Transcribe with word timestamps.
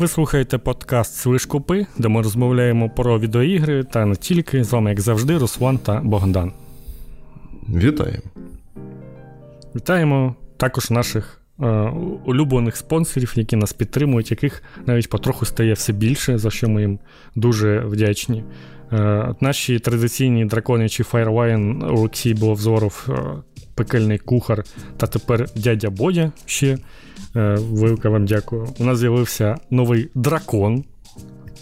Ви 0.00 0.08
слухаєте 0.08 0.58
подкаст 0.58 1.14
Свишкупи, 1.14 1.86
де 1.98 2.08
ми 2.08 2.22
розмовляємо 2.22 2.90
про 2.90 3.18
відеоігри 3.18 3.84
та 3.84 4.06
не 4.06 4.16
тільки. 4.16 4.64
З 4.64 4.72
вами, 4.72 4.90
як 4.90 5.00
завжди, 5.00 5.38
Руслан 5.38 5.78
та 5.78 6.00
Богдан. 6.00 6.52
Вітаємо. 7.68 8.22
Вітаємо 9.76 10.34
також 10.56 10.90
наших 10.90 11.40
е, 11.60 11.66
улюблених 12.24 12.76
спонсорів, 12.76 13.32
які 13.36 13.56
нас 13.56 13.72
підтримують, 13.72 14.30
яких 14.30 14.62
навіть 14.86 15.10
потроху 15.10 15.46
стає 15.46 15.72
все 15.72 15.92
більше, 15.92 16.38
за 16.38 16.50
що 16.50 16.68
ми 16.68 16.80
їм 16.80 16.98
дуже 17.34 17.80
вдячні. 17.80 18.44
Е, 18.92 19.34
наші 19.40 19.78
традиційні 19.78 20.44
драконячі 20.44 21.02
Firewine, 21.02 21.92
Олексій 21.98 22.34
Боловзоров, 22.34 23.06
е, 23.08 23.12
пекельний 23.74 24.18
кухар 24.18 24.64
та 24.96 25.06
тепер 25.06 25.48
дядя 25.56 25.90
Бодя 25.90 26.32
ще. 26.46 26.78
Е, 27.36 27.56
велике 27.60 28.08
вам 28.08 28.26
дякую. 28.26 28.68
У 28.78 28.84
нас 28.84 28.98
з'явився 28.98 29.56
новий 29.70 30.08
дракон. 30.14 30.84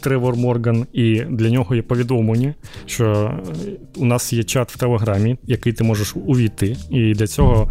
Тревор 0.01 0.37
Морган, 0.37 0.87
і 0.93 1.21
для 1.21 1.51
нього 1.51 1.75
є 1.75 1.83
повідомлення, 1.83 2.55
що 2.87 3.35
у 3.97 4.05
нас 4.05 4.33
є 4.33 4.43
чат 4.43 4.73
в 4.73 4.79
Телеграмі, 4.79 5.37
який 5.45 5.73
ти 5.73 5.85
можеш 5.85 6.17
увійти. 6.17 6.77
І 6.91 7.13
для 7.13 7.27
цього 7.27 7.71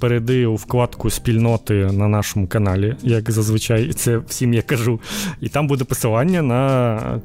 перейди 0.00 0.46
у 0.46 0.54
вкладку 0.54 1.10
спільноти 1.10 1.74
на 1.74 2.08
нашому 2.08 2.46
каналі, 2.46 2.96
як 3.02 3.30
зазвичай 3.30 3.92
це 3.92 4.18
всім 4.18 4.54
я 4.54 4.62
кажу. 4.62 5.00
І 5.40 5.48
там 5.48 5.66
буде 5.66 5.84
посилання 5.84 6.42
на 6.42 7.20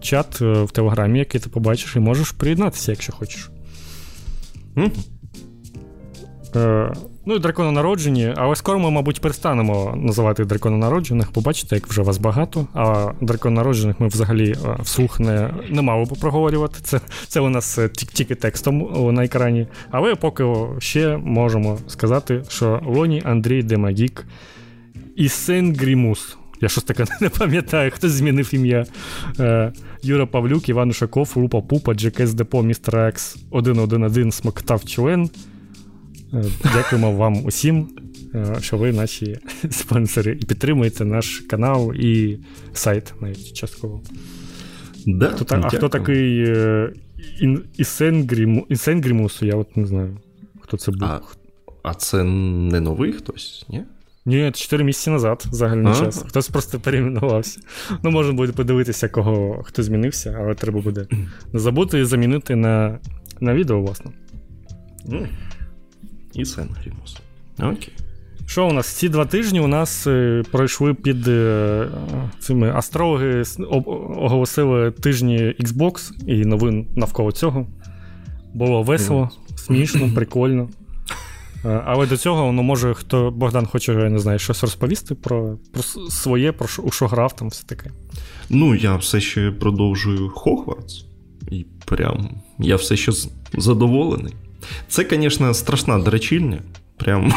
чат 0.00 0.38
е, 0.42 0.62
в 0.62 0.70
Телеграмі, 0.70 1.18
який 1.18 1.40
ти 1.40 1.48
побачиш, 1.48 1.96
і 1.96 2.00
можеш 2.00 2.30
приєднатися, 2.30 2.92
якщо 2.92 3.12
хочеш. 3.12 3.50
Е, 6.56 6.92
Ну 7.30 7.34
і 7.34 7.38
дракононароджені, 7.38 8.34
але 8.36 8.56
скоро 8.56 8.78
ми, 8.78 8.90
мабуть, 8.90 9.20
перестанемо 9.20 9.94
називати 9.96 10.44
дракононароджених. 10.44 11.32
Побачите, 11.32 11.74
як 11.74 11.86
вже 11.86 12.02
вас 12.02 12.18
багато. 12.18 12.66
А 12.74 13.12
дракононароджених 13.20 14.00
ми 14.00 14.08
взагалі 14.08 14.50
е, 14.50 14.76
вслух 14.82 15.20
не 15.20 15.50
не 15.70 15.82
мали 15.82 16.04
би 16.04 16.16
проговорювати. 16.20 16.78
Це 16.82 17.00
це 17.26 17.40
у 17.40 17.48
нас 17.48 17.78
е, 17.78 17.88
тільки 17.88 18.34
текстом 18.34 18.90
на 19.14 19.24
екрані. 19.24 19.66
Але 19.90 20.14
поки 20.14 20.44
ще 20.78 21.16
можемо 21.16 21.78
сказати, 21.86 22.42
що 22.48 22.80
Лоні 22.86 23.22
Андрій 23.24 23.62
Демагік 23.62 24.26
і 25.16 25.28
Сен 25.28 25.76
Грімус. 25.76 26.36
Я 26.60 26.68
щось 26.68 26.84
таке 26.84 27.04
не 27.20 27.28
пам'ятаю, 27.28 27.90
хтось 27.90 28.12
змінив 28.12 28.54
ім'я. 28.54 28.86
Юра 30.02 30.26
Павлюк, 30.26 30.68
Іван 30.68 30.90
Ушаков, 30.90 31.32
Рупа 31.36 31.60
Пупа, 31.60 31.94
Джекес 31.94 32.34
Депо, 32.34 32.62
Містер 32.62 32.96
Екс, 32.96 33.36
111 33.50 34.34
Смоктав 34.34 34.84
Член. 34.84 35.30
Е, 36.34 36.44
дякуємо 36.74 37.12
вам 37.12 37.44
усім, 37.44 37.88
е, 38.34 38.56
що 38.60 38.76
ви 38.76 38.92
наші 38.92 39.38
спонсори 39.70 40.38
і 40.40 40.44
підтримуєте 40.44 41.04
наш 41.04 41.38
канал 41.38 41.94
і 41.94 42.38
сайт 42.72 43.14
навіть 43.20 43.52
частково. 43.52 44.02
Да, 45.06 45.26
хто, 45.28 45.60
а 45.62 45.68
хто 45.68 45.88
такий 45.88 46.44
е, 46.48 46.92
Ісенгрімус, 48.68 49.42
я 49.42 49.56
от 49.56 49.76
не 49.76 49.86
знаю, 49.86 50.18
хто 50.60 50.76
це 50.76 50.92
був. 50.92 51.02
А, 51.02 51.20
а 51.82 51.94
це 51.94 52.24
не 52.24 52.80
новий 52.80 53.12
хтось, 53.12 53.66
ні? 53.68 53.82
Ні, 54.26 54.52
4 54.54 54.84
місяці 54.84 55.10
назад 55.10 55.44
загальний 55.50 55.94
час. 55.94 56.24
Хтось 56.28 56.48
просто 56.48 56.80
перейменувався. 56.80 57.60
Ну, 58.02 58.10
можна 58.10 58.32
буде 58.32 58.52
подивитися, 58.52 59.08
кого 59.08 59.62
хто 59.64 59.82
змінився, 59.82 60.36
але 60.40 60.54
треба 60.54 60.80
буде 60.80 61.06
не 61.52 61.58
забути 61.60 62.04
замінити 62.04 62.56
на 62.56 62.98
на 63.40 63.54
відео, 63.54 63.80
власне. 63.80 64.10
І 66.34 66.44
Сенгрімус. 66.44 67.16
Окей. 67.58 67.92
Що 68.48 68.68
у 68.68 68.72
нас? 68.72 68.88
Ці 68.88 69.08
два 69.08 69.24
тижні 69.24 69.60
у 69.60 69.66
нас 69.66 70.06
е, 70.06 70.42
пройшли 70.50 70.94
під 70.94 71.28
е, 71.28 71.88
цими 72.38 72.70
астрологи, 72.70 73.42
оголосили 74.16 74.90
тижні 74.90 75.54
Xbox 75.60 76.10
і 76.26 76.44
новин 76.44 76.86
навколо 76.96 77.32
цього. 77.32 77.66
Було 78.54 78.82
весело, 78.82 79.30
смішно, 79.56 80.10
прикольно. 80.14 80.68
Е, 81.64 81.82
але 81.86 82.06
до 82.06 82.16
цього, 82.16 82.52
ну, 82.52 82.62
може, 82.62 82.94
хто 82.94 83.30
Богдан 83.30 83.66
хоче, 83.66 83.92
я 83.92 84.10
не 84.10 84.18
знаю, 84.18 84.38
щось 84.38 84.62
розповісти 84.62 85.14
про 85.14 85.58
про 85.72 85.82
своє, 86.10 86.52
про 86.52 86.68
у 86.82 86.90
що 86.90 87.06
грав 87.06 87.36
там 87.36 87.48
все 87.48 87.66
таке. 87.66 87.90
Ну, 88.50 88.74
я 88.74 88.96
все 88.96 89.20
ще 89.20 89.50
продовжую 89.50 90.28
Хогвартс. 90.28 91.04
І 91.50 91.66
прям 91.84 92.28
я 92.58 92.76
все 92.76 92.96
ще 92.96 93.12
задоволений. 93.58 94.34
Це, 94.88 95.06
звісно, 95.10 95.54
страшна 95.54 95.98
драчільня. 95.98 96.58
Прям 96.96 97.32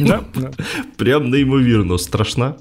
да, 0.00 0.20
да. 0.34 0.50
прям 0.96 1.30
неймовірно 1.30 1.98
страшна. 1.98 2.54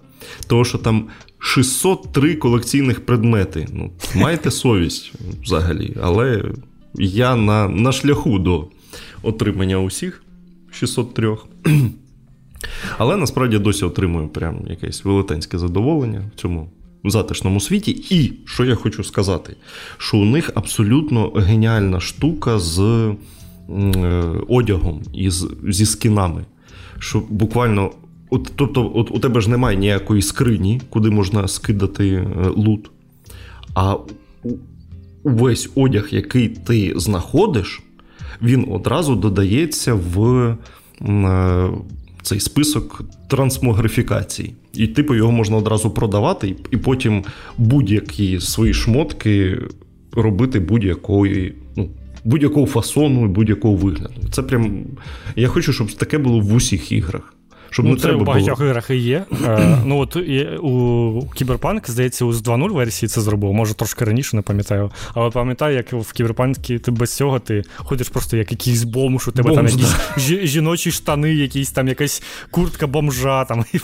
Тому 0.48 0.66
що 0.66 0.78
там 0.78 1.08
603 1.40 2.36
колекційних 2.36 3.06
предмети. 3.06 3.68
Ну, 3.74 3.92
Маєте 4.16 4.52
совість 4.52 5.12
взагалі. 5.44 5.96
Але 6.02 6.44
я 6.96 7.36
на 7.36 7.70
на 7.70 7.92
шляху 7.92 8.40
до 8.40 8.68
отримання 9.24 9.80
усіх 9.80 10.24
603. 10.72 11.38
Але 12.98 13.18
насправді 13.18 13.60
досі 13.60 13.86
отримую 13.86 14.28
прям 14.28 14.66
якесь 14.70 15.06
велетенське 15.06 15.58
задоволення 15.58 16.32
в 16.36 16.40
цьому 16.40 16.70
затишному 17.04 17.60
світі. 17.60 17.92
І 18.10 18.34
що 18.46 18.66
я 18.66 18.76
хочу 18.76 19.04
сказати, 19.04 19.56
що 19.98 20.18
у 20.18 20.26
них 20.26 20.52
абсолютно 20.56 21.30
геніальна 21.30 22.00
штука 22.00 22.60
з. 22.60 23.10
Е, 23.78 24.24
одягом 24.48 25.02
і 25.14 25.30
зі 25.70 25.86
скінами. 25.86 26.46
Що 27.00 27.24
буквально, 27.30 27.92
от, 28.30 28.52
тобто, 28.56 28.92
от 28.96 29.12
у 29.12 29.20
тебе 29.20 29.42
ж 29.42 29.50
немає 29.50 29.78
ніякої 29.78 30.22
скрині, 30.22 30.82
куди 30.90 31.10
можна 31.10 31.48
скидати 31.48 32.08
е, 32.10 32.28
лут. 32.56 32.92
А 33.74 33.96
увесь 35.24 35.70
одяг, 35.76 36.08
який 36.12 36.48
ти 36.48 36.94
знаходиш, 36.96 37.84
він 38.42 38.68
одразу 38.72 39.16
додається 39.16 39.94
в 39.94 40.58
е, 41.02 41.70
цей 42.22 42.40
список 42.40 43.02
трансмогрифікації. 43.28 44.56
І, 44.74 44.88
типу, 44.88 45.16
його 45.16 45.32
можна 45.32 45.58
одразу 45.58 45.90
продавати, 45.90 46.56
і 46.72 46.78
потім 46.78 47.24
будь-які 47.58 48.40
свої 48.40 48.74
шмотки 48.74 49.62
робити 50.12 50.60
будь-якої 50.60 51.54
будь-якого 52.24 52.66
фасону 52.66 53.26
і 53.26 53.28
будь-якого 53.28 53.76
вигляду. 53.76 54.14
Це 54.32 54.44
прям. 54.44 54.84
Я 55.36 55.48
хочу, 55.48 55.74
щоб 55.74 55.94
таке 55.94 56.18
було 56.18 56.40
в 56.40 56.54
усіх 56.54 56.92
іграх. 56.92 57.34
Щоб 57.72 57.86
ну, 57.86 57.92
не 57.92 57.98
це 57.98 58.04
треба 58.04 58.22
у 58.22 58.26
багатьох 58.26 58.58
було. 58.58 58.70
іграх 58.70 58.90
і 58.90 58.96
є. 58.96 59.26
Е, 59.46 59.78
ну 59.86 59.98
от 59.98 60.16
У 60.62 61.30
Кіберпанк, 61.36 61.90
здається, 61.90 62.26
у 62.26 62.32
2.0 62.32 62.74
версії 62.74 63.10
це 63.10 63.22
зробив. 63.22 63.54
Може 63.54 63.74
трошки 63.74 64.06
раніше, 64.06 64.36
не 64.36 64.42
пам'ятаю. 64.42 64.92
Але 65.14 65.30
пам'ятаю, 65.30 65.76
як 65.76 65.94
в 65.94 66.14
Кіберпанкі 66.14 66.80
ти 66.80 66.92
без 66.92 67.16
цього 67.16 67.40
ти 67.40 67.64
ходиш 67.76 68.10
просто 68.10 68.38
як 68.38 68.52
якийсь 68.52 68.84
бомж, 68.84 69.28
у 69.28 69.32
тебе 69.32 69.50
Бомж, 69.50 69.56
там 69.56 69.80
якісь 69.80 69.96
да. 70.30 70.48
жіночі 70.48 70.92
штани, 70.92 71.34
якісь 71.34 71.72
там 71.72 71.88
якась 71.88 72.24
куртка 72.52 72.88
бомжа, 72.88 73.46
там, 73.46 73.66
і 73.74 73.80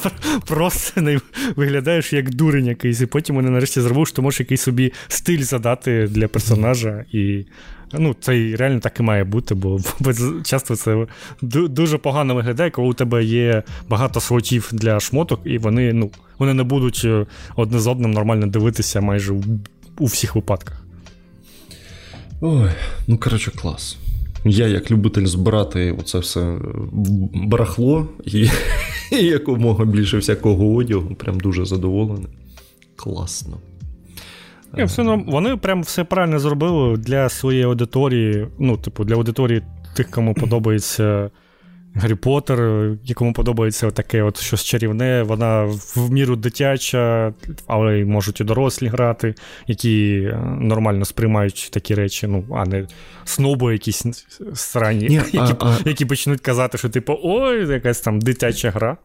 просто 0.47 1.01
не 1.01 1.19
виглядаєш 1.55 2.13
як 2.13 2.35
дурень 2.35 2.65
якийсь. 2.65 3.01
І 3.01 3.05
потім 3.05 3.35
вони 3.35 3.49
нарешті 3.49 3.81
зробив, 3.81 4.07
що 4.07 4.15
ти 4.15 4.21
можеш 4.21 4.39
якийсь 4.39 4.61
собі 4.61 4.93
стиль 5.07 5.41
задати 5.41 6.07
для 6.11 6.27
персонажа. 6.27 7.05
і 7.11 7.45
Ну, 7.93 8.15
це 8.19 8.55
реально 8.55 8.79
так 8.79 8.99
і 8.99 9.03
має 9.03 9.23
бути, 9.23 9.55
бо 9.55 9.79
часто 10.43 10.75
це 10.75 11.07
дуже 11.41 11.97
погано 11.97 12.35
виглядає, 12.35 12.71
коли 12.71 12.87
у 12.87 12.93
тебе 12.93 13.23
є 13.23 13.63
багато 13.89 14.19
слотів 14.19 14.69
для 14.71 14.99
шмоток, 14.99 15.41
і 15.45 15.57
вони 15.57 15.93
ну, 15.93 16.11
вони 16.39 16.53
не 16.53 16.63
будуть 16.63 17.01
е, 17.05 17.25
одне 17.55 17.79
з 17.79 17.87
одним 17.87 18.11
нормально 18.11 18.47
дивитися 18.47 19.01
майже 19.01 19.33
у 19.99 20.05
всіх 20.05 20.35
випадках. 20.35 20.83
Ой, 22.41 22.69
ну 23.07 23.17
коротше, 23.17 23.51
клас. 23.51 23.97
Я, 24.45 24.67
як 24.67 24.91
любитель 24.91 25.25
збирати 25.25 25.95
оце 25.99 26.19
все 26.19 26.57
барахло 27.33 28.07
і, 28.25 28.49
і 29.11 29.25
якомога 29.25 29.85
більше 29.85 30.17
всякого 30.17 30.75
одягу, 30.75 31.15
прям 31.15 31.39
дуже 31.39 31.65
задоволений. 31.65 32.27
Класно. 32.95 33.57
Ні, 34.73 34.83
все 34.83 35.03
Вони 35.27 35.57
прям 35.57 35.81
все 35.81 36.03
правильно 36.03 36.39
зробили 36.39 36.97
для 36.97 37.29
своєї 37.29 37.63
аудиторії. 37.63 38.47
Ну, 38.59 38.77
типу, 38.77 39.03
для 39.03 39.15
аудиторії 39.15 39.61
тих, 39.95 40.11
кому 40.11 40.33
подобається 40.33 41.29
Гаррі 41.97 42.15
Поттер, 42.15 42.91
якому 43.03 43.33
подобається 43.33 43.91
таке 43.91 44.23
от 44.23 44.39
щось 44.39 44.63
чарівне, 44.63 45.23
вона 45.23 45.63
в 45.95 46.11
міру 46.11 46.35
дитяча, 46.35 47.33
але 47.67 48.05
можуть 48.05 48.41
і 48.41 48.43
дорослі 48.43 48.87
грати, 48.87 49.35
які 49.67 50.21
е, 50.31 50.37
нормально 50.59 51.05
сприймають 51.05 51.69
такі 51.73 51.95
речі, 51.95 52.27
ну, 52.27 52.45
а 52.55 52.65
не 52.65 52.87
сноби 53.23 53.73
якісь 53.73 54.05
срані, 54.53 55.07
Ні, 55.07 55.15
які 55.33 55.37
а, 55.37 55.55
а... 55.59 55.77
які 55.85 56.05
почнуть 56.05 56.41
казати, 56.41 56.77
що, 56.77 56.89
типу, 56.89 57.19
ой, 57.23 57.69
якась 57.69 58.01
там 58.01 58.19
дитяча 58.19 58.71
гра. 58.71 58.97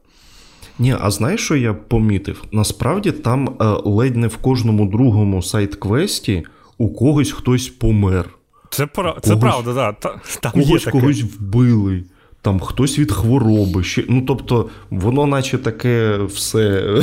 Ні, 0.82 0.96
а 1.00 1.10
знаєш, 1.10 1.40
що 1.40 1.56
я 1.56 1.74
помітив? 1.74 2.44
Насправді 2.52 3.12
там 3.12 3.48
е, 3.48 3.64
ледь 3.84 4.16
не 4.16 4.26
в 4.26 4.36
кожному 4.36 4.86
другому 4.86 5.42
сайт-квесті 5.42 6.42
у 6.78 6.88
когось 6.88 7.32
хтось 7.32 7.68
помер. 7.68 8.28
Це 8.70 8.86
пра... 8.86 9.08
когось, 9.08 9.24
це 9.24 9.36
правда, 9.36 9.72
да. 9.72 9.92
Там 10.40 10.52
когось 10.52 10.68
є 10.68 10.78
таке. 10.78 10.90
когось 10.90 11.22
вбили, 11.22 12.04
там 12.40 12.60
хтось 12.60 12.98
від 12.98 13.12
хвороби. 13.12 13.84
Ще... 13.84 14.04
Ну, 14.08 14.22
тобто, 14.22 14.68
воно, 14.90 15.26
наче 15.26 15.58
таке 15.58 16.18
все 16.18 16.94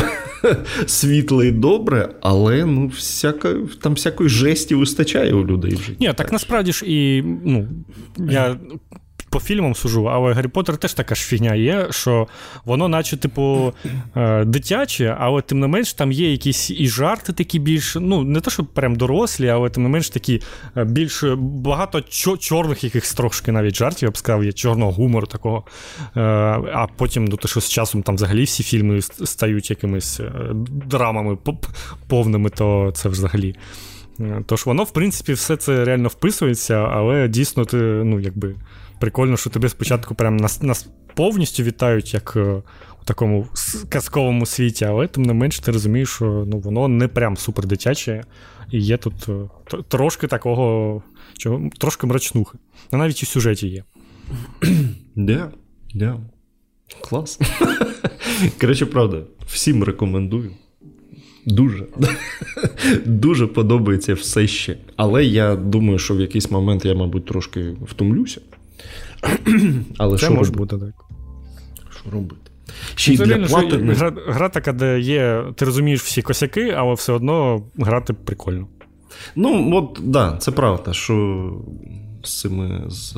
світле 0.86 1.48
і 1.48 1.52
добре, 1.52 2.10
але 2.22 2.66
ну, 2.66 2.88
всяка, 2.88 3.56
там 3.82 3.94
всякої 3.94 4.30
жесті 4.30 4.76
вистачає 4.76 5.34
у 5.34 5.46
людей 5.46 5.76
в 5.76 5.82
житті. 5.82 6.08
Ні, 6.08 6.14
так 6.14 6.32
насправді 6.32 6.72
ж 6.72 6.86
і 6.86 7.24
ну, 7.46 7.68
я 8.18 8.58
по 9.30 9.40
фільмам 9.40 9.76
сужу, 9.76 10.06
але 10.06 10.34
Гаррі 10.34 10.48
Поттер 10.48 10.78
теж 10.78 10.94
така 10.94 11.16
ж 11.16 11.22
фігня 11.22 11.56
є, 11.56 11.88
що 11.90 12.28
воно, 12.66 12.88
наче, 12.88 13.18
типу, 13.18 13.74
е, 14.16 14.46
дитяче, 14.46 15.18
але 15.20 15.42
тим 15.42 15.60
не 15.60 15.68
менш 15.68 15.94
там 15.94 16.12
є 16.12 16.32
якісь 16.32 16.70
і 16.70 16.88
жарти 16.88 17.34
такі 17.34 17.60
більш, 17.60 17.98
ну, 18.00 18.24
не 18.24 18.42
те, 18.42 18.52
що 18.52 18.64
прям 18.64 18.96
дорослі, 18.96 19.50
але 19.50 19.70
тим 19.70 19.84
не 19.84 19.90
менш 19.90 20.10
такі 20.10 20.42
е, 20.78 20.84
більш 20.84 21.24
багато 21.38 22.02
чорних 22.40 22.84
якихось 22.84 23.14
трошки 23.14 23.52
навіть 23.52 23.76
жартів, 23.76 24.08
я 24.08 24.12
б 24.12 24.18
сказав, 24.18 24.44
є 24.44 24.52
чорного 24.52 24.92
гумору 24.92 25.28
такого. 25.28 25.64
Е, 26.18 26.22
а 26.74 26.88
потім, 26.96 27.26
ну, 27.26 27.38
те, 27.38 27.48
що 27.48 27.62
з 27.62 27.70
часом 27.70 28.04
там 28.04 28.16
взагалі 28.16 28.44
всі 28.44 28.64
фільми 28.64 29.02
стають 29.02 29.70
якимись 29.70 30.22
драмами 30.90 31.38
повними, 32.08 32.50
то 32.50 32.92
це 32.96 33.10
взагалі. 33.10 33.56
Тож 34.46 34.66
воно, 34.66 34.84
в 34.84 34.92
принципі, 34.92 35.34
все 35.34 35.58
це 35.58 35.86
реально 35.86 36.08
вписується, 36.08 36.76
але 36.76 37.28
дійсно 37.28 37.66
ти, 37.66 37.78
ну, 37.78 38.20
якби 38.20 38.56
прикольно, 39.00 39.38
що 39.38 39.50
тебе 39.50 39.70
спочатку 39.70 40.16
прям 40.16 40.38
нас 40.38 40.62
нас 40.62 40.88
повністю 41.16 41.64
вітають, 41.64 42.14
як 42.14 42.34
е, 42.36 42.62
у 43.02 43.06
такому 43.06 43.48
казковому 43.90 44.46
світі, 44.46 44.86
але 44.86 45.08
тим 45.08 45.24
не 45.24 45.34
менш 45.34 45.60
ти 45.60 45.72
розумієш, 45.72 46.10
що 46.10 46.46
ну, 46.48 46.60
воно 46.60 46.88
не 46.88 47.08
прям 47.08 47.38
супер 47.38 47.66
дитяче, 47.66 48.24
і 48.72 48.80
є 48.80 48.98
тут 48.98 49.30
е, 49.30 49.50
трошки 49.88 50.28
такого, 50.28 51.04
чого, 51.38 51.70
трошки 51.78 52.08
мрачнухи. 52.08 52.58
А 52.92 52.98
навіть 52.98 53.22
і 53.22 53.26
в 53.26 53.30
сюжеті 53.30 53.68
є. 53.68 53.84
Да, 55.16 55.52
да. 55.94 56.20
Клас. 57.02 57.40
Коротше, 58.62 58.86
правда, 58.86 59.22
всім 59.48 59.84
рекомендую. 59.84 60.52
Дуже 61.46 61.86
дуже 63.06 63.48
подобається 63.48 64.14
все 64.14 64.48
ще. 64.48 64.78
Але 64.96 65.26
я 65.26 65.56
думаю, 65.56 66.00
що 66.00 66.16
в 66.16 66.22
якийсь 66.22 66.52
момент 66.52 66.86
я, 66.86 66.96
мабуть, 66.96 67.26
трошки 67.26 67.76
втомлюся. 67.82 68.42
Але 69.98 70.18
Це 70.18 70.26
що 70.26 70.34
може 70.36 70.52
бути 70.52 70.78
так. 70.78 71.06
Що 72.02 72.12
робити? 72.12 72.52
Ще 72.96 73.14
й 73.14 73.18
для 73.18 73.38
плати... 73.38 73.78
Гра, 73.78 74.14
гра 74.28 74.50
така, 74.50 74.74
де 74.74 75.00
є, 75.00 75.44
ти 75.56 75.66
розумієш 75.66 76.02
всі 76.02 76.22
косяки, 76.22 76.70
але 76.78 76.94
все 76.94 77.14
одно 77.14 77.64
грати 77.78 78.14
прикольно. 78.14 78.68
Ну, 79.36 79.76
от, 79.76 79.94
так, 79.94 80.06
да, 80.06 80.38
це 80.40 80.52
правда, 80.52 80.94
що 80.94 81.54
з 82.24 82.40
цими 82.40 82.84
з 82.88 83.18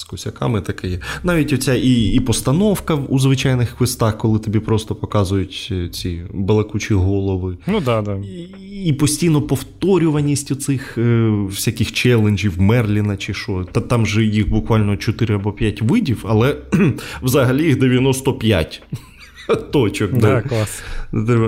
з 0.00 0.04
косяками 0.04 0.60
таке 0.60 0.88
є. 0.88 0.98
Навіть 1.22 1.52
оця 1.52 1.74
і 1.74 1.92
і 1.92 2.20
постановка 2.20 2.94
у 2.94 3.18
звичайних 3.18 3.76
квестах, 3.76 4.18
коли 4.18 4.38
тобі 4.38 4.58
просто 4.58 4.94
показують 4.94 5.68
е, 5.72 5.88
ці 5.88 6.22
балакучі 6.34 6.94
голови. 6.94 7.58
Ну, 7.66 7.80
да, 7.80 8.02
да. 8.02 8.16
І, 8.16 8.48
і 8.84 8.92
постійно 8.92 9.42
повторюваність 9.42 10.50
оцих 10.50 10.98
е, 10.98 11.28
всяких 11.46 11.92
челенджів, 11.92 12.60
Мерліна 12.60 13.16
чи 13.16 13.34
що. 13.34 13.66
Та 13.72 13.80
там 13.80 14.06
же 14.06 14.24
їх 14.24 14.48
буквально 14.48 14.96
4 14.96 15.34
або 15.34 15.52
5 15.52 15.82
видів, 15.82 16.24
але 16.28 16.56
взагалі 17.22 17.64
їх 17.64 17.78
95. 17.78 18.82
Точок. 19.72 20.12
Да, 20.12 20.42
клас. 20.42 20.82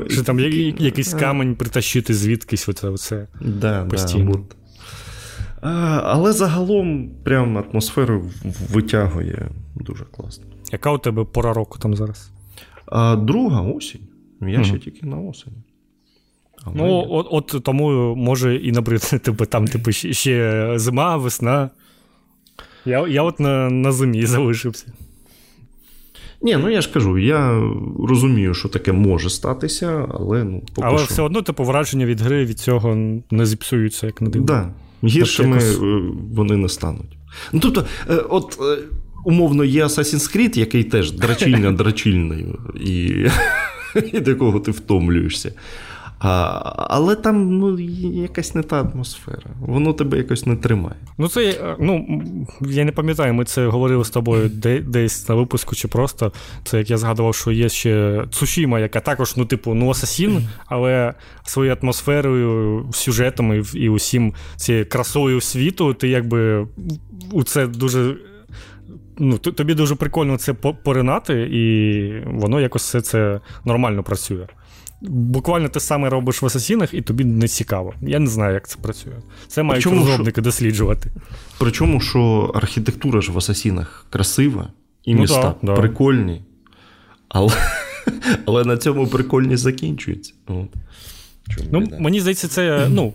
Що 0.09 0.23
там 0.23 0.41
якийсь 0.79 1.15
камень 1.15 1.55
притащити 1.55 2.15
звідкись 2.15 2.69
оце, 2.69 2.89
оце 2.89 3.27
да, 3.41 3.85
постійно. 3.85 4.33
Да, 4.33 4.39
але 6.05 6.33
загалом 6.33 7.11
прям 7.25 7.59
атмосферу 7.59 8.25
витягує 8.71 9.49
дуже 9.75 10.05
класно. 10.05 10.45
Яка 10.73 10.93
у 10.93 10.99
тебе 10.99 11.25
пора 11.25 11.53
року 11.53 11.79
там 11.79 11.97
зараз? 11.97 12.31
А, 12.87 13.17
Друга 13.17 13.61
осінь. 13.61 14.01
Я 14.41 14.57
угу. 14.57 14.65
ще 14.65 14.79
тільки 14.79 15.07
на 15.07 15.17
осені. 15.17 15.57
Але 16.65 16.77
ну, 16.77 17.07
от, 17.11 17.27
от 17.31 17.65
тому 17.65 18.17
може 18.17 18.57
і 18.57 18.73
набрити 18.73 19.19
типу, 19.25 19.47
там, 19.47 19.69
типу, 19.69 19.93
ще 19.93 20.73
зима, 20.77 21.17
весна. 21.17 21.71
Я 22.85 23.09
я 23.09 23.23
от 23.23 23.41
на 23.41 23.71
на 23.71 23.93
зимі 23.93 24.27
залишився. 24.27 24.93
Ні, 26.43 26.57
ну 26.57 26.71
я 26.71 26.81
ж 26.81 26.93
кажу, 26.93 27.19
я 27.19 27.63
розумію, 28.09 28.55
що 28.55 28.69
таке 28.69 28.93
може 28.93 29.31
статися, 29.31 30.09
але 30.11 30.45
ну. 30.45 30.63
поки 30.75 30.89
Але 30.89 30.99
що. 30.99 31.07
все 31.07 31.23
одно, 31.23 31.43
типу, 31.43 31.65
враження 31.65 32.07
від 32.07 32.21
гри 32.21 32.45
від 32.45 32.59
цього 32.59 32.95
не 33.31 33.47
зіпсуються, 33.47 34.07
як 34.07 34.21
не 34.21 34.31
дивно. 34.31 34.47
Да. 34.47 34.71
Гіршими 35.05 35.57
якось... 35.57 35.77
Е, 35.77 36.01
вони 36.33 36.57
не 36.57 36.69
стануть. 36.69 37.17
Ну, 37.53 37.61
тобто, 37.61 37.87
е, 38.11 38.15
от. 38.15 38.59
Е, 38.63 38.79
умовно, 39.25 39.65
є 39.65 39.85
Assassin's 39.85 40.37
Creed, 40.37 40.59
який 40.59 40.85
теж 40.85 41.13
драчильня 41.13 41.73
драчильною, 41.79 42.59
і, 42.85 43.27
і 44.13 44.21
до 44.21 44.37
кого 44.37 44.61
ти 44.61 44.71
втомлюєшся. 44.71 45.53
А, 46.25 46.73
Але 46.77 47.17
там 47.17 47.59
ну, 47.59 47.79
якась 48.23 48.55
не 48.55 48.63
та 48.63 48.81
атмосфера. 48.81 49.51
Воно 49.61 49.93
тебе 49.93 50.19
якось 50.19 50.47
не 50.47 50.57
тримає. 50.57 50.97
Ну, 51.19 51.29
це 51.29 51.55
ну, 51.79 52.23
я 52.61 52.85
не 52.85 52.93
пам'ятаю, 52.93 53.35
ми 53.35 53.45
це 53.45 53.67
говорили 53.67 54.05
з 54.05 54.11
тобою 54.11 54.49
десь 54.87 55.29
на 55.29 55.35
випуску, 55.35 55.75
чи 55.75 55.89
просто 55.89 56.33
це 56.65 56.79
як 56.79 56.91
я 56.91 56.99
згадував, 56.99 57.35
що 57.35 57.51
є 57.51 57.69
ще 57.69 58.25
Цушіма, 58.31 58.81
яка 58.81 59.01
також, 59.01 59.37
ну, 59.37 59.45
типу, 59.45 59.75
ну, 59.75 59.91
асасін, 59.91 60.49
але 60.67 61.15
своєю 61.45 61.77
атмосферою, 61.83 62.87
сюжетом 62.93 63.65
і 63.75 63.89
усім 63.89 64.35
цією 64.57 64.89
красою 64.89 65.41
світу, 65.41 65.95
ти 65.95 66.09
якби 66.09 66.67
у 67.33 67.43
це 67.43 67.67
дуже. 67.67 68.17
Ну, 69.19 69.39
Тобі 69.39 69.75
дуже 69.75 69.95
прикольно 69.95 70.37
це 70.37 70.53
поринати, 70.55 71.49
і 71.53 72.13
воно 72.27 72.61
якось 72.61 72.83
все 72.83 73.01
це 73.01 73.41
нормально 73.65 74.03
працює 74.03 74.47
буквально 75.09 75.69
те 75.69 75.81
саме 75.81 76.11
робиш 76.11 76.43
в 76.43 76.47
асасінах, 76.47 76.95
і 76.95 77.03
тобі 77.03 77.25
не 77.25 77.49
цікаво. 77.49 77.95
Я 78.03 78.19
не 78.19 78.27
знаю, 78.27 78.55
як 78.55 78.69
це 78.69 78.79
працює. 78.83 79.13
Це 79.47 79.63
мають 79.63 79.85
Причому, 79.85 80.05
розробники 80.05 80.35
що... 80.35 80.43
досліджувати. 80.43 81.11
Причому, 81.59 82.01
що 82.01 82.53
архітектура 82.55 83.21
ж 83.21 83.33
в 83.33 83.39
асасінах 83.39 84.07
красива, 84.11 84.73
і 85.05 85.15
ну, 85.15 85.21
міста 85.21 85.55
да, 85.63 85.75
прикольні, 85.75 86.43
але 87.29 87.53
але 88.47 88.65
на 88.65 88.77
цьому 88.77 89.07
прикольність 89.07 89.63
закінчується. 89.63 90.33
От. 90.47 90.69
Ну, 91.73 91.89
Мені 91.99 92.21
здається, 92.21 92.49
це, 92.49 92.89
ну, 92.91 93.13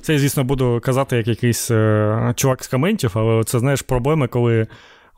це, 0.00 0.18
звісно, 0.18 0.44
буду 0.44 0.80
казати 0.82 1.16
як 1.16 1.28
якийсь 1.28 1.70
е, 1.70 2.32
чувак 2.36 2.64
з 2.64 2.68
коментів, 2.68 3.10
але 3.14 3.44
це, 3.44 3.58
знаєш, 3.58 3.82
проблеми, 3.82 4.28
коли 4.28 4.66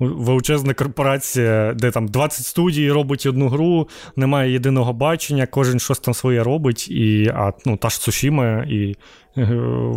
величезна 0.01 0.75
корпорація, 0.75 1.75
де 1.75 1.91
там 1.91 2.09
20 2.09 2.47
студій 2.47 2.91
робить 2.91 3.27
одну 3.27 3.49
гру, 3.49 3.89
немає 4.17 4.53
єдиного 4.53 4.93
бачення, 4.93 5.47
кожен 5.47 5.79
щось 5.81 5.99
там 5.99 6.15
своє 6.15 6.43
робить. 6.43 6.89
І, 6.89 7.33
А 7.35 7.53
ну, 7.67 7.77
та 7.77 7.89
ж 7.89 8.01
Сушіма 8.01 8.67
і 8.71 8.97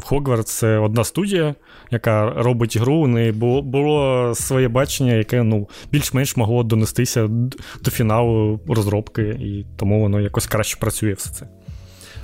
Хогвартс 0.03 0.53
це 0.53 0.77
одна 0.77 1.03
студія, 1.03 1.55
яка 1.91 2.33
робить 2.33 2.77
гру. 2.77 2.95
У 2.95 3.07
неї 3.07 3.31
було, 3.31 3.61
було 3.61 4.31
своє 4.35 4.67
бачення, 4.67 5.13
яке 5.13 5.43
ну, 5.43 5.69
більш-менш 5.91 6.37
могло 6.37 6.63
донестися 6.63 7.27
до 7.83 7.91
фіналу 7.91 8.59
розробки, 8.67 9.21
і 9.21 9.65
тому 9.77 10.01
воно 10.01 10.19
якось 10.19 10.47
краще 10.47 10.77
працює 10.79 11.13
все 11.13 11.29
це. 11.29 11.47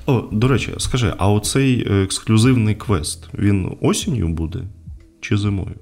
О, 0.05 0.23
до 0.31 0.47
речі, 0.47 0.73
скажи, 0.77 1.13
а 1.17 1.31
оцей 1.31 1.87
е, 1.89 2.03
ексклюзивний 2.03 2.75
квест 2.75 3.29
він 3.33 3.77
осінню 3.81 4.27
буде 4.27 4.59
чи 5.21 5.37
зимою? 5.37 5.75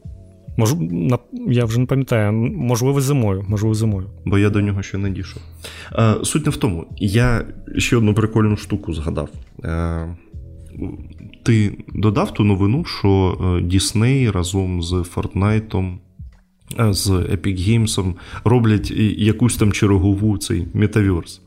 Мож, 0.58 0.76
я 1.48 1.66
вже 1.66 1.80
не 1.80 1.86
пам'ятаю, 1.86 2.34
можливо, 2.34 3.02
зимою. 3.02 3.46
можливо, 3.48 3.76
зимою. 3.76 4.10
Бо 4.26 4.38
я 4.38 4.50
до 4.50 4.62
нього 4.62 4.84
ще 4.84 4.98
не 4.98 5.10
дійшов. 5.10 5.42
Е, 5.96 6.16
суть 6.24 6.46
не 6.46 6.52
в 6.52 6.58
тому. 6.58 6.86
Я 6.98 7.46
ще 7.78 7.98
одну 7.98 8.14
прикольну 8.14 8.58
штуку 8.58 8.94
згадав. 8.94 9.30
Е, 9.64 10.16
ти 11.44 11.78
додав 11.96 12.34
ту 12.34 12.44
новину, 12.44 12.86
що 12.86 13.38
Дісней 13.64 14.32
разом 14.32 14.82
з 14.82 15.04
Фортнайтом, 15.04 16.00
з 16.80 17.10
Epic 17.10 17.70
Games 17.70 18.14
роблять 18.44 18.92
якусь 19.18 19.58
там 19.58 19.72
чергову 19.72 20.38
цей 20.38 20.68
метаверс. 20.74 21.42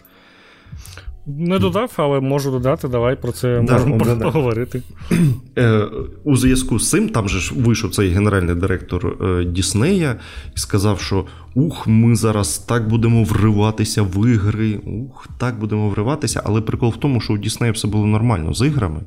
Не 1.26 1.58
додав, 1.58 1.92
але 1.96 2.20
можу 2.20 2.50
додати. 2.50 2.88
Давай 2.88 3.16
про 3.16 3.32
це 3.32 3.62
да, 3.66 3.72
можемо 3.86 3.98
да, 3.98 4.16
поговорити. 4.16 4.82
Е, 5.58 5.86
У 6.24 6.36
зв'язку 6.36 6.78
з 6.78 6.90
цим 6.90 7.08
там 7.08 7.28
же 7.28 7.38
ж 7.38 7.54
вийшов 7.56 7.90
цей 7.90 8.08
генеральний 8.08 8.54
директор 8.54 9.06
е, 9.06 9.44
Діснея 9.44 10.16
і 10.56 10.58
сказав, 10.58 11.00
що 11.00 11.24
ух, 11.54 11.86
ми 11.86 12.16
зараз 12.16 12.58
так 12.58 12.88
будемо 12.88 13.24
вриватися 13.24 14.02
в 14.02 14.30
ігри, 14.30 14.80
ух, 14.86 15.28
так 15.38 15.58
будемо 15.58 15.88
вриватися. 15.88 16.42
Але 16.44 16.60
прикол 16.60 16.90
в 16.90 16.96
тому, 16.96 17.20
що 17.20 17.32
у 17.32 17.38
Діснея 17.38 17.72
все 17.72 17.88
було 17.88 18.06
нормально 18.06 18.54
з 18.54 18.66
іграми. 18.66 19.00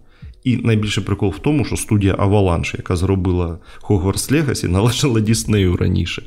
І 0.44 0.58
найбільший 0.58 1.04
прикол 1.04 1.30
в 1.30 1.40
тому, 1.40 1.66
що 1.66 1.78
студія 1.78 2.14
Avalanche, 2.14 2.78
яка 2.78 2.96
зробила 2.96 3.58
Hogwarts 3.82 4.32
Legacy, 4.32 4.68
належала 4.68 5.20
Діснею 5.20 5.78
раніше. 5.78 6.24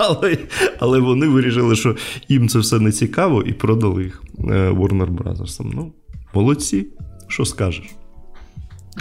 Але 0.00 0.38
але 0.78 0.98
вони 0.98 1.26
вирішили, 1.26 1.76
що 1.76 1.96
їм 2.28 2.48
це 2.48 2.58
все 2.58 2.80
не 2.80 2.92
цікаво, 2.92 3.42
і 3.42 3.52
продали 3.52 4.04
їх 4.04 4.22
е, 4.38 4.70
Warner 4.70 5.16
Brothers. 5.16 5.60
Ну, 5.74 5.92
молодці, 6.34 6.86
що 7.28 7.44
скажеш? 7.44 7.84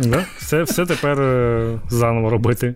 Да, 0.03 0.25
Все 0.37 0.63
все 0.63 0.85
тепер 0.85 1.21
е, 1.21 1.79
заново 1.89 2.29
робити. 2.29 2.75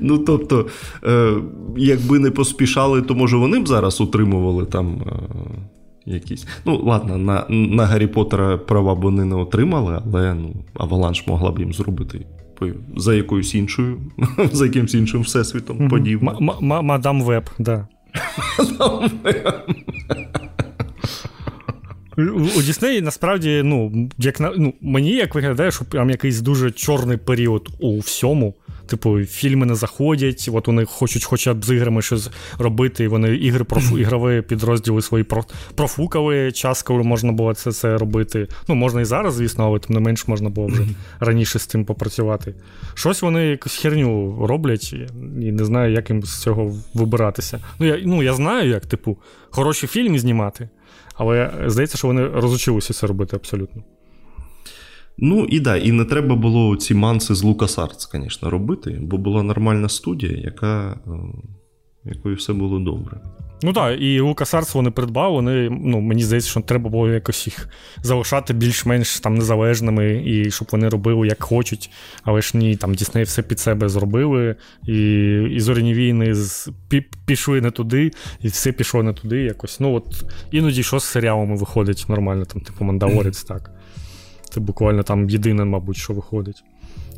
Ну, 0.00 0.18
тобто, 0.18 0.66
е, 1.04 1.34
якби 1.76 2.18
не 2.18 2.30
поспішали, 2.30 3.02
то 3.02 3.14
може 3.14 3.36
вони 3.36 3.60
б 3.60 3.68
зараз 3.68 4.00
утримували 4.00 4.66
там 4.66 5.02
якісь. 6.06 6.46
Ну, 6.64 6.80
ладно, 6.84 7.18
на 7.18 7.46
на 7.48 7.86
Гаррі 7.86 8.06
Поттера 8.06 8.58
права 8.58 8.94
б 8.94 9.00
вони 9.00 9.24
не 9.24 9.34
отримали, 9.34 10.02
але 10.06 10.34
ну, 10.34 10.54
Аваланш 10.74 11.26
могла 11.26 11.50
б 11.50 11.58
їм 11.58 11.72
зробити 11.72 12.26
за 12.96 13.14
якоюсь 13.14 13.54
іншою, 13.54 13.98
за 14.52 14.64
якимось 14.66 14.94
іншим 14.94 15.20
всесвітом 15.20 15.88
подібним. 15.88 16.50
Мадам 16.60 17.22
Веб, 17.22 17.50
да. 17.58 17.88
У 22.56 22.62
Діснеї 22.62 23.00
насправді, 23.00 23.62
ну, 23.64 24.08
як 24.18 24.40
ну, 24.40 24.74
мені 24.80 25.12
як 25.12 25.34
виглядає, 25.34 25.70
що 25.70 25.84
прям 25.84 26.10
якийсь 26.10 26.40
дуже 26.40 26.70
чорний 26.70 27.16
період 27.16 27.68
у 27.80 27.98
всьому. 27.98 28.54
Типу, 28.90 29.20
фільми 29.20 29.66
не 29.66 29.74
заходять, 29.74 30.48
от 30.52 30.66
вони 30.66 30.84
хочуть 30.84 31.24
хоча 31.24 31.54
б 31.54 31.64
з 31.64 31.74
іграми 31.74 32.02
щось 32.02 32.30
робити, 32.58 33.04
і 33.04 33.08
вони 33.08 33.36
ігри 33.36 33.64
профу, 33.64 33.98
ігрові 33.98 34.42
підрозділи 34.42 35.02
свої 35.02 35.26
профукали 35.74 36.52
час, 36.52 36.82
коли 36.82 37.02
можна 37.02 37.32
було 37.32 37.54
це 37.54 37.72
це 37.72 37.98
робити. 37.98 38.48
Ну, 38.68 38.74
можна 38.74 39.00
і 39.00 39.04
зараз, 39.04 39.34
звісно, 39.34 39.66
але 39.66 39.78
тим 39.78 39.94
не 39.94 40.00
менш 40.00 40.28
можна 40.28 40.48
було 40.48 40.66
вже 40.66 40.82
раніше 41.20 41.58
з 41.58 41.66
цим 41.66 41.84
попрацювати. 41.84 42.54
Щось 42.94 43.22
вони 43.22 43.46
якусь 43.46 43.76
херню 43.76 44.46
роблять, 44.46 44.92
і 45.40 45.52
не 45.52 45.64
знаю, 45.64 45.92
як 45.92 46.10
їм 46.10 46.22
з 46.22 46.40
цього 46.40 46.76
вибиратися. 46.94 47.60
Ну, 47.78 47.86
я 47.86 48.00
ну, 48.04 48.22
я 48.22 48.34
знаю, 48.34 48.68
як, 48.68 48.86
типу, 48.86 49.18
хороші 49.50 49.86
фільми 49.86 50.18
знімати, 50.18 50.68
але 51.14 51.52
здається, 51.66 51.98
що 51.98 52.08
вони 52.08 52.26
розучилися 52.26 52.94
це 52.94 53.06
робити 53.06 53.36
абсолютно. 53.36 53.82
Ну 55.20 55.44
і 55.44 55.60
да, 55.60 55.76
і 55.76 55.92
не 55.92 56.04
треба 56.04 56.36
було 56.36 56.76
ці 56.76 56.94
манси 56.94 57.34
з 57.34 57.44
LucasArts, 57.44 58.08
звісно, 58.12 58.50
робити, 58.50 58.98
бо 59.02 59.18
була 59.18 59.42
нормальна 59.42 59.88
студія, 59.88 60.32
яка, 60.38 61.00
е, 61.06 61.10
якою 62.04 62.36
все 62.36 62.52
було 62.52 62.78
добре. 62.78 63.20
Ну 63.62 63.72
так, 63.72 64.00
і 64.00 64.20
LucasArts 64.20 64.74
вони 64.74 64.90
придбали, 64.90 65.34
вони, 65.34 65.70
ну, 65.70 66.00
мені 66.00 66.22
здається, 66.22 66.50
що 66.50 66.60
треба 66.60 66.90
було 66.90 67.08
якось 67.08 67.46
їх 67.46 67.68
залишати 68.02 68.54
більш-менш 68.54 69.20
там 69.20 69.34
незалежними, 69.34 70.22
і 70.26 70.50
щоб 70.50 70.68
вони 70.72 70.88
робили 70.88 71.26
як 71.26 71.42
хочуть. 71.42 71.90
Але 72.22 72.42
ж 72.42 72.56
ні, 72.56 72.76
там 72.76 72.94
Дісней 72.94 73.24
все 73.24 73.42
під 73.42 73.60
себе 73.60 73.88
зробили, 73.88 74.56
і 74.86 75.02
і 75.50 75.60
зоряні 75.60 75.94
війни 75.94 76.34
з, 76.34 76.68
пішли 77.26 77.60
не 77.60 77.70
туди, 77.70 78.10
і 78.40 78.48
все 78.48 78.72
пішло 78.72 79.02
не 79.02 79.12
туди. 79.12 79.40
якось. 79.40 79.80
Ну 79.80 79.94
от 79.94 80.24
Іноді 80.50 80.82
що 80.82 80.98
з 80.98 81.04
серіалами 81.04 81.56
виходить 81.56 82.04
нормально, 82.08 82.44
там, 82.44 82.62
типу 82.62 82.84
Мандалорець, 82.84 83.42
так. 83.42 83.70
Це 84.50 84.60
буквально 84.60 85.02
там 85.02 85.30
єдине, 85.30 85.64
мабуть, 85.64 85.96
що 85.96 86.12
виходить. 86.12 86.64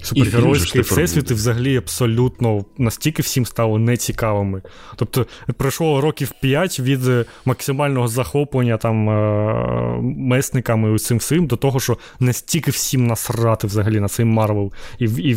Супергеройські 0.03 0.81
всесвіти 0.81 1.35
взагалі 1.35 1.77
абсолютно 1.77 2.65
настільки 2.79 3.23
всім 3.23 3.47
стало 3.47 3.79
нецікавими. 3.79 4.63
Тобто, 4.97 5.27
пройшло 5.57 6.01
років 6.01 6.33
5 6.41 6.81
від 6.81 7.01
максимального 7.45 8.09
захоплення 8.09 8.77
там 8.77 9.11
е, 9.11 9.99
месниками 10.03 10.95
і 10.95 10.99
цим 10.99 11.19
всім 11.19 11.47
до 11.47 11.57
того, 11.57 11.81
що 11.81 11.99
настільки 12.21 12.71
всім 12.71 13.07
насрати 13.07 13.67
взагалі 13.67 14.01
на 14.01 14.09
цей 14.09 14.25
Марвел. 14.25 14.73
І 14.99 15.05
і 15.05 15.37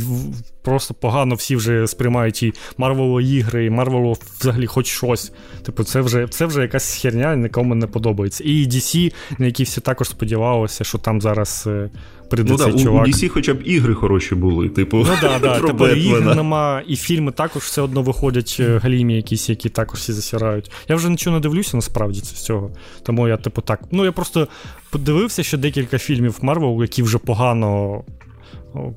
просто 0.63 0.93
погано 0.93 1.35
всі 1.35 1.55
вже 1.55 1.87
сприймають 1.87 2.43
і 2.43 2.53
Марвело 2.77 3.21
ігри, 3.21 3.65
і 3.65 3.69
Марвело 3.69 4.17
взагалі 4.39 4.67
хоч 4.67 4.87
щось. 4.87 5.31
Типу, 5.63 5.83
це 5.83 6.01
вже 6.01 6.27
це 6.27 6.45
вже 6.45 6.61
якась 6.61 7.01
херня, 7.01 7.35
нікому 7.35 7.75
не 7.75 7.87
подобається. 7.87 8.43
І 8.43 8.67
DC, 8.67 9.13
на 9.39 9.45
які 9.45 9.63
всі 9.63 9.81
також 9.81 10.09
сподівалися, 10.09 10.83
що 10.83 10.97
там 10.97 11.21
зараз 11.21 11.63
е, 11.67 11.89
прийде 12.29 12.51
ну, 12.51 12.57
цей 12.57 12.73
да, 12.73 12.83
чувак. 12.83 13.07
У 13.07 13.09
DC 13.09 13.29
хоча 13.29 13.53
б 13.53 13.61
ігри 13.65 13.93
хороші 13.93 14.35
були. 14.35 14.69
Типу, 14.69 14.97
ну 14.97 15.07
да, 15.21 15.39
да, 15.39 15.59
тепер 15.67 15.97
ігр 15.97 16.35
нема, 16.35 16.83
і 16.87 16.95
фільми 16.95 17.31
також 17.31 17.63
все 17.63 17.81
одно 17.81 18.01
виходять 18.01 18.57
е, 18.59 18.77
галімі, 18.77 19.15
якісь, 19.15 19.49
які 19.49 19.69
також 19.69 19.99
всі 19.99 20.13
засирають. 20.13 20.71
Я 20.89 20.95
вже 20.95 21.09
нічого 21.09 21.35
не 21.35 21.41
дивлюся 21.41 21.77
насправді 21.77 22.19
з 22.19 22.31
цього. 22.31 22.71
Тому 23.03 23.27
я, 23.27 23.37
типу, 23.37 23.61
так. 23.61 23.79
Ну 23.91 24.05
я 24.05 24.11
просто 24.11 24.47
подивився, 24.89 25.43
що 25.43 25.57
декілька 25.57 25.97
фільмів 25.97 26.37
Марвел, 26.41 26.81
які 26.81 27.03
вже 27.03 27.17
погано 27.17 28.03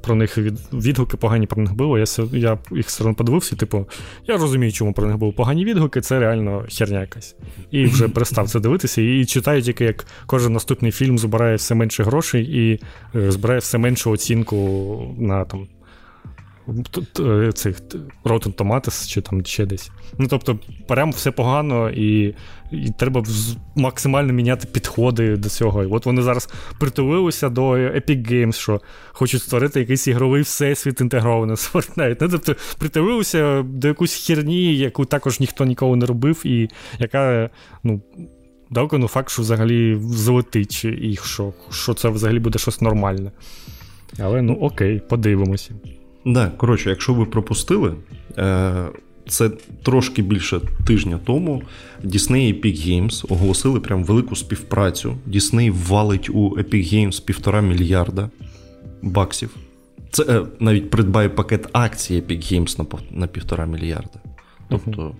про 0.03 0.15
них 0.15 0.39
від, 0.39 0.59
відгуки 0.73 1.17
погані 1.17 1.47
про 1.47 1.63
них 1.63 1.75
були. 1.75 2.01
Я 2.01 2.25
я 2.33 2.59
їх 2.71 2.87
все 2.87 3.05
одно 3.05 3.15
подивився, 3.15 3.57
типу, 3.57 3.87
я 4.27 4.37
розумію, 4.37 4.73
чому 4.73 4.93
про 4.93 5.07
них 5.07 5.17
були 5.17 5.33
погані 5.33 5.65
відгуки, 5.65 6.01
це 6.01 6.19
реально 6.19 6.65
херня 6.79 7.01
якась. 7.01 7.37
І 7.71 7.85
вже 7.85 8.09
перестав 8.09 8.49
це 8.49 8.61
дивитися. 8.61 9.03
І 9.03 9.25
читаю 9.25 9.63
тільки, 9.63 9.85
як 9.85 10.07
кожен 10.27 10.53
наступний 10.53 10.93
фільм 10.93 11.19
збирає 11.19 11.57
все 11.57 11.75
менше 11.75 12.05
грошей 12.05 12.45
і 12.45 12.81
е, 13.19 13.31
збирає 13.31 13.61
все 13.61 13.79
меншу 13.79 14.11
оцінку 14.11 15.15
на 15.19 15.45
там 15.45 15.67
цих 17.55 17.81
Rotten 18.25 18.55
Tomatoes 18.55 19.09
чи 19.09 19.21
там 19.21 19.45
ще 19.45 19.67
десь. 19.67 19.91
Ну, 20.19 20.27
тобто, 20.31 20.59
прям 20.87 21.11
все 21.11 21.31
погано, 21.31 21.91
і 21.91 22.35
і 22.73 22.91
треба 22.99 23.23
максимально 23.75 24.33
міняти 24.33 24.69
підходи 24.73 25.37
до 25.37 25.49
цього. 25.49 25.83
І 25.83 25.87
от 25.87 26.07
вони 26.07 26.23
зараз 26.23 26.49
притулилися 26.79 27.49
до 27.49 27.71
Epic 27.71 28.33
Games, 28.33 28.53
що 28.53 28.81
хочуть 29.13 29.43
створити 29.43 29.81
якийсь 29.81 30.07
ігровий 30.07 30.43
всесвіт 30.43 31.01
інтегрований 31.01 31.57
з 31.57 31.75
Fortnite. 31.75 32.17
Ну, 32.21 32.29
тобто, 32.29 32.57
притулився 32.79 33.63
до 33.63 33.89
якоїсь 33.89 34.27
херні, 34.27 34.77
яку 34.77 35.05
також 35.05 35.41
ніхто 35.41 35.65
ніколи 35.65 35.97
не 35.97 36.07
робив, 36.07 36.43
і 36.45 36.69
яка, 36.99 37.51
ну. 37.85 38.03
Далеко 38.71 38.99
ну 38.99 39.09
факт, 39.09 39.31
що 39.31 39.43
взагалі 39.43 39.99
залетить, 40.01 40.85
і 40.85 41.19
що 41.23 41.53
що 41.71 41.95
це 41.95 42.09
взагалі 42.09 42.39
буде 42.39 42.59
щось 42.59 42.81
нормальне. 42.81 43.33
Але 44.19 44.43
ну 44.43 44.55
окей, 44.55 45.03
подивимося. 45.09 45.75
Да, 46.29 46.53
коротше, 46.57 46.91
якщо 46.91 47.15
ви 47.15 47.25
пропустили, 47.25 47.95
е, 48.39 48.87
це 49.29 49.51
трошки 49.83 50.23
більше 50.23 50.61
тижня 50.87 51.21
тому 51.25 51.63
Disney 52.05 52.37
і 52.37 52.55
Epic 52.55 52.89
Games 52.89 53.33
оголосили 53.33 53.81
прям 53.81 54.05
велику 54.05 54.37
співпрацю. 54.37 55.17
Disney 55.29 55.87
валить 55.89 56.31
у 56.31 56.51
Epic 56.51 56.95
Games 56.95 57.25
півтора 57.25 57.61
мільярда 57.61 58.31
баксів. 59.03 59.57
Це 60.11 60.23
е, 60.23 60.47
навіть 60.61 60.91
придбає 60.91 61.29
пакет 61.29 61.69
акцій 61.73 62.15
Epic 62.15 62.53
Games 62.53 62.99
на 63.11 63.27
півтора 63.27 63.67
мільярда. 63.67 64.21
Тобто 64.69 65.15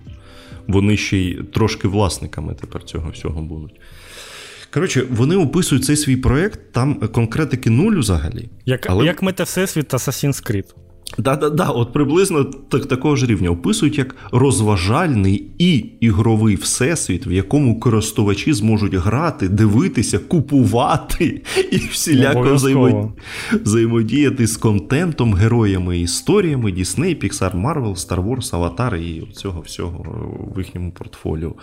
вони 0.67 0.97
ще 0.97 1.17
й 1.17 1.43
трошки 1.53 1.87
власниками 1.87 2.55
тепер 2.61 2.83
цього 2.83 3.09
всього 3.09 3.41
будуть. 3.41 3.79
Коротше, 4.73 5.05
вони 5.09 5.35
описують 5.35 5.85
цей 5.85 5.95
свій 5.95 6.15
проєкт, 6.15 6.59
там 6.71 6.95
конкретики 6.95 7.69
нуль 7.69 7.95
взагалі. 7.95 8.49
Як 8.65 8.89
але... 8.89 9.05
як 9.05 9.21
мета 9.21 9.43
Всесвіт 9.43 9.93
Assassin's 9.93 10.51
Creed. 10.51 10.65
Да-да-да, 11.17 11.69
от 11.69 11.93
приблизно 11.93 12.43
так, 12.43 12.85
такого 12.85 13.15
ж 13.15 13.25
рівня 13.25 13.49
описують 13.49 13.97
як 13.97 14.15
розважальний 14.31 15.47
і 15.57 15.85
ігровий 15.99 16.55
всесвіт, 16.55 17.27
в 17.27 17.31
якому 17.31 17.79
користувачі 17.79 18.53
зможуть 18.53 18.93
грати, 18.93 19.49
дивитися, 19.49 20.19
купувати 20.19 21.41
і 21.71 21.77
всіляко 21.77 22.53
взаємо... 22.53 23.13
взаємодіяти 23.51 24.47
з 24.47 24.57
контентом, 24.57 25.33
героями, 25.33 25.99
історіями 25.99 26.71
Disney, 26.71 27.23
Pixar, 27.23 27.61
Marvel, 27.61 28.07
Star 28.07 28.23
Wars, 28.25 28.51
Avatar 28.51 28.95
і 28.95 29.27
цього 29.33 29.61
всього 29.61 30.05
в 30.55 30.57
їхньому 30.57 30.91
портфоліо. 30.91 31.53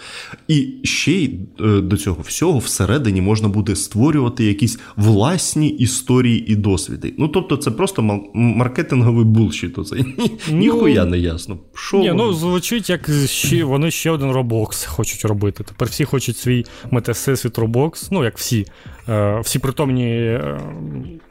І 0.48 0.68
ще 0.82 1.12
й 1.12 1.38
е, 1.60 1.80
до 1.80 1.96
цього 1.96 2.22
всього 2.22 2.58
всередині 2.58 3.20
можна 3.20 3.48
буде 3.48 3.76
створювати 3.76 4.44
якісь 4.44 4.78
власні 4.96 5.68
історії 5.68 6.52
і 6.52 6.56
досвіди. 6.56 7.14
Ну 7.18 7.28
тобто, 7.28 7.56
це 7.56 7.70
просто 7.70 8.20
маркетинговий 8.34 9.24
булшіт 9.36 9.78
оцей. 9.78 10.04
Ну, 10.48 10.56
Ніхуя 10.56 11.04
не 11.04 11.18
ясно. 11.18 11.58
Що 11.74 11.96
Ні, 11.96 12.12
ну 12.12 12.32
звучить, 12.32 12.90
як 12.90 13.10
ще, 13.26 13.64
вони 13.64 13.90
ще 13.90 14.10
один 14.10 14.30
робокс 14.30 14.84
хочуть 14.84 15.24
робити. 15.24 15.64
Тепер 15.64 15.88
всі 15.88 16.04
хочуть 16.04 16.36
свій 16.36 16.64
метасесвіт 16.90 17.58
робокс, 17.58 18.10
ну 18.10 18.24
як 18.24 18.38
всі. 18.38 18.66
Е, 19.08 19.40
всі 19.40 19.58
притомні 19.58 20.06
е, 20.06 20.60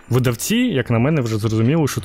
видавці, 0.09 0.55
як 0.55 0.91
на 0.91 0.99
мене, 0.99 1.21
вже 1.21 1.37
зрозуміли, 1.37 1.87
що 1.87 2.01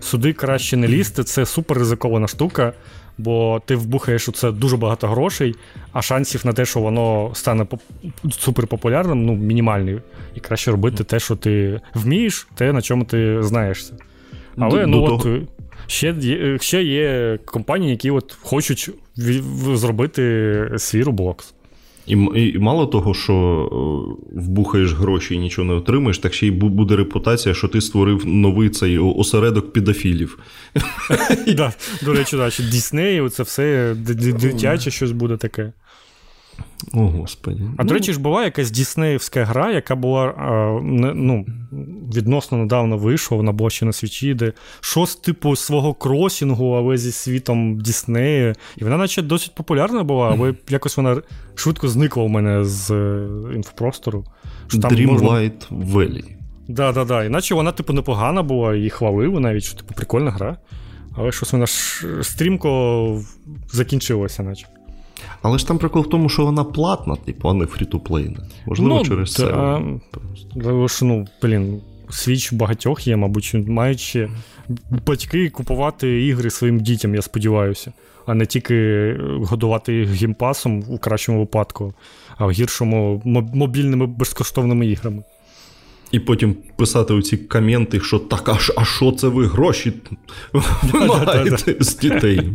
суди 0.00 0.32
краще 0.32 0.76
не 0.76 0.88
лізти. 0.88 1.24
Це 1.24 1.46
супер 1.46 1.78
ризикована 1.78 2.28
штука. 2.28 2.72
Бо 3.18 3.62
ти 3.66 3.76
вбухаєш 3.76 4.28
у 4.28 4.32
це 4.32 4.52
дуже 4.52 4.76
багато 4.76 5.08
грошей, 5.08 5.54
а 5.92 6.02
шансів 6.02 6.46
на 6.46 6.52
те, 6.52 6.64
що 6.64 6.80
воно 6.80 7.30
стане 7.34 7.66
суперпопулярним, 8.30 9.26
ну, 9.26 9.34
мінімальний. 9.34 9.98
І 10.34 10.40
краще 10.40 10.70
робити 10.70 11.04
те, 11.04 11.20
що 11.20 11.36
ти 11.36 11.80
вмієш, 11.94 12.46
те, 12.54 12.72
на 12.72 12.82
чому 12.82 13.04
ти 13.04 13.42
знаєшся. 13.42 13.94
Але 14.58 14.80
до, 14.80 14.86
ну 14.86 15.06
до 15.06 15.14
от 15.14 15.22
того... 15.22 15.38
ще 15.86 16.14
є, 16.20 16.58
ще 16.60 16.82
є 16.82 17.38
компанії, 17.44 17.90
які 17.90 18.10
от 18.10 18.36
хочуть 18.42 18.90
зробити 19.74 20.22
свій 20.76 21.02
Roblox. 21.02 21.52
І 22.06 22.12
і 22.34 22.58
мало 22.58 22.86
того, 22.86 23.14
що 23.14 23.34
е, 23.34 24.40
вбухаєш 24.40 24.92
гроші 24.92 25.34
і 25.34 25.38
нічого 25.38 25.68
не 25.68 25.74
отримаєш, 25.74 26.18
так 26.18 26.34
ще 26.34 26.46
й 26.46 26.50
буде 26.50 26.96
репутація, 26.96 27.54
що 27.54 27.68
ти 27.68 27.80
створив 27.80 28.26
новий 28.26 28.68
цей 28.68 28.98
осередок 28.98 29.72
підофілів. 29.72 30.38
До 32.04 32.12
речі, 32.12 32.62
Дісней, 32.62 33.28
це 33.28 33.42
все 33.42 33.94
дитяче 33.96 34.90
щось 34.90 35.12
буде 35.12 35.36
таке. 35.36 35.72
О, 36.94 36.98
Господі. 36.98 37.62
А 37.76 37.82
ну... 37.82 37.88
до 37.88 37.94
речі, 37.94 38.12
ж 38.12 38.20
була 38.20 38.44
якась 38.44 38.70
Діснеївська 38.70 39.44
гра, 39.44 39.72
яка 39.72 39.96
була 39.96 40.24
а, 40.24 40.80
ну, 41.14 41.46
відносно 42.16 42.58
недавно 42.58 42.96
вийшла, 42.96 43.36
вона 43.36 43.52
була 43.52 43.70
ще 43.70 43.86
на 43.86 43.92
свічі, 43.92 44.34
де 44.34 44.52
щось 44.80 45.16
типу 45.16 45.56
свого 45.56 45.94
кросінгу, 45.94 46.72
але 46.72 46.96
зі 46.96 47.12
світом 47.12 47.80
Діснею. 47.80 48.54
І 48.76 48.84
вона, 48.84 48.96
наче, 48.96 49.22
досить 49.22 49.54
популярна 49.54 50.02
була, 50.02 50.30
але 50.38 50.54
якось 50.68 50.96
вона 50.96 51.22
швидко 51.54 51.88
зникла 51.88 52.22
у 52.22 52.28
мене 52.28 52.64
з 52.64 52.90
е, 52.90 53.28
інфопростору. 53.54 54.24
Dreamlight 54.70 55.06
можна... 55.06 55.28
Valley. 55.70 56.24
Да, 56.68 56.92
да, 56.92 57.04
да. 57.04 57.24
Іначе 57.24 57.54
вона, 57.54 57.72
типу, 57.72 57.92
непогана 57.92 58.42
була, 58.42 58.74
її 58.74 58.90
хвалили 58.90 59.40
навіть, 59.40 59.64
що 59.64 59.76
типу 59.76 59.94
прикольна 59.94 60.30
гра. 60.30 60.56
Але 61.16 61.32
щось 61.32 61.52
вона 61.52 61.66
ж 61.66 62.06
стрімко 62.22 63.22
закінчилася, 63.72 64.42
наче. 64.42 64.66
Але 65.42 65.58
ж 65.58 65.68
там 65.68 65.78
прикол 65.78 66.02
в 66.02 66.08
тому, 66.08 66.28
що 66.28 66.44
вона 66.44 66.64
платна, 66.64 67.16
типу, 67.16 67.48
а 67.48 67.54
не 67.54 67.64
фрі-ту-плейна. 67.64 68.38
Можливо, 68.66 68.94
ну, 68.94 69.04
через 69.04 69.32
це. 69.32 69.46
А... 69.46 69.82
ну, 71.02 71.26
блін, 71.42 71.80
свіч 72.10 72.52
багатьох 72.52 73.06
є, 73.06 73.16
мабуть, 73.16 73.54
маючи 73.54 74.30
батьки 75.06 75.50
купувати 75.50 76.26
ігри 76.26 76.50
своїм 76.50 76.80
дітям, 76.80 77.14
я 77.14 77.22
сподіваюся, 77.22 77.92
а 78.26 78.34
не 78.34 78.46
тільки 78.46 79.16
годувати 79.42 79.94
їх 79.94 80.12
гімпасом 80.12 80.84
у 80.88 80.98
кращому 80.98 81.38
випадку, 81.38 81.94
а 82.36 82.46
в 82.46 82.50
гіршому 82.50 83.22
мобільними 83.54 84.06
безкоштовними 84.06 84.86
іграми. 84.86 85.22
І 86.12 86.20
потім 86.20 86.56
писати 86.76 87.14
оці 87.14 87.36
коменти, 87.36 88.00
що 88.00 88.18
так, 88.18 88.58
а 88.76 88.84
що 88.84 89.12
це 89.12 89.28
ви 89.28 89.46
гроші 89.46 89.92
вимагаєте 90.82 91.76
з 91.80 91.96
дітей? 91.98 92.50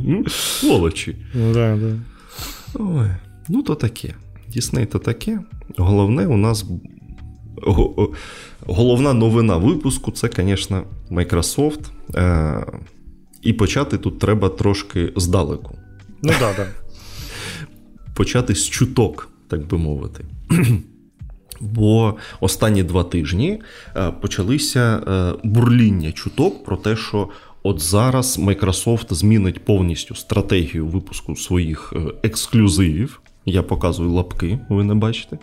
Волочі. 0.63 1.15
Ой, 2.79 3.07
Ну, 3.49 3.63
то 3.63 3.75
таке. 3.75 4.13
Дісней 4.47 4.85
то 4.85 4.99
таке. 4.99 5.39
Головне, 5.77 6.27
у 6.27 6.37
нас 6.37 6.65
головна 8.67 9.13
новина 9.13 9.57
випуску 9.57 10.11
це, 10.11 10.29
звісно, 10.35 10.83
Microsoft. 11.11 11.79
Е, 12.15 12.65
і 13.41 13.53
почати 13.53 13.97
тут 13.97 14.19
треба 14.19 14.49
трошки 14.49 15.13
здалеку. 15.15 15.77
Ну, 16.23 16.33
да, 16.39 16.53
да. 16.57 16.67
Почати 18.13 18.55
з 18.55 18.69
чуток, 18.69 19.29
так 19.47 19.67
би 19.67 19.77
мовити. 19.77 20.25
Бо 21.59 22.15
останні 22.39 22.83
два 22.83 23.03
тижні 23.03 23.61
е, 23.95 24.11
почалися 24.11 25.03
е, 25.07 25.33
бурління 25.43 26.11
чуток 26.11 26.65
про 26.65 26.77
те, 26.77 26.95
що 26.95 27.29
от 27.67 27.81
зараз 27.81 28.39
Microsoft 28.39 29.13
змінить 29.13 29.65
повністю 29.65 30.15
стратегію 30.15 30.87
випуску 30.87 31.35
своїх 31.35 31.93
е, 31.95 31.99
ексклюзивів. 32.23 33.21
Я 33.45 33.63
показую 33.63 34.11
лапки, 34.11 34.59
ви 34.69 34.83
не 34.83 34.95
бачите. 34.95 35.37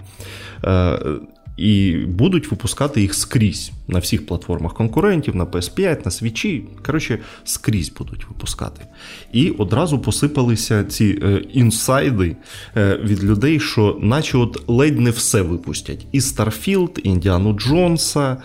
І 1.57 1.97
будуть 1.97 2.51
випускати 2.51 3.01
їх 3.01 3.15
скрізь 3.15 3.73
на 3.89 3.99
всіх 3.99 4.27
платформах 4.27 4.75
конкурентів, 4.75 5.37
на 5.37 5.45
PS5, 5.45 6.05
на 6.05 6.11
свічі. 6.11 6.65
Коротше, 6.87 7.19
скрізь 7.45 7.93
будуть 7.93 8.29
випускати. 8.29 8.87
І 9.33 9.51
одразу 9.51 9.99
посипалися 9.99 10.85
ці 10.85 11.19
е, 11.23 11.43
інсайди 11.53 12.37
е, 12.77 12.97
від 13.05 13.25
людей, 13.25 13.61
що 13.61 13.99
наче 14.01 14.39
от 14.39 14.65
ледь 14.69 15.01
не 15.01 15.11
все 15.11 15.43
випустять. 15.43 16.07
І 16.13 16.21
Starfield, 16.21 16.99
і 16.99 17.09
Індіану 17.09 17.53
Джонса, 17.53 18.37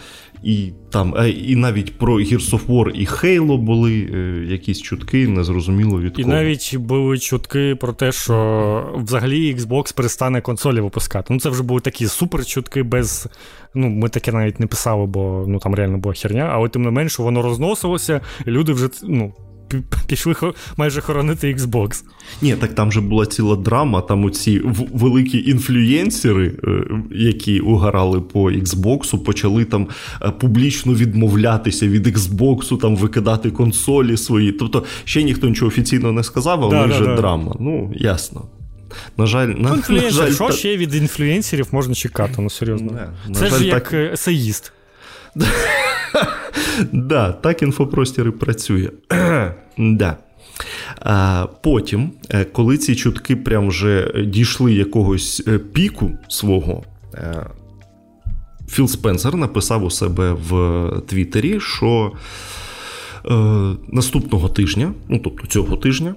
і 0.44 0.72
там, 0.90 1.16
е, 1.18 1.30
і 1.30 1.56
навіть 1.56 1.98
про 1.98 2.16
Gears 2.16 2.50
of 2.50 2.66
War 2.66 2.90
і 2.90 3.06
Halo 3.08 3.58
були 3.58 4.10
е, 4.14 4.46
якісь 4.52 4.82
чутки, 4.82 5.28
незрозуміло 5.28 6.02
від 6.02 6.16
кого. 6.16 6.28
І 6.28 6.32
навіть 6.32 6.76
були 6.76 7.18
чутки 7.18 7.76
про 7.76 7.94
те, 7.94 8.12
що 8.12 8.96
взагалі 8.96 9.56
Xbox 9.56 9.96
перестане 9.96 10.42
консолі 10.42 10.80
випускати. 10.80 11.34
Ну 11.34 11.40
це 11.40 11.50
вже 11.50 11.64
були 11.64 11.82
такі 11.82 12.08
супер 12.08 12.46
чутки 12.46 12.84
без. 12.84 13.28
Ну, 13.74 13.90
ми 13.90 14.10
таке 14.10 14.32
навіть 14.32 14.60
не 14.60 14.68
писали, 14.68 15.06
бо 15.06 15.46
ну 15.48 15.60
там 15.60 15.76
реально 15.76 15.98
була 15.98 16.16
херня, 16.16 16.50
але 16.54 16.70
тим 16.70 16.82
не 16.82 16.92
менше 16.92 17.24
воно 17.24 17.42
розносилося, 17.42 18.22
і 18.46 18.50
люди 18.50 18.74
вже 18.74 18.90
ну, 19.04 19.34
пішли 20.08 20.36
майже 20.78 21.02
хоронити 21.02 21.56
Xbox. 21.56 22.04
Ні, 22.42 22.56
так 22.56 22.76
там 22.76 22.92
же 22.92 23.02
була 23.02 23.26
ціла 23.26 23.56
драма, 23.56 24.02
там 24.02 24.26
оці 24.26 24.62
великі 24.94 25.50
інфлюєнсери, 25.50 26.52
е, 26.64 26.70
які 27.12 27.60
угорали 27.60 28.22
по 28.22 28.52
Xbox, 28.52 29.24
почали 29.24 29.66
там 29.66 29.88
е, 30.22 30.32
публічно 30.32 30.94
відмовлятися 30.94 31.88
від 31.88 32.08
Xbox, 32.08 32.78
там 32.78 32.96
викидати 32.96 33.52
консолі 33.52 34.18
свої. 34.18 34.52
Тобто 34.52 34.84
ще 35.04 35.24
ніхто 35.24 35.48
нічого 35.50 35.68
офіційно 35.68 36.12
не 36.12 36.24
сказав, 36.24 36.64
але 36.64 36.76
да, 36.76 36.86
вже 36.86 37.06
да, 37.06 37.16
драма. 37.16 37.56
Ну, 37.60 37.94
ясно. 37.96 38.46
На 39.18 39.26
жаль, 39.26 39.48
на, 39.48 39.76
на 39.90 40.10
жаль, 40.10 40.32
що 40.32 40.48
та... 40.48 40.54
ще 40.54 40.78
від 40.78 40.96
інфлюєнсерів 40.96 41.68
можна 41.72 41.96
чекати? 41.96 42.34
Ну 42.38 42.50
серйозно. 42.50 42.92
Не, 43.28 43.36
Це 43.36 43.48
жаль, 43.48 43.58
ж 43.58 43.66
як 43.66 43.90
так... 43.90 44.14
есеїст. 44.14 44.74
Да, 46.92 47.32
так 47.32 47.62
інфопростір 47.62 48.28
і 48.28 48.32
працює. 48.32 48.90
да. 49.78 50.18
А 51.02 51.48
Потім, 51.64 52.12
е, 52.30 52.46
коли 52.46 52.78
ці 52.78 52.96
чутки 52.96 53.36
прям 53.36 53.68
вже 53.68 54.12
дійшли 54.28 54.74
якогось 54.74 55.44
е, 55.48 55.58
піку 55.58 56.12
свого, 56.28 56.84
е, 57.14 57.46
Філ 58.68 58.88
Спенсер 58.88 59.36
написав 59.36 59.84
у 59.84 59.90
себе 59.90 60.34
в 60.34 60.90
Твіттері, 61.08 61.60
що 61.60 62.12
наступного 63.88 64.50
тижня, 64.50 64.94
ну 65.08 65.20
тобто 65.24 65.48
цього 65.48 65.76
тижня, 65.76 66.16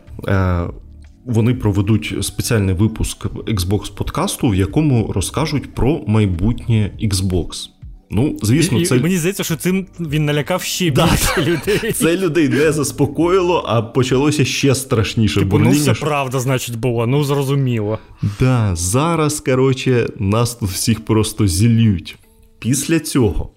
вони 1.25 1.55
проведуть 1.55 2.15
спеціальний 2.21 2.75
випуск 2.75 3.27
Xbox 3.27 3.95
подкасту, 3.95 4.49
в 4.49 4.55
якому 4.55 5.13
розкажуть 5.13 5.75
про 5.75 6.01
майбутнє 6.07 6.91
Xbox. 7.03 7.69
Ну, 8.14 8.37
звісно, 8.42 8.81
і, 8.81 8.87
це... 8.87 8.96
І 8.96 9.01
Мені 9.01 9.18
здається, 9.18 9.44
що 9.44 9.57
цим 9.57 9.87
він 10.01 10.25
налякав 10.25 10.62
ще 10.62 10.90
да, 10.90 11.09
більше 11.11 11.51
людей. 11.51 11.92
Це 11.96 12.16
людей 12.16 12.48
не 12.48 12.72
заспокоїло, 12.72 13.64
а 13.66 13.83
почалося 13.83 14.44
ще 14.44 14.75
страшніше. 14.75 15.40
Типу, 15.40 15.59
ну 15.59 15.70
все 15.70 15.94
правда, 15.94 16.40
значить, 16.40 16.77
було, 16.77 17.07
ну 17.07 17.25
зрозуміло. 17.25 17.98
Да, 18.40 18.77
Зараз, 18.77 19.40
коротше, 19.40 20.09
нас 20.18 20.55
тут 20.55 20.70
всіх 20.70 21.05
просто 21.05 21.46
зіллють. 21.46 22.16
Після 22.59 23.01
цього 23.01 23.51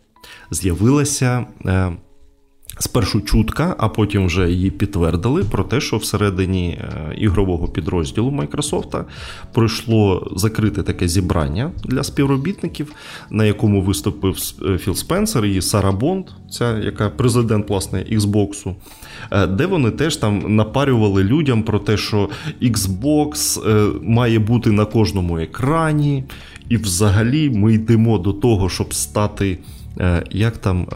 з'явилася 0.51 1.45
е, 1.65 1.91
Спершу 2.79 3.21
чутка, 3.21 3.75
а 3.77 3.89
потім 3.89 4.25
вже 4.25 4.51
її 4.51 4.71
підтвердили 4.71 5.43
про 5.43 5.63
те, 5.63 5.81
що 5.81 5.97
всередині 5.97 6.69
е, 6.69 7.15
ігрового 7.17 7.67
підрозділу 7.67 8.31
Microsoft 8.31 9.03
пройшло 9.53 10.31
закрите 10.35 10.83
таке 10.83 11.07
зібрання 11.07 11.71
для 11.83 12.03
співробітників, 12.03 12.91
на 13.29 13.45
якому 13.45 13.81
виступив 13.81 14.37
е, 14.65 14.77
Філ 14.77 14.95
Спенсер 14.95 15.45
і 15.45 15.61
Сара 15.61 15.91
Бонд, 15.91 16.25
ця 16.49 16.77
яка 16.77 17.09
президент 17.09 17.69
власне 17.69 18.05
Xbox, 18.11 18.75
е, 19.31 19.47
де 19.47 19.65
вони 19.65 19.91
теж 19.91 20.17
там 20.17 20.55
напарювали 20.55 21.23
людям 21.23 21.63
про 21.63 21.79
те, 21.79 21.97
що 21.97 22.29
Xbox 22.61 23.61
має 24.03 24.39
бути 24.39 24.71
на 24.71 24.85
кожному 24.85 25.39
екрані, 25.39 26.23
і 26.69 26.77
взагалі 26.77 27.49
ми 27.49 27.73
йдемо 27.73 28.17
до 28.17 28.33
того, 28.33 28.69
щоб 28.69 28.93
стати 28.93 29.57
як 30.31 30.57
там 30.57 30.87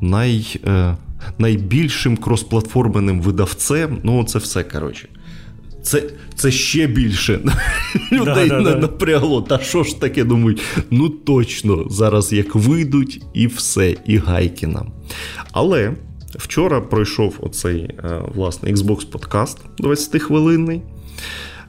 най, 0.00 0.60
е, 0.66 0.96
найбільшим 1.38 2.16
кросплатформеним 2.16 3.20
видавцем. 3.20 3.98
Ну, 4.02 4.24
це 4.24 4.38
все 4.38 4.62
коротше. 4.64 5.08
Це 5.82 6.02
це 6.34 6.50
ще 6.50 6.86
більше 6.86 7.40
людей 8.12 8.48
да, 8.48 8.60
да, 8.60 8.76
напрягло. 8.76 9.42
Та 9.42 9.58
що 9.58 9.82
ж 9.82 10.00
таке 10.00 10.24
думають? 10.24 10.62
Ну 10.90 11.08
точно, 11.08 11.86
зараз 11.90 12.32
як 12.32 12.54
вийдуть, 12.54 13.22
і 13.34 13.46
все, 13.46 13.96
і 14.06 14.16
гайки 14.16 14.66
нам. 14.66 14.92
Але 15.52 15.94
вчора 16.34 16.80
пройшов 16.80 17.36
оцей 17.40 17.80
е, 17.80 18.22
власне 18.34 18.72
Xbox 18.72 19.10
подкаст 19.10 19.58
20-хвилинний. 19.78 20.80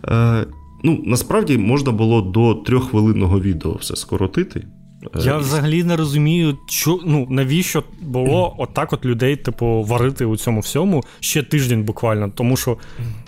Е, 0.08 0.46
ну, 0.84 1.04
Насправді 1.06 1.58
можна 1.58 1.92
було 1.92 2.22
до 2.22 2.54
трьоххвилинного 2.54 3.40
відео 3.40 3.74
все 3.74 3.96
скоротити. 3.96 4.68
Я 5.16 5.38
взагалі 5.38 5.84
не 5.84 5.96
розумію, 5.96 6.58
що, 6.66 7.00
ну, 7.06 7.28
навіщо 7.30 7.84
було 8.02 8.56
отак 8.58 8.94
от 8.94 9.06
людей, 9.06 9.36
типу, 9.36 9.84
варити 9.84 10.26
у 10.26 10.38
цьому 10.38 10.60
всьому 10.60 11.04
ще 11.20 11.44
тиждень 11.44 11.84
буквально. 11.84 12.30
Тому 12.30 12.58
що 12.58 12.78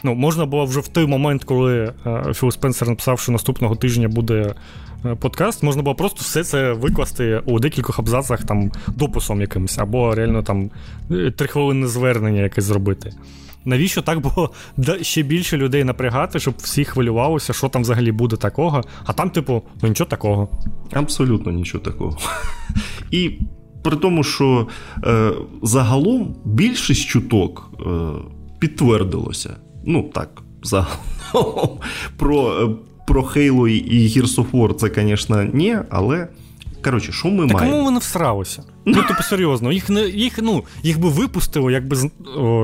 ну, 0.04 0.16
можна 0.16 0.46
було 0.46 0.66
вже 0.66 0.80
в 0.80 0.88
той 0.88 1.06
момент, 1.06 1.44
коли 1.44 1.94
е, 2.06 2.34
Філ 2.34 2.52
Спенсер 2.52 2.90
написав, 2.90 3.20
що 3.20 3.32
наступного 3.32 3.76
тижня 3.76 4.08
буде 4.08 4.54
е, 5.06 5.16
подкаст, 5.16 5.64
можна 5.64 5.82
було 5.82 5.96
просто 5.96 6.20
все 6.22 6.44
це 6.44 6.74
викласти 6.74 7.42
у 7.46 7.60
декількох 7.60 8.00
абзацах 8.00 8.44
там 8.44 8.72
дописом 8.88 9.42
якимось, 9.42 9.78
або 9.78 10.16
реально 10.16 10.44
там 10.44 10.72
е, 11.12 11.32
трихвилинне 11.32 11.88
звернення 11.88 12.42
якесь 12.42 12.66
зробити. 12.66 13.14
Навіщо 13.66 14.02
так 14.02 14.20
було 14.20 14.52
ще 15.02 15.22
більше 15.22 15.58
людей 15.58 15.84
напрягати, 15.84 16.40
щоб 16.40 16.54
всі 16.58 16.86
хвилювалися, 16.86 17.54
що 17.54 17.70
там 17.70 17.82
взагалі 17.82 18.12
буде 18.12 18.36
такого, 18.36 18.82
а 19.06 19.14
там, 19.14 19.30
типу, 19.30 19.62
ну 19.82 19.90
нічого 19.90 20.10
такого. 20.10 20.48
Абсолютно 20.92 21.52
нічого 21.52 21.84
такого. 21.84 22.18
І 23.12 23.32
при 23.84 23.96
тому, 23.96 24.24
що 24.24 24.68
е, 25.04 25.32
загалом 25.64 26.36
більшість 26.46 27.06
чуток 27.08 27.72
е, 27.80 27.90
підтвердилося. 28.60 29.56
Ну 29.86 30.04
так, 30.14 30.44
загалом 30.64 31.70
про 32.18 32.64
е, 32.64 32.70
про 33.08 33.22
Halo 33.22 33.68
і 33.68 34.08
Gears 34.08 34.36
of 34.36 34.52
War 34.52 34.74
це, 34.74 34.92
звісно, 34.96 35.44
ні, 35.44 35.78
але. 35.90 36.28
Коротше, 36.84 37.12
що 37.12 37.28
ми 37.28 37.48
так 37.48 37.54
маємо? 37.54 37.72
Кому 37.72 37.84
вони 37.84 38.00
всралися? 38.00 38.64
Ну, 38.86 39.04
типу, 39.04 39.24
серйозно, 39.24 39.72
їх 39.72 39.90
не 39.90 40.02
їх, 40.02 40.40
ну, 40.42 40.64
їх 40.84 41.00
би 41.00 41.10
випустили, 41.10 41.74
якби 41.74 41.98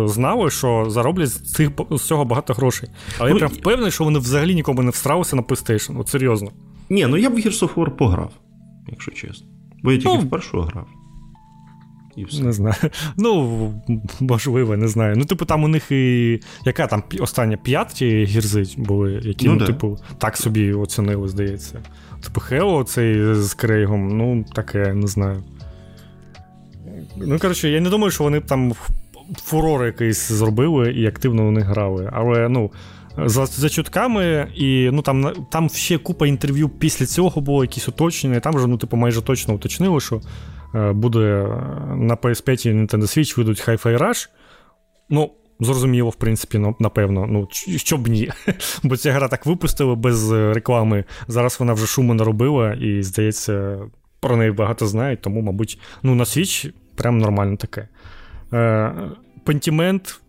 знали, 0.08 0.51
що 0.51 0.86
зароблять 0.89 1.29
з 1.29 1.53
цих 1.53 1.69
з 1.91 2.01
цього 2.01 2.25
багато 2.25 2.53
грошей. 2.53 2.89
Але 3.17 3.29
ну, 3.29 3.36
я 3.36 3.39
прям 3.39 3.51
впевнений, 3.51 3.91
що 3.91 4.03
вони 4.03 4.19
взагалі 4.19 4.55
нікому 4.55 4.82
не 4.82 4.91
всралися 4.91 5.36
на 5.36 5.41
PlayStation. 5.41 5.99
От 5.99 6.10
серйозно. 6.10 6.51
Ні, 6.89 7.05
ну 7.05 7.17
я 7.17 7.29
б 7.29 7.34
Gears 7.34 7.63
of 7.63 7.73
War 7.73 7.89
пограв, 7.89 8.32
якщо 8.88 9.12
чесно. 9.12 9.47
Бо 9.84 9.91
я 9.91 9.97
тільки 9.97 10.13
ну, 10.13 10.19
в 10.19 10.29
першу 10.29 10.62
грав. 10.62 10.88
І 12.15 12.23
все. 12.23 12.43
Не 12.43 12.51
знаю. 12.51 12.75
Ну, 13.17 13.73
можливо, 14.19 14.77
не 14.77 14.88
знаю. 14.88 15.15
Ну, 15.17 15.25
типу, 15.25 15.45
там 15.45 15.63
у 15.63 15.67
них 15.67 15.91
і. 15.91 16.39
Яка 16.65 16.88
там 16.88 17.03
остання 17.19 17.58
п'яті 17.58 18.25
гірзи 18.25 18.63
були, 18.77 19.21
які, 19.23 19.47
ну, 19.47 19.55
ну 19.55 19.65
типу, 19.65 19.97
так 20.17 20.38
собі 20.38 20.73
оцінили, 20.73 21.27
здається. 21.27 21.79
Типу, 22.23 22.39
Хео 22.39 22.84
цей 22.84 23.34
з 23.34 23.53
Крейгом, 23.53 24.17
ну, 24.17 24.45
таке, 24.55 24.93
не 24.93 25.08
знаю. 25.08 25.43
Ну, 27.17 27.39
коротше, 27.39 27.69
я 27.69 27.82
не 27.82 27.89
думаю, 27.89 28.12
що 28.12 28.24
вони 28.24 28.39
б 28.39 28.45
там 28.45 28.74
фурор 29.43 29.86
якийсь 29.86 30.28
зробили 30.28 30.91
і 30.91 31.08
активно 31.08 31.52
них 31.52 31.65
грали. 31.65 32.10
Але, 32.13 32.50
ну. 32.50 32.72
За 33.26 33.45
за 33.45 33.69
чутками, 33.69 34.48
і 34.56 34.89
ну 34.93 35.02
там 35.02 35.34
там 35.52 35.69
ще 35.69 35.98
купа 35.98 36.28
інтерв'ю 36.28 36.69
після 36.69 37.06
цього 37.06 37.41
було 37.41 37.63
якісь 37.63 37.88
уточнення, 37.88 38.38
і 38.38 38.39
там 38.39 38.56
вже 38.56 38.67
ну, 38.67 38.78
типу, 38.78 38.98
майже 38.98 39.22
точно 39.22 39.54
уточнили, 39.54 40.00
що 40.00 40.22
Е, 40.76 40.91
буде 40.91 41.48
на 41.95 42.15
PS5 42.15 42.67
і 42.67 42.74
Nintendo 42.74 43.02
Switch 43.02 43.38
вийдуть 43.38 43.67
Hi-Fi 43.67 43.98
Rush. 43.98 44.30
Ну, 45.10 45.32
зрозуміло, 45.60 46.10
в 46.10 46.15
принципі, 46.15 46.62
напевно. 46.80 47.28
Ну, 47.30 47.48
що 47.78 47.98
б 47.98 48.08
ні. 48.08 48.32
Бо 48.84 48.98
ця 48.98 49.12
гра 49.12 49.28
так 49.28 49.45
випустила 49.45 49.95
без 49.95 50.32
реклами. 50.32 51.04
Зараз 51.28 51.60
вона 51.60 51.74
вже 51.74 51.88
шуму 51.88 52.13
наробила, 52.13 52.74
і, 52.74 53.04
здається, 53.04 53.80
про 54.19 54.38
неї 54.38 54.52
багато 54.52 54.88
знають, 54.88 55.22
тому, 55.22 55.41
мабуть, 55.41 55.80
ну, 56.04 56.15
на 56.15 56.24
Switch 56.24 56.74
прям 56.99 57.17
нормально 57.17 57.57
таке. 57.57 57.88
Пентімент, 59.43 60.21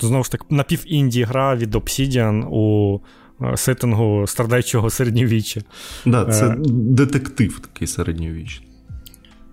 знову 0.00 0.24
ж 0.24 0.30
таки, 0.30 0.44
напівінді 0.50 1.22
гра 1.22 1.56
від 1.56 1.74
Obsidian 1.74 2.44
у 2.50 3.00
е, 3.42 3.56
сеттингу 3.56 4.26
страдаючого 4.26 4.90
середньовіччя. 4.90 5.60
Да, 6.06 6.24
це 6.24 6.48
е, 6.48 6.56
детектив 6.68 7.58
такий 7.58 7.88
середньовічний. 7.88 8.68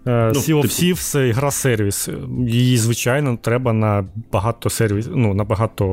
Е, 0.07 0.31
ну, 0.35 0.39
Sea 0.39 0.55
of 0.55 0.61
типу... 0.61 0.73
Thieves 0.73 1.33
гра 1.33 1.51
сервіс. 1.51 2.09
Її, 2.47 2.77
звичайно, 2.77 3.37
треба 3.41 3.73
на 3.73 4.05
багато 4.31 4.69
сервіс, 4.69 5.07
ну, 5.11 5.33
на 5.33 5.43
багато 5.43 5.85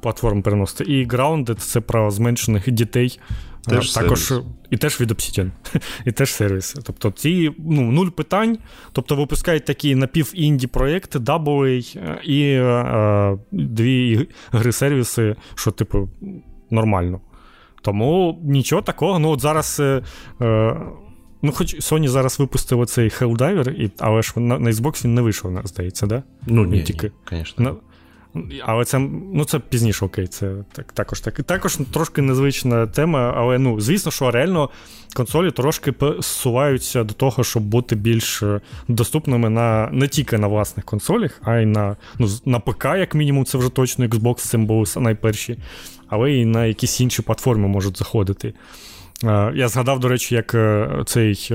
платформ 0.00 0.42
переносити. 0.42 0.84
І 0.84 1.06
Grounded 1.06 1.54
це 1.54 1.80
про 1.80 2.10
зменшених 2.10 2.70
дітей. 2.70 3.20
Е, 3.68 3.70
теж 3.70 3.92
також 3.92 4.20
сервіс. 4.20 4.46
І 4.70 4.76
теж 4.76 5.00
від 5.00 5.10
Obsidian, 5.10 5.50
і 6.04 6.12
теж 6.12 6.32
сервіс. 6.32 6.76
Тобто 6.84 7.10
ці 7.10 7.54
ну, 7.58 7.92
нуль 7.92 8.08
питань. 8.08 8.58
Тобто 8.92 9.16
випускають 9.16 9.64
такі 9.64 9.94
напів-інді 9.94 10.66
проєкти, 10.66 11.18
AA 11.18 12.20
і 12.24 12.42
е, 12.42 13.38
дві 13.52 14.28
гри-сервіси, 14.52 15.36
що, 15.54 15.70
типу, 15.70 16.08
нормально. 16.70 17.20
Тому 17.82 18.40
нічого 18.42 18.82
такого. 18.82 19.18
Ну, 19.18 19.30
от 19.30 19.40
зараз. 19.40 19.80
Е, 19.80 20.02
е, 20.40 20.80
Ну, 21.42 21.52
хоч 21.52 21.74
Sony 21.74 22.08
зараз 22.08 22.38
випустив 22.38 22.86
цей 22.86 23.08
Helldiver, 23.08 23.70
і, 23.70 23.90
але 23.98 24.22
ж 24.22 24.32
на, 24.36 24.58
на 24.58 24.70
Xbox 24.70 25.04
він 25.04 25.14
не 25.14 25.22
вийшов, 25.22 25.60
здається, 25.64 26.06
да? 26.06 26.22
Ну, 26.46 26.64
ні, 26.64 26.82
тільки. 26.82 27.12
звісно. 27.30 27.76
Але 28.64 28.84
це 28.84 28.98
ну, 29.34 29.44
це 29.44 29.58
пізніше, 29.58 30.04
окей, 30.04 30.26
це 30.26 30.54
так, 30.72 30.92
також 30.92 31.20
так. 31.20 31.42
Також 31.42 31.78
трошки 31.92 32.22
незвична 32.22 32.86
тема, 32.86 33.34
але 33.36 33.58
ну, 33.58 33.80
звісно, 33.80 34.12
що 34.12 34.30
реально 34.30 34.70
консолі 35.14 35.50
трошки 35.50 35.92
посуваються 35.92 37.04
до 37.04 37.14
того, 37.14 37.44
щоб 37.44 37.62
бути 37.62 37.96
більш 37.96 38.42
е, 38.42 38.60
доступними 38.88 39.50
на 39.50 39.88
не 39.92 40.08
тільки 40.08 40.38
на 40.38 40.46
власних 40.46 40.84
консолях, 40.84 41.40
а 41.42 41.56
й 41.56 41.66
на 41.66 41.96
ну, 42.18 42.28
на 42.44 42.60
ПК, 42.60 42.84
як 42.84 43.14
мінімум, 43.14 43.44
це 43.44 43.58
вже 43.58 43.68
точно 43.68 44.06
Xbox 44.06 44.36
цим 44.36 44.66
були 44.66 44.86
найперші, 44.96 45.58
але 46.08 46.32
і 46.32 46.44
на 46.44 46.66
якісь 46.66 47.00
інші 47.00 47.22
платформи 47.22 47.68
можуть 47.68 47.98
заходити. 47.98 48.54
Е, 49.24 49.52
я 49.54 49.68
згадав, 49.68 50.00
до 50.00 50.08
речі, 50.08 50.34
як 50.34 50.54
е, 50.54 50.88
цей 51.06 51.50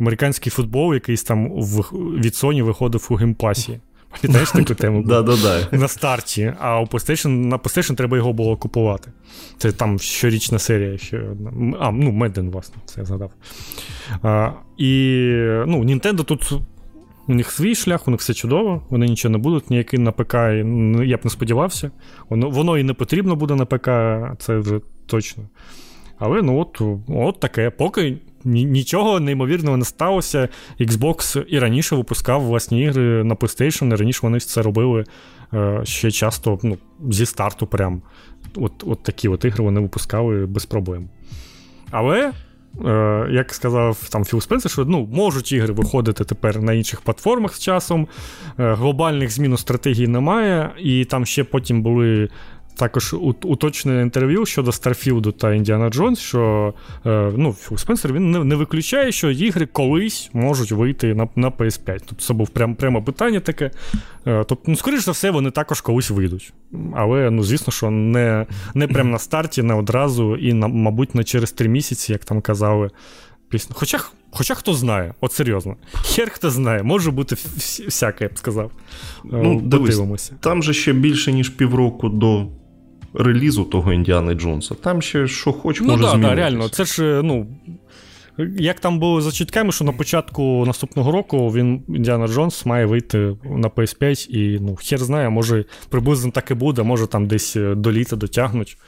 американський 0.00 0.50
футбол, 0.50 0.94
якийсь 0.94 1.22
там 1.22 1.48
від 1.50 2.32
Sony 2.32 2.62
виходив 2.62 3.06
у 3.10 3.14
Game 3.14 3.40
Pass 3.40 3.67
і. 3.67 3.80
Пам'ятаєш 4.22 4.50
таку 4.50 4.74
тему? 4.74 5.02
Да-да-да. 5.06 5.76
На 5.78 5.88
старті, 5.88 6.54
а 6.58 6.80
у 6.80 6.84
PlayStation, 6.84 7.28
на 7.28 7.58
PlayStation 7.58 7.94
треба 7.94 8.16
його 8.16 8.32
було 8.32 8.56
купувати. 8.56 9.12
Це 9.58 9.72
там 9.72 9.98
щорічна 9.98 10.58
серія. 10.58 10.98
Ще 10.98 11.22
А, 11.80 11.90
ну, 11.90 12.10
Madden, 12.10 12.50
власне, 12.50 12.76
це 12.84 13.00
я 13.00 13.06
згадав. 13.06 13.30
А, 14.22 14.50
І 14.78 15.16
ну, 15.66 15.84
Nintendo 15.84 16.24
тут. 16.24 16.52
У 17.26 17.34
них 17.34 17.50
свій 17.50 17.74
шлях, 17.74 18.08
у 18.08 18.10
них 18.10 18.20
все 18.20 18.34
чудово, 18.34 18.82
вони 18.90 19.06
нічого 19.06 19.32
не 19.32 19.38
будуть, 19.38 19.70
ніякий 19.70 19.98
на 19.98 20.12
ПК, 20.12 20.34
я 21.04 21.16
б 21.16 21.20
не 21.24 21.30
сподівався. 21.30 21.90
Воно 22.28 22.50
воно 22.50 22.78
і 22.78 22.82
не 22.82 22.94
потрібно 22.94 23.36
буде 23.36 23.54
на 23.54 23.64
ПК, 23.64 23.88
це 24.38 24.58
вже 24.58 24.80
точно. 25.06 25.42
Але 26.18 26.42
ну 26.42 26.58
от 26.58 26.82
от 27.08 27.40
таке, 27.40 27.70
поки 27.70 28.18
нічого 28.44 29.20
неймовірного 29.20 29.76
не 29.76 29.84
сталося. 29.84 30.48
Xbox 30.80 31.44
і 31.48 31.58
раніше 31.58 31.96
випускав 31.96 32.42
власні 32.42 32.82
ігри 32.82 33.24
на 33.24 33.34
PlayStation, 33.34 33.92
і 33.92 33.96
раніше 33.96 34.20
вони 34.22 34.40
це 34.40 34.62
робили 34.62 35.04
е, 35.54 35.80
ще 35.84 36.10
часто 36.10 36.58
ну, 36.62 36.78
зі 37.10 37.26
старту. 37.26 37.66
прям. 37.66 38.02
От 38.56 38.72
от 38.86 39.02
такі 39.02 39.28
от 39.28 39.44
ігри 39.44 39.64
вони 39.64 39.80
випускали 39.80 40.46
без 40.46 40.66
проблем. 40.66 41.08
Але. 41.90 42.32
Е, 42.86 43.26
як 43.30 43.54
сказав 43.54 44.08
там 44.08 44.24
Філ 44.24 44.40
Спенсер, 44.40 44.72
що 44.72 44.84
ну, 44.84 45.08
можуть 45.12 45.52
ігри 45.52 45.72
виходити 45.74 46.24
тепер 46.24 46.62
на 46.62 46.72
інших 46.72 47.00
платформах 47.00 47.54
з 47.54 47.60
часом, 47.60 48.08
е, 48.58 48.74
глобальних 48.74 49.30
змін 49.30 49.52
у 49.52 49.56
стратегії 49.56 50.08
немає, 50.08 50.70
і 50.78 51.04
там 51.04 51.26
ще 51.26 51.44
потім 51.44 51.82
були 51.82 52.28
також 52.80 53.14
уточнене 53.42 54.02
інтерв'ю 54.02 54.46
щодо 54.46 54.72
Старфілду 54.72 55.32
та 55.32 55.54
Індіана 55.54 55.88
Джонс, 55.90 56.18
що 56.18 56.74
е, 57.06 57.32
ну, 57.36 57.52
Філ 57.52 57.78
Спенсер 57.78 58.12
він 58.12 58.30
не, 58.30 58.44
не 58.44 58.54
виключає, 58.54 59.12
що 59.12 59.30
ігри 59.30 59.66
колись 59.66 60.30
можуть 60.32 60.72
вийти 60.72 61.14
на 61.14 61.28
на 61.36 61.50
PS5. 61.50 62.00
Тобто 62.06 62.24
це 62.24 62.34
був 62.34 62.48
прям, 62.48 62.74
прямо 62.74 63.02
питання 63.02 63.40
таке. 63.40 63.70
Е, 64.26 64.44
тобто, 64.48 64.64
ну, 64.66 64.76
скоріш 64.76 65.00
за 65.00 65.12
все, 65.12 65.30
вони 65.30 65.50
також 65.50 65.80
колись 65.80 66.10
вийдуть. 66.10 66.52
Але, 66.94 67.30
ну, 67.30 67.42
звісно, 67.42 67.72
що 67.72 67.90
не 67.90 68.46
не 68.74 68.88
прямо 68.88 69.10
на 69.10 69.18
старті, 69.18 69.62
не 69.62 69.74
одразу, 69.74 70.36
і, 70.36 70.52
на, 70.52 70.68
мабуть, 70.68 71.14
не 71.14 71.24
через 71.24 71.52
три 71.52 71.68
місяці, 71.68 72.12
як 72.12 72.24
там 72.24 72.40
казали. 72.40 72.90
Пісня. 73.48 73.74
Хоча 73.78 74.00
хоча 74.30 74.54
хто 74.54 74.74
знає, 74.74 75.14
от 75.20 75.32
серйозно. 75.32 75.76
Хер 75.92 76.30
хто 76.30 76.50
знає, 76.50 76.82
може 76.82 77.10
бути 77.10 77.36
всяке, 77.84 78.24
я 78.24 78.28
б 78.28 78.38
сказав. 78.38 78.70
Е, 79.24 79.28
ну, 79.42 79.60
дивись, 79.60 80.32
Там 80.40 80.62
же 80.62 80.74
ще 80.74 80.92
більше, 80.92 81.32
ніж 81.32 81.48
півроку 81.48 82.08
до 82.08 82.46
релізу 83.14 83.64
того 83.64 83.92
Індіани 83.92 84.34
Джонса. 84.34 84.74
Там 84.74 85.02
ще 85.02 85.26
що 85.26 85.52
хоч, 85.52 85.80
ну, 85.80 85.86
може 85.86 86.02
да, 86.02 86.10
змінитися. 86.10 86.34
Ну, 86.34 86.36
реально, 86.36 86.68
це 86.68 86.84
ж, 86.84 87.20
ну. 87.22 87.46
Як 88.58 88.80
там 88.80 88.98
було 88.98 89.20
за 89.20 89.32
чітками, 89.32 89.72
що 89.72 89.84
на 89.84 89.92
початку 89.92 90.64
наступного 90.66 91.12
року 91.12 91.52
він 91.52 91.82
Індіана 91.88 92.28
Джонс 92.28 92.66
має 92.66 92.86
вийти 92.86 93.18
на 93.44 93.68
PS5 93.68 94.30
і 94.30 94.60
ну, 94.60 94.76
хер 94.76 94.98
знає, 94.98 95.30
може 95.30 95.64
приблизно 95.88 96.30
так 96.30 96.50
і 96.50 96.54
буде, 96.54 96.82
може 96.82 97.06
там 97.06 97.26
десь 97.26 97.56
е, 97.56 97.74
до 97.74 97.92
літа 97.92 98.16
дотягнуть. 98.16 98.78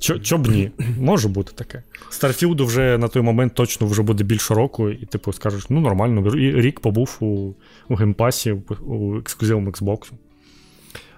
Чо 0.00 0.38
б 0.38 0.48
ні, 0.48 0.70
може 1.00 1.28
бути 1.28 1.52
таке. 1.54 1.82
Starfield 2.10 2.60
у 2.60 2.66
вже 2.66 2.98
на 2.98 3.08
той 3.08 3.22
момент 3.22 3.54
точно 3.54 3.86
вже 3.86 4.02
буде 4.02 4.24
більше 4.24 4.54
року, 4.54 4.90
і 4.90 5.06
типу 5.06 5.32
скажеш, 5.32 5.70
ну 5.70 5.80
нормально, 5.80 6.30
рік 6.34 6.80
побув 6.80 7.16
у 7.20 7.54
у 7.88 7.94
Game 7.94 8.19
Pass 8.19 8.44
і, 8.44 8.56
у 8.86 9.18
ексклюзивному 9.18 9.70
Xbox. 9.70 10.10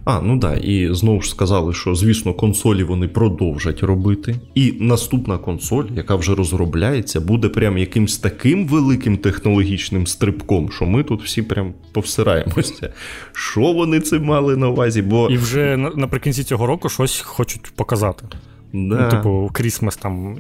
А, 0.05 0.21
ну 0.21 0.37
да, 0.37 0.55
і 0.55 0.95
знову 0.95 1.23
ж 1.23 1.31
сказали, 1.31 1.75
що 1.75 1.95
звісно 1.95 2.35
консолі 2.35 2.85
вони 2.85 3.09
продовжать 3.09 3.83
робити. 3.83 4.37
І 4.55 4.75
наступна 4.81 5.39
консоль, 5.39 5.85
яка 5.95 6.17
вже 6.17 6.35
розробляється, 6.35 7.21
буде 7.21 7.49
прям 7.49 7.79
якимсь 7.79 8.19
таким 8.19 8.67
великим 8.67 9.17
технологічним 9.17 10.07
стрибком, 10.07 10.71
що 10.73 10.87
ми 10.87 11.03
тут 11.03 11.23
всі 11.23 11.43
прям 11.43 11.75
повсираємося. 11.93 12.93
Що 13.33 13.73
вони 13.73 14.01
це 14.01 14.19
мали 14.19 14.57
на 14.57 14.69
увазі? 14.69 15.03
Бо... 15.03 15.31
І 15.31 15.37
вже 15.37 15.77
наприкінці 15.77 16.45
цього 16.45 16.67
року 16.67 16.89
щось 16.89 17.21
хочуть 17.21 17.73
показати. 17.77 18.25
Да. 18.31 18.39
Ну, 18.73 19.11
Типу, 19.11 19.51
Крісмас 19.53 19.97
там 19.97 20.37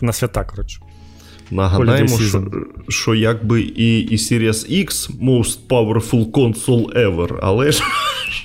на 0.00 0.12
свята, 0.12 0.44
коротше. 0.44 0.80
Нагадаємо, 1.50 2.18
що 2.18 2.44
що 2.88 3.14
якби 3.14 3.60
і 3.60 4.00
і 4.00 4.16
Series 4.16 4.84
X 4.84 5.10
most 5.22 5.58
powerful 5.68 6.30
console 6.30 6.92
ever, 6.94 7.38
але 7.42 7.72
ж. 7.72 7.82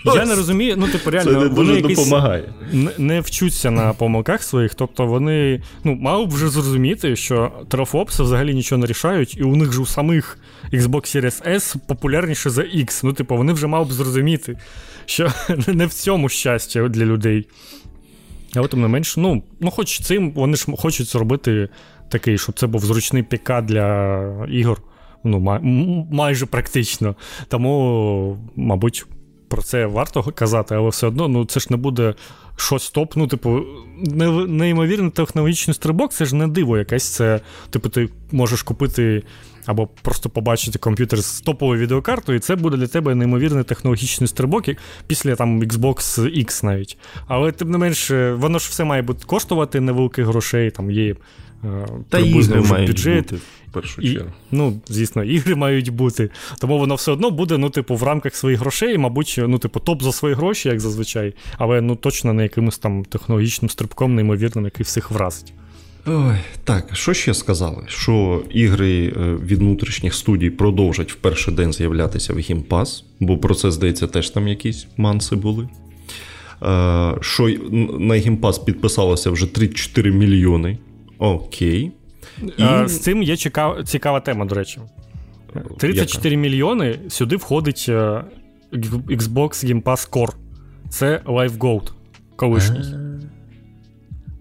Я 0.06 0.26
не 0.26 0.36
розумію, 0.36 0.76
ну, 0.78 0.88
типу, 0.88 1.10
реально, 1.10 1.32
це 1.32 1.40
не 1.40 1.48
вони 1.48 1.82
дуже 1.82 1.96
допомагає. 1.96 2.54
Не, 2.72 2.92
не 2.98 3.22
вчуться 3.22 3.72
на 3.72 3.94
помилках 3.94 4.44
своїх, 4.44 4.76
тобто 4.76 5.06
вони 5.06 5.62
ну, 5.84 5.96
мали 5.96 6.26
б 6.26 6.30
вже 6.30 6.50
зрозуміти, 6.50 7.16
що 7.16 7.52
терафлопси 7.70 8.24
взагалі 8.24 8.54
нічого 8.54 8.80
не 8.80 8.86
рішають, 8.86 9.38
і 9.38 9.44
у 9.44 9.56
них 9.56 9.74
ж 9.74 9.82
у 9.82 9.86
самих 9.86 10.38
Xbox 10.74 11.18
Series 11.18 11.50
S 11.50 11.76
популярніше 11.88 12.50
за 12.50 12.62
X. 12.62 13.02
Ну, 13.04 13.14
типу, 13.14 13.38
вони 13.38 13.54
вже 13.54 13.68
мали 13.68 13.86
б 13.86 13.92
зрозуміти, 13.92 14.58
що 15.06 15.32
не 15.68 15.86
в 15.86 15.94
цьому 15.94 16.30
щастя 16.30 16.88
для 16.88 17.06
людей. 17.06 17.48
Але 18.56 18.68
тим 18.68 18.82
не 18.82 18.88
менш, 18.88 19.18
ну, 19.18 19.44
ну 19.60 19.72
хоч 19.72 20.00
цим 20.00 20.32
вони 20.32 20.58
ж 20.58 20.66
хочуть 20.78 21.08
зробити 21.08 21.70
такий, 22.10 22.38
щоб 22.38 22.60
це 22.60 22.68
був 22.68 22.86
зручний 22.86 23.24
ПК 23.24 23.62
для 23.62 24.48
ігор. 24.50 24.82
Ну, 25.24 25.40
май, 25.40 25.60
майже 26.12 26.46
практично. 26.46 27.16
Тому, 27.48 28.38
мабуть, 28.56 29.06
про 29.48 29.62
це 29.62 29.86
варто 29.86 30.24
казати, 30.24 30.76
але 30.76 30.90
все 30.90 31.08
одно 31.08 31.28
ну, 31.28 31.46
це 31.46 31.60
ж 31.60 31.68
не 31.70 31.78
буде 31.78 32.14
щось 32.56 32.90
топ. 32.90 33.16
Ну, 33.16 33.28
типу, 33.28 33.62
неймовірний 34.48 35.12
технологічний 35.12 35.74
стрибок, 35.74 36.14
це 36.14 36.26
ж 36.26 36.36
не 36.36 36.48
диво 36.48 36.78
якесь. 36.78 37.10
Це, 37.10 37.40
типу, 37.70 37.90
ти 37.90 38.10
можеш 38.32 38.64
купити 38.64 39.24
або 39.66 39.88
просто 39.88 40.30
побачити 40.30 40.80
комп'ютер 40.80 41.20
з 41.20 41.42
топовою 41.42 41.82
відеокартою, 41.82 42.38
і 42.38 42.40
це 42.40 42.56
буде 42.56 42.78
для 42.78 42.88
тебе 42.88 43.16
неймовірний 43.16 43.64
технологічний 43.64 44.28
стрибок 44.28 44.66
після 45.08 45.36
там 45.36 45.64
Xbox 45.64 46.20
X 46.20 46.66
навіть. 46.66 46.98
Але 47.28 47.52
тим 47.52 47.72
не 47.72 47.78
менш, 47.78 48.12
воно 48.12 48.60
ж 48.60 48.68
все 48.70 48.84
має 48.84 49.02
бути 49.02 49.26
коштувати 49.26 49.80
невеликих 49.80 50.26
грошей, 50.26 50.72
там 50.72 50.92
є. 50.92 51.16
Е, 51.64 51.88
Та 52.10 52.20
ігри 52.20 52.62
мають 52.62 52.90
бюджет. 52.90 53.24
бути 53.24 53.36
в 53.36 53.72
першу 53.72 54.02
і, 54.02 54.14
чергу. 54.14 54.30
Ну, 54.52 54.82
звісно, 54.88 55.24
ігри 55.24 55.56
мають 55.56 55.90
бути. 55.90 56.30
Тому 56.60 56.80
воно 56.80 56.96
все 56.96 57.12
одно 57.12 57.32
буде, 57.32 57.58
ну, 57.58 57.70
типу, 57.70 57.96
в 57.96 58.04
рамках 58.04 58.36
своїх 58.36 58.60
грошей, 58.60 58.98
мабуть, 58.98 59.40
ну, 59.48 59.58
типу, 59.58 59.80
топ 59.80 60.04
за 60.04 60.12
свої 60.12 60.36
гроші, 60.36 60.70
як 60.70 60.80
зазвичай, 60.80 61.34
але 61.58 61.82
ну 61.82 61.96
точно 61.96 62.34
не 62.34 62.44
якимось 62.44 62.78
там 62.78 63.06
технологічним 63.06 63.70
стрибком, 63.70 64.16
неймовірним, 64.16 64.66
який 64.66 64.84
всіх 64.84 65.12
вразить. 65.12 65.54
Ой, 66.08 66.36
Так, 66.64 66.90
що 66.94 67.14
ще 67.14 67.34
сказали? 67.34 67.84
Що 67.88 68.44
ігри 68.52 69.14
е, 69.18 69.36
від 69.46 69.60
внутрішніх 69.60 70.14
студій 70.14 70.50
продовжать 70.50 71.12
в 71.12 71.16
перший 71.16 71.54
день 71.54 71.74
з'являтися 71.74 72.34
в 72.34 72.38
Game 72.38 72.64
Pass, 72.68 73.04
бо 73.20 73.38
про 73.38 73.56
це, 73.56 73.72
здається, 73.72 74.08
теж 74.08 74.30
там 74.30 74.48
якісь 74.48 74.88
манси 74.98 75.36
були. 75.36 75.64
Е, 75.64 75.68
що 77.22 77.44
на 78.00 78.16
Game 78.16 78.40
Pass 78.40 78.66
підписалося 78.66 79.30
вже 79.32 79.46
34 79.46 80.12
мільйони. 80.12 80.78
Окей. 81.24 81.92
І... 82.58 82.64
А, 82.64 82.88
З 82.88 83.00
цим 83.00 83.24
є 83.24 83.38
цікава, 83.38 83.84
цікава 83.84 84.20
тема, 84.20 84.46
до 84.46 84.56
речі. 84.56 84.80
34 85.78 86.36
Яка? 86.36 86.42
мільйони 86.42 87.00
сюди 87.10 87.36
входить 87.36 87.86
е, 87.90 88.24
Xbox 89.08 89.66
Game 89.66 89.84
Pass 89.84 90.10
Core. 90.10 90.34
Це 90.90 91.22
Live 91.26 91.58
Gold 91.58 91.92
колишній. 92.36 92.80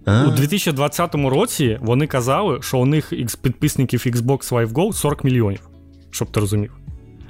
У 0.07 0.31
2020 0.31 1.14
році 1.14 1.79
вони 1.81 2.07
казали, 2.07 2.62
що 2.62 2.79
у 2.79 2.87
них 2.87 3.12
підписників 3.42 4.01
Xbox 4.01 4.53
Live 4.53 4.73
Gold 4.73 4.92
40 4.92 5.25
мільйонів, 5.25 5.68
щоб 6.11 6.31
ти 6.33 6.40
розумів. 6.40 6.73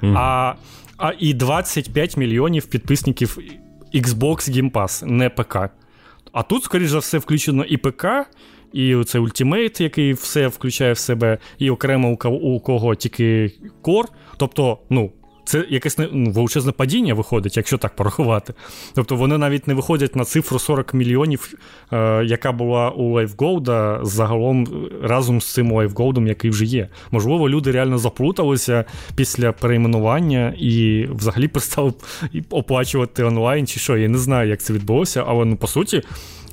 Mm. 0.01 0.17
А 0.17 0.55
а 0.97 1.11
і 1.19 1.33
25 1.33 2.17
мільйонів 2.17 2.65
підписників 2.65 3.37
Xbox 3.93 4.51
Game 4.51 4.71
Pass, 4.71 5.05
не 5.05 5.29
ПК. 5.29 5.57
А 6.31 6.43
тут, 6.43 6.63
скоріш 6.63 6.89
за 6.89 6.99
все, 6.99 7.17
включено 7.17 7.63
і 7.63 7.77
ПК, 7.77 8.05
і 8.73 9.03
це 9.05 9.19
Ultimate, 9.19 9.81
який 9.81 10.13
все 10.13 10.47
включає 10.47 10.93
в 10.93 10.97
себе, 10.97 11.37
і 11.59 11.69
окремо 11.69 12.17
у 12.41 12.59
кого 12.59 12.95
тільки 12.95 13.51
Core. 13.83 14.07
Тобто, 14.37 14.77
ну, 14.89 15.11
це 15.45 15.65
якесь 15.69 15.97
ну, 15.97 16.31
величезне 16.31 16.71
падіння 16.71 17.13
виходить, 17.13 17.57
якщо 17.57 17.77
так 17.77 17.95
порахувати. 17.95 18.53
Тобто 18.95 19.15
вони 19.15 19.37
навіть 19.37 19.67
не 19.67 19.73
виходять 19.73 20.15
на 20.15 20.25
цифру 20.25 20.59
40 20.59 20.93
мільйонів, 20.93 21.53
е, 21.91 22.25
яка 22.25 22.51
була 22.51 22.89
у 22.89 23.19
LiveGold, 23.19 24.05
загалом 24.05 24.67
разом 25.03 25.41
з 25.41 25.53
цим 25.53 25.73
LiveGold, 25.73 26.27
який 26.27 26.51
вже 26.51 26.65
є. 26.65 26.89
Можливо, 27.11 27.49
люди 27.49 27.71
реально 27.71 27.97
заплуталися 27.97 28.85
після 29.15 29.51
перейменування 29.51 30.55
і 30.59 31.07
взагалі 31.11 31.47
перестали 31.47 31.93
оплачувати 32.49 33.23
онлайн 33.23 33.67
чи 33.67 33.79
що. 33.79 33.97
Я 33.97 34.07
не 34.07 34.17
знаю, 34.17 34.49
як 34.49 34.61
це 34.61 34.73
відбулося, 34.73 35.23
але 35.27 35.45
ну, 35.45 35.55
по 35.55 35.67
суті. 35.67 36.01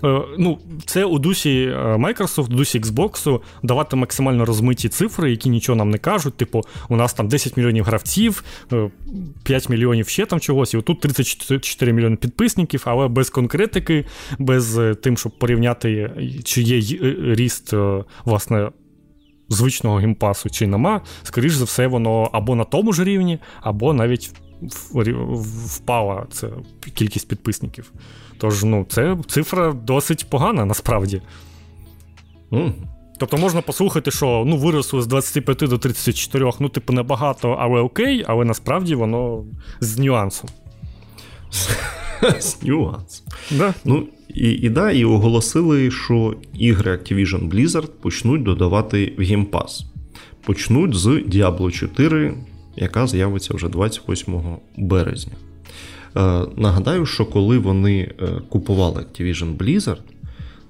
Е, 0.04 0.20
ну, 0.38 0.58
це 0.86 1.04
у 1.04 1.18
дусі 1.18 1.62
е, 1.62 1.76
Microsoft, 1.76 2.52
у 2.52 2.56
дусі 2.56 2.80
Xbox 2.80 3.40
давати 3.62 3.96
максимально 3.96 4.44
розмиті 4.44 4.88
цифри, 4.88 5.30
які 5.30 5.50
нічого 5.50 5.76
нам 5.76 5.90
не 5.90 5.98
кажуть. 5.98 6.34
Типу, 6.34 6.62
у 6.88 6.96
нас 6.96 7.14
там 7.14 7.28
10 7.28 7.56
мільйонів 7.56 7.84
гравців, 7.84 8.44
5 9.42 9.66
е, 9.66 9.72
мільйонів 9.72 10.08
ще 10.08 10.26
там 10.26 10.40
чогось, 10.40 10.74
і 10.74 10.76
отут 10.76 11.00
34 11.00 11.92
мільйони 11.92 12.16
підписників, 12.16 12.82
але 12.86 13.08
без 13.08 13.30
конкретики, 13.30 14.04
без 14.38 14.80
тим, 15.02 15.16
щоб 15.16 15.38
порівняти, 15.38 16.10
чи 16.44 16.62
є 16.62 16.98
ріст, 17.34 17.74
власне. 18.24 18.70
Звичного 19.52 19.96
Game 19.96 20.20
Pass 20.20 20.44
у 20.44 20.50
чи 20.50 20.66
нема, 20.66 21.00
скоріш 21.22 21.52
за 21.52 21.64
все, 21.64 21.86
воно 21.86 22.30
або 22.32 22.54
на 22.54 22.64
тому 22.64 22.92
ж 22.92 23.04
рівні, 23.04 23.38
або 23.60 23.92
навіть 23.92 24.30
впала 25.66 26.26
це 26.32 26.48
кількість 26.94 27.28
підписників. 27.28 27.92
Тож, 28.38 28.64
ну, 28.64 28.86
це 28.88 29.16
цифра 29.28 29.72
досить 29.72 30.30
погана 30.30 30.64
насправді. 30.64 31.22
Mm. 32.50 32.72
Тобто 33.18 33.36
можна 33.36 33.60
послухати, 33.60 34.10
що 34.10 34.44
ну, 34.46 34.56
виросло 34.56 35.02
з 35.02 35.06
25 35.06 35.58
до 35.58 35.78
34, 35.78 36.50
ну, 36.60 36.68
типу, 36.68 36.92
небагато, 36.92 37.50
але 37.60 37.80
окей, 37.80 38.24
але 38.28 38.44
насправді 38.44 38.94
воно 38.94 39.44
з 39.80 39.98
нюансом. 39.98 40.50
З 42.40 42.62
нюансом. 42.62 43.26
Да. 43.50 43.74
Ну, 43.84 44.06
і, 44.34 44.50
і 44.50 44.68
да, 44.68 44.90
і 44.90 45.04
оголосили, 45.04 45.90
що 45.90 46.36
ігри 46.54 46.92
Activision 46.92 47.48
Blizzard 47.48 47.88
почнуть 48.02 48.42
додавати 48.42 49.14
в 49.18 49.20
Game 49.20 49.46
Pass. 49.50 49.84
Почнуть 50.44 50.94
з 50.94 51.06
Diablo 51.06 51.70
4, 51.70 52.34
яка 52.76 53.06
з'явиться 53.06 53.54
вже 53.54 53.68
28 53.68 54.56
березня. 54.76 55.33
Е, 56.16 56.42
нагадаю, 56.56 57.06
що 57.06 57.26
коли 57.26 57.59
вони 57.59 58.00
е, 58.00 58.26
купували 58.48 59.00
Activision 59.00 59.56
Blizzard, 59.56 60.00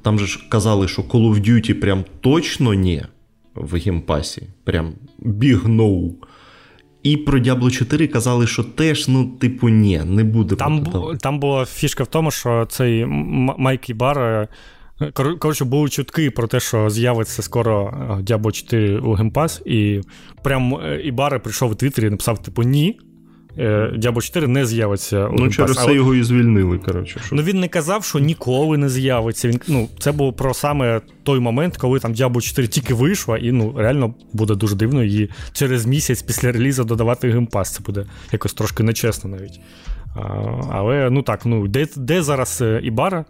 там 0.03 0.19
же 0.19 0.27
ж 0.27 0.47
казали, 0.49 0.89
що 0.89 1.03
Call 1.03 1.31
of 1.31 1.51
Duty 1.51 1.75
прям 1.75 2.05
точно 2.21 2.75
ні 2.75 3.03
в 3.55 3.77
Game 3.77 4.03
Pass 4.03 4.29
і, 4.29 4.43
прям 4.65 4.93
big 5.23 5.67
no. 5.67 6.11
І 7.03 7.17
про 7.17 7.39
Diablo 7.39 7.71
4 7.71 8.07
казали, 8.07 8.47
що 8.47 8.65
теж, 8.65 9.09
ну, 9.09 9.25
типу, 9.41 9.69
ні, 9.69 10.03
не 10.05 10.25
буде. 10.25 10.55
Там 10.57 10.87
там 11.21 11.41
була 11.41 11.65
фішка 11.65 12.05
в 12.05 12.07
тому, 12.07 12.31
що 12.31 12.67
цей 12.71 13.07
Майк 13.59 13.91
Ібарра. 13.90 14.49
Е, 15.01 15.11
коротше, 15.13 15.65
були 15.65 15.89
чутки 15.89 16.31
про 16.31 16.47
те, 16.47 16.61
що 16.61 16.91
з'явиться 16.91 17.43
скоро 17.43 17.95
Diablo 18.23 18.53
4 18.53 18.99
у 18.99 19.13
Game 19.12 19.35
Pass, 19.35 19.62
і 19.65 20.01
прям 20.43 20.79
Ібарра 21.05 21.38
прийшов 21.39 21.71
у 21.71 21.75
Твіттері 21.75 22.07
і 22.07 22.11
написав: 22.11 22.43
типу, 22.43 22.63
ні, 22.63 22.99
Е, 23.59 23.93
Diablo 23.97 24.21
4 24.23 24.47
не 24.47 24.67
з'явиться. 24.67 25.27
у 25.27 25.33
Ну, 25.33 25.51
через 25.51 25.77
це 25.77 25.95
його 25.95 26.15
і 26.15 26.23
звільнили. 26.23 26.79
коротше. 26.79 27.21
Ну 27.33 27.43
він 27.43 27.61
не 27.61 27.69
казав, 27.69 28.05
що 28.05 28.19
ніколи 28.19 28.79
не 28.79 28.89
з'явиться. 28.89 29.49
Він, 29.49 29.61
ну, 29.69 29.89
Це 29.99 30.13
було 30.13 30.33
про 30.33 30.55
саме 30.55 31.01
той 31.23 31.41
момент, 31.41 31.77
коли 31.77 31.99
там 31.99 32.15
Diablo 32.15 32.41
4 32.41 32.69
тільки 32.69 32.95
вийшла, 32.95 33.39
і 33.39 33.53
ну, 33.53 33.75
реально 33.77 34.15
буде 34.33 34.55
дуже 34.55 34.77
дивно 34.77 35.05
її 35.05 35.31
через 35.53 35.87
місяць 35.87 36.23
після 36.23 36.53
релізу 36.53 36.85
додавати 36.85 37.31
Game 37.31 37.50
Pass. 37.50 37.75
Це 37.75 37.81
буде 37.87 38.07
якось 38.33 38.55
трошки 38.55 38.83
нечесно 38.83 39.31
навіть. 39.31 39.61
А, 40.17 40.21
Але 40.71 41.11
ну 41.11 41.23
так, 41.23 41.47
ну, 41.47 41.69
де 41.69 41.87
де 41.97 42.23
зараз 42.23 42.59
е, 42.63 42.81
Ібарра? 42.85 43.25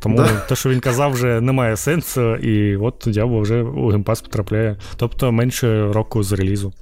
Тому 0.00 0.16
да. 0.16 0.40
те, 0.48 0.56
що 0.56 0.70
він 0.70 0.80
казав, 0.80 1.12
вже 1.12 1.40
не 1.40 1.52
має 1.52 1.76
сенсу, 1.76 2.36
і 2.36 2.76
от 2.76 3.06
Diablo 3.06 3.40
вже 3.40 3.62
у 3.62 3.88
Game 3.88 4.04
Pass 4.04 4.20
потрапляє. 4.20 4.76
Тобто 4.96 5.32
менше 5.32 5.92
року 5.92 6.22
з 6.22 6.32
релізу. 6.32 6.72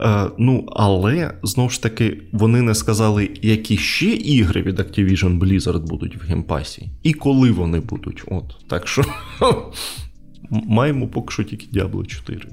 Е, 0.00 0.30
ну, 0.38 0.66
але 0.72 1.34
знову 1.42 1.70
ж 1.70 1.82
таки, 1.82 2.22
вони 2.32 2.62
не 2.62 2.74
сказали, 2.74 3.30
які 3.42 3.76
ще 3.76 4.06
ігри 4.06 4.62
від 4.62 4.78
Activision 4.80 5.38
Blizzard 5.38 5.80
будуть 5.80 6.16
в 6.16 6.26
Game 6.26 6.51
Pass 6.51 6.76
і, 6.76 6.88
і 7.02 7.12
коли 7.12 7.50
вони 7.50 7.80
будуть. 7.80 8.22
От, 8.26 8.68
Так 8.68 8.88
що 8.88 9.04
маємо 10.50 11.08
поки 11.08 11.32
що 11.32 11.44
тільки 11.44 11.66
Diablo 11.66 12.06
4. 12.06 12.48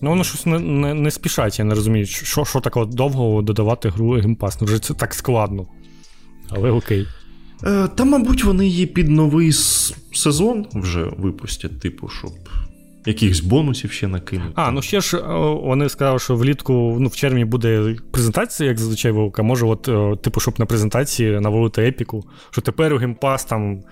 Ну, 0.00 0.10
воно 0.10 0.24
щось 0.24 0.46
не 0.46 0.58
не, 0.58 0.94
не 0.94 1.10
спішать, 1.10 1.58
я 1.58 1.64
не 1.64 1.74
розумію, 1.74 2.06
що 2.06 2.44
що 2.44 2.60
такого 2.60 2.86
довго 2.86 3.42
додавати 3.42 3.88
гру 3.88 4.10
Game 4.10 4.32
Pass. 4.32 4.60
Ну, 4.60 4.66
вже 4.66 4.78
це 4.78 4.94
так 4.94 5.14
складно. 5.14 5.66
Але 6.50 6.70
окей. 6.70 7.06
Е, 7.66 7.88
Та, 7.88 8.04
мабуть, 8.04 8.44
вони 8.44 8.66
її 8.66 8.86
під 8.86 9.08
новий 9.08 9.52
сезон 10.12 10.66
вже 10.74 11.04
випустять, 11.18 11.80
типу, 11.80 12.08
щоб 12.08 12.32
якихось 13.06 13.40
бонусів 13.40 13.92
ще 13.92 14.08
накинути. 14.08 14.52
А, 14.54 14.70
ну 14.70 14.82
ще 14.82 15.00
ж 15.00 15.22
вони 15.62 15.88
сказали, 15.88 16.18
що 16.18 16.36
влітку, 16.36 16.96
ну, 17.00 17.08
в 17.08 17.16
червні 17.16 17.44
буде 17.44 17.96
презентація, 18.10 18.68
як 18.68 18.78
зазвичай 18.78 19.12
вовка. 19.12 19.42
Може, 19.42 19.66
от, 19.66 19.82
типу, 20.22 20.40
щоб 20.40 20.54
на 20.58 20.66
презентації 20.66 21.40
навалити 21.40 21.82
епіку, 21.82 22.24
що 22.50 22.60
тепер 22.60 22.94
у 22.94 22.96
Game 22.96 23.20
Pass 23.20 23.44
там. 23.44 23.82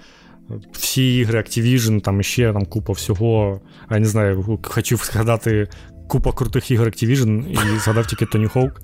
Всі 0.73 1.17
ігри 1.17 1.39
Activision, 1.39 2.01
там 2.01 2.23
ще 2.23 2.53
там 2.53 2.67
купа 2.67 2.93
всього. 2.93 3.61
Я 3.91 3.99
не 3.99 4.07
знаю, 4.07 4.59
хотів 4.63 4.99
згадати 5.05 5.69
купа 6.09 6.33
крутих 6.33 6.71
ігор 6.71 6.89
Activision 6.89 7.51
і 7.53 7.79
згадав 7.79 8.07
тільки 8.07 8.27
Tony 8.27 8.47
Hawk 8.47 8.81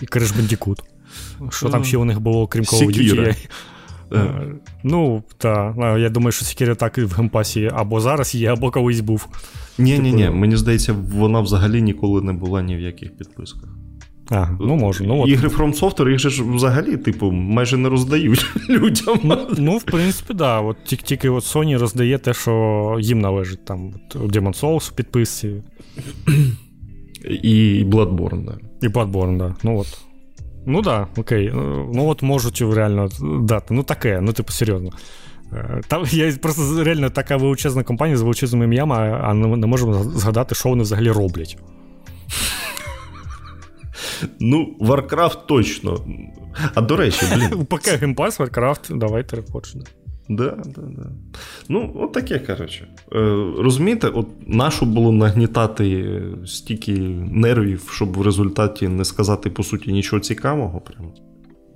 і 0.00 0.04
Crash 0.04 0.32
Bandicoot. 0.36 0.78
Що 1.50 1.68
там 1.68 1.84
ще 1.84 1.96
у 1.96 2.04
них 2.04 2.20
було, 2.20 2.46
крім 2.46 2.64
Call 2.64 2.86
of 2.86 3.14
Duty? 3.14 3.36
Е, 4.14 4.44
ну, 4.82 5.22
так. 5.38 5.76
Я 5.78 6.08
думаю, 6.08 6.32
що 6.32 6.44
Sekiro 6.44 6.76
так 6.76 6.98
і 6.98 7.02
в 7.02 7.12
Game 7.12 7.38
Pass 7.38 7.64
і 7.64 7.70
або 7.74 8.00
зараз 8.00 8.34
є, 8.34 8.52
або 8.52 8.70
колись 8.70 9.00
був. 9.00 9.28
Ні, 9.78 9.98
ні, 9.98 10.12
ні. 10.12 10.30
Мені 10.30 10.56
здається, 10.56 10.92
вона 10.92 11.40
взагалі 11.40 11.82
ніколи 11.82 12.22
не 12.22 12.32
була 12.32 12.62
ні 12.62 12.76
в 12.76 12.80
яких 12.80 13.16
підписках. 13.16 13.68
А, 14.30 14.46
ну 14.60 14.76
може, 14.76 15.04
ну 15.04 15.22
от. 15.22 15.28
Ігри 15.28 15.48
From 15.48 15.80
Software, 15.80 16.10
їх 16.10 16.18
же 16.18 16.30
ж 16.30 16.42
взагалі, 16.42 16.96
типу, 16.96 17.30
майже 17.30 17.76
не 17.76 17.88
роздають 17.88 18.46
людям. 18.68 19.20
Ну, 19.22 19.38
ну 19.58 19.76
в 19.76 19.82
принципі. 19.82 20.34
Да. 20.34 20.60
От 20.60 20.76
тільки, 20.84 21.02
тільки 21.02 21.28
от 21.28 21.44
Sony 21.44 21.78
роздає 21.78 22.18
те, 22.18 22.34
що 22.34 22.96
їм 23.00 23.20
належить. 23.20 23.64
Там 23.64 23.92
от, 24.14 24.32
Demon 24.32 24.60
Souls 24.60 24.90
в 24.90 24.92
підписці. 24.92 25.62
І 27.42 27.84
Bloodborne, 27.84 28.44
да. 28.44 28.58
І 28.82 28.90
Bloodborne, 28.90 29.38
да. 29.38 29.54
Ну 29.62 29.78
от. 29.78 29.98
Ну 30.66 30.82
да, 30.82 31.06
окей. 31.16 31.50
Ну 31.94 32.06
от 32.06 32.22
можуть 32.22 32.60
реально 32.60 33.08
дати. 33.40 33.74
Ну 33.74 33.82
таке, 33.82 34.20
ну 34.20 34.32
типу, 34.32 34.52
серйозно. 34.52 34.90
Е, 35.52 35.80
там 35.88 36.04
я 36.10 36.32
просто 36.32 36.84
реально 36.84 37.10
така 37.10 37.36
величезна 37.36 37.82
компанія 37.82 38.16
з 38.16 38.22
величезними 38.22 38.64
ім'ями, 38.64 39.20
а 39.22 39.34
не 39.34 39.66
можемо 39.66 39.94
згадати, 39.94 40.54
що 40.54 40.68
вони 40.68 40.82
взагалі 40.82 41.10
роблять. 41.10 41.58
Ну, 44.40 44.76
Warcraft 44.80 45.46
точно. 45.46 46.04
А 46.74 46.80
до 46.80 46.96
речі, 46.96 47.26
блін. 47.34 47.64
ПК 47.70 47.88
Геймпас, 47.88 48.40
Warcraft, 48.40 48.98
давайте 48.98 49.36
репорчне. 49.36 49.82
Да, 50.36 50.62
да, 50.64 50.82
да. 50.82 51.06
Ну, 51.68 51.92
от 51.94 52.12
таке, 52.12 52.38
коротше. 52.38 52.86
Е, 53.12 53.18
Розумієте, 53.58 54.08
от 54.08 54.26
нашу 54.46 54.86
було 54.86 55.12
нагнітати 55.12 56.20
стільки 56.46 56.92
нервів, 57.30 57.90
щоб 57.92 58.16
в 58.16 58.22
результаті 58.22 58.88
не 58.88 59.04
сказати, 59.04 59.50
по 59.50 59.62
суті, 59.62 59.92
нічого 59.92 60.20
цікавого. 60.20 60.80
Прямо. 60.80 61.12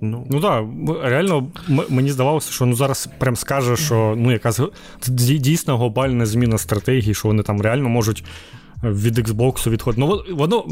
Ну 0.00 0.26
ну 0.30 0.40
так, 0.40 0.64
реально 1.02 1.46
мені 1.88 2.10
здавалося, 2.10 2.52
що 2.52 2.66
ну 2.66 2.74
зараз 2.74 3.08
прям 3.18 3.36
скаже, 3.36 3.76
що 3.76 4.14
ну 4.18 4.32
якась 4.32 4.60
дійсно 5.08 5.78
глобальна 5.78 6.26
зміна 6.26 6.58
стратегії, 6.58 7.14
що 7.14 7.28
вони 7.28 7.42
там 7.42 7.60
реально 7.60 7.88
можуть 7.88 8.24
від 8.82 9.18
Xbox 9.18 9.70
відходити. 9.70 10.00
Ну, 10.00 10.36
воно 10.36 10.66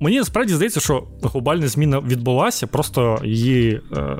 мені 0.00 0.18
насправді 0.18 0.54
здається, 0.54 0.80
що 0.80 1.04
глобальна 1.22 1.68
зміна 1.68 2.00
відбулася, 2.00 2.66
просто 2.66 3.20
її 3.24 3.80
е, 3.96 4.16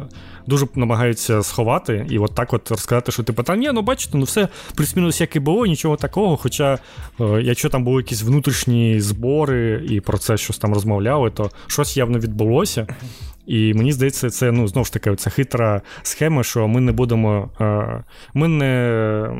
дуже 0.47 0.67
намагаються 0.75 1.43
сховати 1.43 2.07
і 2.11 2.19
от 2.19 2.35
так 2.35 2.53
от 2.53 2.71
розказати, 2.71 3.13
що 3.13 3.23
типу, 3.23 3.43
та 3.43 3.57
ні, 3.57 3.71
ну 3.73 3.83
бачите, 3.83 4.19
ну 4.19 4.25
все 4.25 4.49
плюс-мінус 4.75 5.21
як 5.21 5.37
і 5.37 5.41
було, 5.41 5.67
нічого 5.67 5.97
такого. 5.97 6.37
Хоча, 6.37 6.79
е, 7.21 7.43
якщо 7.43 7.69
там 7.69 7.85
були 7.85 7.97
якісь 7.97 8.23
внутрішні 8.23 9.01
збори 9.01 9.87
і 9.91 10.01
про 10.01 10.19
це 10.19 10.37
щось 10.37 10.59
там 10.59 10.75
розмовляли, 10.75 11.31
то 11.31 11.51
щось 11.67 11.97
явно 11.97 12.19
відбулося. 12.19 12.87
І 13.47 13.75
мені 13.75 13.93
здається, 13.93 14.31
це 14.31 14.53
ну 14.53 14.69
знову 14.69 14.85
ж 14.85 14.93
таки 14.93 15.17
ця 15.17 15.31
хитра 15.31 15.83
схема, 16.03 16.43
що 16.43 16.69
ми 16.69 16.81
не 16.81 16.93
будемо. 16.93 17.51
Е, 17.61 18.05
ми 18.35 18.49
не 18.49 19.31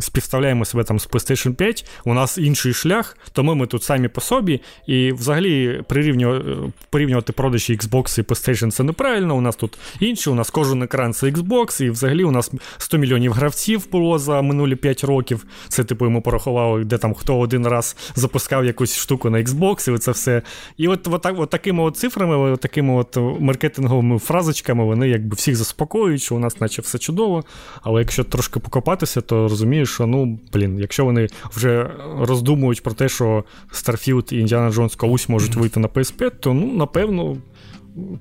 співставляємо 0.00 0.64
себе 0.64 0.84
там 0.84 0.98
з 0.98 1.08
PlayStation 1.08 1.54
5, 1.54 1.86
у 2.04 2.14
нас 2.14 2.38
інший 2.38 2.72
шлях, 2.74 3.16
тому 3.32 3.54
ми 3.54 3.66
тут 3.66 3.82
самі 3.82 4.08
по 4.08 4.20
собі. 4.20 4.60
І 4.86 5.12
взагалі 5.12 5.82
прирівнювати, 5.88 6.44
порівнювати 6.90 7.32
продажі 7.32 7.76
Xbox 7.76 8.20
і 8.20 8.22
PlayStation 8.22 8.70
це 8.70 8.82
неправильно. 8.82 9.36
У 9.36 9.40
нас 9.40 9.56
тут 9.56 9.78
інше, 10.00 10.30
у 10.30 10.34
нас 10.34 10.50
кожен 10.50 10.82
екран 10.82 11.12
це 11.12 11.26
Xbox, 11.26 11.82
і 11.82 11.90
взагалі 11.90 12.24
у 12.24 12.30
нас 12.30 12.52
100 12.78 12.98
мільйонів 12.98 13.32
гравців 13.32 13.90
було 13.92 14.18
за 14.18 14.42
минулі 14.42 14.76
5 14.76 15.04
років. 15.04 15.46
Це, 15.68 15.84
типу, 15.84 16.10
ми 16.10 16.20
порахували, 16.20 16.84
де 16.84 16.98
там 16.98 17.14
хто 17.14 17.38
один 17.38 17.66
раз 17.66 17.96
запускав 18.14 18.64
якусь 18.64 18.96
штуку 18.96 19.30
на 19.30 19.38
Xbox, 19.38 19.94
і 19.94 19.98
це 19.98 20.10
все. 20.10 20.42
І 20.76 20.88
от, 20.88 21.08
от, 21.08 21.26
от 21.26 21.50
такими 21.50 21.82
от 21.82 21.96
цифрами, 21.96 22.36
от 22.36 22.60
такими 22.60 22.94
от 22.94 23.16
маркетинговими 23.40 24.18
фразочками 24.18 24.84
вони 24.84 25.08
якби 25.08 25.36
всіх 25.36 25.56
заспокоюють, 25.56 26.22
що 26.22 26.36
у 26.36 26.38
нас, 26.38 26.60
наче 26.60 26.82
все 26.82 26.98
чудово. 26.98 27.44
Але 27.82 28.00
якщо 28.00 28.24
трошки 28.24 28.60
покопатися, 28.60 29.20
то 29.20 29.45
розумієш, 29.48 29.90
що 29.90 30.06
ну, 30.06 30.38
блін, 30.52 30.78
якщо 30.78 31.04
вони 31.04 31.28
вже 31.54 31.90
роздумують 32.18 32.82
про 32.82 32.92
те, 32.92 33.08
що 33.08 33.44
Starfield 33.72 34.34
і 34.34 34.44
Indiana 34.44 34.72
Jones 34.72 34.96
колись 34.96 35.28
можуть 35.28 35.54
вийти 35.54 35.80
на 35.80 35.88
PS5, 35.88 36.30
то 36.40 36.54
ну, 36.54 36.72
напевно. 36.72 37.36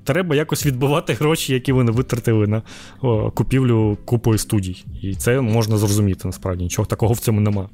Треба 0.03 0.35
якось 0.35 0.65
відбивати 0.65 1.13
гроші, 1.13 1.53
які 1.53 1.71
вони 1.71 1.91
витратили 1.91 2.47
на 2.47 2.61
о, 3.01 3.31
купівлю 3.31 3.97
купою 4.05 4.37
студій. 4.37 4.85
І 5.01 5.15
це 5.15 5.41
можна 5.41 5.77
зрозуміти, 5.77 6.21
насправді. 6.25 6.63
Нічого 6.63 6.85
такого 6.85 7.13
в 7.13 7.19
цьому 7.19 7.41
нема. 7.41 7.69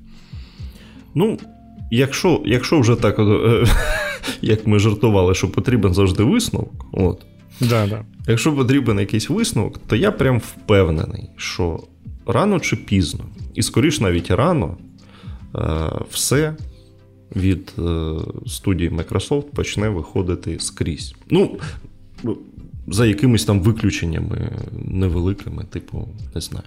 Ну, 1.16 1.38
якщо 1.92 2.42
якщо 2.46 2.80
вже 2.80 2.96
так, 2.96 3.20
е, 3.20 3.66
як 4.42 4.68
ми 4.68 4.80
жартували, 4.80 5.36
що 5.36 5.52
потрібен 5.52 5.94
завжди 5.94 6.24
висновок, 6.24 6.86
от. 6.92 7.26
Да, 7.60 7.88
да. 7.88 8.06
якщо 8.28 8.56
потрібен 8.56 9.00
якийсь 9.00 9.30
висновок, 9.30 9.80
то 9.88 9.96
я 9.96 10.12
прям 10.12 10.40
впевнений, 10.40 11.30
що 11.38 11.80
рано 12.26 12.60
чи 12.60 12.76
пізно, 12.76 13.26
і 13.54 13.62
скоріш 13.62 14.00
навіть 14.00 14.32
рано, 14.32 14.78
е, 15.56 15.90
все 16.10 16.56
від 17.36 17.74
е, 17.80 18.16
студії 18.48 18.90
Microsoft 18.90 19.42
почне 19.42 19.90
виходити 19.90 20.60
скрізь. 20.60 21.16
Ну, 21.30 21.58
за 22.88 23.06
якимись 23.06 23.46
там 23.46 23.62
виключеннями 23.62 24.52
невеликими, 24.86 25.64
типу, 25.64 26.08
не 26.36 26.42
знаю, 26.42 26.66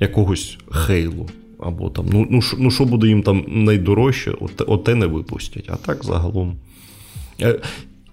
якогось 0.00 0.58
хейлу. 0.70 1.28
Або 1.58 1.90
там, 1.90 2.06
ну, 2.12 2.26
ну, 2.30 2.40
ну 2.58 2.70
що 2.70 2.84
буде 2.84 3.06
їм 3.06 3.22
там 3.22 3.44
найдорожче, 3.48 4.30
от, 4.40 4.62
оте 4.66 4.94
не 4.94 5.06
випустять. 5.06 5.64
А 5.68 5.76
так 5.76 6.04
загалом. 6.04 6.56
Е, 7.40 7.60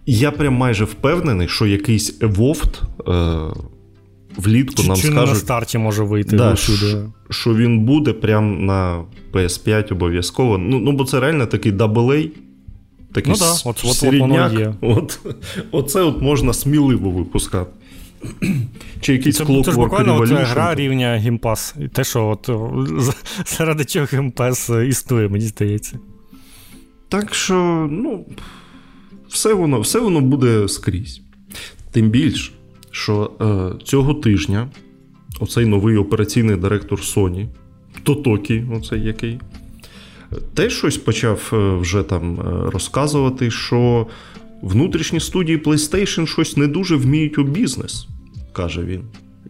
я 0.06 0.32
прям 0.32 0.54
майже 0.54 0.86
впевнений, 0.86 1.48
що 1.48 1.66
якийсь 1.66 2.20
Evolved 2.20 2.82
влітку 4.38 4.82
чи, 4.82 4.88
нам 4.88 4.98
чи 4.98 5.08
скажуть... 5.08 5.30
на 5.30 5.36
старті 5.36 5.78
може 5.78 6.04
вийти 6.04 6.36
да, 6.36 6.56
що, 6.56 6.74
що 7.30 7.56
він 7.56 7.80
буде 7.80 8.14
прямо 8.14 8.60
на 8.60 9.04
PS5 9.34 9.94
обов'язково. 9.94 10.58
Ну, 10.58 10.80
ну 10.80 10.92
бо 10.92 11.04
це 11.04 11.20
реально 11.20 11.46
такий 11.46 11.72
AA, 11.72 12.30
такий 13.14 13.34
ну, 13.34 13.40
да, 13.40 13.52
от, 13.66 13.84
от, 13.86 13.94
середняк. 13.94 14.74
От. 14.82 15.20
От, 15.26 15.36
Оце 15.72 16.02
от 16.02 16.22
можна 16.22 16.54
сміливо 16.54 17.10
випускати. 17.10 17.72
Чи 19.02 19.14
якийсь 19.14 19.36
це, 19.38 19.46
це 19.66 19.72
ж 19.72 19.78
буквально 19.78 20.28
це 20.28 20.36
гра 20.36 20.76
рівня 20.76 21.18
Game 21.18 21.44
Pass. 21.44 21.76
І 21.80 21.88
те, 21.88 22.04
що 22.04 22.28
от 22.28 22.50
заради 23.48 23.86
чого 23.86 24.08
Game 24.12 24.41
Pass 24.41 24.70
існує, 24.70 25.28
мені 25.28 25.46
здається. 25.46 26.00
Так 27.10 27.36
що, 27.36 27.88
ну, 27.92 28.26
все 29.30 29.54
воно 29.54 29.80
все 29.80 30.00
воно 30.00 30.22
буде 30.22 30.68
скрізь. 30.68 31.22
Тим 31.92 32.10
більше, 32.10 32.52
що 32.98 33.32
е, 33.42 33.84
цього 33.84 34.14
тижня 34.14 34.70
оцей 35.40 35.66
новий 35.66 35.98
операційний 35.98 36.56
директор 36.56 37.00
Sony, 37.00 37.48
Тотокі, 38.04 38.64
оцей 38.76 39.04
який, 39.04 39.40
теж 40.54 40.74
щось 40.74 40.98
почав 40.98 41.52
е, 41.54 41.76
вже 41.78 42.04
там 42.04 42.40
е, 42.40 42.70
розказувати, 42.72 43.52
що 43.52 44.08
внутрішні 44.62 45.20
студії 45.20 45.58
PlayStation 45.58 46.26
щось 46.26 46.58
не 46.58 46.68
дуже 46.68 46.96
вміють 46.96 47.38
у 47.38 47.44
бізнес, 47.44 48.08
каже 48.54 48.84
він. 48.84 49.02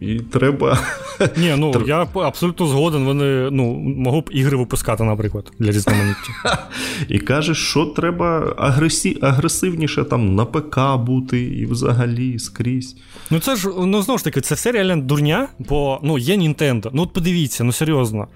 І 0.01 0.19
треба. 0.19 0.79
Ні, 1.38 1.55
ну 1.57 1.71
Тр... 1.71 1.83
я 1.88 2.07
абсолютно 2.13 2.67
згоден. 2.67 3.05
Вони 3.05 3.49
ну, 3.51 3.73
могли 3.73 4.21
б 4.21 4.29
ігри 4.31 4.57
випускати, 4.57 5.03
наприклад, 5.03 5.51
для 5.60 5.71
різноманіття. 5.71 6.67
І 7.07 7.19
каже, 7.19 7.55
що 7.55 7.86
треба 7.86 8.53
агресі... 8.57 9.17
агресивніше 9.21 10.03
там 10.03 10.36
на 10.36 10.45
ПК 10.45 10.79
бути 11.05 11.41
і 11.41 11.65
взагалі 11.65 12.39
скрізь. 12.39 12.95
Ну 13.31 13.39
це 13.39 13.55
ж 13.55 13.69
ну 13.86 14.01
знову 14.01 14.17
ж 14.17 14.23
таки, 14.23 14.41
це 14.41 14.55
все 14.55 14.71
реально 14.71 14.97
дурня, 14.97 15.47
бо 15.60 15.99
ну 16.03 16.17
є 16.17 16.38
Nintendo. 16.38 16.89
Ну 16.93 17.01
от 17.03 17.13
подивіться, 17.13 17.63
ну 17.63 17.71
серйозно 17.71 18.27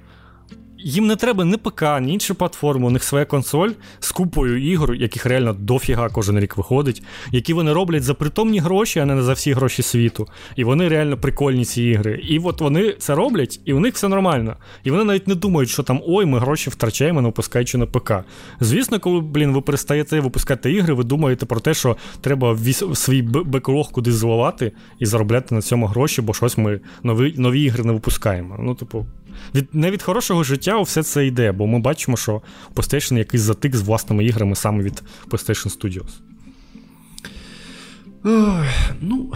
їм 0.84 1.08
не 1.08 1.16
треба 1.16 1.46
ні 1.46 1.58
ПК, 1.58 1.84
ні 2.02 2.14
іншу 2.14 2.36
платформу, 2.36 2.88
у 2.88 2.90
них 2.90 3.04
своя 3.04 3.26
консоль 3.26 3.70
з 4.00 4.12
купою 4.12 4.72
ігор, 4.72 4.96
яких 4.96 5.26
реально 5.26 5.54
дофіга 5.54 6.10
кожен 6.10 6.40
рік 6.40 6.58
виходить, 6.58 7.04
які 7.32 7.54
вони 7.54 7.74
роблять 7.74 8.04
за 8.04 8.14
притомні 8.14 8.60
гроші, 8.60 9.00
а 9.00 9.06
не 9.06 9.22
за 9.22 9.34
всі 9.34 9.54
гроші 9.54 9.82
світу. 9.82 10.28
І 10.56 10.64
вони 10.64 10.88
реально 10.88 11.18
прикольні 11.18 11.66
ці 11.66 11.84
ігри. 11.84 12.22
І 12.24 12.40
от 12.40 12.62
вони 12.62 12.96
це 13.00 13.16
роблять, 13.16 13.60
і 13.66 13.74
у 13.74 13.80
них 13.80 13.94
все 13.94 14.08
нормально. 14.08 14.56
І 14.84 14.92
вони 14.92 15.04
навіть 15.04 15.28
не 15.28 15.36
думають, 15.36 15.70
що 15.70 15.84
там 15.84 16.02
ой, 16.08 16.26
ми 16.26 16.40
гроші 16.40 16.70
втрачаємо, 16.70 17.22
не 17.22 17.28
випускаючи 17.28 17.78
на 17.78 17.86
ПК. 17.86 18.14
Звісно, 18.60 19.00
коли, 19.00 19.20
блін, 19.20 19.52
ви 19.52 19.62
перестаєте 19.62 20.20
випускати 20.20 20.72
ігри, 20.72 20.94
ви 20.94 21.04
думаєте 21.04 21.46
про 21.46 21.60
те, 21.60 21.74
що 21.74 21.98
треба 22.22 22.58
свій 22.94 23.22
беклог 23.22 23.92
кудись 23.92 24.16
зливати 24.16 24.72
і 25.00 25.06
заробляти 25.06 25.56
на 25.56 25.62
цьому 25.62 25.86
гроші, 25.86 26.22
бо 26.22 26.34
щось 26.34 26.58
ми 26.58 26.80
нові 27.04 27.34
нові 27.38 27.62
ігри 27.62 27.84
не 27.84 27.94
випускаємо. 27.94 28.56
Ну, 28.60 28.76
типу, 28.76 29.06
від, 29.56 29.76
не 29.76 29.92
від 29.92 30.02
хорошого 30.04 30.44
життя 30.44 30.82
все 30.82 31.04
це 31.04 31.26
йде, 31.26 31.52
бо 31.52 31.68
ми 31.68 31.80
бачимо, 31.80 32.18
що 32.18 32.42
PlayStation 32.76 33.18
якийсь 33.18 33.44
затик 33.44 33.76
з 33.76 33.82
власними 33.82 34.26
іграми 34.26 34.56
саме 34.56 34.84
від 34.84 35.04
PlayStation 35.28 35.80
Studios. 35.80 36.10
Ой, 38.24 38.68
ну, 39.02 39.34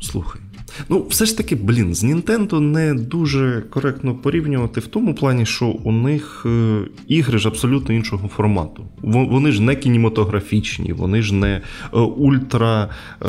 слухай. 0.00 0.40
Ну, 0.88 1.06
все 1.08 1.26
ж 1.26 1.36
таки, 1.36 1.56
блін, 1.56 1.94
з 1.94 2.04
Nintendo 2.04 2.60
не 2.60 2.94
дуже 2.94 3.62
коректно 3.70 4.14
порівнювати 4.14 4.80
в 4.80 4.86
тому 4.86 5.14
плані, 5.14 5.46
що 5.46 5.66
у 5.66 5.92
них 5.92 6.46
е, 6.46 6.80
ігри 7.08 7.38
ж 7.38 7.48
абсолютно 7.48 7.94
іншого 7.94 8.28
формату. 8.28 8.84
Вони 9.02 9.52
ж 9.52 9.62
не 9.62 9.76
кінематографічні, 9.76 10.92
вони 10.92 11.22
ж 11.22 11.34
не 11.34 11.60
е, 11.94 11.98
ультра. 11.98 12.88
Е, 13.22 13.28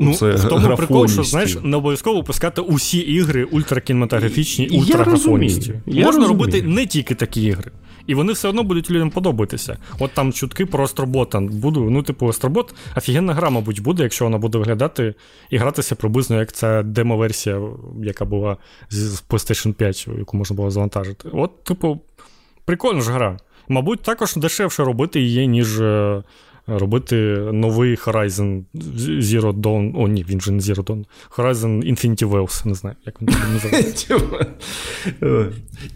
ну, 0.00 0.14
це 0.14 0.30
В 0.32 0.48
тому 0.48 0.76
прикол, 0.76 1.08
що 1.08 1.22
знаєш, 1.22 1.58
не 1.62 1.76
обов'язково 1.76 2.16
випускати 2.16 2.60
усі 2.60 2.98
ігри 2.98 3.44
ультракінематографічні, 3.44 4.68
ультраграфоністі. 4.68 5.74
Можна 5.86 6.04
розумію. 6.04 6.28
робити 6.28 6.62
не 6.62 6.86
тільки 6.86 7.14
такі 7.14 7.42
ігри. 7.42 7.70
І 8.06 8.14
вони 8.14 8.32
все 8.32 8.48
одно 8.48 8.62
будуть 8.62 8.90
людям 8.90 9.10
подобатися. 9.10 9.78
От 9.98 10.12
там 10.12 10.32
чутки 10.32 10.66
про 10.66 10.84
Астробота. 10.84 11.40
Буду, 11.40 11.90
ну, 11.90 12.02
типу, 12.02 12.28
Астробот 12.28 12.74
офігенна 12.96 13.34
гра, 13.34 13.50
мабуть, 13.50 13.82
буде, 13.82 14.02
якщо 14.02 14.24
вона 14.24 14.38
буде 14.38 14.58
виглядати 14.58 15.14
і 15.50 15.56
гратися 15.56 15.94
приблизно 15.94 16.38
як 16.38 16.52
ця 16.52 16.82
демо-версія, 16.82 17.62
яка 18.02 18.24
була 18.24 18.56
з 18.90 19.22
PlayStation 19.28 19.72
5, 19.72 20.08
яку 20.18 20.36
можна 20.36 20.56
було 20.56 20.70
завантажити. 20.70 21.28
От, 21.32 21.64
типу, 21.64 22.00
прикольна 22.64 23.00
ж 23.00 23.12
гра. 23.12 23.38
Мабуть, 23.68 24.02
також 24.02 24.36
дешевше 24.36 24.84
робити 24.84 25.20
її, 25.20 25.48
ніж 25.48 25.80
е, 25.80 26.22
робити 26.66 27.16
новий 27.52 27.94
Horizon 27.94 28.62
Zero 29.18 29.52
Dawn. 29.52 29.92
О, 29.94 30.08
ні, 30.08 30.24
він 30.28 30.40
же 30.40 30.52
не 30.52 30.58
Zero 30.58 30.84
Dawn. 30.84 31.04
Horizon 31.36 31.92
Infinity 31.92 32.30
Wells, 32.30 32.66
не 32.66 32.74
знаю, 32.74 32.96
як 33.06 33.22
він 33.22 33.28
називається. 33.52 34.20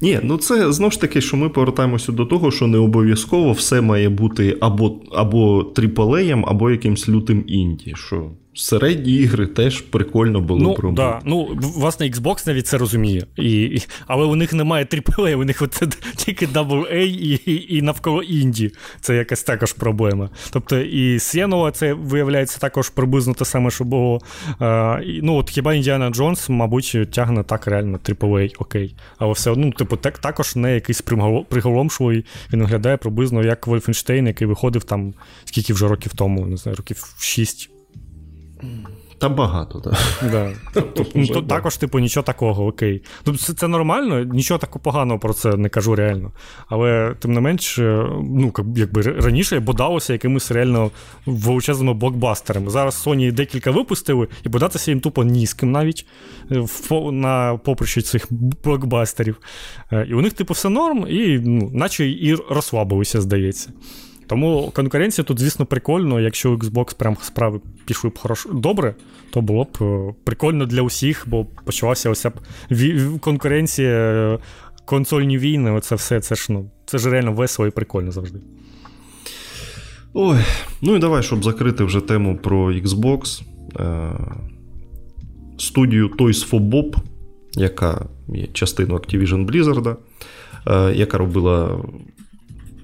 Ні, 0.01 0.21
ну 0.23 0.37
це 0.37 0.73
знову 0.73 0.91
ж 0.91 1.01
таки, 1.01 1.21
що 1.21 1.37
ми 1.37 1.49
повертаємося 1.49 2.12
до 2.12 2.27
того, 2.27 2.51
що 2.51 2.66
не 2.66 2.79
обов'язково 2.79 3.53
все 3.53 3.81
має 3.81 4.09
бути 4.09 4.57
або 4.61 5.01
або 5.12 5.64
тріпалеєм, 5.64 6.45
або 6.49 6.71
якимсь 6.71 7.09
лютим 7.09 7.45
інді. 7.47 7.93
що 7.97 8.31
середні 8.59 9.12
ігри 9.12 9.46
теж 9.46 9.80
прикольно 9.80 10.40
було 10.40 10.76
ну. 10.82 10.92
Да. 10.92 11.20
Ну, 11.24 11.59
власне, 11.61 12.06
Xbox 12.06 12.46
навіть 12.46 12.66
це 12.66 12.78
розуміє. 12.78 13.26
І, 13.36 13.62
і, 13.62 13.82
Але 14.06 14.24
у 14.24 14.34
них 14.34 14.52
немає 14.52 14.84
AAA, 14.84 15.34
у 15.34 15.44
них 15.44 15.62
от, 15.62 15.82
тільки 16.16 16.46
AA 16.46 16.96
і, 16.96 17.30
і 17.34 17.76
і, 17.76 17.82
навколо 17.82 18.22
інді. 18.22 18.72
Це 19.00 19.16
якась 19.16 19.42
також 19.42 19.72
проблема. 19.72 20.30
Тобто 20.50 20.78
і 20.78 21.18
Сєнова 21.18 21.70
це 21.70 21.92
виявляється 21.92 22.59
також 22.59 22.90
приблизно 22.90 23.34
те 23.34 23.44
саме, 23.44 23.70
що 23.70 23.84
було. 23.84 24.20
А, 24.59 25.00
і, 25.04 25.20
ну, 25.22 25.34
от 25.34 25.50
Хіба 25.50 25.74
Індіана 25.74 26.11
Джонс, 26.11 26.48
мабуть, 26.48 26.96
тягне 27.11 27.42
так 27.42 27.66
реально 27.66 27.98
AAA, 27.98 28.54
окей. 28.59 28.94
Але 29.18 29.32
все 29.32 29.50
одно, 29.50 29.70
типу, 29.70 29.96
так, 29.96 30.18
також 30.18 30.56
не 30.56 30.74
якийсь 30.74 31.00
приголомшливий. 31.48 32.24
Він 32.52 32.61
виглядає 32.61 32.96
приблизно 32.96 33.42
як 33.42 33.66
Вольфенштейн, 33.66 34.26
який 34.26 34.46
виходив 34.46 34.84
там 34.84 35.14
скільки 35.44 35.72
вже 35.72 35.88
років 35.88 36.12
тому, 36.14 36.46
не 36.46 36.56
знаю, 36.56 36.76
років 36.76 37.14
6. 37.18 37.70
Та 39.18 39.28
багато, 39.28 39.80
так. 39.80 39.94
Да. 40.32 40.52
Ну, 41.14 41.26
то, 41.26 41.42
також, 41.42 41.76
типу, 41.76 41.98
нічого 41.98 42.24
такого, 42.24 42.66
окей. 42.66 43.02
Тобто 43.22 43.42
це, 43.42 43.52
це 43.52 43.68
нормально, 43.68 44.24
нічого 44.24 44.59
такого 44.59 44.80
поганого 44.82 45.20
про 45.20 45.34
це 45.34 45.56
не 45.56 45.68
кажу 45.68 45.94
реально. 45.94 46.32
Але 46.68 47.14
тим 47.18 47.32
не 47.32 47.40
менш, 47.40 47.78
е, 47.78 48.06
ну, 48.22 48.52
якби 48.76 49.02
раніше 49.02 49.61
бодалося 49.61 50.12
якимись 50.12 50.50
реально 50.50 50.90
величезними 51.26 51.94
блокбастерами. 51.94 52.70
Зараз 52.70 53.06
Sony 53.06 53.32
декілька 53.32 53.70
випустили, 53.70 54.28
і 54.46 54.48
бодатися 54.48 54.90
їм 54.90 55.00
тупо 55.00 55.24
ні 55.24 55.46
з 55.46 55.54
ким 55.54 55.72
навіть 55.72 56.06
е, 56.50 56.64
на 57.12 57.56
поприщі 57.64 58.02
цих 58.02 58.26
блокбастерів. 58.64 59.36
Е, 59.92 60.06
і 60.11 60.14
у 60.14 60.20
них, 60.20 60.32
типу, 60.32 60.54
все 60.54 60.68
норм, 60.68 61.06
і 61.09 61.40
ну, 61.44 61.70
наче 61.72 62.06
і 62.06 62.34
розслабилися, 62.50 63.20
здається. 63.20 63.70
Тому 64.29 64.70
конкуренція 64.74 65.24
тут, 65.24 65.39
звісно, 65.39 65.66
прикольно. 65.66 66.20
Якщо 66.20 66.55
Xbox 66.55 66.97
прям 66.97 67.16
справи 67.22 67.61
пішли 67.87 68.11
б 68.11 68.18
хорошо 68.18 68.53
добре, 68.53 68.95
то 69.31 69.41
було 69.41 69.64
б 69.64 69.68
е, 69.81 70.14
прикольно 70.24 70.66
для 70.66 70.83
усіх, 70.83 71.24
бо 71.26 71.45
почалася 71.45 72.11
ось 72.11 72.26
конкуренція, 73.20 73.91
е, 73.91 74.39
консольні 74.85 75.39
війни. 75.39 75.70
Оце 75.70 75.95
все 75.95 76.20
це 76.20 76.35
ж 76.35 76.47
ну, 76.53 76.70
це 76.87 76.99
ж 76.99 77.11
реально 77.11 77.33
весело 77.33 77.68
і 77.68 77.70
прикольно 77.70 78.12
завжди. 78.12 78.39
Ой, 80.14 80.39
ну 80.83 80.97
і 80.97 80.99
давай, 80.99 81.22
щоб 81.22 81.45
закрити 81.45 81.85
вже 81.85 82.01
тему 82.01 82.39
про 82.43 82.72
Xbox. 82.72 83.43
Е, 83.81 84.11
студію 85.59 86.09
Toys 86.09 86.51
for 86.51 86.61
Bob, 86.61 86.97
яка 87.53 88.07
є 88.29 88.47
частиною 88.47 89.01
Activision 89.01 89.47
Blizzard, 89.47 89.97
яка 90.95 91.18
робила 91.18 91.85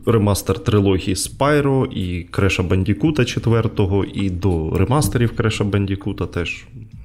ремастер 0.07 0.59
трилогії 0.59 1.15
Spyro 1.15 1.87
і 1.87 2.23
Креша 2.23 2.63
Бандікута 2.63 3.25
4 3.25 3.71
і 4.15 4.31
до 4.31 4.71
ремастерів 4.71 5.37
Креша 5.37 5.65
Бандікута 5.65 6.27
теж 6.27 6.65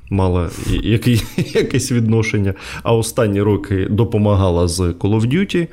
мала 0.10 0.50
який, 0.84 1.24
якесь 1.54 1.92
відношення. 1.92 2.54
А 2.84 2.96
останні 2.96 3.42
роки 3.42 3.88
допомагала 3.90 4.68
з 4.68 4.80
Call 4.80 5.22
of 5.22 5.34
Duty. 5.34 5.68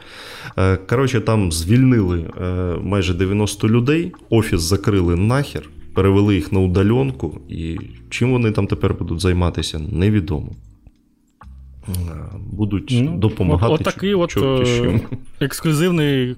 Е, 0.58 0.76
коротше, 0.76 1.20
там 1.20 1.52
звільнили 1.52 2.24
е, 2.40 2.44
майже 2.82 3.14
90 3.14 3.68
людей, 3.68 4.12
офіс 4.30 4.60
закрили 4.60 5.16
нахер. 5.16 5.68
Перевели 5.94 6.34
їх 6.34 6.52
на 6.52 6.60
удаленку, 6.60 7.40
і 7.48 7.76
чим 8.10 8.30
вони 8.32 8.50
там 8.50 8.66
тепер 8.66 8.94
будуть 8.94 9.20
займатися, 9.20 9.78
невідомо. 9.92 10.52
Е, 11.88 11.92
будуть 12.52 12.98
ну, 13.02 13.18
допомагати. 13.18 13.74
От, 13.74 13.82
такий 13.82 14.14
от, 14.14 14.36
от 14.36 14.68
ексклюзивний 15.40 16.36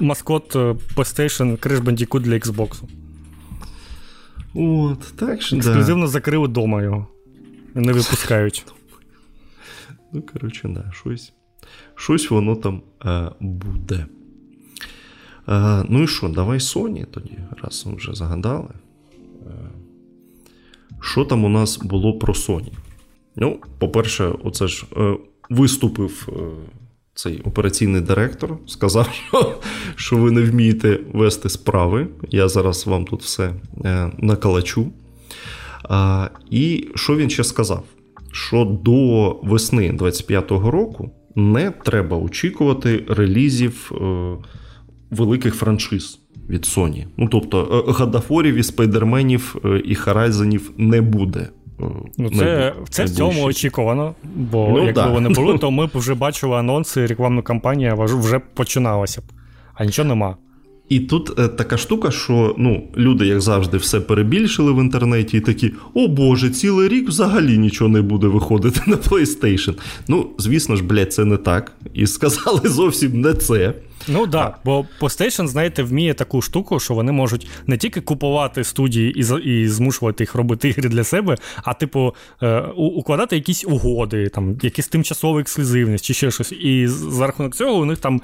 маскот 0.00 0.56
е, 0.56 0.58
PlayStation 0.96 1.58
Crash 1.66 1.82
Bandicoot 1.82 2.20
для 2.20 2.34
Xbox. 2.34 2.82
От, 4.54 5.00
так 5.16 5.42
що, 5.42 5.56
Ексклюзивно 5.56 6.04
да. 6.04 6.10
закрили 6.10 6.48
вдома 6.48 6.82
його. 6.82 7.06
Не 7.74 7.92
випускають. 7.92 8.66
Ну, 10.12 10.22
коротше, 10.22 10.68
да, 10.68 10.92
щось 10.92 11.32
щось 11.94 12.30
воно 12.30 12.56
там 12.56 12.82
е, 13.04 13.30
буде. 13.40 14.06
Е, 15.48 15.84
ну 15.88 16.02
і 16.02 16.06
що, 16.06 16.28
давай 16.28 16.58
Sony 16.58 17.06
тоді, 17.06 17.38
раз 17.62 17.86
ми 17.86 17.94
вже 17.94 18.14
загадали. 18.14 18.68
Е, 19.46 19.50
що 21.00 21.24
там 21.24 21.44
у 21.44 21.48
нас 21.48 21.78
було 21.78 22.18
про 22.18 22.34
Sony? 22.34 22.72
Ну, 23.36 23.60
по-перше, 23.78 24.24
оце 24.44 24.68
ж 24.68 24.86
е, 24.96 25.16
виступив 25.50 26.28
е, 26.28 26.40
цей 27.18 27.40
операційний 27.40 28.00
директор 28.00 28.58
сказав, 28.66 29.08
що 29.28 29.58
що 29.96 30.16
ви 30.16 30.30
не 30.30 30.42
вмієте 30.42 31.00
вести 31.12 31.48
справи. 31.48 32.06
Я 32.30 32.48
зараз 32.48 32.86
вам 32.86 33.04
тут 33.04 33.22
все 33.22 33.50
е, 33.84 34.12
накалачу. 34.18 34.86
А, 35.88 36.28
І 36.50 36.88
що 36.94 37.16
він 37.16 37.30
ще 37.30 37.44
сказав? 37.44 37.84
Що 38.32 38.64
до 38.82 39.30
весни 39.42 39.92
25-го 39.92 40.70
року 40.70 41.10
не 41.34 41.70
треба 41.70 42.16
очікувати 42.16 43.04
релізів 43.08 43.92
е, 43.94 44.36
великих 45.10 45.54
франшиз 45.54 46.18
від 46.48 46.62
Sony. 46.62 47.06
Ну 47.16 47.28
тобто, 47.30 47.84
е, 47.88 47.92
Гадафорів 47.92 48.54
і 48.54 48.62
Спайдерменів 48.62 49.56
е, 49.64 49.82
і 49.84 49.94
Харайзенів 49.94 50.70
не 50.76 51.00
буде. 51.00 51.48
Ну, 52.18 52.30
Це 52.30 52.74
це 52.90 53.04
в 53.04 53.10
цьому 53.10 53.42
очікувано, 53.44 54.14
бо 54.24 54.68
ну, 54.70 54.78
якби 54.78 54.92
да. 54.92 55.06
вони 55.06 55.28
були, 55.28 55.58
то 55.58 55.70
ми 55.70 55.86
б 55.86 55.90
вже 55.94 56.14
бачили 56.14 56.56
анонси, 56.56 57.06
рекламна 57.06 57.42
кампанія 57.42 57.94
вже 57.94 58.38
починалася 58.38 59.20
б, 59.20 59.24
а 59.74 59.84
нічого 59.84 60.08
нема. 60.08 60.36
І 60.88 61.00
тут 61.00 61.38
е, 61.38 61.48
така 61.48 61.76
штука, 61.76 62.10
що 62.10 62.54
ну, 62.58 62.88
люди, 62.96 63.26
як 63.26 63.40
завжди, 63.40 63.76
все 63.76 64.00
перебільшили 64.00 64.72
в 64.72 64.80
інтернеті, 64.80 65.36
і 65.36 65.40
такі: 65.40 65.72
о 65.94 66.08
Боже, 66.08 66.50
цілий 66.50 66.88
рік 66.88 67.08
взагалі 67.08 67.58
нічого 67.58 67.90
не 67.90 68.02
буде 68.02 68.26
виходити 68.26 68.80
на 68.86 68.96
PlayStation. 68.96 69.74
Ну, 70.08 70.30
звісно 70.38 70.76
ж, 70.76 70.84
блядь, 70.84 71.12
це 71.12 71.24
не 71.24 71.36
так. 71.36 71.72
І 71.94 72.06
сказали 72.06 72.60
зовсім 72.64 73.20
не 73.20 73.34
це. 73.34 73.74
Ну 74.08 74.20
так, 74.20 74.30
да, 74.30 74.54
бо 74.64 74.86
PlayStation, 75.00 75.46
знаєте, 75.46 75.82
вміє 75.82 76.14
таку 76.14 76.42
штуку, 76.42 76.80
що 76.80 76.94
вони 76.94 77.12
можуть 77.12 77.48
не 77.66 77.76
тільки 77.76 78.00
купувати 78.00 78.64
студії 78.64 79.20
і 79.20 79.50
і 79.50 79.68
змушувати 79.68 80.22
їх 80.22 80.34
робити 80.34 80.68
ігри 80.68 80.88
для 80.88 81.04
себе, 81.04 81.36
а 81.64 81.74
типу 81.74 82.14
е, 82.42 82.60
укладати 82.76 83.36
якісь 83.36 83.64
угоди, 83.64 84.28
там, 84.28 84.58
якісь 84.62 84.88
тимчасові 84.88 85.40
ексклюзивність 85.40 86.04
чи 86.04 86.14
ще 86.14 86.30
щось. 86.30 86.52
І 86.52 86.86
за 86.86 87.26
рахунок 87.26 87.54
цього 87.54 87.78
у 87.78 87.84
них 87.84 87.98
там. 87.98 88.20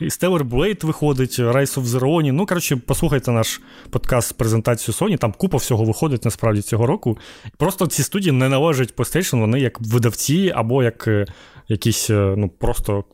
І 0.00 0.04
Stellar 0.04 0.42
Blade 0.42 0.86
виходить, 0.86 1.38
Rise 1.38 1.80
of 1.80 1.84
Zero. 1.84 2.32
Ну, 2.32 2.46
коротше, 2.46 2.76
послухайте 2.76 3.30
наш 3.30 3.60
подкаст 3.90 4.28
з 4.28 4.32
презентацією 4.32 4.92
Sony, 4.92 5.18
там 5.18 5.32
купа 5.32 5.56
всього 5.56 5.84
виходить 5.84 6.24
насправді 6.24 6.62
цього 6.62 6.86
року. 6.86 7.18
Просто 7.56 7.86
ці 7.86 8.02
студії 8.02 8.32
не 8.32 8.48
належать 8.48 8.94
PlayStation, 8.94 9.40
вони 9.40 9.60
як 9.60 9.80
видавці 9.80 10.52
або 10.54 10.82
як 10.82 11.08
е, 11.08 11.26
якісь 11.68 12.10
е, 12.10 12.34
ну, 12.36 12.48
просто 12.48 13.04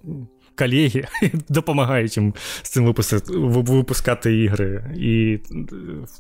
колеги 0.58 1.04
допомагають 1.48 2.16
їм 2.16 2.34
з 2.62 2.70
цим 2.70 2.84
випускати, 2.84 3.32
випускати 3.36 4.38
ігри. 4.38 4.94
І, 4.96 5.38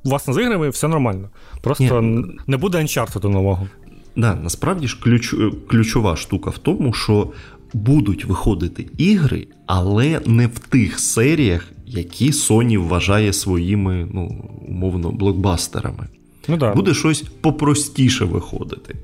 власне, 0.04 0.34
з 0.34 0.42
іграми 0.42 0.68
все 0.68 0.88
нормально. 0.88 1.30
Просто 1.62 2.02
Ні. 2.02 2.24
не 2.46 2.56
буде 2.56 2.78
Uncharted 2.78 3.28
нового. 3.28 3.68
Да, 4.16 4.34
насправді 4.34 4.88
ж 4.88 5.00
ключ, 5.02 5.34
ключова 5.68 6.16
штука 6.16 6.50
в 6.50 6.58
тому, 6.58 6.92
що 6.92 7.32
будуть 7.72 8.24
виходити 8.24 8.86
ігри, 8.98 9.46
але 9.66 10.20
не 10.26 10.46
в 10.46 10.58
тих 10.58 10.98
серіях, 10.98 11.72
які 11.86 12.30
Sony 12.30 12.78
вважає 12.78 13.32
своїми, 13.32 14.08
ну, 14.12 14.50
умовно, 14.68 15.10
блокбастерами. 15.10 16.08
Ну, 16.48 16.56
да. 16.56 16.74
Буде 16.74 16.94
щось 16.94 17.24
попростіше 17.40 18.24
виходити. 18.24 18.96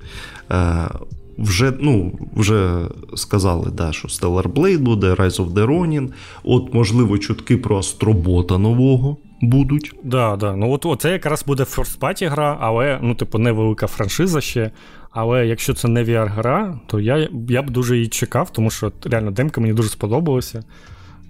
Е, 0.51 0.89
вже 1.39 1.73
ну, 1.81 2.13
вже 2.35 2.87
сказали, 3.17 3.71
да, 3.71 3.93
що 3.93 4.09
Stellar 4.09 4.53
Blade 4.53 4.79
буде, 4.79 5.15
Rise 5.15 5.37
of 5.37 5.53
the 5.53 5.67
Ronin, 5.67 6.09
От, 6.45 6.75
можливо, 6.75 7.19
чутки 7.19 7.57
про 7.57 7.79
Астробота 7.79 8.59
нового 8.59 9.17
будуть. 9.41 9.93
Да, 10.05 10.37
да. 10.37 10.57
Ну 10.57 10.79
от 10.83 11.01
Це 11.01 11.13
якраз 11.13 11.45
буде 11.47 11.63
First 11.63 11.99
Party 11.99 12.29
гра, 12.29 12.59
але 12.61 12.99
ну, 13.03 13.15
типу, 13.15 13.39
невелика 13.39 13.87
франшиза 13.87 14.41
ще. 14.41 14.71
Але 15.11 15.47
якщо 15.47 15.75
це 15.75 15.89
не 15.89 16.05
VR-гра, 16.05 16.79
то 16.87 17.01
я 17.01 17.29
я 17.49 17.63
б 17.63 17.71
дуже 17.71 17.97
її 17.97 18.09
чекав, 18.09 18.53
тому 18.53 18.71
що 18.71 18.93
реально 19.05 19.31
демка 19.31 19.61
мені 19.61 19.75
дуже 19.75 19.89
сподобалася. 19.89 20.65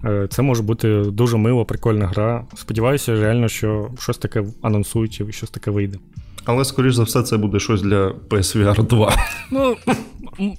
Е, 0.05 0.27
це 0.29 0.41
може 0.41 0.63
бути 0.63 1.03
дуже 1.03 1.37
мило, 1.37 1.65
прикольна 1.65 2.07
гра. 2.07 2.45
Сподіваюся, 2.55 3.15
реально, 3.21 3.47
що 3.47 3.89
щось 3.99 4.17
таке 4.17 4.43
анонсують 4.61 5.21
і 5.29 5.31
щось 5.31 5.49
таке 5.49 5.71
вийде. 5.71 5.97
Але, 6.45 6.65
скоріш 6.65 6.93
за 6.93 7.03
все, 7.03 7.23
це 7.23 7.37
буде 7.37 7.59
щось 7.59 7.81
для 7.81 8.07
PSVR 8.29 8.87
2. 8.87 9.13
Ну, 9.51 9.75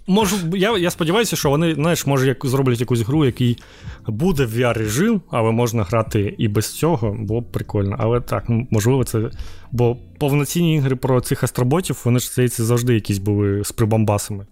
можу, 0.06 0.36
Я 0.56 0.78
я 0.78 0.90
сподіваюся, 0.90 1.36
що 1.36 1.50
вони 1.50 1.74
знаєш, 1.74 2.06
може, 2.06 2.26
як 2.26 2.46
зроблять 2.46 2.80
якусь 2.80 3.00
гру, 3.00 3.24
який 3.24 3.58
буде 4.06 4.44
в 4.44 4.58
VR-режим, 4.58 5.20
але 5.30 5.50
можна 5.50 5.82
грати 5.82 6.34
і 6.38 6.48
без 6.48 6.72
цього, 6.78 7.16
було 7.18 7.40
б 7.40 7.52
прикольно. 7.52 7.96
Але 7.98 8.20
так, 8.20 8.44
можливо, 8.48 9.04
це. 9.04 9.30
Бо 9.72 9.96
повноцінні 10.18 10.76
ігри 10.76 10.96
про 10.96 11.20
цих 11.20 11.44
астроботів, 11.44 12.02
вони 12.04 12.18
ж 12.18 12.28
здається, 12.32 12.64
завжди 12.64 12.94
якісь 12.94 13.18
були 13.18 13.64
з 13.64 13.72
прибамбасами. 13.72 14.46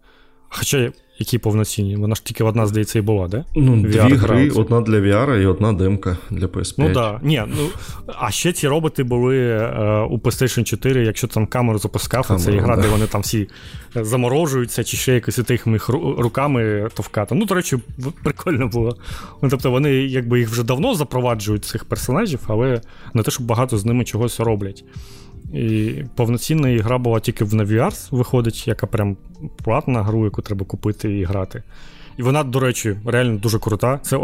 Хоча 0.48 0.92
які 1.20 1.38
повноцінні? 1.38 1.96
Вона 1.96 2.14
ж 2.14 2.24
тільки 2.24 2.44
одна, 2.44 2.66
здається, 2.66 2.98
і 2.98 3.02
була, 3.02 3.28
да? 3.28 3.44
Ну, 3.56 3.76
Дві 3.76 3.98
гри, 3.98 4.50
одна 4.50 4.80
для 4.80 5.00
VR 5.00 5.40
і 5.42 5.46
одна 5.46 5.72
демка 5.72 6.18
для 6.30 6.46
PS5. 6.46 6.74
Ну 6.78 6.92
так. 6.92 7.18
Ні, 7.22 7.42
ну, 7.48 7.68
А 8.06 8.30
ще 8.30 8.52
ці 8.52 8.68
роботи 8.68 9.02
були 9.02 9.38
е, 9.38 10.00
у 10.10 10.18
PlayStation 10.18 10.64
4, 10.64 11.04
якщо 11.04 11.26
там 11.26 11.46
камеру 11.46 11.78
запускав, 11.78 12.26
Камеру, 12.26 12.44
це 12.44 12.52
ігра, 12.52 12.76
да. 12.76 12.82
де 12.82 12.88
вони 12.88 13.06
там 13.06 13.20
всі 13.20 13.48
е, 13.96 14.04
заморожуються, 14.04 14.84
чи 14.84 14.96
ще 14.96 15.14
якось 15.14 15.36
тих 15.36 15.66
їх 15.66 15.88
руками 16.18 16.88
товкати. 16.94 17.34
Ну, 17.34 17.44
до 17.44 17.54
речі, 17.54 17.78
прикольно 18.22 18.68
було. 18.68 18.96
Ну, 19.42 19.48
Тобто 19.48 19.70
вони 19.70 19.92
якби 19.92 20.38
їх 20.38 20.48
вже 20.48 20.62
давно 20.62 20.94
запроваджують 20.94 21.64
цих 21.64 21.84
персонажів, 21.84 22.40
але 22.46 22.80
не 23.14 23.22
те, 23.22 23.30
щоб 23.30 23.46
багато 23.46 23.78
з 23.78 23.84
ними 23.84 24.04
чогось 24.04 24.40
роблять. 24.40 24.84
І 25.54 25.94
повноцінна 26.16 26.68
ігра 26.68 26.98
була 26.98 27.20
тільки 27.20 27.44
в 27.44 27.54
VR 27.54 28.08
виходить, 28.10 28.68
яка 28.68 28.86
прям 28.86 29.16
платна 29.64 30.02
гру, 30.02 30.24
яку 30.24 30.42
треба 30.42 30.66
купити 30.66 31.18
і 31.18 31.24
грати. 31.24 31.62
І 32.16 32.22
вона, 32.22 32.44
до 32.44 32.60
речі, 32.60 32.96
реально 33.04 33.38
дуже 33.38 33.58
крута. 33.58 33.98
Це 33.98 34.16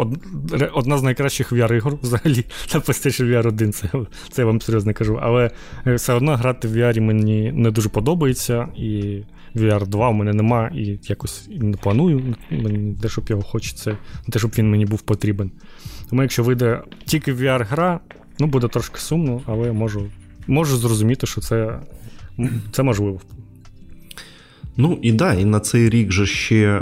одна 0.73 0.97
з 0.97 1.03
найкращих 1.03 1.51
VR-ігор 1.51 1.97
взагалі 2.01 2.45
на 2.73 2.79
PlayStation 2.79 3.25
VR 3.25 3.47
1, 3.47 3.73
це, 3.73 3.89
це 4.31 4.41
я 4.41 4.45
вам 4.45 4.61
серйозно 4.61 4.93
кажу. 4.93 5.19
Але 5.21 5.51
е, 5.87 5.95
все 5.95 6.13
одно 6.13 6.35
грати 6.35 6.67
в 6.67 6.77
VR 6.77 7.01
мені 7.01 7.51
не 7.51 7.71
дуже 7.71 7.89
подобається, 7.89 8.67
і 8.75 9.21
VR 9.55 9.87
2 9.87 10.09
у 10.09 10.13
мене 10.13 10.33
нема, 10.33 10.71
і 10.75 10.99
якось 11.03 11.49
не 11.51 11.77
планую, 11.77 12.35
мені 12.51 12.95
те, 13.01 13.09
щоб 13.09 13.29
його 13.29 13.41
хочеться, 13.41 13.97
те, 14.29 14.39
щоб 14.39 14.51
він 14.57 14.69
мені 14.71 14.85
був 14.85 15.01
потрібен. 15.01 15.51
Тому 16.09 16.21
якщо 16.21 16.43
вийде 16.43 16.81
тільки 17.05 17.33
VR-гра, 17.33 17.99
ну 18.39 18.47
буде 18.47 18.67
трошки 18.67 18.99
сумно, 18.99 19.41
але 19.45 19.71
можу 19.71 20.05
можу 20.47 20.77
зрозуміти, 20.77 21.27
що 21.27 21.41
це 21.41 21.79
це 22.71 22.83
можливо. 22.83 23.19
Ну 24.77 24.99
і 25.01 25.11
да, 25.11 25.33
і 25.33 25.45
на 25.45 25.59
цей 25.59 25.89
рік 25.89 26.11
же 26.11 26.25
ще 26.25 26.55
е, 26.55 26.81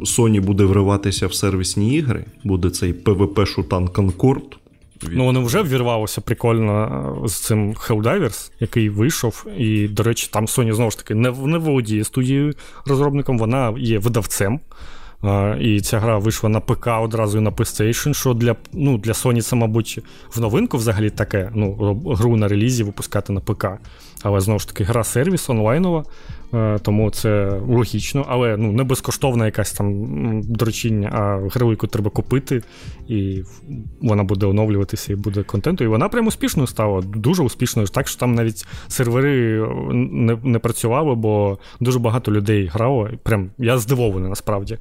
Sony 0.00 0.40
буде 0.40 0.64
вриватися 0.64 1.26
в 1.26 1.34
сервісні 1.34 1.94
ігри. 1.96 2.24
Буде 2.44 2.70
цей 2.70 2.92
PvP 2.92 3.46
Шутан 3.46 3.88
Concord. 3.88 4.56
Ну, 5.02 5.24
воно 5.24 5.42
вже 5.42 5.62
ввірвалося 5.62 6.20
прикольно 6.20 7.22
е, 7.24 7.28
з 7.28 7.34
цим 7.34 7.72
Helldivers, 7.72 8.50
який 8.60 8.88
вийшов. 8.88 9.46
І, 9.58 9.88
до 9.88 10.02
речі, 10.02 10.28
там 10.32 10.46
Sony 10.46 10.72
знову 10.72 10.90
ж 10.90 10.98
таки 10.98 11.14
не, 11.14 11.30
не 11.30 11.58
володіє 11.58 12.04
студією 12.04 12.54
розробником, 12.86 13.38
вона 13.38 13.74
є 13.78 13.98
видавцем. 13.98 14.60
І 15.60 15.80
ця 15.80 15.98
гра 15.98 16.18
вийшла 16.18 16.48
на 16.48 16.60
ПК 16.60 16.86
одразу 16.86 17.38
і 17.38 17.40
на 17.40 17.50
PlayStation, 17.50 18.14
що 18.14 18.34
для 18.34 18.56
ну, 18.72 18.98
для 18.98 19.12
Sony 19.12 19.42
це, 19.42 19.56
мабуть, 19.56 19.98
в 20.34 20.40
новинку 20.40 20.76
взагалі 20.76 21.10
таке. 21.10 21.50
ну, 21.54 21.74
Гру 22.06 22.36
на 22.36 22.48
релізі 22.48 22.84
випускати 22.84 23.32
на 23.32 23.40
ПК. 23.40 23.66
Але 24.22 24.40
знову 24.40 24.58
ж 24.58 24.68
таки, 24.68 24.84
гра 24.84 25.04
сервіс 25.04 25.50
онлайнова, 25.50 26.04
тому 26.82 27.10
це 27.10 27.60
логічно, 27.68 28.24
але 28.28 28.56
ну, 28.56 28.72
не 28.72 28.84
безкоштовна 28.84 29.44
якась 29.44 29.72
там 29.72 30.42
доручіння, 30.42 31.08
а 31.12 31.48
гру, 31.58 31.76
треба 31.76 32.10
купити, 32.10 32.62
і 33.08 33.42
вона 34.00 34.24
буде 34.24 34.46
оновлюватися 34.46 35.12
і 35.12 35.16
буде 35.16 35.42
контенту. 35.42 35.84
І 35.84 35.86
вона 35.86 36.08
прям 36.08 36.26
успішною 36.26 36.66
стала, 36.66 37.00
дуже 37.00 37.42
успішною. 37.42 37.88
Так 37.88 38.08
що 38.08 38.20
там 38.20 38.34
навіть 38.34 38.66
сервери 38.88 39.66
не 39.92 40.38
не 40.44 40.58
працювали, 40.58 41.14
бо 41.14 41.58
дуже 41.80 41.98
багато 41.98 42.32
людей 42.32 42.66
грало. 42.66 43.10
Прям 43.22 43.50
я 43.58 43.78
здивований 43.78 44.28
насправді. 44.28 44.78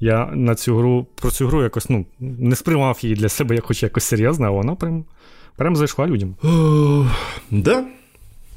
Я 0.00 0.26
на 0.26 0.54
цю 0.54 0.76
гру 0.76 1.06
про 1.14 1.30
цю 1.30 1.46
гру 1.46 1.62
якось 1.62 1.90
ну, 1.90 2.06
не 2.20 2.56
сприймав 2.56 2.98
її 3.02 3.14
для 3.14 3.28
себе 3.28 3.60
хоч 3.60 3.82
якось 3.82 4.04
серйозно, 4.04 4.46
а 4.46 4.50
вона 4.50 4.74
прям 4.74 5.04
прям 5.56 5.76
зайшла 5.76 6.06
людям. 6.06 6.36
Да. 7.50 7.84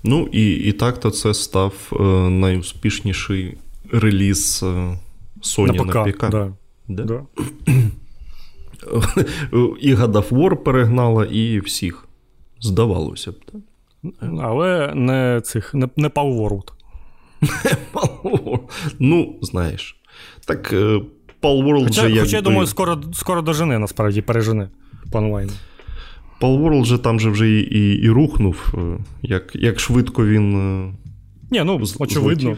Ну 0.08 0.30
і 0.32 0.52
і 0.52 0.72
так-то 0.72 1.12
це 1.12 1.34
став 1.34 1.74
е, 2.00 2.04
найуспішніший 2.30 3.58
реліз 3.92 4.64
е, 4.64 4.98
Sony 5.42 5.86
на 5.86 6.04
ПК. 6.04 6.30
Да. 6.30 6.52
Да? 6.88 7.04
Да. 7.04 7.22
І 9.82 9.96
God 9.96 10.12
of 10.12 10.30
War 10.30 10.56
перегнала, 10.56 11.26
і 11.26 11.60
всіх. 11.60 12.08
Здавалося 12.62 13.32
б, 13.32 13.36
так? 13.52 13.62
Але 14.42 14.94
не 14.96 15.42
цих, 15.44 15.74
не, 15.74 15.90
не 15.98 16.08
Palworld. 16.08 16.72
Ну, 19.00 19.36
знаєш. 19.42 19.98
Так, 20.46 20.74
е, 20.74 21.02
Palworld 21.42 21.84
Хоча, 21.84 22.02
вже 22.02 22.12
як. 22.12 22.24
Хоча, 22.24 22.36
я 22.38 22.42
думаю, 22.42 22.68
скоро 22.68 23.02
скоро 23.14 23.42
дожене, 23.42 23.80
насправді, 23.80 24.22
пережене 24.22 24.70
по 25.12 25.18
онлайну. 25.18 25.52
Palworld 26.42 26.84
же 26.84 26.98
там 26.98 27.20
же 27.20 27.30
вже 27.30 27.50
і 27.50 27.60
і, 27.60 27.94
і 27.94 28.10
рухнув, 28.10 28.74
е, 28.74 28.98
як 29.22 29.56
як 29.56 29.80
швидко 29.80 30.26
він. 30.26 30.56
Е, 30.56 30.94
Ні, 31.52 31.64
ну, 31.66 31.86
з, 31.86 31.96
очевидно. 32.00 32.58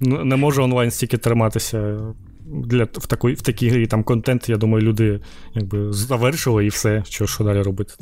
Не 0.00 0.36
може 0.36 0.62
онлайн 0.62 0.90
стільки 0.90 1.16
триматися. 1.18 1.98
Для, 2.46 2.84
В 2.84 3.06
такій 3.06 3.32
в 3.32 3.42
такій 3.42 3.68
грі 3.68 3.86
там 3.86 4.04
контент, 4.04 4.48
я 4.48 4.56
думаю, 4.56 4.84
люди 4.84 5.20
якби 5.54 5.92
завершили 5.92 6.66
і 6.66 6.68
все, 6.68 7.02
що 7.08 7.26
що 7.26 7.44
далі 7.44 7.62
робити. 7.62 7.94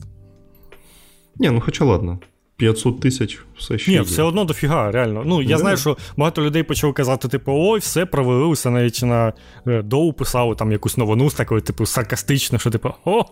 Ні, 1.37 1.51
ну 1.51 1.61
хоча 1.61 1.85
ладно. 1.85 2.19
500 2.59 3.01
тисяч 3.01 3.39
все 3.59 3.79
ще. 3.79 3.91
Ні, 3.91 3.97
є. 3.97 4.03
все 4.03 4.23
одно 4.23 4.45
дофіга, 4.45 4.93
реально. 4.93 5.23
Ну, 5.27 5.43
я 5.43 5.57
yeah. 5.57 5.61
знаю, 5.61 5.77
що 5.77 5.97
багато 6.17 6.43
людей 6.43 6.63
почали 6.63 6.93
казати, 6.93 7.29
типу, 7.29 7.53
ой, 7.55 7.81
все 7.81 8.07
провалилося, 8.07 8.71
навіть 8.71 9.03
на 9.03 9.33
е, 9.67 9.83
доу 9.83 10.13
писали 10.13 10.55
там 10.55 10.73
якусь 10.73 10.97
новину 10.97 11.31
з 11.31 11.35
такою, 11.35 11.61
типу, 11.61 11.87
саркастично, 11.87 12.59
що 12.59 12.71
типу, 12.71 12.91
о, 13.05 13.25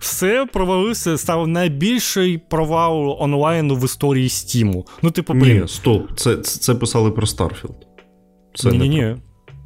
все 0.00 0.46
провалився, 0.52 1.18
став 1.18 1.48
найбільший 1.48 2.38
провал 2.38 3.16
онлайну 3.20 3.76
в 3.76 3.84
історії 3.84 4.28
Стіму. 4.28 4.86
Ну, 5.02 5.10
типу, 5.10 5.34
блін. 5.34 5.60
Ні, 5.60 5.68
стоп, 5.68 6.10
це 6.16 6.36
це 6.36 6.74
писали 6.74 7.10
про 7.10 7.26
Starfield. 7.26 7.74
Ні-ні-ні. 8.64 9.16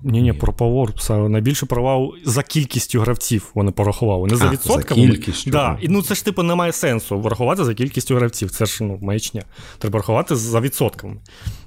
Ні, 0.03 0.23
ні, 0.23 0.33
про 0.33 0.53
Power. 0.53 1.29
Найбільше 1.29 1.67
провал 1.67 2.15
за 2.25 2.43
кількістю 2.43 3.01
гравців 3.01 3.51
вони 3.55 3.71
порахували. 3.71 4.29
Не 4.29 4.37
за 4.37 4.51
відсотками. 4.51 5.07
За 5.07 5.09
кількістю. 5.09 5.51
Да. 5.51 5.79
І 5.81 5.89
ну 5.89 6.03
це 6.03 6.15
ж 6.15 6.25
типу 6.25 6.43
немає 6.43 6.73
сенсу 6.73 7.21
врахувати 7.21 7.65
за 7.65 7.75
кількістю 7.75 8.17
гравців. 8.17 8.51
Це 8.51 8.67
ж 8.67 8.85
ну, 8.85 8.99
маячня. 9.03 9.43
Треба 9.79 9.99
рахувати 9.99 10.37
за 10.37 10.61
відсотками. 10.61 11.17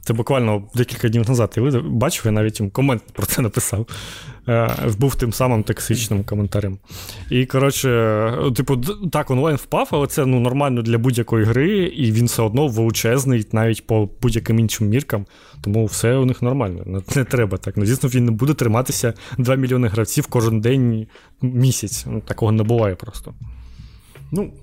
Це 0.03 0.13
буквально 0.13 0.63
декілька 0.75 1.09
днів 1.09 1.29
назад. 1.29 1.53
Я 1.57 1.81
бачив, 1.81 2.25
я 2.25 2.31
навіть 2.31 2.59
їм 2.59 2.69
комент 2.69 3.03
про 3.13 3.25
це 3.25 3.41
написав. 3.41 3.87
Е, 4.47 4.75
був 4.97 5.15
тим 5.15 5.33
самим 5.33 5.63
токсичним 5.63 6.23
коментарем. 6.23 6.77
І, 7.29 7.45
коротше, 7.45 8.33
типу, 8.55 8.77
так, 9.11 9.31
онлайн 9.31 9.55
впав, 9.55 9.87
але 9.91 10.07
це 10.07 10.25
ну, 10.25 10.39
нормально 10.39 10.81
для 10.81 10.97
будь-якої 10.97 11.45
гри, 11.45 11.77
і 11.77 12.11
він 12.11 12.25
все 12.25 12.41
одно 12.41 12.67
величезний, 12.67 13.45
навіть 13.51 13.87
по 13.87 14.09
будь-яким 14.21 14.59
іншим 14.59 14.87
міркам. 14.87 15.25
Тому 15.61 15.85
все 15.85 16.15
у 16.15 16.25
них 16.25 16.41
нормально. 16.41 17.03
Не, 17.15 17.23
треба 17.23 17.57
так. 17.57 17.77
Ну, 17.77 17.85
Звісно, 17.85 18.09
він 18.09 18.25
не 18.25 18.31
буде 18.31 18.53
триматися 18.53 19.13
2 19.37 19.55
мільйони 19.55 19.87
гравців 19.87 20.27
кожен 20.27 20.61
день 20.61 21.07
місяць. 21.41 22.05
Ну, 22.07 22.21
Такого 22.21 22.51
не 22.51 22.63
буває 22.63 22.95
просто. 22.95 23.33
Ну, 24.31 24.53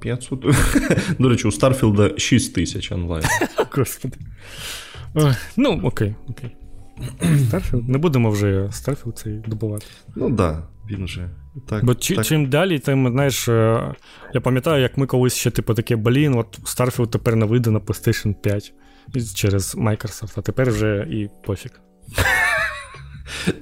500. 0.00 0.46
До 1.18 1.28
речі, 1.28 1.48
у 1.48 1.52
Starfield'а 1.52 2.18
6 2.18 2.54
тисяч 2.54 2.92
онлайн. 2.92 3.24
Господи. 3.70 4.16
Ну, 5.56 5.80
окей, 5.82 6.14
окей. 6.28 6.50
Starfield? 7.48 7.88
Не 7.88 7.98
будемо 7.98 8.30
вже 8.30 8.68
Starfield 8.72 9.18
цей 9.18 9.32
добивати. 9.32 9.86
Ну 10.16 10.26
так, 10.26 10.34
да, 10.34 10.62
він 10.90 11.04
вже. 11.04 11.30
Так, 11.68 11.84
Бо 11.84 11.94
так. 11.94 12.26
чим 12.26 12.48
далі, 12.48 12.78
тим, 12.78 13.08
знаєш, 13.12 13.48
е, 13.48 13.94
я 14.34 14.40
пам'ятаю, 14.40 14.82
як 14.82 14.98
ми 14.98 15.06
колись 15.06 15.34
ще, 15.34 15.50
типу, 15.50 15.74
таке, 15.74 15.96
блін, 15.96 16.34
от 16.34 16.60
Starfield 16.60 17.06
тепер 17.06 17.36
не 17.36 17.46
вийде 17.46 17.70
на 17.70 17.78
PlayStation 17.78 18.34
5 18.34 18.72
через 19.34 19.76
Microsoft, 19.76 20.32
а 20.36 20.40
тепер 20.42 20.70
вже 20.70 21.06
і 21.10 21.28
пофіг. 21.44 21.70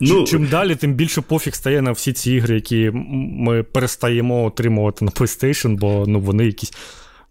Ну, 0.00 0.24
Чим 0.24 0.46
далі, 0.46 0.74
тим 0.74 0.94
більше 0.94 1.20
пофіг 1.20 1.54
стає 1.54 1.82
на 1.82 1.92
всі 1.92 2.12
ці 2.12 2.32
ігри, 2.32 2.54
які 2.54 2.90
ми 3.14 3.62
перестаємо 3.62 4.44
отримувати 4.44 5.04
на 5.04 5.10
PlayStation, 5.10 5.76
бо 5.76 6.04
ну, 6.06 6.20
вони 6.20 6.46
якісь. 6.46 6.72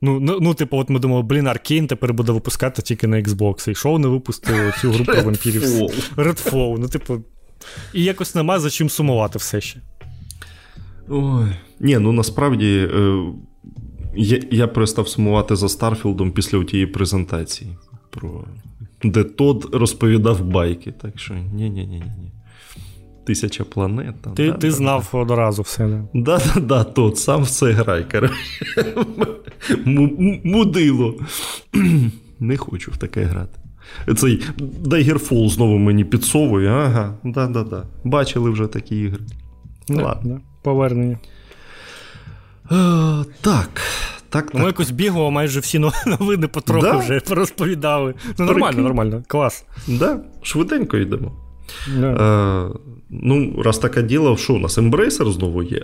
Ну, 0.01 0.19
ну, 0.19 0.37
ну, 0.41 0.53
типу, 0.53 0.77
от 0.77 0.89
ми 0.89 0.99
думали, 0.99 1.23
блін, 1.23 1.47
Arkane 1.47 1.87
тепер 1.87 2.13
буде 2.13 2.31
випускати 2.31 2.81
тільки 2.81 3.07
на 3.07 3.17
Xbox. 3.17 3.69
І 3.69 3.75
що 3.75 3.99
не 3.99 4.07
випустили 4.07 4.73
цю 4.81 4.91
групу 4.91 5.11
вампірів? 5.25 5.63
Redfall. 6.17 6.77
Ну, 6.79 6.87
типу, 6.87 7.23
і 7.93 8.03
якось 8.03 8.35
нема 8.35 8.59
за 8.59 8.69
чим 8.69 8.89
сумувати 8.89 9.39
все 9.39 9.61
ще. 9.61 9.79
Ой. 11.09 11.45
Ні, 11.79 11.97
ну 11.97 12.11
насправді 12.11 12.89
е, 12.93 13.23
я 14.15 14.39
я 14.51 14.67
перестав 14.67 15.07
сумувати 15.07 15.55
за 15.55 15.69
Starfield 15.69 16.16
'ом 16.16 16.31
після 16.31 16.63
тієї 16.63 16.87
презентації, 16.87 17.77
про 18.09 18.45
де 19.03 19.23
Тод 19.23 19.69
розповідав 19.73 20.45
байки. 20.45 20.91
Так 20.91 21.19
що 21.19 21.33
ні-ні-ні. 21.33 21.85
ні 21.99 22.31
Тисяча 23.25 23.63
планет. 23.63 24.15
Ти 24.35 24.47
да, 24.47 24.53
ти 24.53 24.67
да, 24.67 24.71
знав 24.71 25.09
да. 25.11 25.17
одразу 25.17 25.61
все. 25.61 25.87
Да, 25.87 26.37
да, 26.37 26.41
да, 26.55 26.59
да, 26.59 26.83
тот, 26.83 27.17
сам 27.17 27.43
все 27.43 27.71
грай. 27.71 28.05
Мудило. 30.43 31.15
Не 32.39 32.57
хочу 32.57 32.91
в 32.91 32.97
таке 32.97 33.23
грати. 33.23 33.59
Цей 34.17 34.43
Daggerfall 34.83 35.49
знову 35.49 35.77
мені 35.77 36.03
підсовує. 36.03 36.69
Ага, 36.69 37.13
да-да-да. 37.23 37.83
Бачили 38.03 38.49
вже 38.49 38.67
такі 38.67 39.01
ігри. 39.01 39.23
Не, 39.89 40.03
Ладно. 40.03 40.33
Не. 40.33 40.39
Повернення. 40.63 41.17
Е, 42.71 43.25
так. 43.41 43.81
Так, 44.29 44.53
ну, 44.53 44.59
Ми 44.59 44.65
якось 44.65 44.91
бігло, 44.91 45.31
майже 45.31 45.59
всі 45.59 45.79
новини 46.05 46.47
потроху 46.47 46.81
да? 46.81 46.97
вже 46.97 47.19
порозповідали. 47.19 48.13
Ну, 48.39 48.45
нормально, 48.45 48.81
нормально, 48.81 49.23
клас. 49.27 49.65
Да, 49.87 50.19
Швиденько 50.41 50.97
йдемо. 50.97 51.31
Да. 51.99 52.07
Е, 52.07 52.77
ну, 53.09 53.61
раз 53.61 53.77
таке 53.77 54.01
діло, 54.01 54.37
що 54.37 54.53
у 54.53 54.59
нас 54.59 54.77
ембрейсер 54.77 55.31
знову 55.31 55.63
є. 55.63 55.83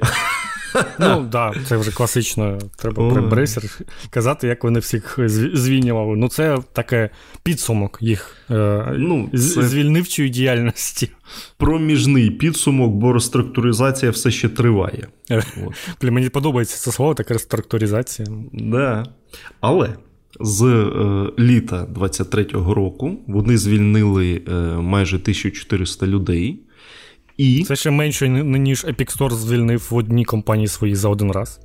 Ну 1.00 1.28
так, 1.32 1.58
це 1.68 1.78
вже 1.78 1.92
класично. 1.92 2.60
Треба 2.76 3.10
про 3.10 3.22
брейсер 3.22 3.64
казати, 4.10 4.48
як 4.48 4.64
вони 4.64 4.80
всіх 4.80 5.20
звільнювали. 5.54 6.16
Ну, 6.16 6.28
це 6.28 6.58
таке 6.74 7.10
підсумок 7.44 7.98
їх 8.02 8.38
е, 8.52 8.94
ну, 8.98 9.30
звільнивчої 9.34 10.30
діяльності. 10.30 11.10
Проміжний 11.58 12.32
підсумок, 12.32 12.92
бо 12.92 13.14
реструктуризація 13.14 14.12
все 14.12 14.32
ще 14.32 14.50
триває. 14.50 15.08
От. 15.32 16.04
Мені 16.12 16.30
подобається 16.30 16.78
це 16.78 16.92
слово, 16.92 17.14
така 17.14 17.34
реструктуризація. 17.34 18.28
Да. 18.54 19.06
Але. 19.62 19.96
З 20.40 20.64
е, 20.64 21.32
літа 21.40 21.88
23-го 21.96 22.74
року 22.74 23.18
вони 23.28 23.58
звільнили 23.58 24.42
е, 24.48 24.52
майже 24.78 25.16
1400 25.16 26.08
людей. 26.08 26.60
І... 27.44 27.64
Це 27.64 27.76
ще 27.76 27.92
менше, 27.92 28.30
ніж 28.30 28.86
Epic 28.86 29.18
Store 29.18 29.32
звільнив 29.32 29.88
в 29.92 29.96
одній 29.96 30.26
компанії 30.26 30.68
свої 30.68 30.96
за 30.96 31.10
один 31.10 31.32
раз. 31.32 31.60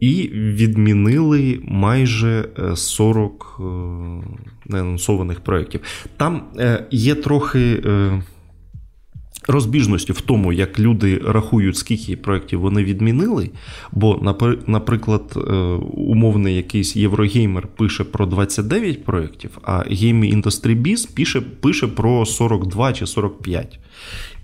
І 0.00 0.30
відмінили 0.34 1.60
майже 1.64 2.48
40 2.74 3.56
е, 3.60 3.62
е, 3.62 3.68
неанонсованих 4.66 5.40
проєктів. 5.40 5.80
Там 6.16 6.42
е, 6.58 6.86
є 6.90 7.14
трохи 7.14 7.82
розбіжності 9.48 10.12
в 10.12 10.20
тому, 10.20 10.52
як 10.52 10.78
люди 10.80 11.22
рахують, 11.26 11.76
скільки 11.76 12.16
проєктів 12.16 12.60
вони 12.60 12.84
відмінили. 12.84 13.50
Бо, 13.92 14.34
наприклад, 14.66 15.38
умовний 15.92 16.56
якийсь 16.56 16.96
єврогеймер 16.96 17.66
пише 17.66 18.04
про 18.04 18.26
29 18.26 19.04
проєктів, 19.04 19.58
а 19.62 19.72
Game 19.72 20.42
Industry 20.42 20.82
Biz 20.82 21.14
пише, 21.16 21.40
пише 21.40 21.86
про 21.86 22.26
42 22.26 22.92
чи 22.92 23.06
45. 23.06 23.78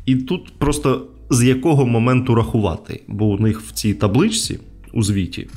І 0.06 0.16
тут 0.16 0.58
просто 0.58 1.06
з 1.30 1.44
якого 1.44 1.86
моменту 1.86 2.34
рахувати, 2.34 3.02
бо 3.08 3.24
у 3.24 3.38
них 3.38 3.60
в 3.60 3.72
цій 3.72 3.94
табличці 3.94 4.60
у 4.92 5.02
звіті 5.02 5.48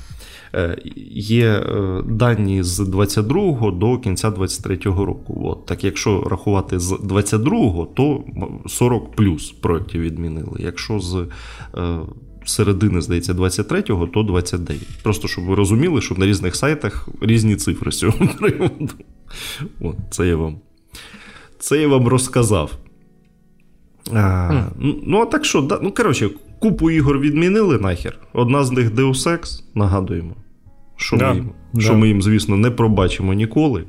е, 0.56 0.78
є 1.16 1.48
е, 1.48 2.04
дані 2.06 2.64
з 2.64 2.80
22 2.80 3.72
до 3.72 3.98
кінця 3.98 4.32
23 4.32 4.78
року. 4.86 5.42
От. 5.46 5.66
Так 5.66 5.84
якщо 5.84 6.22
рахувати 6.22 6.80
з 6.80 6.92
22-го, 6.92 7.86
то 7.86 8.24
40 8.68 9.16
плюс 9.16 9.52
проєктів 9.52 10.02
відмінили. 10.02 10.60
Якщо 10.60 11.00
з 11.00 11.28
е, 11.78 12.00
середини, 12.46 13.02
здається, 13.02 13.34
23-го, 13.34 14.08
то 14.08 14.24
29. 14.24 14.88
Просто 15.04 15.28
щоб 15.28 15.46
ви 15.46 15.56
розуміли, 15.56 16.02
що 16.02 16.16
на 16.16 16.26
різних 16.26 16.56
сайтах 16.56 17.10
різні 17.22 17.56
цифри 17.56 17.92
з 17.92 18.00
цього 18.00 18.28
приводу. 18.40 18.90
От, 19.82 19.96
Це 20.10 20.28
я 20.28 20.36
вам. 20.36 20.58
Це 21.60 21.82
я 21.82 21.88
вам 21.88 22.08
розказав. 22.08 22.72
А, 24.14 24.64
Ну, 25.04 25.22
а 25.22 25.26
так 25.26 25.46
що, 25.46 25.62
да, 25.62 25.80
ну, 25.82 25.92
коротше, 25.92 26.30
купу 26.60 26.92
ігор 26.92 27.20
відмінили 27.20 27.78
нахер. 27.78 28.18
Одна 28.34 28.64
з 28.64 28.72
них 28.72 28.92
Deus 28.92 29.28
Ex, 29.28 29.64
нагадуємо, 29.76 30.36
що, 30.96 31.18
да, 31.18 31.30
ми, 31.30 31.36
їм, 31.36 31.52
да. 31.74 31.82
що 31.82 31.96
ми 31.96 32.08
їм, 32.08 32.22
звісно, 32.22 32.58
не 32.58 32.72
пробачимо 32.72 33.34
ніколи. 33.34 33.84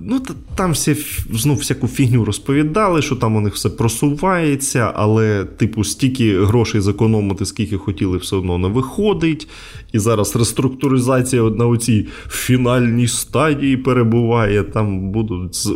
Ну, 0.00 0.20
Там 0.54 0.72
всі, 0.72 0.96
знов 1.30 1.56
всяку 1.56 1.88
фігню 1.88 2.24
розповідали, 2.24 3.02
що 3.02 3.16
там 3.16 3.36
у 3.36 3.40
них 3.40 3.54
все 3.54 3.68
просувається, 3.68 4.92
але, 4.94 5.44
типу, 5.44 5.84
стільки 5.84 6.44
грошей 6.44 6.80
зекономити, 6.80 7.46
скільки 7.46 7.76
хотіли, 7.76 8.18
все 8.18 8.36
одно 8.36 8.58
не 8.58 8.68
виходить. 8.68 9.48
І 9.92 9.98
зараз 9.98 10.36
реструктуризація 10.36 11.42
на 11.42 11.66
оцій 11.66 12.06
фінальній 12.28 13.08
стадії 13.08 13.76
перебуває. 13.76 14.62
Там 14.62 15.10
будуть, 15.10 15.68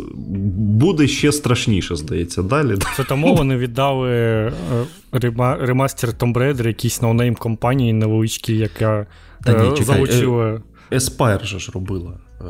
буде 0.57 1.07
ще 1.07 1.31
страшніше, 1.31 1.95
здається, 1.95 2.43
далі. 2.43 2.75
Це 2.97 3.03
тому 3.03 3.35
вони 3.35 3.57
віддали 3.57 4.11
е, 4.11 4.53
ремастер 5.59 6.09
Tomb 6.09 6.33
Raider 6.33 6.67
якійсь 6.67 7.01
ноунейм 7.01 7.35
компанії 7.35 7.93
невеличкій, 7.93 8.57
яка 8.57 9.07
Та 9.43 9.63
ні, 9.63 9.81
е, 9.81 9.83
залучила. 9.83 10.61
Aspire 10.91 11.45
же 11.45 11.59
ж 11.59 11.71
робила. 11.73 12.13
Е, 12.41 12.45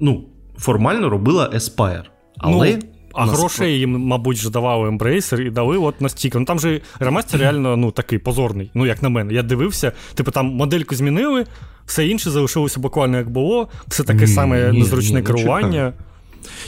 ну, 0.00 0.24
формально 0.58 1.08
робила 1.10 1.50
Aspire. 1.54 2.04
Але. 2.38 2.76
Ну, 2.76 2.82
а 3.16 3.26
нас... 3.26 3.38
грошей 3.38 3.78
їм, 3.78 3.90
мабуть, 3.90 4.36
ж 4.36 4.50
давали 4.50 4.90
Embracer 4.90 5.40
і 5.40 5.50
дали 5.50 5.78
от 5.78 6.00
настільки. 6.00 6.38
Ну 6.38 6.44
там 6.44 6.58
же 6.58 6.80
ремастер 7.00 7.40
реально 7.40 7.76
ну, 7.76 7.90
такий 7.90 8.18
позорний, 8.18 8.70
ну 8.74 8.86
як 8.86 9.02
на 9.02 9.08
мене. 9.08 9.34
Я 9.34 9.42
дивився, 9.42 9.92
типу 10.14 10.30
там 10.30 10.46
модельку 10.46 10.94
змінили, 10.94 11.46
все 11.86 12.06
інше 12.06 12.30
залишилося 12.30 12.80
буквально 12.80 13.16
як 13.16 13.30
було, 13.30 13.68
все 13.88 14.04
таке 14.04 14.20
ні, 14.20 14.26
саме 14.26 14.72
ні, 14.72 14.78
незручне 14.78 15.20
ні, 15.20 15.26
керування. 15.26 15.92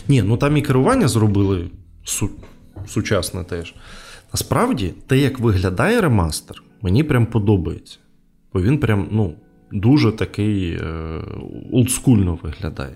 Ні, 0.09 0.23
ну 0.23 0.37
там 0.37 0.57
і 0.57 0.63
керування 0.63 1.09
зробили 1.09 1.71
су... 2.05 2.31
сучасне 2.87 3.45
теж. 3.45 3.75
Насправді, 4.33 4.95
те, 5.07 5.19
як 5.19 5.39
виглядає 5.39 6.01
ремастер, 6.01 6.63
мені 6.83 7.05
прям 7.05 7.27
подобається. 7.27 7.99
Бо 8.53 8.63
він 8.63 8.79
прям, 8.79 9.09
ну, 9.11 9.35
дуже 9.73 10.13
такий 10.13 10.71
е, 10.73 11.21
олдскульно 11.73 12.39
виглядає. 12.43 12.95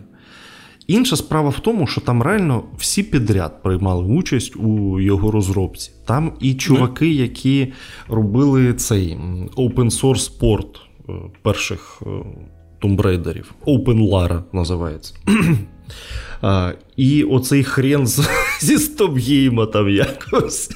Інша 0.87 1.17
справа 1.17 1.49
в 1.49 1.61
тому, 1.61 1.87
що 1.87 2.01
там 2.01 2.23
реально 2.23 2.65
всі 2.79 3.03
підряд 3.03 3.63
приймали 3.63 4.05
участь 4.05 4.57
у 4.57 5.01
його 5.01 5.31
розробці. 5.31 5.91
Там 6.07 6.33
і 6.41 6.55
чуваки, 6.55 7.09
які 7.09 7.73
робили 8.09 8.75
цей 8.75 9.19
open 9.57 9.91
source 9.91 10.39
порт 10.41 10.81
е, 11.09 11.13
перших 11.43 12.03
тумбрейдерів. 12.79 13.55
Open 13.67 14.11
Lara 14.11 14.43
називається. 14.53 15.15
І 16.97 17.25
оцей 17.25 17.65
хрен 17.65 18.07
з, 18.07 18.29
зі 18.63 18.79
стопгейма 18.79 19.67
там 19.67 19.89
якось 19.89 20.71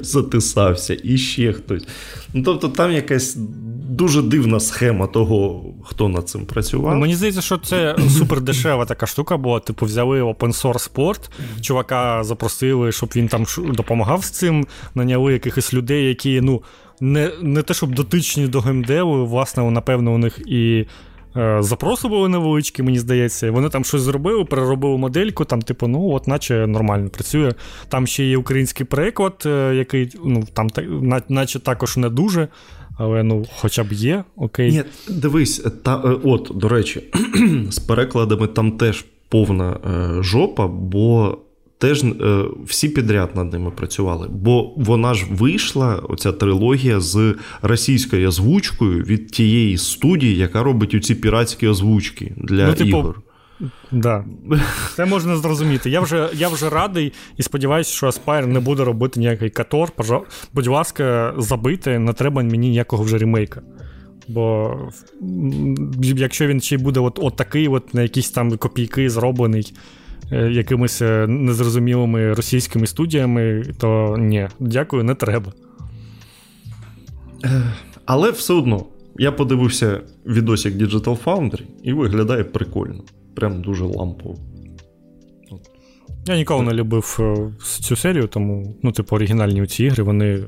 затисався, 0.00 0.96
і 1.02 1.18
ще 1.18 1.52
хтось. 1.52 1.86
Ну, 2.34 2.42
Тобто 2.42 2.68
там 2.68 2.92
якась 2.92 3.36
дуже 3.88 4.22
дивна 4.22 4.60
схема 4.60 5.06
того, 5.06 5.64
хто 5.84 6.08
над 6.08 6.28
цим 6.28 6.46
працював. 6.46 6.98
Мені 6.98 7.14
здається, 7.14 7.40
що 7.40 7.58
це 7.58 7.96
супер 8.18 8.40
дешева 8.40 8.84
така 8.84 9.06
штука 9.06 9.36
була. 9.36 9.60
Типу, 9.60 9.86
взяли 9.86 10.22
open 10.22 10.62
source 10.62 10.90
порт, 10.92 11.30
чувака 11.60 12.24
запросили, 12.24 12.92
щоб 12.92 13.12
він 13.16 13.28
там 13.28 13.46
допомагав 13.58 14.24
з 14.24 14.30
цим, 14.30 14.66
наняли 14.94 15.32
якихось 15.32 15.74
людей, 15.74 16.08
які 16.08 16.40
ну, 16.40 16.62
не 17.00 17.30
не 17.42 17.62
те, 17.62 17.74
щоб 17.74 17.94
дотичні 17.94 18.46
до 18.46 18.60
геймдеву, 18.60 19.26
власне, 19.26 19.70
напевно, 19.70 20.14
у 20.14 20.18
них 20.18 20.38
і. 20.46 20.86
Е, 21.36 21.62
запроси 21.62 22.08
були 22.08 22.28
невеличкі, 22.28 22.82
мені 22.82 22.98
здається. 22.98 23.50
Вони 23.50 23.68
там 23.68 23.84
щось 23.84 24.02
зробили, 24.02 24.44
переробили 24.44 24.98
модельку, 24.98 25.44
там, 25.44 25.62
типу, 25.62 25.88
ну, 25.88 26.10
от, 26.10 26.26
наче 26.26 26.66
нормально 26.66 27.08
працює. 27.08 27.52
Там 27.88 28.06
ще 28.06 28.24
є 28.24 28.36
український 28.36 28.86
переклад, 28.86 29.42
е, 29.46 29.74
який 29.74 30.10
ну, 30.24 30.44
там, 30.52 30.68
наче 31.28 31.58
також 31.58 31.96
не 31.96 32.08
дуже. 32.08 32.48
Але 32.98 33.22
ну, 33.22 33.44
хоча 33.56 33.84
б 33.84 33.92
є, 33.92 34.24
окей. 34.36 34.72
Ні, 34.72 34.82
Дивись, 35.08 35.64
та, 35.82 36.02
е, 36.04 36.18
от, 36.24 36.52
до 36.54 36.68
речі, 36.68 37.02
з 37.70 37.78
перекладами 37.78 38.46
там 38.46 38.72
теж 38.72 39.04
повна 39.28 39.76
жопа, 40.20 40.66
бо 40.66 41.38
теж 41.82 42.04
е, 42.04 42.44
всі 42.66 42.88
підряд 42.88 43.36
над 43.36 43.52
ними 43.52 43.70
працювали. 43.70 44.28
Бо 44.30 44.72
вона 44.76 45.14
ж 45.14 45.26
вийшла, 45.30 45.94
оця 45.94 46.32
трилогія, 46.32 47.00
з 47.00 47.34
російською 47.62 48.28
озвучкою 48.28 49.04
від 49.04 49.30
тієї 49.30 49.78
студії, 49.78 50.36
яка 50.36 50.62
робить 50.62 50.94
оці 50.94 51.14
піратські 51.14 51.66
озвучки 51.68 52.32
для 52.36 52.66
ну, 52.66 52.74
типу, 52.74 52.88
ігор. 52.88 53.20
Да. 53.92 54.24
Це 54.94 55.04
можна 55.04 55.36
зрозуміти. 55.36 55.90
Я 55.90 56.00
вже 56.00 56.28
я 56.34 56.48
вже 56.48 56.68
радий 56.70 57.12
і 57.36 57.42
сподіваюся, 57.42 57.92
що 57.92 58.06
Aspire 58.06 58.46
не 58.46 58.60
буде 58.60 58.84
робити 58.84 59.20
ніякий 59.20 59.50
катор. 59.50 59.92
Будь 60.54 60.66
ласка, 60.66 61.34
забити, 61.38 61.98
не 61.98 62.12
треба 62.12 62.42
мені 62.42 62.68
ніякого 62.68 63.04
вже 63.04 63.18
ремейка. 63.18 63.62
Бо 64.28 64.74
якщо 66.02 66.46
він 66.46 66.60
ще 66.60 66.78
буде 66.78 67.00
от, 67.00 67.18
от 67.22 67.36
такий, 67.36 67.68
от 67.68 67.94
на 67.94 68.02
якісь 68.02 68.30
там 68.30 68.56
копійки 68.56 69.10
зроблений 69.10 69.74
якимись 70.32 71.02
е, 71.02 71.26
незрозумілими 71.26 72.32
російськими 72.32 72.86
студіями, 72.86 73.64
то 73.78 74.16
ні, 74.18 74.48
дякую, 74.60 75.04
не 75.04 75.14
треба. 75.14 75.52
Але 78.04 78.30
все 78.30 78.54
одно, 78.54 78.86
я 79.18 79.32
подивився 79.32 80.00
відосик 80.26 80.74
Digital 80.74 81.24
Foundry 81.24 81.62
і 81.82 81.92
виглядає 81.92 82.44
прикольно 82.44 83.02
прям 83.34 83.62
дуже 83.62 83.84
лампово. 83.84 84.36
Я 86.26 86.36
ніколи 86.36 86.62
не 86.62 86.72
любив 86.72 87.18
цю 87.80 87.96
серію, 87.96 88.26
тому, 88.26 88.76
ну, 88.82 88.92
типу, 88.92 89.16
оригінальні 89.16 89.66
ці 89.66 89.84
ігри, 89.84 90.02
вони. 90.02 90.44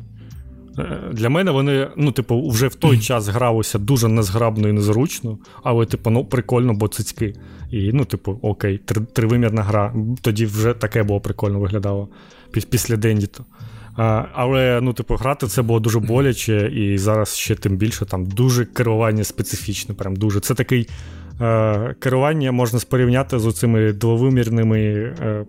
Для 1.13 1.29
мене 1.29 1.51
вони, 1.51 1.89
ну, 1.97 2.13
типу, 2.13 2.49
вже 2.49 2.69
в 2.69 2.75
той 2.75 2.99
час 3.01 3.29
гралося 3.29 3.79
дуже 3.79 4.09
незграбно 4.09 4.69
і 4.69 4.73
незручно, 4.73 5.39
але, 5.63 5.87
типу, 5.87 6.11
ну, 6.11 6.25
прикольно, 6.25 6.75
бо 6.75 6.89
цицьки. 6.89 7.35
І, 7.71 7.93
ну, 7.93 8.05
типу, 8.05 8.39
окей, 8.43 8.81
тривимірна 9.13 9.63
гра. 9.63 9.95
Тоді 10.21 10.47
вже 10.47 10.75
таке 10.75 11.03
було 11.03 11.21
прикольно 11.21 11.61
виглядало 11.61 12.09
після 12.71 12.97
Дендіто. 12.97 13.45
А, 13.97 14.25
Але 14.33 14.81
ну, 14.83 14.93
типу, 14.93 15.15
грати 15.15 15.47
це 15.47 15.63
було 15.63 15.81
дуже 15.81 15.99
боляче, 15.99 16.71
і 16.75 16.99
зараз 16.99 17.37
ще 17.37 17.55
тим 17.55 17.77
більше 17.77 18.05
там 18.05 18.27
дуже 18.27 18.65
керування 18.65 19.25
специфічне. 19.25 19.95
Прям 19.95 20.17
дуже. 20.17 20.41
Це 20.41 20.55
такий 20.55 20.89
е, 21.41 21.95
керування 21.99 22.53
можна 22.53 22.79
спорівняти 22.79 23.39
з 23.39 23.53
цими 23.53 23.93
двовимірними 23.93 24.81
е, 24.81 25.47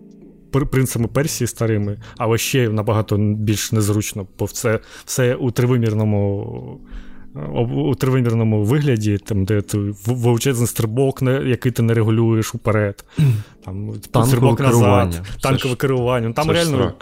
принцами 0.64 1.08
Персії 1.08 1.48
старими, 1.48 1.98
але 2.16 2.38
ще 2.38 2.68
набагато 2.68 3.16
більш 3.18 3.72
незручно, 3.72 4.26
бо 4.38 4.46
це 4.46 4.80
все 5.04 5.34
у 5.34 5.50
тривимірному. 5.50 6.80
У 7.74 7.94
тривимірному 7.94 8.64
вигляді, 8.64 9.18
там, 9.18 9.44
де 9.44 9.60
ти 9.60 9.78
величезний 10.06 10.66
стрибок, 10.66 11.22
який 11.22 11.72
ти 11.72 11.82
не 11.82 11.94
регулюєш 11.94 12.54
уперед, 12.54 13.04
там 14.10 14.24
стрибок 14.26 14.60
назад, 14.60 15.22
танкове 15.42 15.76
керування. 15.76 16.32
Там 16.32 16.50
реально 16.50 16.92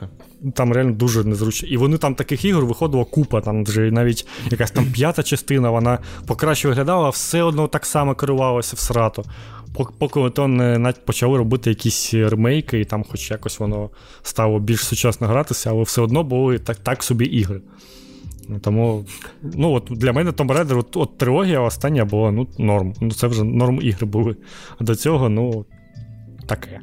там 0.52 0.72
реально 0.72 0.92
дуже 0.92 1.24
незручно. 1.24 1.68
І 1.68 1.76
вони 1.76 1.98
там 1.98 2.14
таких 2.14 2.44
ігор 2.44 2.66
виходила 2.66 3.04
купа, 3.04 3.40
там 3.40 3.64
вже 3.64 3.90
навіть 3.90 4.26
якась 4.50 4.70
там 4.70 4.86
п'ята 4.92 5.22
частина, 5.22 5.70
вона 5.70 5.98
покраще 6.26 6.68
виглядала, 6.68 7.06
а 7.06 7.10
все 7.10 7.42
одно 7.42 7.66
так 7.68 7.86
само 7.86 8.14
керувалося 8.14 8.76
в 8.76 8.78
срато. 8.78 9.24
Поки 9.98 10.30
то 10.30 10.48
не 10.48 10.92
почали 11.04 11.38
робити 11.38 11.70
якісь 11.70 12.14
ремейки, 12.14 12.80
і 12.80 12.84
там, 12.84 13.04
хоч 13.04 13.30
якось 13.30 13.60
воно 13.60 13.90
стало 14.22 14.58
більш 14.58 14.80
сучасно 14.80 15.26
гратися, 15.26 15.70
але 15.70 15.82
все 15.82 16.02
одно 16.02 16.22
були 16.22 16.58
так 16.58 16.76
так 16.76 17.02
собі 17.02 17.24
ігри. 17.24 17.60
Тому 18.60 19.04
ну, 19.42 19.72
от 19.72 19.88
для 19.90 20.12
мене 20.12 20.30
Tomb 20.30 20.58
Raider, 20.58 20.78
от, 20.78 20.96
от 20.96 21.18
трилогія 21.18 21.60
остання 21.60 22.04
була 22.04 22.30
ну, 22.30 22.48
норм. 22.58 22.94
Ну, 23.00 23.10
Це 23.10 23.26
вже 23.26 23.44
норм 23.44 23.80
ігри 23.82 24.06
були. 24.06 24.36
А 24.78 24.84
до 24.84 24.94
цього, 24.94 25.28
ну, 25.28 25.64
таке. 26.46 26.80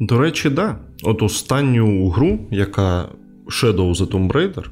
До 0.00 0.18
речі, 0.18 0.50
да. 0.50 0.78
От 1.02 1.22
останню 1.22 2.08
гру, 2.08 2.38
яка 2.50 3.08
Shadow 3.46 3.94
the 3.94 4.06
Tomb 4.06 4.32
Raider, 4.32 4.64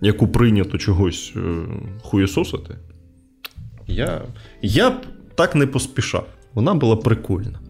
яку 0.00 0.28
прийнято 0.28 0.78
чогось 0.78 1.32
е, 1.36 1.40
хуєсосити, 2.02 2.76
я 3.86 4.22
я 4.62 4.90
б 4.90 5.06
так 5.34 5.54
не 5.54 5.66
поспішав. 5.66 6.26
Вона 6.56 6.74
була 6.74 6.96
прикольна. 6.96 7.60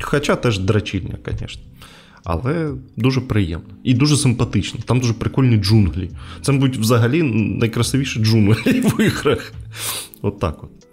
Хоча 0.00 0.36
теж 0.36 0.58
драчільня, 0.58 1.18
звісно. 1.26 1.62
Але 2.24 2.74
дуже 2.96 3.20
приємно. 3.20 3.74
І 3.84 3.94
дуже 3.94 4.16
симпатично. 4.16 4.80
Там 4.84 5.00
дуже 5.00 5.12
прикольні 5.12 5.56
джунглі. 5.56 6.10
Це, 6.42 6.52
мабуть, 6.52 6.76
взагалі 6.76 7.22
найкрасивіші 7.22 8.20
джунглі 8.20 8.80
в 8.80 9.00
іграх. 9.00 9.52
От 10.22 10.40
так 10.40 10.64
от. 10.64 10.85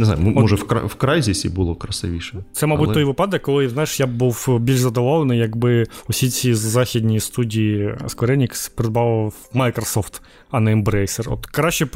Не 0.00 0.06
знаю, 0.06 0.20
може, 0.20 0.56
в 0.56 0.62
в 0.86 0.94
Крайзісі 0.94 1.48
було 1.48 1.74
красивіше. 1.74 2.44
Це, 2.52 2.66
мабуть, 2.66 2.86
але... 2.86 2.94
той 2.94 3.04
випадок, 3.04 3.42
коли 3.42 3.68
знаєш, 3.68 4.00
я 4.00 4.06
б 4.06 4.10
був 4.10 4.58
більш 4.60 4.78
задоволений, 4.78 5.38
якби 5.38 5.86
усі 6.08 6.30
ці 6.30 6.54
західні 6.54 7.20
студії 7.20 7.94
Square 8.04 8.36
Enix 8.36 8.70
придбав 8.74 9.34
Microsoft, 9.54 10.20
а 10.50 10.60
не 10.60 10.74
Embracer. 10.74 11.32
От 11.32 11.46
краще 11.46 11.84
б 11.84 11.90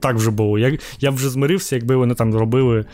так 0.00 0.16
вже 0.16 0.30
було. 0.30 0.58
Я 0.58 0.78
я 1.00 1.10
б 1.10 1.14
вже 1.14 1.30
змирився, 1.30 1.76
якби 1.76 1.96
вони 1.96 2.14
там 2.14 2.32
зробили 2.32 2.84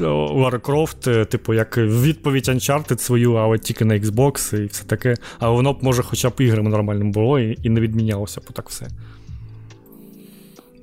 Lara 0.00 0.60
Croft, 0.60 1.10
е, 1.10 1.24
типу, 1.24 1.54
як 1.54 1.78
відповідь 1.78 2.48
Uncharted 2.48 2.98
свою, 2.98 3.34
але 3.34 3.58
тільки 3.58 3.84
на 3.84 3.94
Xbox 3.94 4.62
і 4.62 4.66
все 4.66 4.84
таке. 4.84 5.14
Але 5.38 5.54
воно 5.54 5.72
б 5.72 5.78
може 5.82 6.02
хоча 6.02 6.30
б 6.30 6.34
іграми 6.38 6.70
нормальним 6.70 7.12
було 7.12 7.40
і, 7.40 7.58
і 7.62 7.68
не 7.68 7.80
відмінялося 7.80 8.40
б 8.40 8.44
так 8.52 8.68
все. 8.68 8.88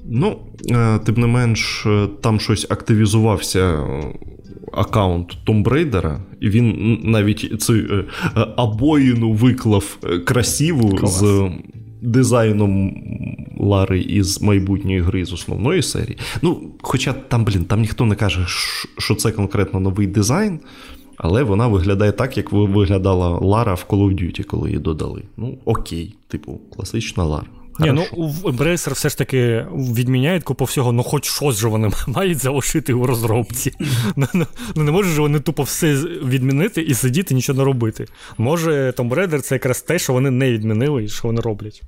Ну, 0.09 0.37
е, 0.71 0.99
тим 0.99 1.15
не 1.15 1.27
менш, 1.27 1.85
е, 1.85 2.07
там 2.21 2.39
щось 2.39 2.67
активізувався 2.69 3.59
е, 3.59 4.13
аккаунт 4.73 5.37
Том 5.43 5.63
Брейдера, 5.63 6.19
і 6.39 6.49
він 6.49 6.99
навіть 7.03 7.61
цю 7.61 8.03
обоїну 8.57 9.31
виклав 9.31 9.97
красиву 10.25 10.89
Клас. 10.89 11.19
з 11.19 11.49
дизайном 12.01 12.93
Лари 13.57 14.01
із 14.01 14.41
майбутньої 14.41 14.99
гри 14.99 15.25
з 15.25 15.33
основної 15.33 15.81
серії. 15.81 16.17
Ну, 16.41 16.61
Хоча 16.81 17.13
там, 17.13 17.45
блін, 17.45 17.65
там 17.65 17.81
ніхто 17.81 18.05
не 18.05 18.15
каже, 18.15 18.45
що 18.97 19.15
це 19.15 19.31
конкретно 19.31 19.79
новий 19.79 20.07
дизайн. 20.07 20.59
Але 21.17 21.43
вона 21.43 21.67
виглядає 21.67 22.11
так, 22.11 22.37
як 22.37 22.51
виглядала 22.51 23.29
Лара 23.29 23.73
в 23.73 23.85
Call 23.89 23.99
of 23.99 24.23
Duty, 24.23 24.43
коли 24.43 24.69
її 24.69 24.81
додали. 24.81 25.23
Ну, 25.37 25.57
окей, 25.65 26.15
типу, 26.27 26.59
класична 26.75 27.23
Лара. 27.23 27.47
Ні, 27.79 27.91
ну 27.91 28.27
Embracer 28.43 28.93
все 28.93 29.09
ж 29.09 29.17
таки 29.17 29.65
відміняють 29.73 30.43
купу 30.43 30.65
всього, 30.65 30.91
ну 30.91 31.03
хоч 31.03 31.25
щось 31.25 31.57
же 31.57 31.67
вони 31.67 31.91
мають 32.07 32.37
залишити 32.37 32.93
у 32.93 33.05
розробці. 33.05 33.71
Ну, 34.15 34.27
ну, 34.33 34.45
ну 34.75 34.83
не 34.83 34.91
може 34.91 35.09
ж 35.09 35.21
вони 35.21 35.39
тупо 35.39 35.63
все 35.63 35.93
відмінити 36.25 36.81
і 36.81 36.93
сидіти 36.93 37.33
нічого 37.33 37.57
не 37.57 37.63
робити. 37.63 38.05
Може, 38.37 38.93
Tomb 38.97 39.13
Raider 39.13 39.39
це 39.39 39.55
якраз 39.55 39.81
те, 39.81 39.99
що 39.99 40.13
вони 40.13 40.31
не 40.31 40.51
відмінили 40.51 41.03
і 41.03 41.07
що 41.07 41.27
вони 41.27 41.41
роблять. 41.41 41.83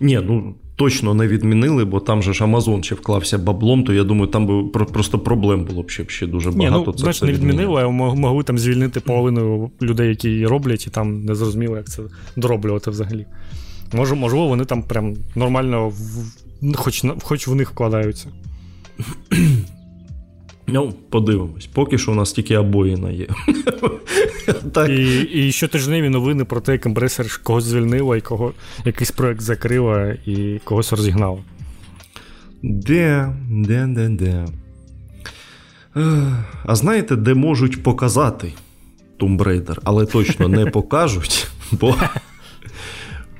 Ні, 0.00 0.20
ну 0.26 0.54
точно 0.76 1.14
не 1.14 1.26
відмінили, 1.26 1.84
бо 1.84 2.00
там 2.00 2.22
же 2.22 2.32
ж 2.32 2.44
Амазон 2.44 2.82
ще 2.82 2.94
вклався 2.94 3.38
баблом, 3.38 3.84
то 3.84 3.92
я 3.92 4.04
думаю, 4.04 4.26
там 4.26 4.46
би 4.46 4.68
просто 4.68 5.18
проблем 5.18 5.64
було 5.64 5.82
б 5.82 5.90
ще, 5.90 6.04
ще 6.08 6.26
дуже 6.26 6.50
багато. 6.50 6.78
Ні, 6.78 6.84
ну, 6.86 6.92
це 6.92 6.98
Значить, 6.98 7.22
не 7.22 7.32
відмінили, 7.32 7.82
а 7.82 7.88
могли 7.88 8.42
там 8.42 8.58
звільнити 8.58 9.00
половину 9.00 9.70
людей, 9.82 10.08
які 10.08 10.28
її 10.28 10.46
роблять, 10.46 10.86
і 10.86 10.90
там 10.90 11.24
не 11.24 11.34
зрозуміло, 11.34 11.76
як 11.76 11.88
це 11.88 12.02
дороблювати 12.36 12.90
взагалі. 12.90 13.26
Може, 13.92 14.14
Можливо, 14.14 14.48
вони 14.48 14.64
там 14.64 14.82
прям 14.82 15.16
нормально, 15.34 15.88
в... 15.88 16.74
хоч 16.74 17.04
хоч 17.22 17.48
в 17.48 17.54
них 17.54 17.70
вкладаються. 17.70 18.28
Ну, 20.66 20.94
подивимось. 21.10 21.66
Поки 21.66 21.98
що 21.98 22.12
у 22.12 22.14
нас 22.14 22.32
тільки 22.32 22.56
обоїна 22.56 23.10
є. 23.10 23.26
так. 24.72 24.90
І 24.90 25.20
і 25.22 25.52
щотижневі 25.52 26.08
новини 26.08 26.44
про 26.44 26.60
те, 26.60 26.72
як 26.72 26.86
ембресер 26.86 27.40
когось 27.42 27.64
звільнила, 27.64 28.16
і 28.16 28.20
кого 28.20 28.52
якийсь 28.84 29.10
проект 29.10 29.40
закрила 29.40 30.16
і 30.26 30.60
когось 30.64 30.92
розігнала. 30.92 31.38
Де, 32.62 33.36
де, 33.50 33.86
де, 33.86 34.08
де. 34.08 34.46
А 36.64 36.74
знаєте, 36.74 37.16
де 37.16 37.34
можуть 37.34 37.82
показати 37.82 38.52
Tomb 39.20 39.38
Raider, 39.38 39.78
але 39.84 40.06
точно 40.06 40.48
не 40.48 40.66
покажуть, 40.70 41.48
бо 41.72 41.96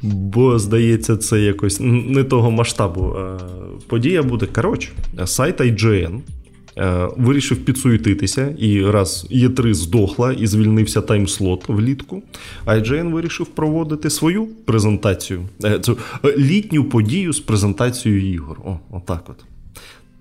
Бо, 0.02 0.58
здається, 0.58 1.16
це 1.16 1.40
якось 1.40 1.78
не 1.80 2.24
того 2.24 2.50
масштабу. 2.50 3.16
Е, 3.16 3.38
подія 3.86 4.22
буде. 4.22 4.46
Коротше, 4.46 4.88
сайт 5.24 5.60
IGN 5.60 6.20
е, 6.78 7.08
вирішив 7.16 7.64
підсуетитися, 7.64 8.54
і 8.58 8.90
раз 8.90 9.26
Є3 9.30 9.74
здохла 9.74 10.32
і 10.32 10.46
звільнився 10.46 11.00
таймслот 11.00 11.68
влітку. 11.68 12.22
IGN 12.66 13.12
вирішив 13.12 13.46
проводити 13.46 14.10
свою 14.10 14.46
презентацію, 14.46 15.42
е, 15.64 15.78
цю 15.78 15.98
літню 16.36 16.84
подію 16.84 17.32
з 17.32 17.40
презентацією 17.40 18.32
ігор. 18.32 18.60
О, 18.64 18.78
отак 18.90 19.24
от. 19.28 19.44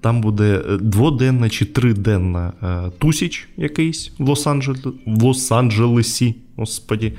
Там 0.02 0.22
буде 0.22 0.62
дводенна 0.82 1.50
чи 1.50 1.66
триденна 1.66 2.54
тусіч 2.98 3.48
якийсь 3.58 4.12
в 4.20 4.30
Лос-Анджелесі. 4.30 6.34
Господі. 6.56 7.14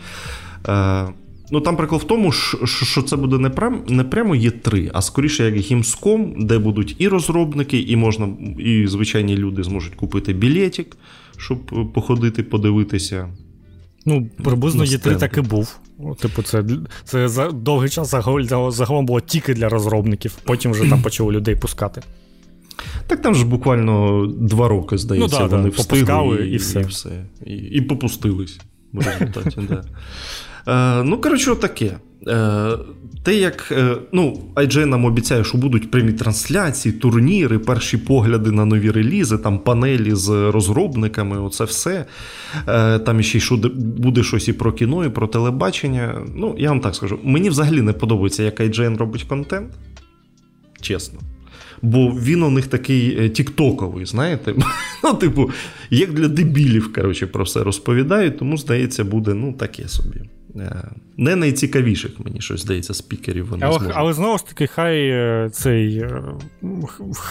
Ну 1.53 1.61
там 1.61 1.77
прикол 1.77 1.99
в 1.99 2.05
тому, 2.05 2.33
що 2.33 3.03
це 3.03 3.17
буде 3.17 3.39
не 3.39 3.51
прям 3.51 3.83
не 3.89 4.05
прямо 4.05 4.35
є 4.37 4.51
3 4.51 4.91
а 4.95 5.03
скоріше 5.03 5.45
як 5.45 5.57
гімском, 5.57 6.35
де 6.39 6.59
будуть 6.59 6.97
і 6.99 7.09
розробники, 7.09 7.81
і 7.81 7.97
можна, 7.97 8.29
і 8.59 8.87
звичайні 8.87 9.37
люди 9.37 9.63
зможуть 9.63 9.95
купити 9.95 10.33
білетик, 10.33 10.97
щоб 11.37 11.93
походити, 11.93 12.43
подивитися. 12.43 13.29
Ну, 14.07 14.31
приблизно 14.45 14.85
є 14.85 14.99
3 14.99 15.17
так 15.17 15.37
і 15.37 15.41
був. 15.41 15.79
Типу, 16.21 16.43
це 16.43 16.65
це 17.05 17.29
за 17.29 17.51
довгий 17.51 17.89
час 17.89 18.15
загалом 18.69 19.07
було 19.07 19.21
тільки 19.21 19.55
для 19.55 19.69
розробників, 19.69 20.39
потім 20.45 20.73
вже 20.73 20.91
там 20.91 21.03
почали 21.03 21.33
людей 21.33 21.57
пускати. 21.57 22.03
Так 23.07 23.23
там 23.23 23.35
ж 23.35 23.47
буквально 23.47 24.27
два 24.27 24.69
роки, 24.69 24.99
здається, 24.99 25.41
ну, 25.41 25.49
да, 25.49 25.57
вони 25.57 25.71
да, 25.71 25.77
встигли 25.77 26.47
і, 26.47 26.53
і 26.53 26.57
все. 26.57 26.81
І, 26.81 26.85
все. 26.85 27.25
І, 27.47 27.55
і 27.55 27.81
попустились 27.81 28.61
в 28.93 29.07
результаті. 29.07 29.61
да. 29.69 29.85
Е, 30.69 31.03
Ну, 31.03 31.19
коротше, 31.21 31.55
таке. 31.55 31.99
Е, 32.29 32.71
те, 33.23 33.35
як 33.35 33.73
е, 33.73 33.97
ну, 34.13 34.41
IGN 34.55 34.87
нам 34.87 35.05
обіцяє, 35.05 35.45
що 35.45 35.59
будуть 35.59 35.91
прямі 35.91 36.13
трансляції, 36.13 36.93
турніри, 36.93 37.59
перші 37.59 37.97
погляди 37.97 38.51
на 38.51 38.65
нові 38.65 38.91
релізи, 38.91 39.39
там 39.39 39.59
панелі 39.59 40.15
з 40.15 40.51
розробниками, 40.51 41.41
оце 41.41 41.65
все. 41.65 42.07
Там 43.07 43.23
ще 43.23 43.39
й 43.39 43.59
буде 43.77 44.23
щось 44.23 44.49
і 44.49 44.53
про 44.53 44.73
кіно, 44.73 45.05
і 45.05 45.09
про 45.09 45.27
телебачення. 45.27 46.23
Ну, 46.37 46.55
я 46.59 46.69
вам 46.69 46.81
так 46.81 46.95
скажу, 46.95 47.19
мені 47.23 47.51
взагалі 47.51 47.83
не 47.83 47.93
подобається, 47.93 48.43
як 48.43 48.61
IGN 48.61 48.97
робить 48.97 49.23
контент. 49.23 49.71
Чесно. 50.81 51.21
Бо 51.83 52.09
він 52.09 52.43
у 52.43 52.51
них 52.51 52.67
такий 52.67 53.29
тіктоковий, 53.29 54.07
знаєте? 54.07 54.55
Ну, 55.05 55.15
типу, 55.15 55.51
як 55.91 56.13
для 56.13 56.29
дебілів, 56.29 56.93
коротше, 56.93 57.27
про 57.27 57.45
все 57.45 57.63
розповідають, 57.63 58.39
тому, 58.39 58.57
здається, 58.57 59.05
буде 59.05 59.35
ну, 59.35 59.53
таке 59.53 59.89
собі. 59.89 60.21
Е, 60.57 60.85
не 61.17 61.37
найцікавіших, 61.37 62.11
мені 62.25 62.41
щось 62.41 62.61
здається, 62.61 62.95
спікерів 62.95 63.49
вони 63.49 63.67
але, 63.67 63.79
зможуть. 63.79 63.97
але 63.97 64.13
знову 64.13 64.39
ж 64.39 64.47
таки, 64.47 64.67
хай 64.67 65.09
е, 65.09 65.51
цей 65.53 66.05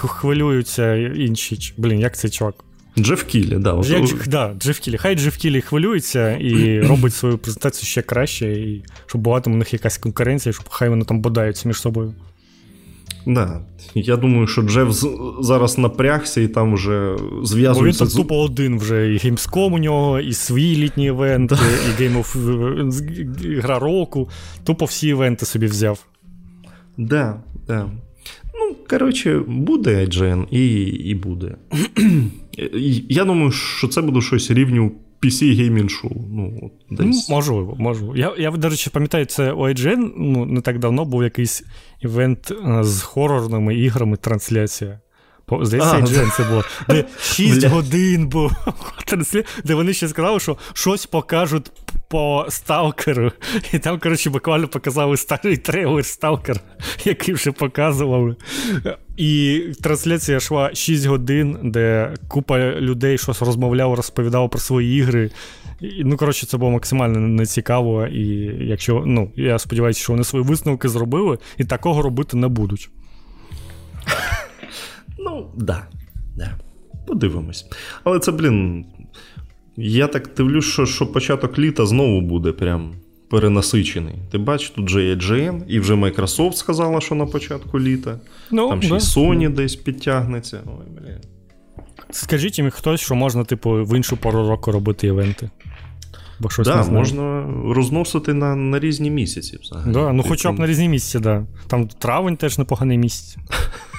хвилюються 0.07 0.95
інші. 0.95 1.73
Блін, 1.77 1.99
як 1.99 2.17
цей 2.17 2.31
чувак? 2.31 2.55
Джеф 2.99 3.23
Кілі, 3.23 3.55
да. 3.55 3.81
Як, 3.85 4.27
да, 4.27 4.53
Джеф 4.59 4.79
Кілі. 4.79 4.97
Хай 4.97 5.15
Джеф 5.15 5.37
Кілі 5.37 5.61
хвилюється 5.61 6.31
і 6.31 6.81
робить 6.87 7.13
свою 7.13 7.37
презентацію 7.37 7.87
ще 7.87 8.01
краще, 8.01 8.53
і 8.53 8.83
щоб 9.05 9.21
була 9.21 9.41
там 9.41 9.53
у 9.53 9.55
них 9.55 9.73
якась 9.73 9.97
конкуренція, 9.97 10.53
щоб 10.53 10.69
хай 10.69 10.89
вони 10.89 11.05
там 11.05 11.21
бодаються 11.21 11.67
між 11.67 11.81
собою. 11.81 12.13
Да. 13.25 13.61
Я 13.95 14.17
думаю, 14.17 14.47
що 14.47 14.61
Джеф 14.61 15.03
зараз 15.39 15.77
напрягся 15.77 16.41
і 16.41 16.47
там 16.47 16.73
вже 16.73 17.15
зв'язується. 17.43 18.03
Бо 18.03 18.05
він 18.05 18.13
там 18.13 18.23
тупо 18.23 18.41
один 18.41 18.79
вже 18.79 19.13
і 19.13 19.17
Gamescom 19.17 19.73
у 19.73 19.77
нього, 19.77 20.19
і 20.19 20.33
свій 20.33 20.75
літній 20.75 21.05
івент, 21.05 21.51
і 21.51 22.03
Game 22.03 22.23
of 22.23 23.61
Гра 23.61 23.79
року. 23.79 24.29
Тупо 24.63 24.85
всі 24.85 25.07
івенти 25.07 25.45
собі 25.45 25.65
взяв. 25.65 26.05
Да, 26.97 27.41
да. 27.67 27.89
Ну, 28.59 28.75
коротше, 28.89 29.39
буде 29.47 30.05
IGN 30.05 30.47
і 30.51 30.81
і 30.83 31.15
буде. 31.15 31.55
Я 33.09 33.25
думаю, 33.25 33.51
що 33.51 33.87
це 33.87 34.01
буде 34.01 34.21
щось 34.21 34.51
рівню 34.51 34.91
PC 35.23 35.43
Gaming 35.43 35.89
Show. 35.89 36.11
Ну, 36.31 36.71
десь. 36.89 37.29
Можливо, 37.29 37.75
можливо. 37.79 38.15
Я, 38.15 38.33
я, 38.37 38.51
до 38.51 38.69
речі, 38.69 38.89
пам'ятаю, 38.89 39.25
це 39.25 39.51
у 39.51 39.61
IGN 39.61 40.11
ну, 40.17 40.45
не 40.45 40.61
так 40.61 40.79
давно 40.79 41.05
був 41.05 41.23
якийсь 41.23 41.63
івент 41.99 42.51
е, 42.51 42.83
з 42.83 43.01
хорорними 43.01 43.75
іграми 43.75 44.17
трансляція. 44.17 44.99
Здається, 45.61 45.95
IGN 45.95 46.37
це 46.37 46.43
було. 46.43 46.63
Де 46.89 47.05
6 47.21 47.63
годин 47.63 48.27
було. 48.27 48.51
де 49.65 49.75
вони 49.75 49.93
ще 49.93 50.07
сказали, 50.07 50.39
що 50.39 50.57
щось 50.73 51.05
покажуть 51.05 51.71
по 52.11 52.45
сталкеру. 52.49 53.31
І 53.73 53.79
там, 53.79 53.99
коротше, 53.99 54.29
буквально 54.29 54.67
показали 54.67 55.17
старий 55.17 55.57
трейлер 55.57 56.05
Сталкер, 56.05 56.59
який 57.05 57.33
вже 57.33 57.51
показували. 57.51 58.35
І 59.17 59.61
трансляція 59.81 60.37
йшла 60.37 60.75
6 60.75 61.05
годин, 61.05 61.57
де 61.63 62.13
купа 62.27 62.59
людей 62.59 63.17
щось 63.17 63.41
розмовляла, 63.41 63.95
розповідала 63.95 64.47
про 64.47 64.59
свої 64.59 64.97
ігри. 64.97 65.31
І, 65.81 66.03
Ну, 66.03 66.17
коротше, 66.17 66.45
це 66.45 66.57
було 66.57 66.71
максимально 66.71 67.19
нецікаво. 67.19 68.07
І 68.07 68.27
якщо, 68.67 69.03
ну, 69.05 69.31
я 69.35 69.59
сподіваюся, 69.59 69.99
що 69.99 70.13
вони 70.13 70.23
свої 70.23 70.45
висновки 70.45 70.89
зробили 70.89 71.37
і 71.57 71.65
такого 71.65 72.01
робити 72.01 72.37
не 72.37 72.47
будуть. 72.47 72.89
Ну, 75.19 75.51
да. 75.57 75.87
да. 76.37 76.57
Подивимось. 77.07 77.65
Але 78.03 78.19
це, 78.19 78.31
блін. 78.31 78.85
Я 79.83 80.07
так 80.07 80.29
дивлюсь, 80.37 80.65
що 80.65 80.85
що 80.85 81.07
початок 81.07 81.59
літа 81.59 81.85
знову 81.85 82.21
буде 82.21 82.51
прям 82.51 82.93
перенасичений. 83.29 84.15
Ти 84.31 84.37
бачиш, 84.37 84.69
тут 84.69 84.85
вже 84.85 85.03
є 85.03 85.15
GN, 85.15 85.61
і 85.67 85.79
вже 85.79 85.93
Microsoft 85.93 86.53
сказала, 86.53 87.01
що 87.01 87.15
на 87.15 87.25
початку 87.25 87.79
літа. 87.79 88.19
Ну, 88.51 88.69
Там 88.69 88.81
ще 88.81 88.89
да. 88.91 88.95
й 88.97 88.99
Sony 88.99 89.49
десь 89.49 89.75
підтягнеться. 89.75 90.61
Ой, 90.65 90.85
блін. 91.01 91.17
Скажіть 92.11 92.57
їм 92.59 92.69
хтось, 92.69 93.01
що 93.01 93.15
можна, 93.15 93.43
типу, 93.43 93.69
в 93.71 93.95
іншу 93.97 94.17
пору 94.17 94.47
року 94.49 94.71
робити 94.71 95.07
івенти. 95.07 95.49
Бо 96.39 96.49
щось 96.49 96.67
да, 96.67 96.85
не 96.85 96.91
можна 96.91 97.45
розносити 97.65 98.33
на 98.33 98.55
на 98.55 98.79
різні 98.79 99.11
місяці. 99.11 99.57
взагалі. 99.61 99.93
Да, 99.93 100.13
Ну, 100.13 100.23
хоча 100.23 100.51
б 100.51 100.59
на 100.59 100.67
різні 100.67 100.89
місяці, 100.89 101.19
да. 101.19 101.45
Там 101.67 101.87
травень 101.87 102.37
теж 102.37 102.57
непоганий 102.57 102.97
місяць. 102.97 103.37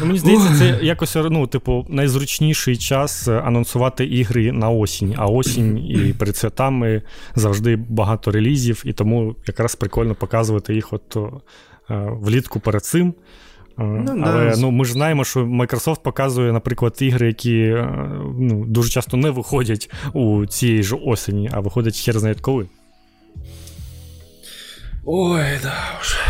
Ну, 0.00 0.06
Мені 0.06 0.18
здається, 0.18 0.54
це 0.58 0.78
якось 0.82 1.16
ну, 1.16 1.46
типу, 1.46 1.86
найзручніший 1.88 2.76
час 2.76 3.28
анонсувати 3.28 4.04
ігри 4.04 4.52
на 4.52 4.70
осінь, 4.70 5.14
а 5.16 5.26
осінь 5.26 5.78
і 5.78 6.12
перед 6.18 6.36
святами 6.36 7.02
завжди 7.34 7.76
багато 7.76 8.30
релізів, 8.30 8.82
і 8.84 8.92
тому 8.92 9.36
якраз 9.46 9.74
прикольно 9.74 10.14
показувати 10.14 10.74
їх 10.74 10.92
от 10.92 11.16
влітку 12.20 12.60
перед 12.60 12.84
цим. 12.84 13.14
Ну, 13.78 14.22
Але 14.24 14.54
ну, 14.58 14.70
ми 14.70 14.84
ж 14.84 14.92
знаємо, 14.92 15.24
що 15.24 15.40
Microsoft 15.40 16.02
показує, 16.02 16.52
наприклад, 16.52 16.96
ігри, 17.00 17.26
які 17.26 17.76
ну, 18.38 18.64
дуже 18.66 18.90
часто 18.90 19.16
не 19.16 19.30
виходять 19.30 19.90
у 20.12 20.46
цієї 20.46 20.82
ж 20.82 20.96
осені, 20.96 21.50
а 21.52 21.60
виходять 21.60 21.98
хер 21.98 22.18
знає 22.18 22.34
коли. 22.40 22.66
Ой, 25.04 25.58
да 25.62 25.74
вже. 26.00 26.29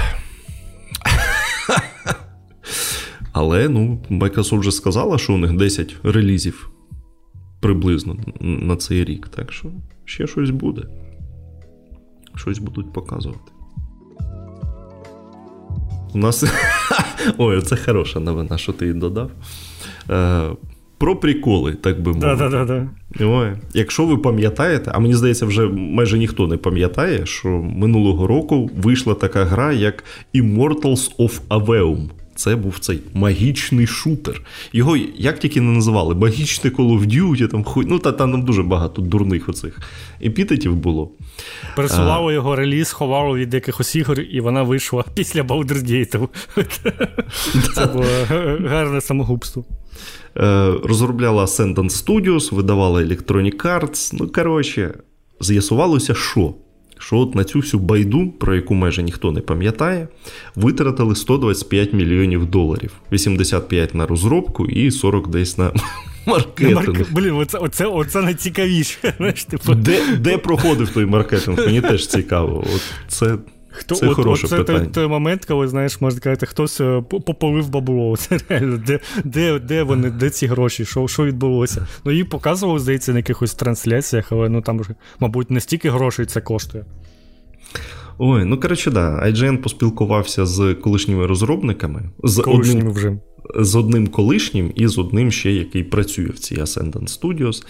Але 3.32 3.68
ну, 3.68 3.98
Microsoft 4.10 4.58
вже 4.58 4.72
сказала, 4.72 5.18
що 5.18 5.34
у 5.34 5.36
них 5.36 5.56
10 5.56 5.96
релізів 6.02 6.70
приблизно 7.60 8.16
на 8.40 8.76
цей 8.76 9.04
рік. 9.04 9.28
Так 9.28 9.52
що 9.52 9.68
ще 10.04 10.26
щось 10.26 10.50
буде. 10.50 10.82
Щось 12.34 12.58
будуть 12.58 12.92
показувати. 12.92 13.52
У 16.14 16.18
нас. 16.18 16.44
Ой, 17.38 17.62
це 17.62 17.76
хороша 17.76 18.20
новина, 18.20 18.58
що 18.58 18.72
ти 18.72 18.92
додав. 18.92 19.30
Е, 20.10 20.50
Про 20.98 21.16
приколи, 21.16 21.74
так 21.74 22.02
би 22.02 22.12
мовити. 22.12 22.36
Да-да-да. 22.36 22.88
Ой, 23.20 23.52
Якщо 23.74 24.06
ви 24.06 24.16
пам'ятаєте, 24.16 24.90
а 24.94 24.98
мені 24.98 25.14
здається, 25.14 25.46
вже 25.46 25.66
майже 25.68 26.18
ніхто 26.18 26.46
не 26.46 26.56
пам'ятає, 26.56 27.26
що 27.26 27.48
минулого 27.48 28.26
року 28.26 28.70
вийшла 28.76 29.14
така 29.14 29.44
гра, 29.44 29.72
як 29.72 30.04
Immortals 30.34 31.16
of 31.18 31.40
Aveum 31.48 32.08
це 32.40 32.56
був 32.56 32.78
цей 32.78 33.00
магічний 33.14 33.86
шутер. 33.86 34.42
Його 34.72 34.96
як 35.16 35.38
тільки 35.38 35.60
не 35.60 35.70
називали, 35.72 36.14
магічне 36.14 36.70
Call 36.70 36.98
of 36.98 37.06
Duty, 37.06 37.48
там 37.48 37.64
хуй. 37.64 37.84
Ну, 37.88 37.98
та 37.98 38.12
там 38.12 38.42
дуже 38.42 38.62
багато 38.62 39.02
дурних 39.02 39.48
оцих 39.48 39.78
епітетів 40.24 40.76
було. 40.76 41.10
Пересувало 41.76 42.32
його 42.32 42.56
реліз, 42.56 42.92
ховало 42.92 43.36
від 43.36 43.54
якихось 43.54 43.96
ігор, 43.96 44.20
і 44.20 44.40
вона 44.40 44.62
вийшла 44.62 45.04
після 45.14 45.42
Baldur's 45.42 45.84
Gate. 45.84 46.28
Це 47.74 47.86
було 47.86 48.04
гарне 48.68 49.00
самогубство. 49.00 49.64
Е, 50.36 50.72
розробляла 50.84 51.44
Ascendant 51.44 51.90
Studios, 52.04 52.54
видавала 52.54 53.02
Electronic 53.02 53.56
Arts. 53.56 54.14
Ну, 54.20 54.28
коротше, 54.28 54.94
з'ясувалося, 55.40 56.14
що 56.14 56.54
що 57.00 57.16
от 57.16 57.34
на 57.34 57.44
цю 57.44 57.58
всю 57.58 57.80
байду, 57.80 58.30
про 58.30 58.54
яку 58.54 58.74
майже 58.74 59.02
ніхто 59.02 59.32
не 59.32 59.40
пам'ятає, 59.40 60.08
витратили 60.56 61.16
125 61.16 61.92
мільйонів 61.92 62.46
доларів, 62.46 62.92
85 63.12 63.94
на 63.94 64.06
розробку 64.06 64.66
і 64.66 64.90
40 64.90 65.28
десь 65.28 65.58
на. 65.58 65.72
Маркетинг. 66.26 66.74
Марк... 66.74 67.12
Блін, 67.12 67.32
оце 67.32 67.58
оце, 67.58 67.86
оце 67.86 68.22
найцікавіше. 68.22 69.14
Знаєш, 69.16 69.44
типу. 69.44 69.74
Де 69.74 70.16
де 70.16 70.38
проходив 70.38 70.88
той 70.88 71.06
маркетинг? 71.06 71.58
Мені 71.58 71.80
теж 71.80 72.06
цікаво. 72.06 72.64
От 72.74 72.82
Це 73.08 73.36
Хто, 73.72 73.94
це 73.94 74.08
от, 74.08 74.16
хороше 74.16 74.46
от, 74.46 74.50
це 74.50 74.56
питання. 74.56 74.78
Той, 74.78 74.88
той 74.88 75.06
момент, 75.06 75.44
коли 75.44 75.68
знаєш, 75.68 76.00
можна 76.00 76.20
сказати, 76.20 76.46
хтось 76.46 76.80
е, 76.80 77.02
пополив 77.10 77.68
бабло. 77.68 78.16
Це 78.18 78.38
реально, 78.48 78.82
де 78.86 79.00
де, 79.24 79.58
де 79.58 79.82
вони, 79.82 80.10
де 80.10 80.30
ці 80.30 80.46
гроші, 80.46 80.84
що 80.84 81.08
що 81.08 81.24
відбулося? 81.24 81.86
Ну, 82.04 82.12
її 82.12 82.24
показували, 82.24 82.78
здається, 82.78 83.12
на 83.12 83.18
якихось 83.18 83.54
трансляціях, 83.54 84.32
але 84.32 84.48
ну 84.48 84.62
там, 84.62 84.80
мабуть, 85.20 85.50
не 85.50 85.60
стільки 85.60 85.90
грошей 85.90 86.26
це 86.26 86.40
коштує. 86.40 86.84
Ой, 88.18 88.44
ну 88.44 88.60
коротше, 88.60 88.90
да. 88.90 89.22
IGN 89.26 89.56
поспілкувався 89.56 90.46
з 90.46 90.74
колишніми 90.74 91.26
розробниками. 91.26 92.02
З 92.24 92.42
одним, 92.46 92.92
вже. 92.92 93.18
З 93.56 93.74
одним 93.74 94.06
колишнім 94.06 94.72
і 94.74 94.86
з 94.86 94.98
одним 94.98 95.32
ще, 95.32 95.52
який 95.52 95.84
працює 95.84 96.26
в 96.26 96.38
цій 96.38 96.56
Ascendant 96.56 97.20
Studios. 97.20 97.64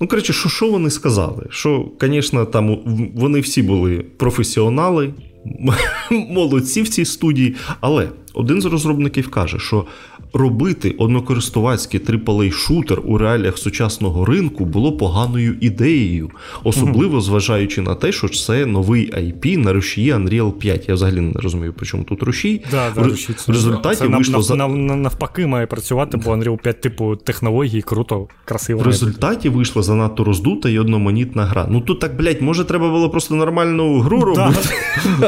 Ну, 0.00 0.08
коротше, 0.08 0.32
що 0.32 0.48
що 0.48 0.70
вони 0.70 0.90
сказали? 0.90 1.46
Що, 1.50 1.88
звісно, 2.00 2.44
там 2.44 2.78
вони 3.14 3.40
всі 3.40 3.62
були 3.62 4.06
професіонали, 4.16 5.14
молодці 6.10 6.82
в 6.82 6.88
цій 6.88 7.04
студії, 7.04 7.54
але 7.80 8.08
один 8.34 8.60
з 8.60 8.64
розробників 8.64 9.30
каже, 9.30 9.58
що 9.58 9.86
робити 10.34 10.94
однокористувацький 10.98 12.00
aaa 12.00 12.50
шутер 12.50 13.00
у 13.04 13.18
реаліях 13.18 13.58
сучасного 13.58 14.24
ринку 14.24 14.64
було 14.64 14.96
поганою 14.96 15.56
ідеєю, 15.60 16.30
особливо 16.64 17.20
зважаючи 17.20 17.82
на 17.82 17.94
те, 17.94 18.12
що 18.12 18.28
це 18.28 18.66
новий 18.66 19.12
IP 19.12 19.56
на 19.56 19.72
рушії 19.72 20.14
Unreal 20.14 20.52
5. 20.52 20.88
Я 20.88 20.94
взагалі 20.94 21.20
не 21.20 21.40
розумію, 21.40 21.72
при 21.72 21.86
чому 21.86 22.04
тут 22.04 22.22
рушій. 22.22 22.62
Да, 22.70 22.90
да, 22.94 23.02
в, 23.02 23.48
результаті 23.48 23.96
це 23.96 24.06
вийшло 24.06 24.42
за... 24.42 24.54
навпаки 24.56 25.46
має 25.46 25.66
працювати, 25.66 26.16
бо 26.16 26.30
Unreal 26.30 26.62
5, 26.62 26.80
типу, 26.80 27.16
технології 27.16 27.82
круто, 27.82 28.28
красиво. 28.44 28.80
В 28.80 28.86
результаті 28.86 29.48
вийшла 29.48 29.82
занадто 29.82 30.24
роздута 30.24 30.68
і 30.68 30.78
одноманітна 30.78 31.44
гра. 31.44 31.66
Ну 31.70 31.80
тут 31.80 32.00
так, 32.00 32.16
блядь, 32.16 32.42
може, 32.42 32.64
треба 32.64 32.90
було 32.90 33.10
просто 33.10 33.34
нормальну 33.34 34.00
гру 34.00 34.20
робити. 34.20 34.68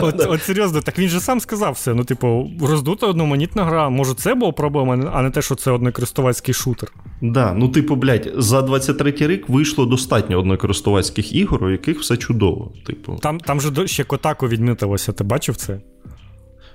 От, 0.03 0.27
от 0.29 0.43
серйозно, 0.43 0.81
так 0.81 0.99
він 0.99 1.09
же 1.09 1.21
сам 1.21 1.41
сказав 1.41 1.73
все. 1.73 1.95
Ну, 1.95 2.05
типу, 2.05 2.51
роздута 2.61 3.07
одноманітна 3.07 3.65
гра. 3.65 3.89
Може, 3.89 4.15
це 4.15 4.35
була 4.35 4.53
проблема, 4.53 4.96
а 5.13 5.23
не 5.23 5.31
те, 5.31 5.43
що 5.43 5.55
це 5.55 5.71
однокористувацький 5.71 6.55
шутер. 6.55 6.93
Да, 7.23 7.55
ну, 7.55 7.69
типу, 7.69 7.97
блядь, 7.97 8.33
за 8.37 8.61
23-й 8.61 9.27
рік 9.27 9.49
вийшло 9.49 9.87
достатньо 9.87 10.39
однокористувацьких 10.39 11.33
ігор, 11.33 11.65
у 11.65 11.71
яких 11.71 12.01
все 12.01 12.17
чудово. 12.17 12.73
Типу. 12.87 13.19
Там 13.23 13.41
там 13.41 13.61
же 13.61 13.87
ще 13.87 14.05
Котаку 14.05 14.49
відмітилося, 14.49 15.13
ти 15.13 15.25
бачив 15.25 15.57
це? 15.57 15.81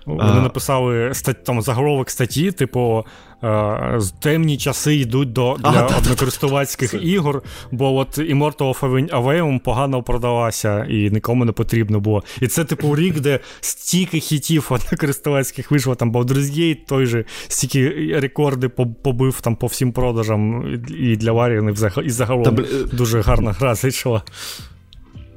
Вони 0.06 0.40
а... 0.40 0.42
написали 0.42 1.12
там 1.46 1.62
заголовок 1.62 2.10
статті, 2.10 2.52
типу, 2.52 3.06
е, 3.44 4.00
темні 4.20 4.58
часи 4.58 4.96
йдуть 4.96 5.34
до 5.34 5.58
для 5.60 5.90
а, 5.92 5.98
однокористувацьких 5.98 6.94
ігор, 6.94 7.44
бо 7.72 7.96
от 7.96 8.18
Immortal 8.18 8.80
of 8.80 9.10
Aveum 9.10 9.60
погано 9.60 10.04
продалася 10.04 10.86
і 10.90 11.10
нікому 11.10 11.46
не 11.46 11.52
потрібно 11.52 12.00
було. 12.00 12.24
І 12.42 12.48
це, 12.48 12.64
типу, 12.66 12.96
рік, 12.96 13.20
де 13.20 13.40
стільки 13.62 14.20
хітів 14.20 14.68
однокористувацьких 14.70 15.72
вийшло, 15.72 15.96
там 15.96 16.12
Baldur's 16.12 16.60
Gate 16.60 16.86
той 16.88 17.06
же, 17.06 17.26
стільки 17.48 17.90
рекорди 18.20 18.70
побив 19.04 19.42
там 19.42 19.56
по 19.56 19.68
всім 19.68 19.92
продажам 19.92 20.66
і 21.00 21.16
для 21.16 21.32
Варіани 21.32 21.74
і 22.06 22.10
загалом 22.10 22.44
Та, 22.44 22.64
дуже 22.92 23.22
гарна 23.22 23.52
гра 23.52 23.76
зайшла. 23.76 24.24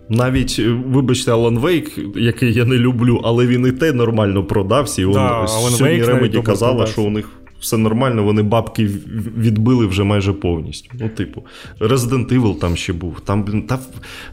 Навіть, 0.08 0.56
е, 0.58 0.68
вибачте, 0.86 1.32
Alan 1.32 1.60
Wake, 1.60 2.18
який 2.18 2.52
я 2.52 2.64
не 2.64 2.76
люблю, 2.76 3.20
але 3.24 3.46
він 3.46 3.66
і 3.66 3.72
те 3.72 3.92
нормально 3.92 4.44
продався. 4.44 5.02
І 5.02 5.12
да, 5.12 5.46
сьогодні 5.46 6.04
Ремеді 6.04 6.42
казала, 6.42 6.86
що 6.86 7.02
у 7.02 7.10
них 7.10 7.28
все 7.64 7.76
нормально, 7.76 8.24
вони 8.24 8.42
бабки 8.42 8.84
відбили 9.36 9.86
вже 9.86 10.04
майже 10.04 10.32
повністю. 10.32 10.90
Ну, 11.00 11.08
типу, 11.08 11.42
Resident 11.80 12.40
Evil 12.40 12.58
там 12.58 12.76
ще 12.76 12.92
був, 12.92 13.20
там 13.20 13.62
та, 13.62 13.78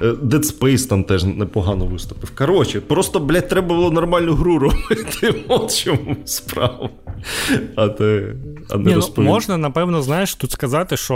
е, 0.01 0.05
Dead 0.05 0.59
Space 0.59 0.89
там 0.89 1.03
теж 1.03 1.24
непогано 1.24 1.86
виступив. 1.86 2.32
Коротше, 2.36 2.82
просто, 2.82 3.19
блядь, 3.19 3.47
треба 3.47 3.67
було 3.67 3.91
нормальну 3.91 4.34
гру 4.34 4.59
робити. 4.59 5.36
От 5.47 5.76
чому 5.76 6.15
справа. 6.26 6.89
А 7.76 7.88
те, 7.88 8.36
а 8.69 8.78
не 8.78 8.95
Ні, 8.95 9.01
ну, 9.17 9.24
Можна, 9.24 9.57
напевно, 9.57 10.01
знаєш, 10.01 10.36
тут 10.36 10.51
сказати, 10.51 10.97
що 10.97 11.15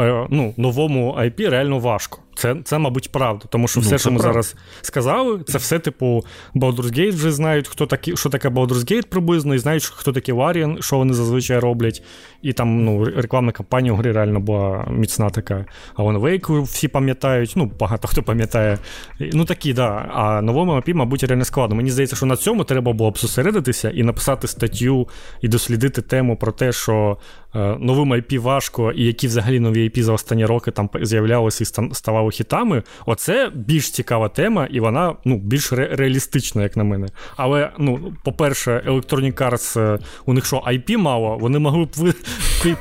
е, 0.00 0.26
ну, 0.30 0.54
новому 0.56 1.16
IP 1.20 1.50
реально 1.50 1.78
важко. 1.78 2.18
Це, 2.36 2.56
це, 2.64 2.78
мабуть, 2.78 3.12
правда. 3.12 3.46
Тому 3.50 3.68
що 3.68 3.80
ну, 3.80 3.86
все, 3.86 3.98
що 3.98 4.10
ми 4.10 4.18
правда. 4.18 4.32
зараз 4.32 4.56
сказали, 4.82 5.40
це 5.46 5.58
все, 5.58 5.78
типу, 5.78 6.24
Baldur's 6.54 6.98
Gate 6.98 7.14
вже 7.14 7.32
знають, 7.32 7.68
хто 7.68 7.86
такі, 7.86 8.16
що 8.16 8.30
таке 8.30 8.48
Baldur's 8.48 8.92
Gate 8.92 9.06
приблизно, 9.06 9.54
і 9.54 9.58
знають, 9.58 9.84
хто 9.84 10.12
такі 10.12 10.32
Varian, 10.32 10.82
що 10.82 10.96
вони 10.96 11.14
зазвичай 11.14 11.58
роблять. 11.58 12.02
І 12.46 12.52
там 12.52 12.84
ну, 12.84 13.04
рекламна 13.04 13.52
кампанія 13.52 13.92
у 13.92 13.96
гри 13.96 14.12
реально 14.12 14.40
була 14.40 14.86
міцна 14.90 15.30
така. 15.30 15.64
А 15.94 16.02
Alan 16.02 16.20
Wake 16.20 16.62
всі 16.62 16.88
пам'ятають, 16.88 17.52
ну, 17.56 17.72
багато 17.80 18.08
хто 18.08 18.22
пам'ятає. 18.22 18.78
Ну 19.20 19.44
такі, 19.44 19.72
да. 19.72 20.10
А 20.14 20.42
новому 20.42 20.74
мапі, 20.74 20.94
мабуть, 20.94 21.24
реально 21.24 21.44
складно. 21.44 21.76
Мені 21.76 21.90
здається, 21.90 22.16
що 22.16 22.26
на 22.26 22.36
цьому 22.36 22.64
треба 22.64 22.92
було 22.92 23.10
б 23.10 23.18
зосередитися 23.18 23.90
і 23.90 24.02
написати 24.02 24.46
статтю, 24.46 25.08
і 25.40 25.48
дослідити 25.48 26.02
тему 26.02 26.36
про 26.36 26.52
те, 26.52 26.72
що 26.72 27.18
Е, 27.56 27.76
новим 27.80 28.12
IP 28.12 28.38
важко, 28.38 28.92
і 28.92 29.04
які 29.04 29.26
взагалі 29.26 29.60
нові 29.60 29.88
IP 29.88 30.02
за 30.02 30.12
останні 30.12 30.46
роки 30.46 30.70
там 30.70 30.90
з'являлися 31.02 31.64
і 31.64 31.94
ставали 31.94 32.30
хітами. 32.30 32.82
Оце 33.06 33.50
більш 33.54 33.90
цікава 33.90 34.28
тема, 34.28 34.66
і 34.70 34.80
вона 34.80 35.14
ну, 35.24 35.38
більш 35.38 35.72
ре- 35.72 35.96
реалістична, 35.96 36.62
як 36.62 36.76
на 36.76 36.84
мене. 36.84 37.08
Але, 37.36 37.70
ну, 37.78 38.12
по-перше, 38.24 38.82
Electronic 38.86 39.50
Arts, 39.50 39.80
е, 39.80 39.98
у 40.26 40.32
них 40.32 40.46
що, 40.46 40.56
IP 40.56 40.96
мало, 40.96 41.38
вони 41.38 41.58
могли 41.58 41.84
б 41.84 42.14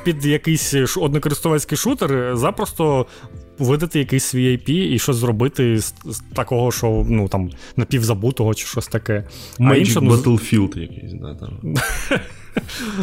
під, 0.03 0.25
якийсь 0.25 0.73
однокористувацький 0.97 1.77
шутер 1.77 2.37
запросто. 2.37 3.05
Видати 3.59 3.99
якийсь 3.99 4.23
свій 4.23 4.57
IP 4.57 4.69
і 4.69 4.99
щось 4.99 5.15
зробити 5.15 5.79
з, 5.79 5.93
такого, 6.33 6.71
що 6.71 7.05
ну 7.09 7.27
там 7.27 7.49
напівзабутого 7.75 8.53
чи 8.53 8.65
щось 8.65 8.87
таке. 8.87 9.27
А 9.59 9.75
інше, 9.75 9.99
ну, 10.01 10.15
Battlefield 10.15 10.79
якийсь, 10.79 11.13
да, 11.13 11.35
там. 11.35 11.75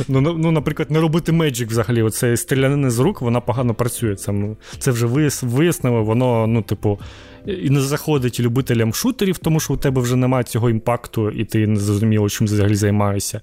Ну, 0.09 0.21
ну, 0.21 0.35
ну, 0.39 0.51
наприклад, 0.51 0.91
не 0.91 1.01
робити 1.01 1.33
Magic 1.33 1.69
взагалі. 1.69 2.03
Оце 2.03 2.37
стрілянини 2.37 2.91
з 2.91 2.99
рук, 2.99 3.21
вона 3.21 3.41
погано 3.41 3.75
працює. 3.75 4.15
Це 4.15 4.35
це 4.79 4.91
вже 4.91 5.07
вияснили, 5.43 6.01
воно, 6.01 6.47
ну, 6.47 6.63
типу, 6.63 6.99
і 7.47 7.71
не 7.71 7.81
заходить 7.81 8.41
любителям 8.41 8.95
шутерів, 8.95 9.39
тому 9.39 9.61
що 9.61 9.75
у 9.75 9.77
тебе 9.77 10.03
вже 10.03 10.17
немає 10.17 10.45
цього 10.45 10.71
імпакту, 10.71 11.31
і 11.31 11.45
ти 11.45 11.67
не 11.67 11.81
зрозуміло, 11.81 12.29
чим 12.29 12.47
взагалі 12.47 12.75
займаєшся. 12.75 13.41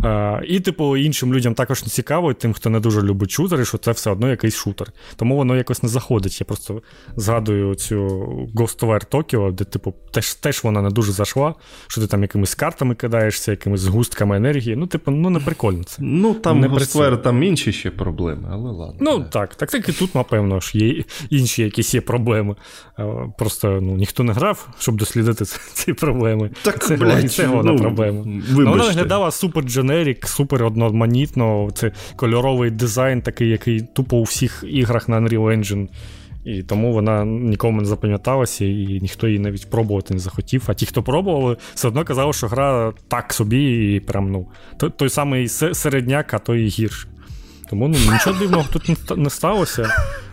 А, 0.00 0.40
І, 0.46 0.60
типу, 0.60 0.96
іншим 0.96 1.34
людям 1.34 1.54
також 1.54 1.82
не 1.82 1.88
цікаво, 1.88 2.34
тим, 2.34 2.52
хто 2.52 2.70
не 2.70 2.80
дуже 2.80 3.02
любить 3.02 3.30
шутери, 3.30 3.64
що 3.64 3.78
це 3.78 3.92
все 3.92 4.10
одно 4.10 4.30
якийсь 4.30 4.54
шутер. 4.54 4.92
Тому 5.16 5.36
воно 5.36 5.56
якось 5.56 5.82
не 5.82 5.88
заходить. 5.88 6.40
Я 6.40 6.44
просто 6.44 6.82
згадую 7.16 7.74
цю 7.74 7.96
Ghost 8.54 8.80
War 8.80 9.10
Tokyo, 9.10 9.52
де, 9.52 9.64
типу, 9.64 9.94
теж 10.10 10.34
теж 10.34 10.64
вона 10.64 10.82
не 10.82 10.90
дуже 10.90 11.12
зайшла, 11.12 11.54
що 11.86 12.00
ти 12.00 12.06
там 12.06 12.22
якимись 12.22 12.54
картами 12.54 12.94
кидаєшся, 12.94 13.50
якимись 13.50 13.80
згустками 13.80 14.36
енергії. 14.36 14.76
Ну, 14.76 14.86
типу, 14.86 15.10
ну 15.10 15.30
не 15.30 15.40
прикольно 15.40 15.84
це. 15.84 15.96
Ну, 16.00 16.34
там 16.34 16.64
Ghost 16.64 16.96
War, 16.96 17.22
там 17.22 17.42
інші 17.42 17.72
ще 17.72 17.90
проблеми, 17.90 18.48
але 18.52 18.70
ладно. 18.70 18.96
Ну, 19.00 19.24
так, 19.30 19.54
так, 19.54 19.70
так 19.70 19.88
і 19.88 19.92
тут, 19.92 20.14
напевно, 20.14 20.60
ж 20.60 20.78
є 20.78 21.04
інші 21.30 21.62
якісь 21.62 21.94
є 21.94 22.00
проблеми. 22.00 22.56
Просто 23.40 23.78
ну, 23.82 23.96
ніхто 23.96 24.22
не 24.22 24.32
грав, 24.32 24.68
щоб 24.78 24.96
дослідити 24.96 25.44
ці 25.72 25.92
проблеми. 25.92 26.50
Так, 26.62 26.84
Це 26.84 26.96
блядь, 26.96 27.32
це 27.32 27.46
головна 27.46 27.72
ну, 27.72 27.78
проблема. 27.78 28.22
Ну, 28.26 28.70
вона 28.70 28.84
виглядала 28.84 29.30
супер 29.30 29.64
дженерік, 29.64 30.28
супер 30.28 30.64
одноманітно. 30.64 31.70
Це 31.74 31.92
кольоровий 32.16 32.70
дизайн, 32.70 33.22
такий, 33.22 33.48
який 33.48 33.80
тупо 33.80 34.16
у 34.16 34.22
всіх 34.22 34.64
іграх 34.66 35.08
на 35.08 35.20
Unreal 35.20 35.58
Engine. 35.58 35.88
І 36.44 36.62
тому 36.62 36.92
вона 36.92 37.24
нікому 37.24 37.80
не 37.80 37.86
запам'яталася, 37.86 38.64
і 38.64 38.98
ніхто 39.02 39.26
її 39.26 39.38
навіть 39.38 39.70
пробувати 39.70 40.14
не 40.14 40.20
захотів. 40.20 40.64
А 40.66 40.74
ті, 40.74 40.86
хто 40.86 41.02
пробували, 41.02 41.56
все 41.74 41.88
одно 41.88 42.04
казали, 42.04 42.32
що 42.32 42.46
гра 42.46 42.92
так 43.08 43.32
собі, 43.32 43.94
і 43.94 44.00
прям 44.00 44.32
ну, 44.32 44.46
той, 44.76 44.90
той 44.90 45.08
самий 45.08 45.48
середняк, 45.48 46.34
а 46.34 46.38
той 46.38 46.64
і 46.64 46.68
гірше. 46.68 47.08
Тому 47.70 47.88
ну, 47.88 47.96
нічого 48.12 48.38
дивного 48.38 48.64
тут 48.72 49.16
не 49.18 49.30
сталося. 49.30 49.88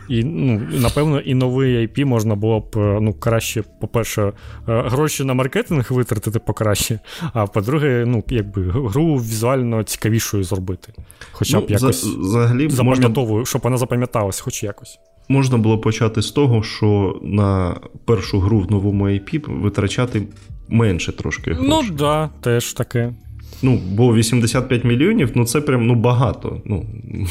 І, 0.09 0.23
ну, 0.23 0.61
напевно, 0.71 1.19
і 1.19 1.33
новий 1.33 1.87
IP 1.87 2.05
можна 2.05 2.35
було 2.35 2.59
б 2.59 2.77
е, 2.77 2.99
ну, 3.01 3.13
краще, 3.13 3.63
по-перше, 3.81 4.21
е, 4.21 4.33
гроші 4.65 5.23
на 5.23 5.33
маркетинг 5.33 5.87
витратити 5.89 6.39
покраще, 6.39 6.99
а 7.33 7.47
по-друге, 7.47 8.03
ну, 8.07 8.23
якби 8.27 8.61
гру 8.71 9.15
візуально 9.15 9.83
цікавішою 9.83 10.43
зробити. 10.43 10.93
Хоча 11.31 11.59
б 11.59 11.65
ну, 11.69 11.75
якось 11.75 12.03
взагалі 12.03 12.69
запам'ятовую, 12.69 13.39
можна... 13.39 13.45
щоб 13.45 13.61
вона 13.61 13.77
запам'яталась, 13.77 14.39
хоч 14.39 14.63
якось. 14.63 14.99
Можна 15.29 15.57
було 15.57 15.77
почати 15.77 16.21
з 16.21 16.31
того, 16.31 16.63
що 16.63 17.19
на 17.23 17.75
першу 18.05 18.39
гру 18.39 18.59
в 18.59 18.71
новому 18.71 19.07
IP 19.07 19.61
витрачати 19.61 20.23
менше 20.69 21.11
трошки. 21.11 21.53
грошей. 21.53 21.69
Ну, 21.69 21.81
так, 21.81 21.95
да, 21.95 22.29
теж 22.41 22.73
таке. 22.73 23.13
Ну, 23.61 23.81
бо 23.91 24.15
85 24.15 24.83
мільйонів 24.83 25.31
ну 25.35 25.45
це 25.45 25.61
прям 25.61 25.87
ну, 25.87 25.95
багато. 25.95 26.61
Ну, 26.65 26.85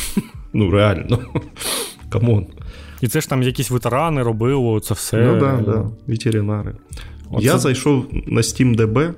ну 0.53 0.71
реально. 0.71 1.19
Come 2.09 2.30
on. 2.30 2.47
І 3.01 3.09
це 3.09 3.21
ж 3.21 3.29
там 3.29 3.43
якісь 3.43 3.71
ветерани 3.71 4.23
робили, 4.23 4.81
це 4.81 4.95
все. 4.95 5.17
Ну 5.17 5.41
так, 5.41 5.65
да, 5.65 5.73
да, 5.73 5.91
ветеринари. 6.07 6.75
Оце... 7.31 7.47
Я 7.47 7.59
зайшов 7.59 8.07
на 8.27 8.41
SteamDB 8.41 9.13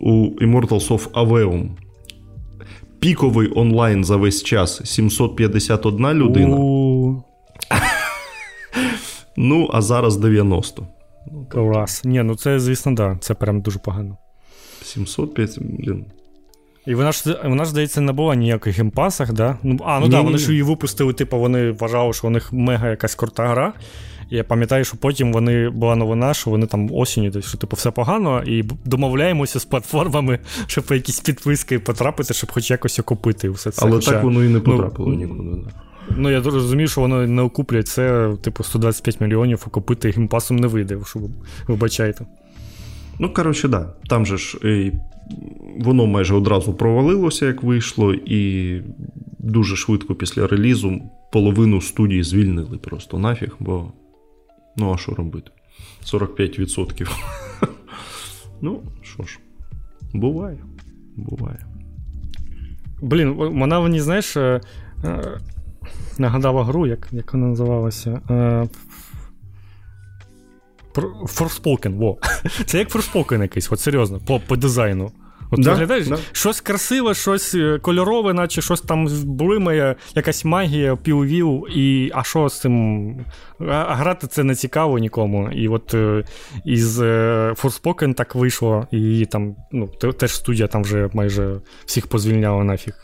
у 0.00 0.12
Immortals 0.40 0.88
of 0.88 1.08
Aveum. 1.10 1.68
Піковий 3.00 3.52
онлайн 3.56 4.04
за 4.04 4.16
весь 4.16 4.42
час 4.42 4.80
751 4.84 6.12
людина. 6.12 6.56
Ну, 9.36 9.70
а 9.72 9.82
зараз 9.82 10.16
90. 10.16 10.86
Клас. 11.48 12.04
Ні, 12.04 12.22
ну 12.22 12.36
це, 12.36 12.60
звісно, 12.60 12.92
да. 12.94 13.18
Це 13.20 13.34
прям 13.34 13.60
дуже 13.60 13.78
погано. 13.78 14.16
705, 14.82 15.58
блін. 15.60 16.04
І 16.86 16.94
вона 16.94 17.12
ж 17.12 17.40
вона 17.44 17.64
ж 17.64 17.70
здається 17.70 18.00
не 18.00 18.12
була 18.12 18.34
ніяких 18.34 18.76
геймпасах, 18.76 19.32
да? 19.32 19.58
Ну, 19.62 19.78
А, 19.84 19.98
ну 19.98 20.02
так, 20.02 20.10
да, 20.10 20.20
вони 20.20 20.38
ж 20.38 20.50
її 20.50 20.62
випустили, 20.62 21.12
типу, 21.12 21.38
вони 21.38 21.70
вважали, 21.70 22.12
що 22.12 22.26
у 22.26 22.30
них 22.30 22.52
мега 22.52 22.90
якась 22.90 23.14
крута 23.14 23.48
гра. 23.48 23.72
І 24.30 24.36
я 24.36 24.44
пам'ятаю, 24.44 24.84
що 24.84 24.96
потім 24.96 25.32
вони 25.32 25.70
була 25.70 25.96
новина, 25.96 26.34
що 26.34 26.50
вони 26.50 26.66
там 26.66 26.88
осінню, 26.92 27.30
десь, 27.30 27.44
що 27.44 27.58
типу 27.58 27.76
все 27.76 27.90
погано, 27.90 28.42
і 28.42 28.64
домовляємося 28.84 29.60
з 29.60 29.64
платформами, 29.64 30.38
щоб 30.66 30.84
по 30.84 30.94
якісь 30.94 31.20
підписки 31.20 31.78
потрапити, 31.78 32.34
щоб 32.34 32.52
хоч 32.52 32.70
якось 32.70 32.98
окупити 32.98 33.50
все 33.50 33.70
це. 33.70 33.86
Але 33.86 33.96
Хоча, 33.96 34.10
так 34.10 34.24
воно 34.24 34.44
і 34.44 34.48
не 34.48 34.54
ну, 34.54 34.60
потрапило 34.60 35.08
ну, 35.08 35.14
нікуди. 35.14 35.70
Ну, 36.16 36.30
я 36.30 36.40
розумію, 36.40 36.88
що 36.88 37.00
воно 37.00 37.26
не 37.26 37.42
окуплять 37.42 37.88
це, 37.88 38.32
типу, 38.42 38.64
125 38.64 39.20
мільйонів 39.20 39.64
окупити 39.66 40.10
геймпасом 40.10 40.56
не 40.56 40.66
вийде, 40.66 40.98
що 41.06 41.18
ви 41.18 41.28
вибачайте. 41.66 42.26
Ну, 43.18 43.32
коротше, 43.32 43.68
да. 43.68 43.92
Там 44.08 44.26
же 44.26 44.36
ж 44.36 44.58
і 44.64 44.92
воно 45.78 46.06
майже 46.06 46.34
одразу 46.34 46.74
провалилося, 46.74 47.46
як 47.46 47.62
вийшло, 47.62 48.14
і 48.14 48.82
дуже 49.38 49.76
швидко 49.76 50.14
після 50.14 50.46
релізу 50.46 51.02
половину 51.32 51.80
студії 51.80 52.22
звільнили 52.22 52.78
просто 52.78 53.18
нафіг, 53.18 53.56
бо 53.60 53.92
ну 54.76 54.94
а 54.94 54.96
що 54.96 55.14
робити? 55.14 55.50
45%. 56.04 57.10
Ну, 58.64 58.82
що 59.02 59.22
ж, 59.22 59.38
буває. 60.12 60.58
Буває. 61.16 61.66
Блін, 63.00 63.30
вона 63.32 63.80
мені, 63.80 64.00
знаєш, 64.00 64.36
е, 64.36 64.60
е, 65.04 65.40
нагадала 66.18 66.64
гру, 66.64 66.86
як 66.86 67.08
як 67.12 67.32
вона 67.32 67.46
називалася. 67.46 68.20
Е, 70.98 71.00
Forspoken, 71.26 71.98
во. 71.98 72.18
Це 72.66 72.78
як 72.78 72.90
Forspoken 72.90 73.42
якийсь, 73.42 73.72
от 73.72 73.80
серйозно, 73.80 74.20
по 74.26 74.40
по 74.40 74.56
дизайну. 74.56 75.12
От 75.52 75.60
да, 75.60 75.70
виглядаєш, 75.70 76.06
да. 76.06 76.18
щось 76.32 76.60
красиве, 76.60 77.14
щось 77.14 77.54
е, 77.54 77.78
кольорове, 77.78 78.32
наче 78.32 78.62
щось 78.62 78.80
там 78.80 79.08
блимає, 79.24 79.96
якась 80.14 80.44
магія, 80.44 80.96
піввів, 80.96 81.66
і 81.76 82.10
а 82.14 82.22
що 82.22 82.48
з 82.48 82.60
цим? 82.60 83.26
А 83.68 83.94
грати 83.94 84.26
це 84.26 84.44
не 84.44 84.54
цікаво 84.54 84.98
нікому. 84.98 85.50
І 85.50 85.68
от 85.68 85.94
е, 85.94 86.24
із 86.64 87.00
е, 87.00 87.54
Forspoken 87.56 88.14
так 88.14 88.34
вийшло, 88.34 88.86
і 88.90 89.26
там 89.26 89.56
ну, 89.72 89.86
теж 89.86 90.34
студія 90.34 90.68
там 90.68 90.82
вже 90.82 91.10
майже 91.12 91.60
всіх 91.84 92.06
позвільняла 92.06 92.64
нафіг. 92.64 92.94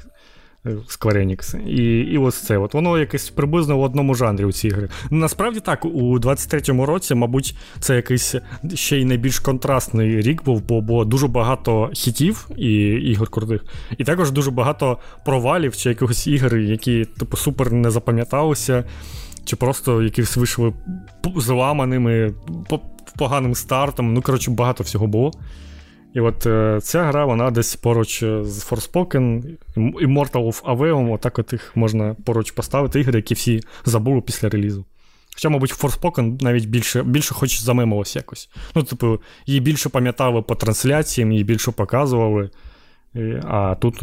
Square 0.69 1.27
Enix. 1.27 1.67
І 1.67 2.01
і 2.01 2.19
ось 2.19 2.43
це. 2.43 2.59
От 2.59 2.75
Воно 2.75 2.99
якесь 2.99 3.31
приблизно 3.31 3.79
в 3.79 3.83
одному 3.83 4.15
жанрі 4.15 4.45
у 4.45 4.53
ці 4.53 4.69
ігри. 4.69 4.89
Насправді 5.11 5.61
так, 5.61 5.85
у 5.85 6.19
23-му 6.19 6.87
році, 6.87 7.15
мабуть, 7.15 7.57
це 7.81 7.97
якийсь 7.97 8.35
ще 8.75 8.99
й 8.99 9.05
найбільш 9.05 9.39
контрастний 9.39 10.21
рік 10.21 10.45
був, 10.45 10.63
бо 10.63 10.81
було 10.81 11.05
дуже 11.05 11.27
багато 11.29 11.91
хітів 11.95 12.49
і 12.57 12.73
ігор 12.87 13.29
крутих, 13.31 13.65
і 13.99 14.05
також 14.05 14.31
дуже 14.31 14.51
багато 14.51 14.99
провалів 15.25 15.77
чи 15.77 15.89
якихось 15.89 16.27
ігор, 16.27 16.57
які 16.57 17.05
типу 17.05 17.37
супер 17.37 17.73
не 17.73 17.91
запам'яталися, 17.91 18.85
чи 19.45 19.57
просто 19.57 20.03
якісь 20.03 20.37
вийшли 20.37 20.73
зламаними, 21.37 22.35
поганим 23.17 23.55
стартом. 23.55 24.15
Ну, 24.15 24.23
коротше, 24.23 24.51
багато 24.51 24.85
всього 24.85 25.07
було. 25.07 25.33
І 26.15 26.21
от 26.21 26.47
е, 26.47 26.79
ця 26.83 27.05
гра, 27.05 27.25
вона 27.25 27.51
десь 27.51 27.77
поруч 27.77 28.23
е, 28.23 28.45
з 28.45 28.73
Forspoken, 28.73 29.57
Immortal 29.77 30.33
of 30.33 30.63
Aveum, 30.63 31.13
отак 31.13 31.39
от 31.39 31.53
їх 31.53 31.77
можна 31.77 32.17
поруч 32.25 32.51
поставити 32.51 33.01
ігри, 33.01 33.19
які 33.19 33.35
всі 33.35 33.61
забули 33.85 34.21
після 34.21 34.49
релізу. 34.49 34.85
Хоча, 35.35 35.49
мабуть, 35.49 35.75
Forspoken 35.75 36.43
навіть 36.43 36.67
більше 36.67 37.03
більше 37.03 37.35
хоч 37.35 37.61
замимилось 37.61 38.17
якось. 38.17 38.51
Ну, 38.75 38.83
типу, 38.83 39.21
її 39.47 39.61
більше 39.61 39.89
пам'ятали 39.89 40.43
по 40.43 40.55
трансляціям, 40.55 41.33
її 41.33 41.45
більше 41.45 41.71
показували. 41.71 42.51
А 43.45 43.75
тут 43.75 44.03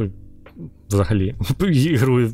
взагалі 0.90 1.36
ігру 1.70 2.30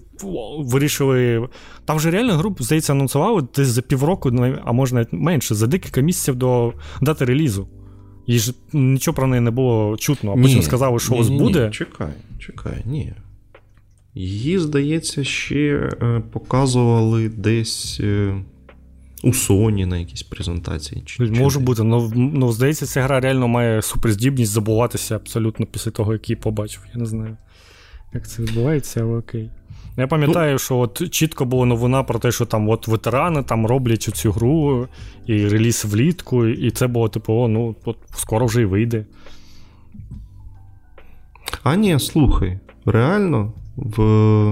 вирішили. 0.60 1.50
Там 1.86 1.98
вже 1.98 2.12
реально 2.12 2.34
гру, 2.34 2.56
здається, 2.60 2.94
анонсували 2.94 3.48
десь 3.56 3.68
за 3.68 3.82
півроку, 3.82 4.30
а 4.66 4.72
може 4.72 4.96
навіть 4.96 5.14
менше, 5.14 5.56
за 5.56 5.68
декілька 5.68 6.02
місяців 6.02 6.36
до 6.36 6.74
дати 7.02 7.26
релізу. 7.26 7.68
І 8.26 8.40
ж 8.40 8.54
нічого 8.74 9.16
про 9.16 9.28
неї 9.28 9.42
не 9.42 9.52
було 9.52 9.98
чутно, 9.98 10.32
а 10.32 10.36
потім 10.36 10.58
ні, 10.58 10.64
сказали, 10.64 11.00
що 11.00 11.16
ось 11.16 11.30
буде. 11.30 11.66
Ні, 11.66 11.72
Чекай, 11.72 12.14
чекай, 12.40 12.84
ні. 12.86 13.14
Її, 14.16 14.60
здається, 14.60 15.24
ще 15.24 15.92
е, 16.02 16.22
показували 16.32 17.30
десь 17.30 18.00
е, 18.04 18.36
у 19.24 19.28
Sony 19.28 19.86
на 19.86 19.98
якійсь 19.98 20.24
презентації. 20.24 21.04
Чи, 21.06 21.24
Може 21.24 21.60
чи 21.60 21.66
бути, 21.66 21.82
але 21.82 22.12
ну, 22.16 22.52
здається, 22.52 22.86
ця 22.86 23.02
гра 23.02 23.20
реально 23.20 23.48
має 23.48 23.82
суперздібність 23.82 24.52
забуватися 24.52 25.16
абсолютно 25.16 25.66
після 25.66 25.92
того, 25.92 26.14
як 26.14 26.30
її 26.30 26.42
побачив. 26.42 26.82
Я 26.94 27.00
не 27.00 27.06
знаю, 27.06 27.38
як 28.14 28.28
це 28.28 28.44
відбувається, 28.44 29.02
але 29.02 29.18
окей. 29.18 29.50
Я 29.98 30.08
пам'ятаю, 30.08 30.54
ну, 30.54 30.60
що 30.60 30.78
от 30.78 31.12
чітко 31.12 31.46
була 31.46 31.66
новина 31.66 32.04
про 32.04 32.20
те, 32.20 32.32
що 32.32 32.46
там 32.46 32.70
от 32.70 32.88
ветерани 32.88 33.44
там 33.44 33.66
роблять 33.66 34.02
цю 34.02 34.32
гру 34.32 34.88
і 35.26 35.48
реліз 35.48 35.86
влітку, 35.86 36.46
і 36.46 36.72
це 36.72 36.88
було 36.88 37.10
типу, 37.10 37.34
о, 37.34 37.48
ну 37.48 37.76
от 37.86 37.98
скоро 38.16 38.46
вже 38.46 38.62
й 38.62 38.66
вийде. 38.66 39.06
А 41.64 41.76
ні, 41.76 42.00
слухай, 42.00 42.60
реально. 42.86 43.54
В 43.76 44.02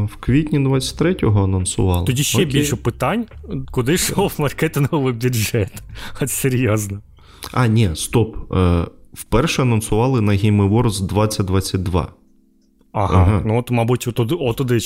в 0.04 0.16
квітні 0.20 0.60
23-го 0.60 1.44
анонсували. 1.44 2.06
Тоді 2.06 2.24
ще 2.24 2.38
Окей. 2.38 2.52
більше 2.52 2.76
питань, 2.76 3.26
куди 3.72 3.94
йшов 3.94 4.34
маркетинговий 4.38 5.14
бюджет. 5.14 5.84
От 6.22 6.30
серйозно. 6.30 7.00
А, 7.54 7.68
ні, 7.68 7.90
стоп. 7.94 8.54
Е, 8.54 8.86
Вперше 9.14 9.62
анонсували 9.62 10.22
на 10.22 10.32
Game 10.32 10.70
Awards 10.70 11.08
2022. 11.08 12.08
Ага, 13.00 13.22
ага. 13.22 13.42
ну 13.46 13.58
от, 13.58 13.72
мабуть, 13.72 14.08
отуди, 14.08 14.36
отуди 14.36 14.80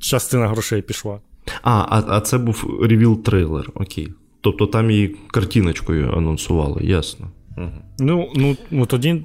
частина 0.00 0.48
грошей 0.48 0.82
пішла. 0.82 1.20
А, 1.62 1.86
а 1.88 2.04
а 2.08 2.20
це 2.20 2.38
був 2.38 2.78
ревіл 2.82 3.22
трейлер, 3.22 3.70
окей. 3.74 4.12
Тобто 4.40 4.66
там 4.66 4.90
її 4.90 5.16
картиночкою 5.30 6.12
анонсували, 6.16 6.84
ясно. 6.84 7.30
Угу. 7.56 7.70
Ну, 7.98 8.32
ну, 8.34 8.56
ну 8.70 8.86
тоді 8.86 9.22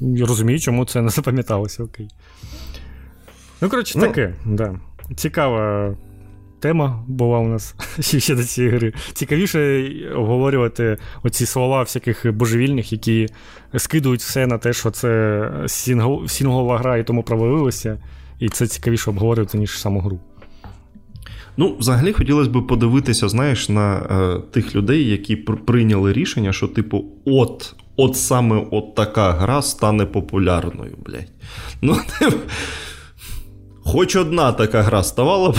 розумію, 0.00 0.60
чому 0.60 0.84
це 0.84 1.02
не 1.02 1.08
запам'яталося, 1.08 1.84
окей. 1.84 2.08
Ну, 3.60 3.68
коротше, 3.68 3.98
ну, 3.98 4.06
таке, 4.06 4.34
да. 4.44 4.80
Цікава 5.16 5.94
тема 6.64 7.04
була 7.06 7.38
у 7.38 7.48
нас 7.48 7.74
ще 8.00 8.34
до 8.34 8.44
цієї 8.44 8.74
гри. 8.74 8.92
Цікавіше 9.12 9.90
обговорювати 10.16 10.96
оці 11.22 11.46
слова 11.46 11.82
всяких 11.82 12.32
божевільних, 12.32 12.92
які 12.92 13.28
скидують 13.76 14.20
все 14.20 14.46
на 14.46 14.58
те, 14.58 14.72
що 14.72 14.90
це 14.90 15.50
сінгл, 15.66 16.26
сінглова 16.26 16.78
гра 16.78 16.96
і 16.96 17.04
тому 17.04 17.22
провалилося. 17.22 17.98
І 18.38 18.48
це 18.48 18.66
цікавіше 18.66 19.10
обговорювати, 19.10 19.58
ніж 19.58 19.78
саму 19.78 20.00
гру. 20.00 20.20
Ну, 21.56 21.76
взагалі 21.78 22.12
хотілося 22.12 22.50
б 22.50 22.66
подивитися, 22.66 23.28
знаєш, 23.28 23.68
на 23.68 23.96
е, 23.96 24.40
тих 24.50 24.74
людей, 24.74 25.08
які 25.08 25.36
пр- 25.36 25.56
прийняли 25.56 26.12
рішення, 26.12 26.52
що, 26.52 26.68
типу, 26.68 27.04
от 27.24 27.74
от 27.96 28.16
саме 28.16 28.66
от 28.70 28.94
така 28.94 29.32
гра 29.32 29.62
стане 29.62 30.06
популярною, 30.06 30.96
блядь. 31.06 31.32
Ну, 31.82 31.96
Хоч 33.84 34.16
одна 34.16 34.52
така 34.52 34.82
гра 34.82 35.02
ставала 35.02 35.50
б 35.50 35.56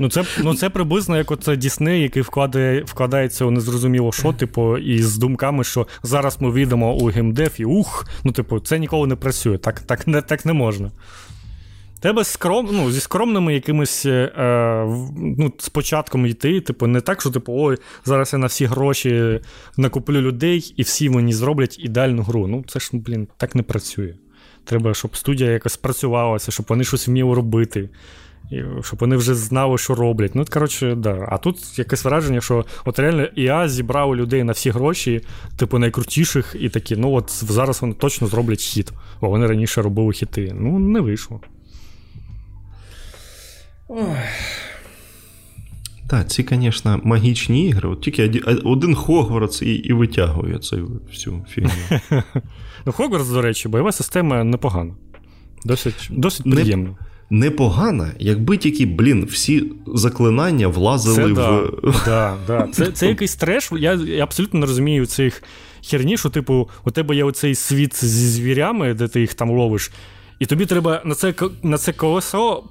Ну 0.00 0.08
це 0.08 0.24
ну 0.42 0.54
це 0.54 0.70
приблизно 0.70 1.16
як 1.16 1.30
оце 1.30 1.56
Disney, 1.56 2.02
який 2.02 2.22
вкладає, 2.22 2.82
вкладається 2.82 3.44
у 3.44 3.50
незрозуміло 3.50 4.12
що, 4.12 4.32
типу, 4.32 4.78
і 4.78 5.02
з 5.02 5.16
думками, 5.16 5.64
що 5.64 5.86
зараз 6.02 6.36
ми 6.40 6.52
війдемо 6.52 6.94
у 6.94 7.06
геймдев 7.06 7.54
і 7.58 7.64
ух, 7.64 8.06
ну, 8.24 8.32
типу, 8.32 8.60
це 8.60 8.78
ніколи 8.78 9.06
не 9.06 9.16
працює. 9.16 9.58
Так 9.58 9.80
так, 9.80 10.06
не 10.06 10.22
так 10.22 10.46
не 10.46 10.52
можна. 10.52 10.90
Тебе 12.00 12.24
скром, 12.24 12.68
ну, 12.72 12.90
зі 12.90 13.00
скромними 13.00 13.54
якимись 13.54 14.06
е, 14.06 14.32
ну, 15.38 15.52
з 15.58 15.68
початком 15.68 16.26
йти, 16.26 16.60
типу, 16.60 16.86
не 16.86 17.00
так, 17.00 17.20
що 17.20 17.30
типу, 17.30 17.52
ой, 17.56 17.78
зараз 18.04 18.32
я 18.32 18.38
на 18.38 18.46
всі 18.46 18.64
гроші 18.64 19.40
накуплю 19.76 20.20
людей 20.20 20.74
і 20.76 20.82
всі 20.82 21.10
мені 21.10 21.32
зроблять 21.32 21.78
ідеальну 21.78 22.22
гру. 22.22 22.46
Ну, 22.46 22.64
це 22.68 22.80
ж, 22.80 22.90
блін, 22.92 23.28
так 23.36 23.54
не 23.54 23.62
працює. 23.62 24.14
Треба, 24.64 24.94
щоб 24.94 25.16
студія 25.16 25.50
якось 25.50 25.76
працювалася, 25.76 26.52
щоб 26.52 26.66
вони 26.68 26.84
щось 26.84 27.08
вміли 27.08 27.34
робити 27.34 27.88
щоб 28.82 28.98
вони 28.98 29.16
вже 29.16 29.34
знали, 29.34 29.78
що 29.78 29.94
роблять. 29.94 30.34
Ну, 30.34 30.44
коротше, 30.50 30.94
да. 30.94 31.28
А 31.28 31.38
тут 31.38 31.78
якесь 31.78 32.04
враження, 32.04 32.40
що 32.40 32.64
от 32.84 32.98
реально 32.98 33.24
ІА 33.24 33.68
зібрав 33.68 34.16
людей 34.16 34.44
на 34.44 34.52
всі 34.52 34.70
гроші, 34.70 35.20
типу 35.56 35.78
найкрутіших, 35.78 36.56
і 36.60 36.68
такі, 36.68 36.96
ну 36.96 37.12
от 37.12 37.44
зараз 37.44 37.82
вони 37.82 37.94
точно 37.94 38.26
зроблять 38.26 38.60
хіт. 38.60 38.92
Бо 39.20 39.28
вони 39.28 39.46
раніше 39.46 39.82
робили 39.82 40.12
хіти. 40.12 40.52
Ну, 40.54 40.78
не 40.78 41.00
вийшло. 41.00 41.40
Так, 46.08 46.30
ці, 46.30 46.46
звісно, 46.50 47.00
магічні 47.04 47.68
ігри. 47.68 47.88
От 47.88 48.00
Тільки 48.00 48.40
один 48.64 48.94
Хогвартс 48.94 49.62
і 49.62 49.74
і 49.74 49.92
витягує 49.92 50.58
цю 50.58 51.00
всю 51.08 51.44
фігню. 51.48 51.70
Ну, 52.86 52.92
Хогвартс, 52.92 53.28
до 53.28 53.42
речі, 53.42 53.68
бойова 53.68 53.92
система 53.92 54.44
непогана. 54.44 54.94
Досить 55.64 56.08
досить 56.10 56.50
приємно. 56.50 56.96
Не 57.30 57.46
непогана, 57.46 58.12
якби 58.18 58.56
тільки, 58.56 58.86
блін, 58.86 59.24
всі 59.24 59.72
заклинання 59.86 60.68
влазили 60.68 61.16
це, 61.16 61.22
в. 61.22 61.34
Да, 61.34 61.66
да, 62.06 62.36
да. 62.46 62.68
Це 62.72 62.86
це 62.86 63.08
якийсь 63.08 63.36
треш. 63.36 63.72
Я, 63.72 63.94
я 63.94 64.22
абсолютно 64.22 64.60
не 64.60 64.66
розумію 64.66 65.06
цих 65.06 65.42
херні, 65.90 66.16
що, 66.16 66.30
типу, 66.30 66.68
у 66.84 66.90
тебе 66.90 67.16
є 67.16 67.24
оцей 67.24 67.54
світ 67.54 68.04
зі 68.04 68.28
звірями, 68.28 68.94
де 68.94 69.08
ти 69.08 69.20
їх 69.20 69.34
там 69.34 69.50
ловиш. 69.50 69.90
І 70.38 70.46
тобі 70.46 70.66
треба 70.66 71.02
на 71.04 71.14
це 71.14 71.34
на 71.62 71.78
це 71.78 71.92
колесо 71.92 72.64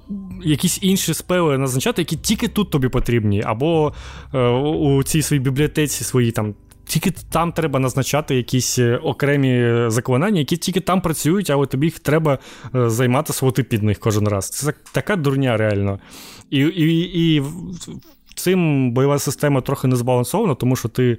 якісь 0.44 0.78
інші 0.82 1.14
спели 1.14 1.58
назначати, 1.58 2.02
які 2.02 2.16
тільки 2.16 2.48
тут 2.48 2.70
тобі 2.70 2.88
потрібні, 2.88 3.42
або 3.42 3.92
е, 4.34 4.48
у 4.48 5.02
цій 5.02 5.22
своїй 5.22 5.42
бібліотеці 5.42 6.04
свої 6.04 6.30
там 6.30 6.54
тільки 6.86 7.10
там 7.10 7.52
треба 7.52 7.78
назначати 7.78 8.36
якісь 8.36 8.78
е, 8.78 8.96
окремі 8.96 9.84
заклинання, 9.90 10.38
які 10.38 10.56
тільки 10.56 10.80
там 10.80 11.00
працюють, 11.00 11.50
але 11.50 11.66
тобі 11.66 11.86
їх 11.86 11.98
треба 11.98 12.38
е, 12.74 12.90
займати 12.90 13.32
своти 13.32 13.62
під 13.62 13.82
них 13.82 13.98
кожен 13.98 14.28
раз. 14.28 14.48
Це 14.50 14.72
така 14.92 15.16
дурня 15.16 15.56
реально. 15.56 15.98
І, 16.50 16.58
і, 16.58 17.36
і 17.36 17.42
цим 18.34 18.90
бойова 18.90 19.18
система 19.18 19.60
трохи 19.60 19.88
не 19.88 19.96
збалансована, 19.96 20.54
тому 20.54 20.76
що 20.76 20.88
ти 20.88 21.12
Е, 21.12 21.16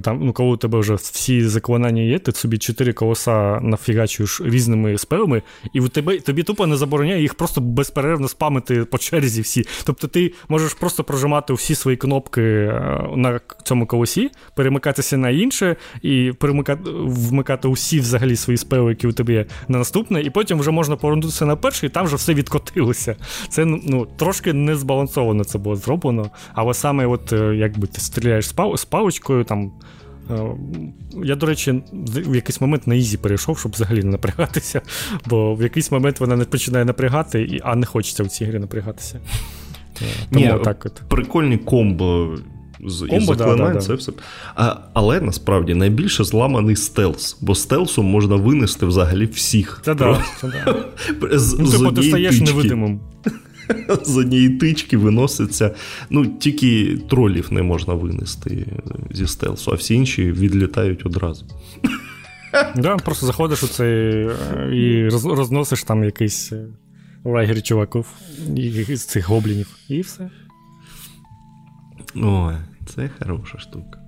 там, 0.00 0.20
ну, 0.22 0.32
коли 0.32 0.50
у 0.50 0.56
тебе 0.56 0.78
вже 0.78 0.94
всі 0.94 1.48
заклинання 1.48 2.02
є, 2.02 2.18
ти 2.18 2.32
собі 2.32 2.58
чотири 2.58 2.92
колеса 2.92 3.60
нафігачуєш 3.60 4.40
різними 4.40 4.98
спелами, 4.98 5.42
і 5.72 5.80
у 5.80 5.88
тебе 5.88 6.20
тобі 6.20 6.42
тупо 6.42 6.66
не 6.66 6.76
забороняє 6.76 7.22
їх 7.22 7.34
просто 7.34 7.60
безперервно 7.60 8.28
спамити 8.28 8.84
по 8.84 8.98
черзі 8.98 9.40
всі. 9.40 9.64
Тобто 9.84 10.06
ти 10.06 10.32
можеш 10.48 10.74
просто 10.74 11.04
прожимати 11.04 11.52
всі 11.52 11.74
свої 11.74 11.96
кнопки 11.96 12.42
е, 12.42 13.04
на 13.16 13.40
цьому 13.64 13.86
колесі, 13.86 14.30
перемикатися 14.54 15.16
на 15.16 15.30
інше, 15.30 15.76
і 16.02 16.32
перемикати, 16.38 16.90
вмикати 16.94 17.68
усі 17.68 18.00
взагалі 18.00 18.36
свої 18.36 18.56
спели, 18.56 18.90
які 18.90 19.06
у 19.06 19.12
тебе 19.12 19.32
є 19.32 19.46
на 19.68 19.78
наступне, 19.78 20.20
і 20.20 20.30
потім 20.30 20.58
вже 20.58 20.70
можна 20.70 20.96
повернутися 20.96 21.46
на 21.46 21.56
перший, 21.56 21.88
і 21.88 21.92
там 21.92 22.06
вже 22.06 22.16
все 22.16 22.34
відкотилося. 22.34 23.16
Це 23.48 23.64
ну, 23.64 24.06
трошки 24.16 24.52
не 24.52 24.76
збалансовано 24.76 25.44
це 25.44 25.58
було 25.58 25.76
зроблено. 25.76 26.30
Але 26.54 26.74
саме, 26.74 27.06
от, 27.06 27.32
е, 27.32 27.56
якби 27.56 27.86
ти 27.86 28.00
стріляєш 28.00 28.48
з 28.74 28.84
паличкою, 28.84 29.44
там 29.44 29.72
Я, 31.24 31.36
до 31.36 31.46
речі, 31.46 31.82
в 31.92 32.34
якийсь 32.34 32.60
момент 32.60 32.86
на 32.86 32.94
easy 32.94 33.16
перейшов, 33.16 33.58
щоб 33.58 33.72
взагалі 33.72 34.02
не 34.02 34.10
напрягатися, 34.10 34.80
бо 35.26 35.54
в 35.54 35.62
якийсь 35.62 35.90
момент 35.90 36.20
вона 36.20 36.36
не 36.36 36.44
починає 36.44 36.84
напрягати, 36.84 37.60
а 37.64 37.76
не 37.76 37.86
хочеться 37.86 38.22
в 38.22 38.28
цій 38.28 38.44
грі 38.44 38.58
напрягатися. 38.58 39.20
Тому 40.30 40.46
Ні, 40.46 40.54
так 40.64 40.86
от. 40.86 41.02
Прикольні 41.08 41.58
комбо 41.58 42.36
з 42.86 43.06
комбо, 43.10 43.34
да, 43.34 43.56
да, 43.56 43.74
це 43.74 43.88
да. 43.88 43.94
все. 43.94 44.12
А, 44.54 44.76
Але 44.92 45.20
насправді 45.20 45.74
найбільше 45.74 46.24
зламаний 46.24 46.76
стелс, 46.76 47.38
бо 47.40 47.54
стелсом 47.54 48.06
можна 48.06 48.36
винести 48.36 48.86
взагалі 48.86 49.26
всіх. 49.26 49.80
Це 49.84 49.94
да, 49.94 50.24
це 50.40 50.48
да. 50.48 50.84
З, 51.38 51.58
ну, 51.58 51.70
типу, 51.70 51.92
ти 51.92 52.02
стаєш 52.02 52.40
невидимим. 52.40 53.00
З 54.04 54.16
однієї 54.16 54.48
тички 54.48 54.96
виноситься. 54.96 55.74
Ну, 56.10 56.26
тільки 56.26 56.98
тролів 57.10 57.52
не 57.52 57.62
можна 57.62 57.94
винести 57.94 58.66
зі 59.10 59.26
стелсу, 59.26 59.70
а 59.70 59.74
всі 59.74 59.94
інші 59.94 60.32
відлітають 60.32 61.06
одразу. 61.06 61.46
Да, 62.76 62.96
Просто 62.96 63.26
заходиш 63.26 63.62
у 63.62 63.68
цей 63.68 64.26
е, 64.26 64.70
і 64.72 65.08
розносиш 65.08 65.84
там 65.84 66.04
якийсь 66.04 66.52
е, 66.52 66.66
лагерь 67.24 67.62
чуваків 67.62 68.06
з 68.88 69.04
цих 69.04 69.28
гоблінів, 69.28 69.76
і 69.88 70.00
все. 70.00 70.30
Ой, 72.16 72.54
це 72.86 73.10
хороша 73.18 73.58
штука. 73.58 73.98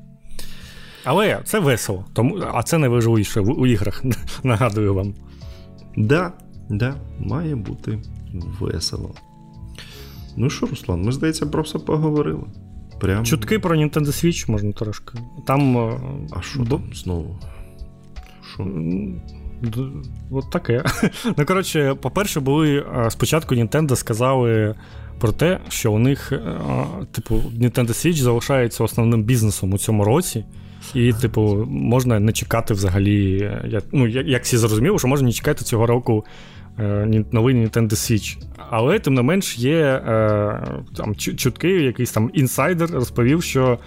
Але 1.05 1.41
це 1.45 1.59
весело, 1.59 2.05
тому, 2.13 2.43
а 2.55 2.63
це 2.63 2.79
найважливіше 2.79 3.41
в, 3.41 3.61
у 3.61 3.67
іграх, 3.67 4.05
нагадую 4.43 4.95
вам. 4.95 5.15
Да, 5.97 6.33
да, 6.71 6.95
має 7.21 7.57
бути 7.57 7.99
весело. 8.61 9.15
Ну 10.37 10.51
що, 10.51 10.67
Руслан, 10.67 11.03
ми, 11.03 11.13
здається, 11.13 11.47
про 11.47 11.63
все 11.63 11.79
поговорили. 11.79 12.45
Прям... 13.01 13.25
Чутки 13.25 13.59
про 13.59 13.77
Nintendo 13.77 14.07
Switch 14.07 14.51
можна 14.51 14.73
трошки. 14.73 15.19
Там. 15.47 15.79
Е, 15.79 16.01
а 16.33 16.43
що 16.43 16.65
там 16.65 16.83
знову? 16.95 17.39
Що? 18.55 18.67
От 20.31 20.51
таке. 20.51 20.85
Ну, 21.39 21.47
коротше, 21.47 21.95
по-перше, 22.03 22.41
були 22.41 22.79
е, 22.79 23.11
спочатку 23.11 23.55
Nintendo 23.55 23.97
сказали 23.97 24.75
про 25.19 25.33
те, 25.33 25.61
що 25.69 25.93
у 25.93 25.99
них, 25.99 26.33
е, 26.33 26.57
типу, 27.13 27.35
Nintendo 27.35 27.89
Switch 27.89 28.17
залишається 28.17 28.85
основним 28.85 29.23
бізнесом 29.23 29.73
у 29.73 29.79
цьому 29.79 30.05
році. 30.05 30.45
І, 30.95 31.13
типу, 31.13 31.67
можна 31.69 32.21
не 32.21 32.33
чекати 32.33 32.75
взагалі. 32.75 33.51
Ну, 33.93 34.07
як 34.07 34.45
всі 34.45 34.57
зрозуміли, 34.57 34.99
що 34.99 35.09
можна 35.09 35.27
не 35.27 35.33
чекати 35.33 35.65
цього 35.65 35.87
року 35.87 36.25
новий 37.33 37.55
Nintendo 37.55 37.91
Switch. 37.91 38.39
Але 38.71 38.99
тим 38.99 39.15
не 39.15 39.23
менш 39.23 39.59
є 39.59 39.77
е, 39.77 40.61
там 40.97 41.15
чутки, 41.17 41.69
якийсь 41.69 42.13
там 42.13 42.31
інсайдер 42.35 42.91
розповів, 42.91 43.43
що 43.43 43.73
е, 43.73 43.79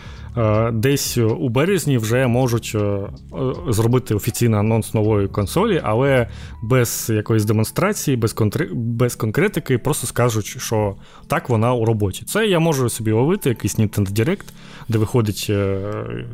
десь 0.74 1.18
у 1.18 1.50
березні 1.50 1.98
вже 1.98 2.28
можуть 2.28 2.76
зробити 3.70 4.16
офіційний 4.16 4.60
анонс 4.60 4.94
нової 4.94 5.28
консолі, 5.28 5.82
але 5.84 6.30
без 6.64 7.12
якоїсь 7.16 7.46
демонстрації, 7.46 8.18
без 8.18 8.34
контр... 8.34 8.70
без 8.74 9.16
конкретики, 9.16 9.78
просто 9.78 10.08
скажуть, 10.08 10.46
що 10.46 10.96
так 11.28 11.50
вона 11.50 11.74
у 11.74 11.86
роботі. 11.86 12.24
Це 12.26 12.48
я 12.48 12.60
можу 12.60 12.90
собі 12.90 13.12
ловити 13.12 13.50
якийсь 13.50 13.80
Nintendo 13.80 14.12
Direct, 14.12 14.46
де 14.90 14.98
виходить 14.98 15.52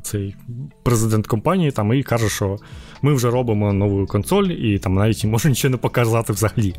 цей 0.02 0.36
президент 0.84 1.28
компанії 1.28 1.72
там 1.72 1.94
і 1.94 2.04
каже, 2.04 2.30
що 2.30 2.58
ми 3.02 3.14
вже 3.14 3.30
робимо 3.30 3.74
нову 3.74 4.06
консоль, 4.06 4.48
і 4.48 4.80
там 4.80 4.94
навіть 4.94 5.26
може 5.26 5.50
нічого 5.50 5.72
не 5.72 5.78
показати 5.78 6.34
взагалі. 6.34 6.76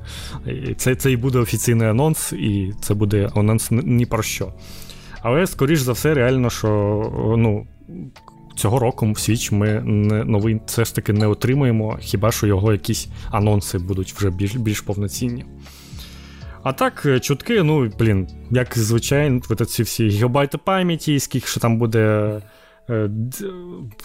Це 0.76 0.94
це 0.94 1.12
і 1.12 1.16
буде 1.16 1.38
офіційний 1.38 1.88
анонс, 1.88 2.32
і 2.32 2.72
це 2.80 2.94
буде 2.94 3.30
анонс 3.34 3.68
ні 3.70 4.06
про 4.06 4.22
що. 4.22 4.52
Але, 5.24 5.46
скоріш 5.46 5.80
за 5.80 5.92
все, 5.92 6.14
реально, 6.14 6.50
що 6.50 6.68
ну, 7.38 7.66
цього 8.56 8.78
року 8.78 9.06
в 9.06 9.08
Switch 9.08 9.54
ми 9.54 9.80
не, 9.80 10.24
новий 10.24 10.60
все 10.66 10.84
ж 10.84 10.94
таки 10.94 11.12
не 11.12 11.26
отримаємо, 11.26 11.98
хіба 12.00 12.32
що 12.32 12.46
його 12.46 12.72
якісь 12.72 13.08
анонси 13.30 13.78
будуть 13.78 14.12
вже 14.12 14.30
більш 14.30 14.56
більш 14.56 14.80
повноцінні. 14.80 15.44
А 16.62 16.72
так, 16.72 17.06
чутки, 17.20 17.62
ну, 17.62 17.92
блін, 17.98 18.28
як 18.50 18.78
звичайно, 18.78 19.40
ці 19.40 19.82
всі 19.82 20.08
гігабайти 20.08 20.58
пам'яті, 20.58 21.20
скільки 21.20 21.46
що 21.46 21.60
там 21.60 21.78
буде 21.78 22.40
Е, 22.90 23.10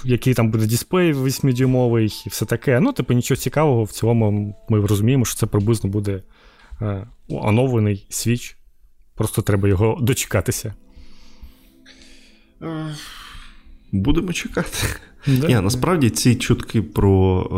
який 0.06 0.34
там 0.34 0.52
буде 0.52 0.68
дисплей 0.68 1.14
8-дюймовий 1.14 2.24
і 2.26 2.30
все 2.30 2.46
таке. 2.46 2.80
Ну, 2.80 2.94
типу, 2.94 3.14
нічого 3.14 3.38
цікавого, 3.38 3.84
в 3.84 3.91
цілому 3.91 4.56
ми 4.70 4.86
розуміємо, 4.86 5.26
що 5.26 5.36
це 5.36 5.46
приблизно 5.46 5.90
буде 5.90 6.24
е, 6.82 7.08
оновлений 7.30 8.08
свіч. 8.10 8.58
Просто 9.16 9.41
треба 9.41 9.70
його 9.70 9.98
дочекатися. 10.02 10.74
Будемо 13.91 14.34
чекати. 14.34 14.77
Да. 15.27 15.48
Ні, 15.48 15.56
Насправді 15.56 16.10
ці 16.10 16.36
чутки 16.36 16.81
про 16.81 17.41
е, 17.52 17.56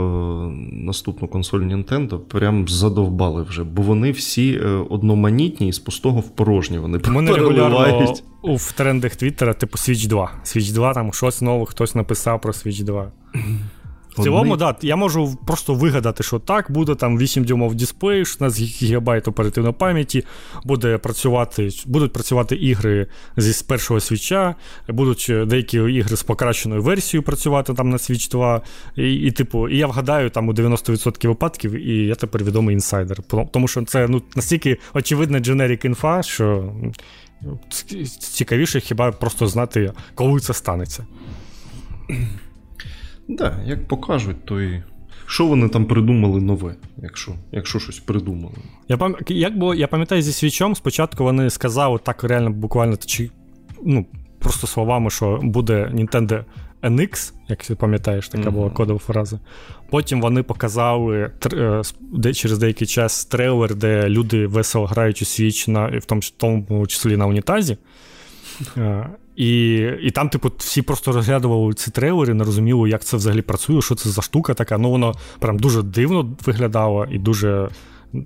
наступну 0.85 1.27
консоль 1.27 1.59
Nintendo 1.59 2.17
прям 2.19 2.67
задовбали 2.67 3.43
вже, 3.43 3.63
бо 3.63 3.81
вони 3.81 4.11
всі 4.11 4.53
е, 4.63 4.67
одноманітні 4.67 5.67
і 5.67 5.73
з 5.73 5.79
пустого 5.79 6.19
в 6.19 6.29
порожнє. 6.29 6.79
Вони 6.79 6.99
Мене 7.07 7.31
регулярно 7.33 8.15
в 8.43 8.71
трендах 8.71 9.15
Твіттера, 9.15 9.53
типу 9.53 9.77
Switch 9.77 10.07
2. 10.07 10.31
Switch 10.43 10.73
2, 10.73 10.93
там 10.93 11.13
щось 11.13 11.41
нове, 11.41 11.65
хтось 11.65 11.95
написав 11.95 12.41
про 12.41 12.51
Switch 12.51 12.83
2. 12.83 13.11
В 14.17 14.23
цілому, 14.23 14.57
да, 14.57 14.75
я 14.81 14.95
можу 14.95 15.37
просто 15.45 15.73
вигадати, 15.73 16.23
що 16.23 16.39
так, 16.39 16.71
буде 16.71 16.95
там 16.95 17.17
8 17.17 17.43
дюймов 17.43 17.75
дисплей, 17.75 18.25
16 18.25 18.83
ГБ 18.83 19.09
оперативної 19.27 19.73
пам'яті, 19.73 20.25
буде 20.63 20.97
працювати, 20.97 21.69
будуть 21.85 22.13
працювати 22.13 22.55
ігри 22.55 23.07
зі 23.37 23.65
першого 23.65 23.99
свіча, 23.99 24.55
будуть 24.87 25.27
е, 25.29 25.45
деякі 25.45 25.77
ігри 25.77 26.17
з 26.17 26.23
покращеною 26.23 26.81
версією 26.81 27.23
працювати 27.23 27.73
там 27.73 27.89
на 27.89 27.97
Switch 27.97 28.31
2. 28.31 28.61
І, 28.95 29.13
і 29.13 29.31
типу, 29.31 29.69
і 29.69 29.77
я 29.77 29.87
вгадаю 29.87 30.29
там 30.29 30.49
у 30.49 30.53
90% 30.53 31.27
випадків, 31.27 31.71
і 31.73 32.05
я 32.07 32.15
тепер 32.15 32.43
відомий 32.43 32.73
інсайдер. 32.73 33.17
Тому 33.51 33.67
що 33.67 33.83
це 33.83 34.07
ну, 34.07 34.21
настільки 34.35 34.77
очевидна 34.93 35.39
дженерік 35.39 35.85
інфа, 35.85 36.23
що 36.23 36.73
цікавіше 38.19 38.79
хіба 38.79 39.11
просто 39.11 39.47
знати, 39.47 39.93
коли 40.15 40.39
це 40.39 40.53
станеться. 40.53 41.05
Да, 43.27 43.59
як 43.65 43.87
покажуть, 43.87 44.45
то 44.45 44.61
і. 44.61 44.83
Що 45.25 45.45
вони 45.47 45.69
там 45.69 45.85
придумали 45.85 46.41
нове, 46.41 46.75
якщо 46.97 47.31
якщо 47.51 47.79
щось 47.79 47.99
придумали? 47.99 48.55
Я 48.87 48.97
пам... 48.97 49.15
як 49.27 49.57
було, 49.57 49.75
я 49.75 49.87
пам'ятаю 49.87 50.21
зі 50.21 50.31
свічом, 50.31 50.75
спочатку 50.75 51.23
вони 51.23 51.49
сказали 51.49 51.99
так 52.03 52.23
реально 52.23 52.49
буквально 52.49 52.97
чи, 52.97 53.29
ну, 53.85 54.05
просто 54.39 54.67
словами, 54.67 55.09
що 55.09 55.39
буде 55.43 55.91
Nintendo 55.93 56.43
NX, 56.83 57.33
як 57.47 57.65
ти 57.65 57.75
пам'ятаєш, 57.75 58.29
така 58.29 58.43
mm-hmm. 58.43 58.51
була 58.51 58.69
кодова 58.69 58.99
фраза. 58.99 59.39
Потім 59.89 60.21
вони 60.21 60.43
показали 60.43 61.31
е, 61.53 61.81
де, 62.01 62.33
через 62.33 62.57
деякий 62.57 62.87
час 62.87 63.25
трейлер, 63.25 63.75
де 63.75 64.09
люди 64.09 64.47
весело 64.47 64.85
грають 64.85 65.21
у 65.21 65.25
свіч, 65.25 65.67
на, 65.67 65.87
в 65.87 66.05
тому, 66.05 66.21
в 66.21 66.29
тому 66.29 66.87
числі 66.87 67.17
на 67.17 67.25
унітазі. 67.25 67.77
Е, 68.77 69.09
і 69.35 69.75
і 70.01 70.11
там, 70.11 70.29
типу, 70.29 70.51
всі 70.57 70.81
просто 70.81 71.11
розглядували 71.11 71.73
ці 71.73 71.91
трейлери, 71.91 72.33
не 72.33 72.43
розуміли, 72.43 72.89
як 72.89 73.03
це 73.03 73.17
взагалі 73.17 73.41
працює, 73.41 73.81
що 73.81 73.95
це 73.95 74.09
за 74.09 74.21
штука 74.21 74.53
така. 74.53 74.77
Ну, 74.77 74.91
воно 74.91 75.13
прям 75.39 75.59
дуже 75.59 75.81
дивно 75.81 76.35
виглядало 76.45 77.05
і 77.11 77.17
дуже 77.17 77.69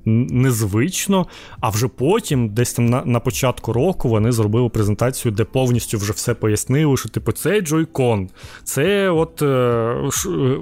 незвично. 0.06 1.28
А 1.60 1.70
вже 1.70 1.88
потім, 1.88 2.50
десь 2.50 2.74
там 2.74 2.86
на 2.86 3.06
на 3.06 3.20
початку 3.20 3.74
року, 3.74 4.10
вони 4.10 4.32
зробили 4.32 4.70
презентацію, 4.70 5.32
де 5.32 5.44
повністю 5.44 5.98
вже 5.98 6.14
все 6.14 6.34
пояснили, 6.34 6.98
що 6.98 7.10
типу 7.10 7.32
це 7.32 7.60
Joy-Con, 7.62 8.30
це 8.64 9.10
от 9.10 9.42
е, 9.42 9.96
ш, 10.12 10.30
е, 10.30 10.58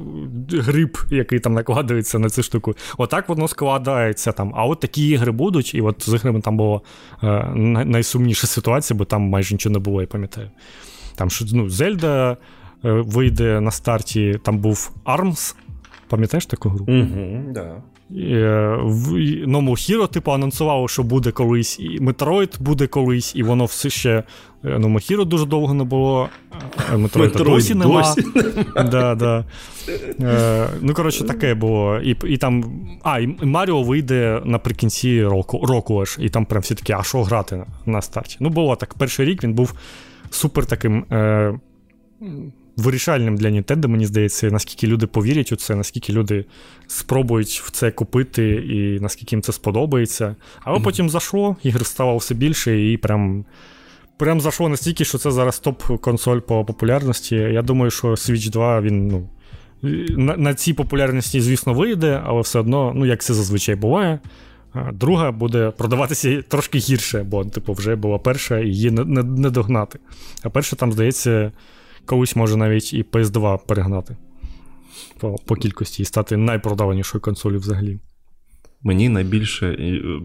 гриб, 0.52 0.98
який 1.12 1.40
там 1.40 1.54
накладається 1.54 2.20
на 2.20 2.30
цю 2.30 2.44
штуку. 2.44 2.76
Отак 2.98 3.30
воно 3.30 3.48
складається 3.48 4.32
там. 4.32 4.54
А 4.56 4.66
от 4.66 4.80
такі 4.80 5.10
ігри 5.10 5.32
будуть, 5.32 5.76
і 5.76 5.82
от 5.82 6.10
з 6.10 6.14
іграми 6.14 6.42
там 6.42 6.58
була 6.58 6.82
е, 7.24 7.50
найсумніша 7.86 8.48
ситуація, 8.48 8.98
бо 8.98 9.06
там 9.06 9.22
майже 9.22 9.56
нічого 9.56 9.74
не 9.74 9.80
було, 9.80 10.02
я 10.02 10.08
пам'ятаю. 10.08 10.52
Там 11.16 11.30
що 11.30 11.46
ну, 11.54 11.70
Зельда 11.70 12.38
е, 12.86 12.92
вийде 12.92 13.62
на 13.62 13.72
старті, 13.72 14.40
там 14.44 14.58
був 14.58 14.92
ARMS. 15.06 15.56
Пам'ятаєш 16.08 16.46
таку 16.46 16.70
гру? 16.70 16.86
Угу, 16.88 17.54
да. 17.54 17.84
Е, 18.18 18.78
в 18.82 19.14
No 19.48 19.62
Hero, 19.70 20.08
типу, 20.08 20.32
анонсувало, 20.32 20.88
що 20.88 21.04
буде 21.04 21.32
колись, 21.32 21.80
і 21.80 22.00
Metroid 22.00 22.62
буде 22.62 22.88
колись, 22.88 23.36
і 23.36 23.44
воно 23.44 23.66
все 23.66 23.90
ще 23.90 24.24
No 24.64 24.94
Hero 24.94 25.26
дуже 25.26 25.46
довго 25.46 25.74
не 25.74 25.84
було. 25.84 26.30
Metroid, 26.94 27.32
Metroid 27.32 27.44
досі 27.44 27.76
нема. 27.76 28.02
Досі. 28.16 28.28
Да, 28.92 29.16
да. 29.16 29.46
Е, 30.22 30.68
Ну, 30.82 30.94
коротше, 30.94 31.24
таке 31.24 31.54
було. 31.54 32.00
І 32.00 32.18
і 32.28 32.38
там. 32.38 32.64
А, 33.04 33.20
і 33.20 33.28
Маріо 33.28 33.84
вийде 33.84 34.42
наприкінці 34.46 35.24
року, 35.24 35.66
року 35.66 36.02
аж, 36.02 36.18
і 36.22 36.30
там 36.30 36.46
прям 36.46 36.62
всі 36.62 36.76
такі, 36.76 36.94
а 36.94 37.04
що 37.04 37.24
грати 37.24 37.56
на, 37.56 37.66
на 37.86 38.02
старті? 38.02 38.38
Ну, 38.40 38.50
було 38.50 38.76
так. 38.76 38.94
Перший 38.94 39.26
рік 39.26 39.44
він 39.44 39.54
був 39.54 39.74
супер 40.30 40.66
таким. 40.66 41.06
Е, 41.12 41.60
вирішальним 42.78 43.38
для 43.38 43.48
Nintendo, 43.50 43.88
мені 43.88 44.06
здається, 44.06 44.52
наскільки 44.52 44.88
люди 44.88 45.08
повірять 45.08 45.52
у 45.52 45.56
це, 45.56 45.76
наскільки 45.76 46.14
люди 46.14 46.46
спробують 46.88 47.62
в 47.66 47.72
це 47.72 47.92
купити, 47.92 48.50
і 48.52 49.00
наскільки 49.00 49.36
їм 49.36 49.42
це 49.42 49.54
сподобається. 49.54 50.36
Але 50.62 50.78
mm-hmm. 50.78 50.84
потім 50.84 51.10
зайшло, 51.10 51.56
ігр 51.64 51.86
ставало 51.86 52.18
все 52.18 52.34
більше, 52.36 52.92
і 52.92 52.98
прям 52.98 53.46
прям 54.18 54.42
зайшло 54.42 54.70
настільки, 54.70 55.06
що 55.06 55.18
це 55.18 55.32
зараз 55.32 55.62
топ-консоль 55.66 56.40
по 56.40 56.66
популярності. 56.66 57.36
Я 57.36 57.62
думаю, 57.62 57.92
що 57.92 58.08
Switch 58.08 58.50
2 58.50 58.82
він 58.82 59.08
ну, 59.08 59.30
на, 60.18 60.38
на 60.38 60.54
цій 60.54 60.74
популярності, 60.74 61.42
звісно, 61.42 61.74
вийде, 61.74 62.22
але 62.26 62.42
все 62.42 62.60
одно, 62.60 62.94
ну 62.96 63.06
як 63.06 63.22
це 63.22 63.34
зазвичай 63.34 63.76
буває. 63.76 64.20
Друга 64.94 65.32
буде 65.32 65.72
продаватися 65.78 66.42
трошки 66.42 66.78
гірше, 66.78 67.24
бо 67.24 67.46
типу, 67.46 67.74
вже 67.74 67.96
була 67.96 68.18
перша 68.18 68.60
і 68.60 68.68
її 68.68 68.92
не, 68.92 69.06
не, 69.06 69.24
не 69.24 69.50
догнати. 69.50 70.00
А 70.44 70.50
перша, 70.50 70.76
там, 70.76 70.94
здається, 70.94 71.52
колись 72.06 72.36
може 72.36 72.58
навіть 72.58 72.94
і 72.94 73.04
PS2 73.04 73.60
перегнати 73.68 74.18
по 75.20 75.36
по 75.46 75.56
кількості 75.56 76.02
і 76.02 76.06
стати 76.06 76.38
найпродаванішою 76.38 77.22
консолью 77.22 77.60
взагалі. 77.60 78.00
Мені 78.84 79.10
найбільше. 79.10 79.78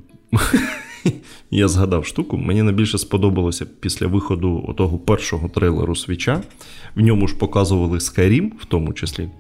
Я 1.51 1.69
згадав 1.69 2.07
штуку, 2.07 2.37
мені 2.37 2.63
найбільше 2.63 2.99
сподобалося 2.99 3.67
після 3.81 4.07
виходу 4.07 4.75
того 4.79 4.99
першого 4.99 5.49
трейлеру 5.49 5.97
свіча. 5.97 6.43
В 6.95 7.01
ньому 7.01 7.29
ж 7.29 7.37
показували 7.37 7.99
Skyrim, 7.99 8.51
в 8.61 8.65
тому 8.65 8.93
числі. 8.93 9.31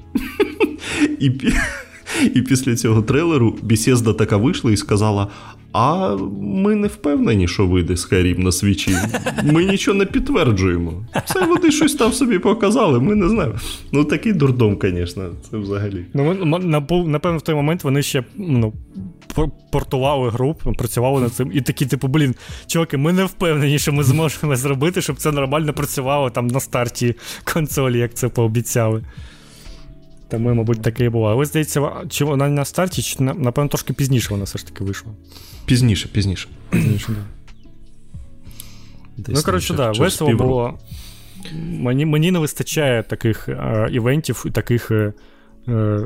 І 1.20 1.32
і 2.34 2.42
після 2.42 2.76
цього 2.76 3.02
трейлеру 3.02 3.56
Бісєзда 3.62 4.12
така 4.12 4.36
вийшла 4.36 4.72
і 4.72 4.76
сказала: 4.76 5.28
а 5.72 6.16
ми 6.40 6.74
не 6.74 6.88
впевнені, 6.88 7.48
що 7.48 7.66
вийде 7.66 7.94
Skyrim 7.94 8.38
на 8.38 8.52
свічі. 8.52 8.96
Ми 9.44 9.64
нічого 9.64 9.98
не 9.98 10.06
підтверджуємо. 10.06 10.92
Це 11.24 11.46
вони 11.46 11.70
щось 11.70 11.94
там 11.94 12.12
собі 12.12 12.38
показали, 12.38 13.00
ми 13.00 13.14
не 13.14 13.28
знаємо. 13.28 13.54
Ну 13.92 14.04
такий 14.04 14.32
дурдом, 14.32 14.78
звісно, 14.82 15.30
це 15.50 15.56
взагалі. 15.56 16.04
Ну, 16.14 16.34
Напевно, 17.06 17.38
в 17.38 17.42
той 17.42 17.54
момент 17.54 17.84
вони 17.84 18.02
ще 18.02 18.24
ну, 18.36 18.72
портували 19.72 20.30
гру, 20.30 20.54
працювали 20.54 21.20
над 21.20 21.32
цим. 21.32 21.50
І 21.54 21.60
такі, 21.60 21.86
типу, 21.86 22.08
блін, 22.08 22.34
чуваки, 22.66 22.96
ми 22.96 23.12
не 23.12 23.24
впевнені, 23.24 23.78
що 23.78 23.92
ми 23.92 24.04
зможемо 24.04 24.56
зробити, 24.56 25.02
щоб 25.02 25.16
це 25.16 25.32
нормально 25.32 25.72
працювало 25.72 26.30
там 26.30 26.46
на 26.46 26.60
старті 26.60 27.14
консолі, 27.44 27.98
як 27.98 28.14
це 28.14 28.28
пообіцяли. 28.28 29.02
Тому, 30.30 30.54
мабуть, 30.54 30.82
таке 30.82 31.04
і 31.04 31.08
було. 31.08 31.26
Але 31.26 31.44
здається, 31.44 31.90
чи 32.08 32.24
вона 32.24 32.48
на 32.48 32.64
старті, 32.64 33.02
чи 33.02 33.22
напевно 33.22 33.68
трошки 33.68 33.92
пізніше 33.92 34.28
вона 34.30 34.44
все 34.44 34.58
ж 34.58 34.66
таки 34.66 34.84
вийшла. 34.84 35.12
Пізніше, 35.66 36.08
пізніше. 36.12 36.48
Пізніше. 36.70 37.08
Да. 39.16 39.32
Ну, 39.32 39.42
коротше, 39.42 39.74
так, 39.74 39.92
да, 39.92 40.00
весело 40.00 40.32
було. 40.32 40.78
Мені 41.54 42.06
мені 42.06 42.30
не 42.30 42.38
вистачає 42.38 43.02
таких 43.02 43.48
е, 43.48 43.88
івентів 43.92 44.44
і 44.46 44.50
таких 44.50 44.90
е, 44.90 45.12
е, 45.68 46.00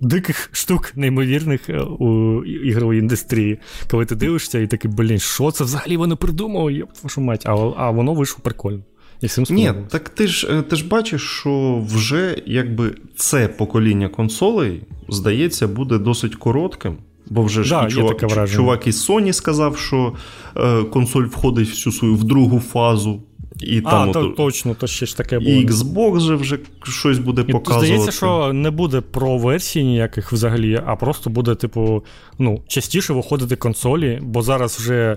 диких 0.00 0.50
штук, 0.52 0.92
неймовірних 0.96 1.70
е, 1.70 1.80
у 1.80 2.44
ігровій 2.44 2.98
індустрії. 2.98 3.58
Коли 3.90 4.06
ти 4.06 4.14
дивишся 4.14 4.58
і 4.58 4.66
такий, 4.66 4.90
блін, 4.90 5.18
що 5.18 5.50
це 5.50 5.64
взагалі 5.64 5.96
вони 5.96 6.16
придумали? 6.16 6.72
Йоп, 6.72 6.90
вашу 7.02 7.20
мать, 7.20 7.46
а, 7.46 7.52
а 7.76 7.90
воно 7.90 8.14
вийшло 8.14 8.40
прикольно. 8.42 8.82
І 9.22 9.26
всім 9.26 9.44
Ні, 9.50 9.72
так 9.88 10.08
ти 10.08 10.26
ж 10.26 10.48
е, 10.50 10.62
ти 10.62 10.76
ж 10.76 10.88
бачиш, 10.88 11.22
що 11.22 11.84
вже 11.88 12.42
якби 12.46 12.94
це 13.16 13.48
покоління 13.48 14.08
консолей, 14.08 14.82
здається, 15.08 15.68
буде 15.68 15.98
досить 15.98 16.34
коротким. 16.34 16.96
Бо 17.30 17.42
вже 17.42 17.62
ж 17.64 17.70
да, 17.70 17.86
і 17.86 17.90
чувак, 17.90 18.48
чувак 18.48 18.86
із 18.86 19.10
Sony 19.10 19.32
сказав, 19.32 19.78
що 19.78 20.12
е, 20.56 20.82
консоль 20.82 21.24
входить 21.24 21.68
всю 21.68 21.92
свою 21.92 22.14
в 22.14 22.24
другу 22.24 22.60
фазу. 22.60 23.22
І 23.60 23.82
а, 23.84 23.90
там, 23.90 24.12
то, 24.12 24.20
от, 24.20 24.36
точно, 24.36 24.74
то 24.74 24.86
ще 24.86 25.06
ж 25.06 25.16
таке 25.16 25.38
було. 25.38 25.50
І 25.50 25.66
Xbox 25.66 26.20
же 26.20 26.34
вже 26.34 26.58
щось 26.82 27.18
буде 27.18 27.44
і 27.48 27.52
показувати. 27.52 27.86
Здається, 27.86 28.12
що 28.12 28.52
не 28.52 28.70
буде 28.70 29.00
про 29.00 29.38
версії 29.38 29.84
ніяких 29.84 30.32
взагалі, 30.32 30.82
а 30.86 30.96
просто 30.96 31.30
буде, 31.30 31.54
типу, 31.54 32.04
ну, 32.38 32.62
частіше 32.68 33.12
виходити 33.12 33.56
консолі, 33.56 34.18
бо 34.22 34.42
зараз 34.42 34.78
вже 34.78 35.16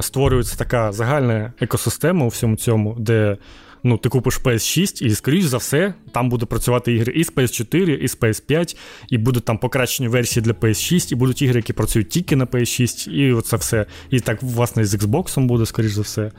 створюється 0.00 0.56
така 0.56 0.92
загальна 0.92 1.52
екосистема 1.60 2.24
у 2.24 2.28
всьому 2.28 2.56
цьому, 2.56 2.96
де 2.98 3.36
ну, 3.82 3.98
ти 3.98 4.08
купиш 4.08 4.40
PS6, 4.40 5.02
і, 5.02 5.10
скоріш 5.10 5.44
за 5.44 5.56
все, 5.56 5.94
там 6.12 6.28
буде 6.28 6.46
працювати 6.46 6.92
ігри 6.92 7.12
і 7.12 7.24
з 7.24 7.32
PS4, 7.32 7.96
і 7.96 8.08
з 8.08 8.18
PS5, 8.18 8.76
і 9.08 9.18
будуть 9.18 9.44
там 9.44 9.58
покращені 9.58 10.08
версії 10.08 10.44
для 10.44 10.52
PS6, 10.52 11.12
і 11.12 11.14
будуть 11.14 11.42
ігри, 11.42 11.58
які 11.58 11.72
працюють 11.72 12.08
тільки 12.08 12.36
на 12.36 12.46
PS6, 12.46 13.10
і 13.10 13.32
оце 13.32 13.56
все. 13.56 13.86
І 14.10 14.20
так, 14.20 14.42
власне, 14.42 14.84
з 14.84 14.94
Xbox 14.94 15.46
буде, 15.46 15.66
скоріш 15.66 15.92
за 15.92 16.02
все. 16.02 16.30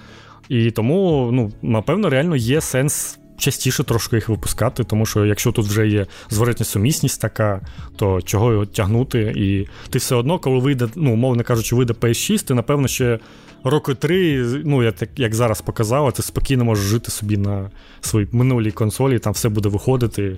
І 0.50 0.72
тому, 0.72 1.30
ну, 1.34 1.52
напевно, 1.62 2.10
реально 2.10 2.36
є 2.36 2.62
сенс 2.62 3.20
частіше 3.44 3.84
трошки 3.84 4.16
їх 4.16 4.30
випускати, 4.30 4.84
тому 4.84 5.06
що 5.06 5.26
якщо 5.26 5.52
тут 5.52 5.66
вже 5.66 5.88
є 5.88 6.06
зворотня 6.30 6.66
сумісність 6.66 7.22
така, 7.22 7.62
то 7.96 8.22
чого 8.22 8.52
його 8.52 8.66
тягнути? 8.66 9.34
І 9.36 9.68
ти 9.90 10.00
все 10.00 10.16
одно, 10.16 10.40
коли 10.40 10.60
вийде, 10.60 10.88
ну, 10.96 11.16
мовно 11.16 11.44
кажучи, 11.44 11.76
вийде 11.76 11.94
PS6, 11.94 12.46
ти, 12.46 12.54
напевно, 12.54 12.88
ще 12.88 13.20
роки 13.64 13.94
три, 13.94 14.46
ну, 14.66 14.84
як, 14.84 14.96
як 15.16 15.36
зараз 15.36 15.62
показав, 15.62 16.14
ти 16.14 16.22
спокійно 16.22 16.66
можеш 16.66 16.86
жити 16.86 17.12
собі 17.12 17.38
на 17.38 17.70
своїй 18.02 18.28
минулій 18.32 18.72
консолі, 18.72 19.20
там 19.20 19.34
все 19.34 19.50
буде 19.50 19.70
виходити 19.70 20.38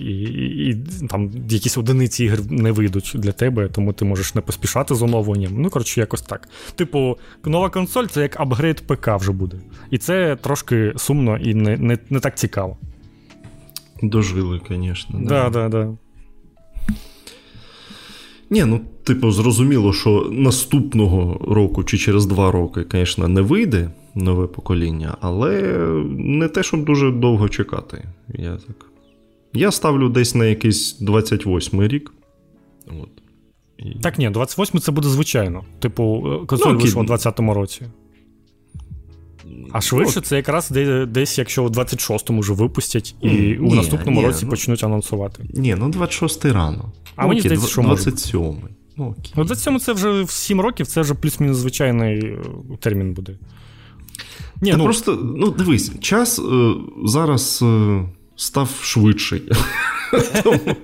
і, 0.00 0.10
і, 0.10 0.70
і 0.70 1.06
там 1.08 1.30
якісь 1.48 1.78
одиниці 1.78 2.24
ігр 2.24 2.40
не 2.50 2.72
вийдуть 2.72 3.12
для 3.14 3.32
тебе, 3.32 3.68
тому 3.68 3.92
ти 3.92 4.04
можеш 4.04 4.34
не 4.34 4.40
поспішати 4.40 4.94
з 4.94 5.02
оновленням. 5.02 5.52
Ну, 5.62 5.70
коротше, 5.70 6.00
якось 6.00 6.22
так. 6.22 6.48
Типу, 6.74 7.18
нова 7.44 7.70
консоль 7.70 8.06
це 8.06 8.22
як 8.22 8.40
апгрейд 8.40 8.86
ПК 8.86 9.08
вже 9.08 9.32
буде. 9.32 9.56
І 9.90 9.98
це 9.98 10.36
трошки 10.36 10.92
сумно 10.96 11.36
і 11.36 11.54
не 11.54 11.76
не, 11.76 11.98
не 12.10 12.20
так 12.20 12.38
цікаво. 12.38 12.76
Дожили, 14.02 14.60
звісно. 14.68 15.20
Да, 15.22 15.50
да, 15.50 15.68
да. 15.68 15.96
Ні, 18.50 18.64
ну, 18.64 18.80
типу, 19.04 19.30
зрозуміло, 19.30 19.92
що 19.92 20.28
наступного 20.32 21.40
року 21.54 21.84
чи 21.84 21.98
через 21.98 22.26
два 22.26 22.50
роки, 22.50 22.84
звісно, 22.92 23.28
не 23.28 23.40
вийде 23.40 23.90
нове 24.14 24.46
покоління, 24.46 25.16
але 25.20 25.62
не 26.18 26.48
те, 26.48 26.62
щоб 26.62 26.84
дуже 26.84 27.10
довго 27.10 27.48
чекати. 27.48 28.04
Я 28.28 28.56
так 28.56 28.88
я 29.52 29.70
ставлю 29.70 30.08
десь 30.08 30.34
на 30.34 30.44
якийсь 30.44 30.98
28 30.98 31.82
й 31.82 31.88
рік. 31.88 32.12
От. 32.86 33.08
І... 33.78 33.98
Так, 33.98 34.18
ні, 34.18 34.30
28 34.30 34.80
це 34.80 34.92
буде 34.92 35.08
звичайно. 35.08 35.64
Типу, 35.78 36.24
е, 36.42 36.46
консоль 36.46 36.72
ну, 36.72 36.78
вийшла 36.78 37.02
у 37.02 37.06
20-му 37.06 37.54
році. 37.54 37.82
А 39.72 39.80
швидше, 39.80 40.20
це 40.20 40.36
якраз 40.36 40.70
десь, 41.08 41.38
якщо 41.38 41.64
у 41.64 41.68
26-му 41.68 42.40
вже 42.40 42.52
випустять, 42.52 43.14
і 43.20 43.28
ні, 43.28 43.58
у 43.58 43.74
наступному 43.74 44.20
ні, 44.20 44.26
році 44.26 44.40
ну, 44.42 44.50
почнуть 44.50 44.84
анонсувати. 44.84 45.44
Ні, 45.54 45.76
ну 45.78 45.88
26-й 45.88 46.50
рано. 46.50 46.92
А 47.16 47.22
ну, 47.22 47.28
мені 47.28 47.40
окей, 47.40 47.48
здається, 47.48 47.68
що 47.68 47.82
27-й. 47.82 48.70
Ну, 48.96 49.04
окей. 49.18 49.32
Ну, 49.36 49.44
27 49.44 49.80
це 49.80 49.92
вже 49.92 50.22
в 50.22 50.30
7 50.30 50.60
років, 50.60 50.86
це 50.86 51.00
вже 51.00 51.14
плюс-мінус 51.14 51.56
звичайний 51.56 52.18
е, 52.18 52.38
термін 52.80 53.12
буде. 53.12 53.32
Ні, 54.60 54.70
Та 54.70 54.76
ну... 54.76 54.84
Просто, 54.84 55.34
ну, 55.36 55.50
дивись, 55.50 56.00
час 56.00 56.38
е, 56.38 56.74
зараз. 57.04 57.60
Е, 57.62 58.04
став 58.38 58.70
швидший. 58.82 59.42
Тому 60.42 60.76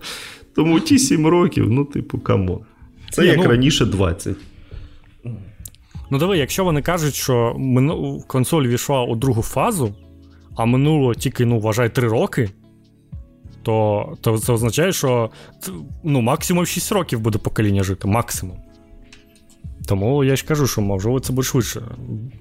тому 0.55 0.81
ті 0.81 0.99
7 0.99 1.27
років, 1.27 1.71
ну, 1.71 1.85
типу, 1.85 2.19
come 2.19 2.42
on. 2.42 2.59
Це 3.11 3.23
Ні, 3.23 3.29
як 3.29 3.37
ну, 3.37 3.45
раніше 3.45 3.87
20. 3.87 4.37
Ну, 6.15 6.21
диви, 6.21 6.39
якщо 6.39 6.65
вони 6.65 6.83
кажуть, 6.83 7.15
що 7.15 7.57
консоль 8.27 8.67
ввійшла 8.67 9.03
у 9.03 9.17
другу 9.17 9.43
фазу, 9.43 9.95
а 10.57 10.65
минуло 10.65 11.15
тільки, 11.15 11.45
ну, 11.45 11.61
вважай, 11.61 11.95
3 11.95 12.09
роки, 12.09 12.51
то 13.63 14.09
то 14.21 14.39
це 14.39 14.53
означає, 14.53 14.93
що 14.93 15.31
ну, 16.05 16.21
максимум 16.21 16.67
6 16.67 16.93
років 16.93 17.21
буде 17.21 17.39
покоління 17.39 17.83
жити. 17.83 18.09
Максимум. 18.09 18.57
Тому 19.87 20.25
я 20.25 20.37
ж 20.37 20.45
кажу, 20.47 20.67
що 20.67 20.81
можливо 20.81 21.21
це 21.21 21.33
буде 21.33 21.49
швидше. 21.49 21.83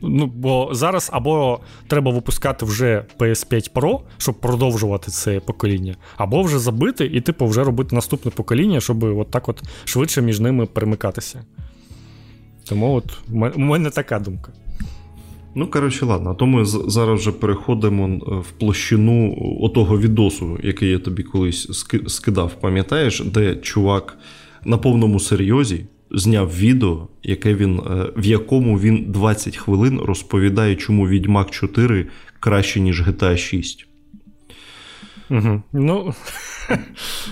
Ну, 0.02 0.26
Бо 0.26 0.70
зараз 0.72 1.10
або 1.14 1.60
треба 1.88 2.12
випускати 2.12 2.66
вже 2.66 3.06
PS5 3.20 3.72
Pro, 3.74 4.00
щоб 4.18 4.40
продовжувати 4.40 5.12
це 5.12 5.40
покоління, 5.40 5.96
або 6.18 6.42
вже 6.42 6.60
забити 6.60 7.06
і, 7.06 7.22
типу, 7.22 7.46
вже 7.46 7.64
робити 7.64 7.96
наступне 7.96 8.32
покоління, 8.32 8.80
щоб 8.80 9.04
от 9.04 9.32
так 9.32 9.50
от 9.50 9.64
швидше 9.86 10.22
між 10.22 10.40
ними 10.40 10.66
перемикатися. 10.66 11.44
Тому 12.70 12.94
от 12.94 13.18
у 13.56 13.60
мене 13.60 13.90
така 13.90 14.20
думка. 14.20 14.52
Ну, 15.56 15.68
коротше, 15.68 16.06
ладно, 16.06 16.32
а 16.32 16.34
то 16.34 16.46
ми 16.46 16.66
зараз 16.66 17.20
вже 17.20 17.32
переходимо 17.32 18.08
е, 18.08 18.36
в 18.36 18.52
площину 18.60 19.38
отого 19.62 20.00
відосу, 20.00 20.60
який 20.64 20.90
я 20.90 21.00
тобі 21.00 21.24
колись 21.24 21.88
скидав, 22.08 22.60
пам'ятаєш, 22.62 23.20
де 23.20 23.56
чувак 23.56 24.18
на 24.66 24.78
повному 24.78 25.20
серйозі 25.20 25.86
зняв 26.12 26.58
відео, 26.58 27.08
яке 27.24 27.56
він, 27.56 27.80
е, 27.80 28.12
в 28.18 28.26
якому 28.26 28.80
він 28.80 29.06
20 29.08 29.58
хвилин 29.58 30.00
розповідає, 30.00 30.76
чому 30.76 31.08
Відьмак 31.08 31.52
4 31.52 32.08
краще, 32.40 32.80
ніж 32.80 33.02
GTA 33.02 33.38
6. 33.38 33.88
Угу. 35.30 35.62
Ну, 35.74 36.14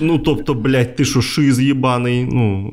Ну, 0.02 0.18
тобто, 0.20 0.54
блядь, 0.54 0.96
ти 0.96 1.06
що 1.06 1.22
шиз 1.22 1.60
їбаний. 1.60 2.26
Ну, 2.32 2.72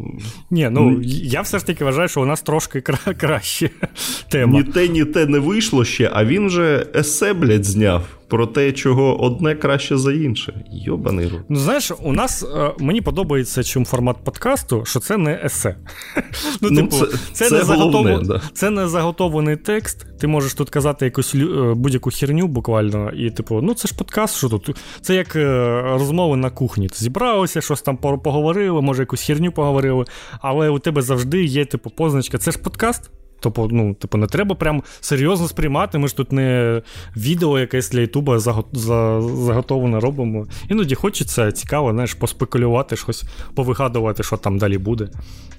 Ні, 0.51 0.69
ну 0.73 1.01
я 1.05 1.41
все 1.41 1.59
ж 1.59 1.67
таки 1.67 1.85
вважаю, 1.85 2.09
що 2.09 2.23
у 2.23 2.25
нас 2.27 2.43
трошки 2.43 2.79
кра- 2.81 3.15
краще 3.15 3.71
тема. 4.31 4.53
Ні 4.59 4.65
те, 4.65 4.89
ні 4.89 5.05
те 5.05 5.27
не 5.27 5.39
вийшло 5.39 5.85
ще, 5.85 6.11
а 6.13 6.25
він 6.25 6.47
вже 6.47 6.87
есе, 6.97 7.33
блядь, 7.33 7.65
зняв. 7.65 8.03
Про 8.29 8.47
те, 8.47 8.73
чого 8.73 9.23
одне 9.23 9.55
краще 9.55 9.97
за 9.97 10.13
інше. 10.13 10.65
Йобаний 10.73 11.29
рот. 11.29 11.41
Ну, 11.49 11.59
знаєш, 11.59 11.93
у 12.03 12.13
нас 12.13 12.43
е, 12.57 12.73
мені 12.79 13.01
подобається 13.01 13.63
чим 13.63 13.85
формат 13.85 14.17
подкасту, 14.25 14.85
що 14.85 15.01
це 15.01 15.17
не 15.17 15.41
есе. 15.45 15.77
Ну, 16.61 16.69
ну, 16.71 16.83
типу, 16.83 16.97
це, 16.97 17.19
це, 17.33 17.49
це, 17.49 17.57
не 17.57 17.63
головне, 17.63 18.11
заготов... 18.11 18.29
да. 18.29 18.43
це 18.53 18.71
не 18.71 18.89
заготований 18.89 19.57
текст. 19.57 20.07
Ти 20.19 20.27
можеш 20.27 20.55
тут 20.55 20.71
казати 20.71 21.05
якусь 21.05 21.35
е, 21.35 21.75
будь-яку 21.77 22.11
херню 22.11 22.47
буквально, 22.47 23.11
і, 23.11 23.31
типу, 23.31 23.61
ну 23.63 23.75
це 23.75 23.89
ж 23.89 23.95
подкаст, 23.95 24.37
що 24.37 24.49
тут? 24.49 24.77
Це 25.01 25.15
як 25.15 25.37
е, 25.37 25.83
розмови 25.83 26.37
на 26.37 26.51
кухні. 26.51 26.89
Ти 26.89 26.97
зібралися, 26.97 27.61
щось 27.61 27.83
там 27.83 27.97
поговорили, 27.97 28.83
може 28.83 29.03
якусь 29.03 29.23
херню 29.23 29.53
поговорили, 29.53 30.05
але 30.41 30.69
у 30.69 30.79
тебе 30.79 31.03
завжди 31.03 31.45
є, 31.45 31.65
типу, 31.65 31.91
позначка. 31.91 32.39
Це 32.39 32.51
ж 32.51 32.59
подкаст. 32.59 33.11
Тобто, 33.41 33.69
ну, 33.71 33.95
типу, 33.95 34.19
не 34.19 34.27
треба 34.27 34.55
прям 34.55 34.83
серйозно 35.01 35.49
сприймати. 35.49 35.99
Ми 35.99 36.09
ж 36.09 36.17
тут 36.17 36.33
не 36.33 36.83
відео 37.17 37.59
якесь 37.59 37.91
для 37.91 38.01
Ютуба 38.01 38.39
заготовлене 38.39 40.01
робимо. 40.01 40.47
Іноді 40.69 40.95
хочеться 40.95 41.53
цікаво, 41.53 41.93
знаєш, 41.93 42.15
поспекулювати, 42.15 42.97
щось 42.97 43.25
повигадувати, 43.55 44.23
що 44.23 44.37
там 44.37 44.59
далі 44.59 44.79
буде. 44.79 45.09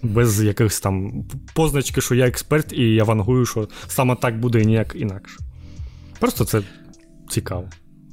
Без 0.01 0.43
якихось 0.43 0.79
там 0.79 1.25
позначки, 1.53 2.01
що 2.01 2.15
я 2.15 2.27
експерт, 2.27 2.73
і 2.73 2.83
я 2.83 3.03
вангую, 3.03 3.45
що 3.45 3.67
саме 3.87 4.15
так 4.15 4.39
буде 4.39 4.61
і 4.61 4.65
ніяк 4.65 4.95
інакше. 4.99 5.37
Просто 6.19 6.45
це 6.45 6.61
цікаво. 7.29 7.69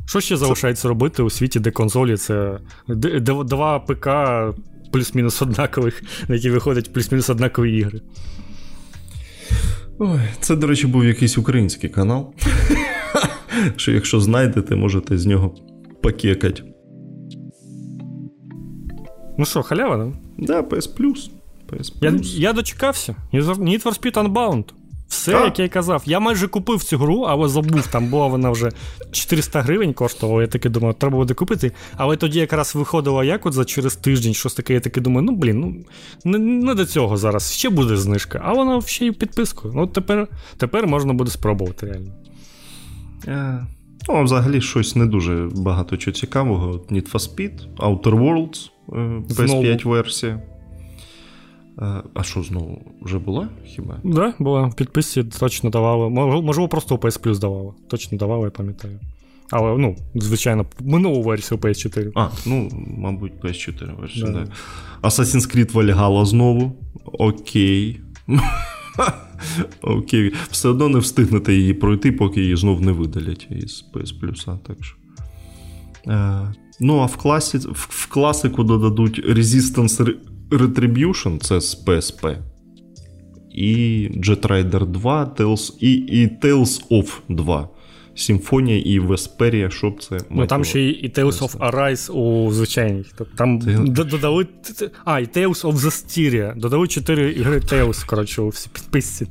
Що 0.07 0.21
ще 0.21 0.37
залишається 0.37 0.89
робити 0.89 1.23
у 1.23 1.31
світі, 1.31 1.61
де 1.61 1.71
конзолі 1.71 2.17
це 2.17 2.59
два 3.45 3.79
ПК 3.79 4.09
плюс-мінус 4.93 5.43
однакових, 5.43 6.03
на 6.29 6.35
які 6.35 6.51
виходять 6.51 6.93
плюс-мінус 6.93 7.31
однакові 7.31 7.79
ігри. 7.79 8.01
Ой, 9.98 10.20
Це, 10.40 10.56
до 10.56 10.66
речі, 10.66 10.86
був 10.86 11.05
якийсь 11.05 11.39
український 11.39 11.90
канал. 11.90 12.32
Що 13.77 13.93
якщо 13.93 14.20
знайдете, 14.20 14.77
можете 14.77 15.18
з 15.18 15.27
нього 15.27 15.55
покекати. 16.02 16.62
Ну 19.39 19.44
що, 19.44 19.62
халява, 19.62 19.97
да? 19.97 20.12
Да, 20.39 20.60
PS 20.60 20.97
Plus. 20.98 21.31
PS 21.68 21.93
Я 22.01 22.20
я 22.48 22.52
дочекався. 22.52 23.16
Need 23.32 23.82
for 23.82 24.01
Speed 24.01 24.12
Unbound. 24.12 24.64
Все, 25.09 25.37
а? 25.37 25.45
як 25.45 25.59
я 25.59 25.65
й 25.65 25.69
казав. 25.69 26.03
Я 26.07 26.20
майже 26.20 26.49
купив 26.49 26.83
цю 26.83 26.99
гру, 26.99 27.20
але 27.20 27.49
забув, 27.49 27.87
там 27.87 28.07
була 28.07 28.27
вона 28.27 28.51
вже 28.51 28.70
400 29.11 29.61
гривень 29.62 29.93
коштувала. 29.93 30.43
Я 30.43 30.49
таки 30.49 30.69
думав, 30.69 30.95
треба 30.95 31.16
буде 31.16 31.35
купити. 31.35 31.73
Але 31.97 32.16
тоді 32.16 32.39
якраз 32.39 32.74
виходила 32.74 33.24
як 33.24 33.47
от 33.47 33.53
за 33.53 33.65
через 33.65 33.97
тиждень 33.97 34.35
щось 34.35 34.55
таке. 34.55 34.74
Я 34.74 34.81
таки 34.81 35.01
думаю, 35.01 35.23
ну 35.23 35.33
блін, 35.33 35.61
ну 35.61 35.85
не, 36.24 36.39
не 36.39 36.74
до 36.74 36.87
цього 36.87 37.16
зараз. 37.16 37.53
Ще 37.53 37.70
буде 37.70 37.97
знижка, 37.97 38.41
а 38.45 38.53
вона 38.53 38.81
ще 38.81 39.07
й 39.07 39.12
підпискою. 39.12 39.74
Ну 39.77 39.87
тепер 39.87 40.28
тепер 40.57 40.87
можна 40.87 41.12
буде 41.12 41.31
спробувати 41.31 41.87
реально. 41.87 42.12
Yeah. 43.27 43.66
Ну, 44.09 44.15
а 44.15 44.23
взагалі 44.23 44.61
щось 44.61 44.97
не 44.97 45.07
дуже 45.07 45.49
багато 45.57 45.97
чого 45.97 46.15
цікавого. 46.15 46.73
Need 46.73 47.12
for 47.12 47.19
Speed, 47.19 47.53
Outer 47.77 48.15
Worlds, 48.15 48.70
PS5 49.28 49.89
версія. 49.89 50.43
А 52.15 52.23
що 52.23 52.43
знову 52.43 52.82
вже 53.03 53.19
була 53.19 53.48
хіба? 53.65 53.94
Так, 53.94 54.12
да, 54.12 54.35
була. 54.39 54.66
В 54.66 54.77
підписці 54.77 55.24
точно 55.24 55.70
давали. 55.70 56.11
Можливо, 56.43 56.69
просто 56.69 56.94
у 56.94 56.98
PS 56.98 57.23
Plus 57.23 57.39
давали. 57.39 57.73
Точно 57.89 58.19
давали, 58.19 58.44
я 58.44 58.51
пам'ятаю. 58.51 59.01
Але, 59.51 59.78
ну, 59.78 59.97
звичайно, 60.15 60.66
минулу 60.81 61.23
версію 61.23 61.59
PS4. 61.59 62.12
А, 62.15 62.28
ну, 62.47 62.69
мабуть, 62.98 63.32
PS4 63.43 64.01
версію, 64.01 64.27
да. 64.27 64.32
да. 64.32 64.47
Assassin's 65.09 65.57
Creed 65.57 65.73
Valhalla 65.73 66.27
знову. 66.27 66.73
Окей. 67.05 68.01
Окей. 69.82 70.32
Все 70.51 70.69
одно 70.69 70.89
не 70.89 70.98
встигнете 70.98 71.55
її 71.55 71.74
пройти, 71.74 72.12
поки 72.12 72.40
її 72.40 72.57
знов 72.57 72.81
не 72.81 72.93
видалять 72.93 73.47
із 73.51 73.85
PS 73.94 74.20
Plus. 74.20 74.59
Так 74.66 74.77
що. 74.85 74.97
Е, 76.12 76.55
ну, 76.81 76.98
а 76.98 77.07
в 77.07 77.16
класі, 77.16 77.59
в, 77.59 77.86
в 77.90 78.07
класику 78.07 78.65
додадуть 78.65 79.27
Resistance 79.27 80.15
Retribution 80.51 81.39
це 81.39 81.60
з 81.60 81.85
PSP. 81.86 82.36
І 83.51 83.74
Jet 84.14 84.40
Rider 84.40 84.86
2, 84.86 85.35
Tales, 85.39 85.77
і, 85.81 85.93
і 85.93 86.27
Tales 86.27 86.89
of 86.90 87.20
2. 87.28 87.68
Симфонія 88.17 88.79
і 88.79 88.99
Весперія, 88.99 89.71
щоб 89.71 90.03
це. 90.03 90.19
Ну 90.31 90.47
там 90.47 90.65
ще 90.65 90.83
і 90.83 91.09
Tales 91.09 91.39
of 91.39 91.57
Arise 91.57 92.13
у 92.13 92.53
звичайній. 92.53 93.05
Там 93.37 93.59
додали. 93.87 94.47
А, 95.05 95.21
і 95.21 95.25
Tales 95.25 95.63
of 95.63 95.73
Zastyria. 95.73 96.57
Додали 96.57 96.89
4 96.89 97.33
ігри 97.33 97.59
Tales, 97.59 98.07
коротше, 98.07 98.43
у 98.43 98.49
всі 98.49 98.69
підписці. 98.73 99.27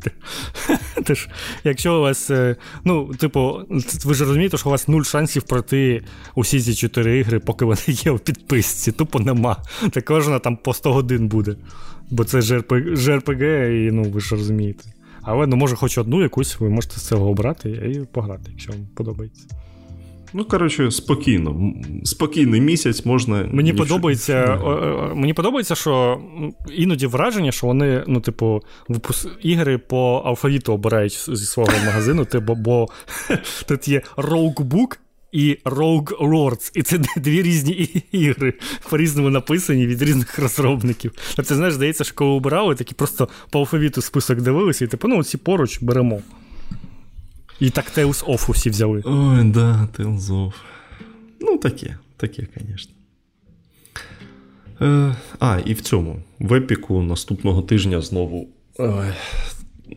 Тож, 1.04 1.30
якщо 1.64 1.98
у 1.98 2.02
вас. 2.02 2.30
Е, 2.30 2.56
ну, 2.84 3.14
типу, 3.14 3.60
ви 4.06 4.14
ж 4.14 4.26
розумієте, 4.26 4.58
що 4.58 4.70
у 4.70 4.72
вас 4.72 4.88
нуль 4.88 5.04
шансів 5.04 5.44
пройти 5.44 6.04
усі 6.36 6.62
ці 6.62 6.76
4 6.76 7.20
ігри, 7.20 7.40
поки 7.40 7.66
вони 7.66 7.82
є 7.88 8.12
у 8.12 8.20
підписці. 8.20 8.92
Тупо 8.92 9.20
нема. 9.20 9.58
Та 9.92 10.02
кожна 10.02 10.40
там 10.40 10.58
по 10.58 10.74
100 10.74 10.94
годин 10.94 11.28
буде. 11.28 11.56
Бо 12.10 12.24
це 12.24 12.40
JRPG, 12.40 13.70
і 13.88 13.92
ну 13.92 14.04
ви 14.04 14.20
ж 14.20 14.36
розумієте. 14.36 14.95
Але 15.26 15.48
ну, 15.48 15.56
може, 15.56 15.76
хоч 15.76 15.98
одну 15.98 16.22
якусь 16.22 16.60
ви 16.60 16.70
можете 16.70 17.00
з 17.00 17.08
цього 17.08 17.30
обрати 17.30 17.70
і 17.70 18.14
пограти, 18.14 18.52
якщо 18.52 18.72
вам 18.72 18.88
подобається. 18.96 19.48
Ну, 20.38 20.46
коротше, 20.46 20.92
спокійно. 20.92 21.74
Спокійний 22.04 22.62
місяць 22.62 23.06
можна. 23.06 23.50
Мені 23.52 23.74
подобається, 23.74 24.60
мені 25.16 25.34
подобається, 25.34 25.76
що 25.76 26.22
іноді 26.72 27.08
враження, 27.08 27.52
що 27.52 27.68
вони, 27.68 28.04
ну, 28.08 28.20
типу, 28.20 28.62
випус... 28.88 29.28
ігри 29.42 29.78
по 29.78 30.24
алфавіту 30.26 30.74
обирають 30.74 31.26
зі 31.28 31.46
свого 31.46 31.72
магазину, 31.86 32.26
типу, 32.26 32.56
бо 32.56 32.88
тут 33.68 33.88
є 33.88 34.02
Roguebook, 34.18 34.98
і 35.36 35.58
Rogue 35.66 36.18
Lords. 36.18 36.72
І 36.74 36.82
це 36.82 37.00
дві 37.18 37.42
різні 37.42 38.04
ігри, 38.12 38.54
по-різному 38.90 39.30
написані 39.30 39.88
від 39.88 40.02
різних 40.02 40.40
розробників. 40.40 41.12
А 41.38 41.44
це 41.44 41.56
знаєш, 41.56 41.74
здається, 41.74 42.04
що 42.04 42.16
коли 42.16 42.32
обирали, 42.32 42.76
такі 42.76 42.96
просто 42.96 43.30
по 43.50 43.60
алфавіту 43.60 44.02
список 44.02 44.42
дивилися, 44.42 44.86
і 44.86 44.88
типу, 44.88 45.08
ну, 45.08 45.18
оці 45.18 45.38
поруч 45.38 45.82
беремо. 45.82 46.22
І 47.60 47.70
так 47.70 47.86
Tales 47.98 48.26
of 48.26 48.52
усі 48.52 48.70
взяли. 48.70 49.02
Ой, 49.06 49.44
да, 49.44 49.88
Tales 49.98 50.20
of. 50.20 50.54
Ну, 51.40 51.58
таке, 51.58 51.98
таке, 52.18 52.48
звісно. 52.58 52.94
Е, 54.82 55.16
А, 55.40 55.60
і 55.66 55.74
в 55.74 55.82
цьому. 55.82 56.24
В 56.40 56.54
епіку 56.54 57.02
наступного 57.02 57.62
тижня 57.62 58.02
знову 58.02 58.50
ой, 58.78 59.08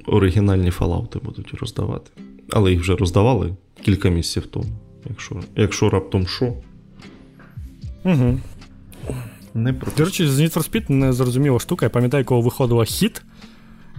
оригінальні 0.06 0.70
фалаути 0.70 1.18
будуть 1.18 1.54
роздавати. 1.54 2.10
Але 2.50 2.70
їх 2.70 2.80
вже 2.80 2.96
роздавали 2.96 3.54
кілька 3.82 4.08
місяців 4.08 4.46
тому 4.46 4.87
якщо 5.10 5.40
якщо 5.56 5.90
раптом 5.90 6.26
що. 6.26 6.54
Угу. 8.04 8.38
Не 9.54 9.72
До 9.96 10.04
речі, 10.04 10.28
з 10.28 10.40
Need 10.40 10.54
for 10.54 10.70
Speed 10.70 10.90
не 10.90 11.12
зрозуміла 11.12 11.58
штука. 11.58 11.86
Я 11.86 11.90
пам'ятаю, 11.90 12.24
коли 12.24 12.42
виходила 12.42 12.84
хіт, 12.84 13.22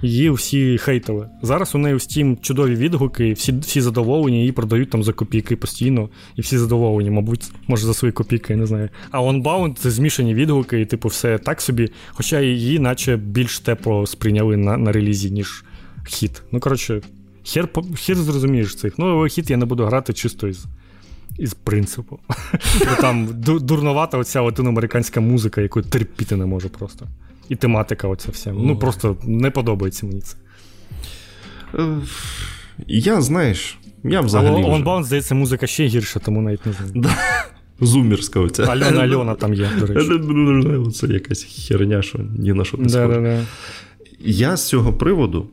її 0.01 0.29
всі 0.29 0.77
хейтили. 0.77 1.29
Зараз 1.41 1.75
у 1.75 1.77
неї 1.77 1.95
в 1.95 1.97
Steam 1.97 2.41
чудові 2.41 2.75
відгуки, 2.75 3.33
всі 3.33 3.59
всі 3.59 3.81
задоволені, 3.81 4.39
її 4.39 4.51
продають 4.51 4.89
там 4.89 5.03
за 5.03 5.13
копійки 5.13 5.55
постійно, 5.55 6.09
і 6.35 6.41
всі 6.41 6.57
задоволені, 6.57 7.09
мабуть, 7.09 7.51
може 7.67 7.85
за 7.85 7.93
свої 7.93 8.11
копійки, 8.11 8.53
я 8.53 8.59
не 8.59 8.65
знаю. 8.65 8.89
А 9.11 9.21
Onbound 9.21 9.73
це 9.73 9.91
змішані 9.91 10.33
відгуки, 10.33 10.81
і 10.81 10.85
типу, 10.85 11.07
все 11.07 11.37
так 11.37 11.61
собі. 11.61 11.89
Хоча 12.09 12.39
її, 12.39 12.79
наче 12.79 13.17
більш 13.17 13.59
тепло 13.59 14.05
сприйняли 14.07 14.57
на 14.57 14.77
на 14.77 14.91
релізі, 14.91 15.31
ніж 15.31 15.63
хіт. 16.07 16.41
Ну, 16.51 16.59
коротше, 16.59 17.01
хер 17.43 17.69
хер 17.95 18.15
зрозумієш 18.15 18.75
цих. 18.75 18.93
Ну, 18.97 19.05
але 19.05 19.29
хіт 19.29 19.49
я 19.49 19.57
не 19.57 19.65
буду 19.65 19.85
грати 19.85 20.13
чисто 20.13 20.47
із 20.47 20.65
із 21.39 21.53
принципу. 21.53 22.19
Там 23.01 23.27
дурновата 23.41 24.17
оця 24.17 24.41
латиноамериканська 24.41 25.21
музика, 25.21 25.61
яку 25.61 25.81
терпіти 25.81 26.35
не 26.35 26.45
можу 26.45 26.69
просто. 26.69 27.07
І 27.49 27.55
тематика 27.55 28.07
оця 28.07 28.31
вся. 28.31 28.53
Ну 28.53 28.79
просто 28.79 29.17
не 29.23 29.51
подобається 29.51 30.05
мені 30.05 30.21
це. 30.21 30.37
Е, 31.75 31.97
я, 32.87 33.21
знаєш, 33.21 33.79
я 34.03 34.21
взагалі. 34.21 34.63
А 34.63 34.67
Onbound, 34.67 35.03
здається, 35.03 35.35
музика 35.35 35.67
ще 35.67 35.85
гірша, 35.85 36.19
тому 36.19 36.41
навіть 36.41 36.65
не 36.65 36.73
знаю. 36.73 37.15
Зумірська 37.81 38.39
оця. 38.39 38.63
Альона 38.63 39.01
Альона 39.01 39.35
там 39.35 39.53
є, 39.53 39.69
до 39.79 39.85
речі. 39.85 40.91
Це 40.91 41.07
якась 41.07 41.43
херня, 41.43 42.01
що 42.01 42.19
ні 42.37 42.53
на 42.53 42.65
що 42.65 42.77
не 42.77 42.89
схоже. 42.89 43.45
Я 44.19 44.57
з 44.57 44.67
цього 44.67 44.93
приводу 44.93 45.47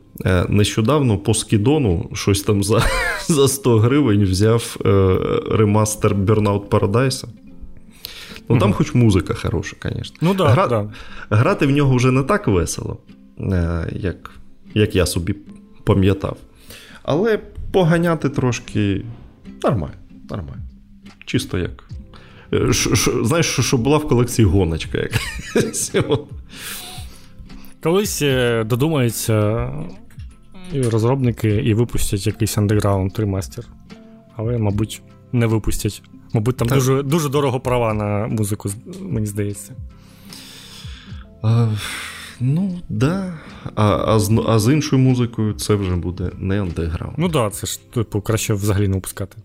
нещодавно 0.48 1.18
по 1.18 1.34
скідону 1.34 2.10
щось 2.12 2.42
там 2.42 2.64
за 2.64 2.82
за 3.28 3.48
100 3.48 3.78
гривень 3.78 4.24
взяв 4.24 4.76
е, 4.86 5.18
ремастер 5.50 6.14
Burnout 6.14 6.68
Paradise. 6.68 7.24
Ну, 8.48 8.58
там 8.58 8.72
хоч 8.72 8.94
музика 8.94 9.34
хороша, 9.34 9.76
звісно. 9.82 10.16
Ну, 10.20 10.34
да, 10.34 10.48
Гра... 10.48 10.66
да. 10.66 10.88
Грати 11.30 11.66
в 11.66 11.70
нього 11.70 11.96
вже 11.96 12.10
не 12.10 12.22
так 12.22 12.46
весело, 12.46 12.98
е, 13.40 13.88
як 13.92 14.30
як 14.74 14.96
я 14.96 15.06
собі 15.06 15.34
пам'ятав. 15.84 16.36
Але 17.02 17.38
поганяти 17.72 18.28
трошки 18.28 19.04
нормально. 19.64 19.94
нормально. 20.30 20.62
Чисто 21.24 21.58
як. 21.58 21.84
Ш, 22.72 22.96
ш, 22.96 23.10
знаєш, 23.24 23.46
що 23.60 23.76
була 23.76 23.98
в 23.98 24.08
колекції 24.08 24.46
гоночка. 24.46 24.98
якась. 24.98 25.92
Колись 27.82 28.22
додумається 28.64 29.70
і 30.72 30.82
розробники 30.82 31.48
і 31.48 31.74
випустять 31.74 32.26
якийсь 32.26 32.58
андеграунд 32.58 33.18
ремастер. 33.18 33.64
Але, 34.36 34.58
мабуть, 34.58 35.02
не 35.32 35.46
випустять. 35.46 36.02
Мабуть, 36.32 36.56
там 36.56 36.68
дуже 36.68 37.02
дуже 37.02 37.28
дорого 37.28 37.60
права 37.60 37.94
на 37.94 38.26
музику, 38.26 38.70
мені 39.00 39.26
здається. 39.26 39.72
А, 41.42 41.68
Ну, 42.40 42.80
да. 42.88 43.34
А 43.74 44.14
а, 44.14 44.18
з, 44.18 44.42
а 44.46 44.58
з 44.58 44.72
іншою 44.72 45.02
музикою 45.02 45.54
це 45.54 45.74
вже 45.74 45.96
буде 45.96 46.30
не 46.38 46.60
андеграунд. 46.60 47.14
Ну 47.18 47.28
так, 47.28 47.32
да, 47.32 47.50
це 47.50 47.66
ж 47.66 47.90
типу 47.90 48.20
краще 48.20 48.54
взагалі 48.54 48.88
не 48.88 48.94
випускати. 48.94 49.36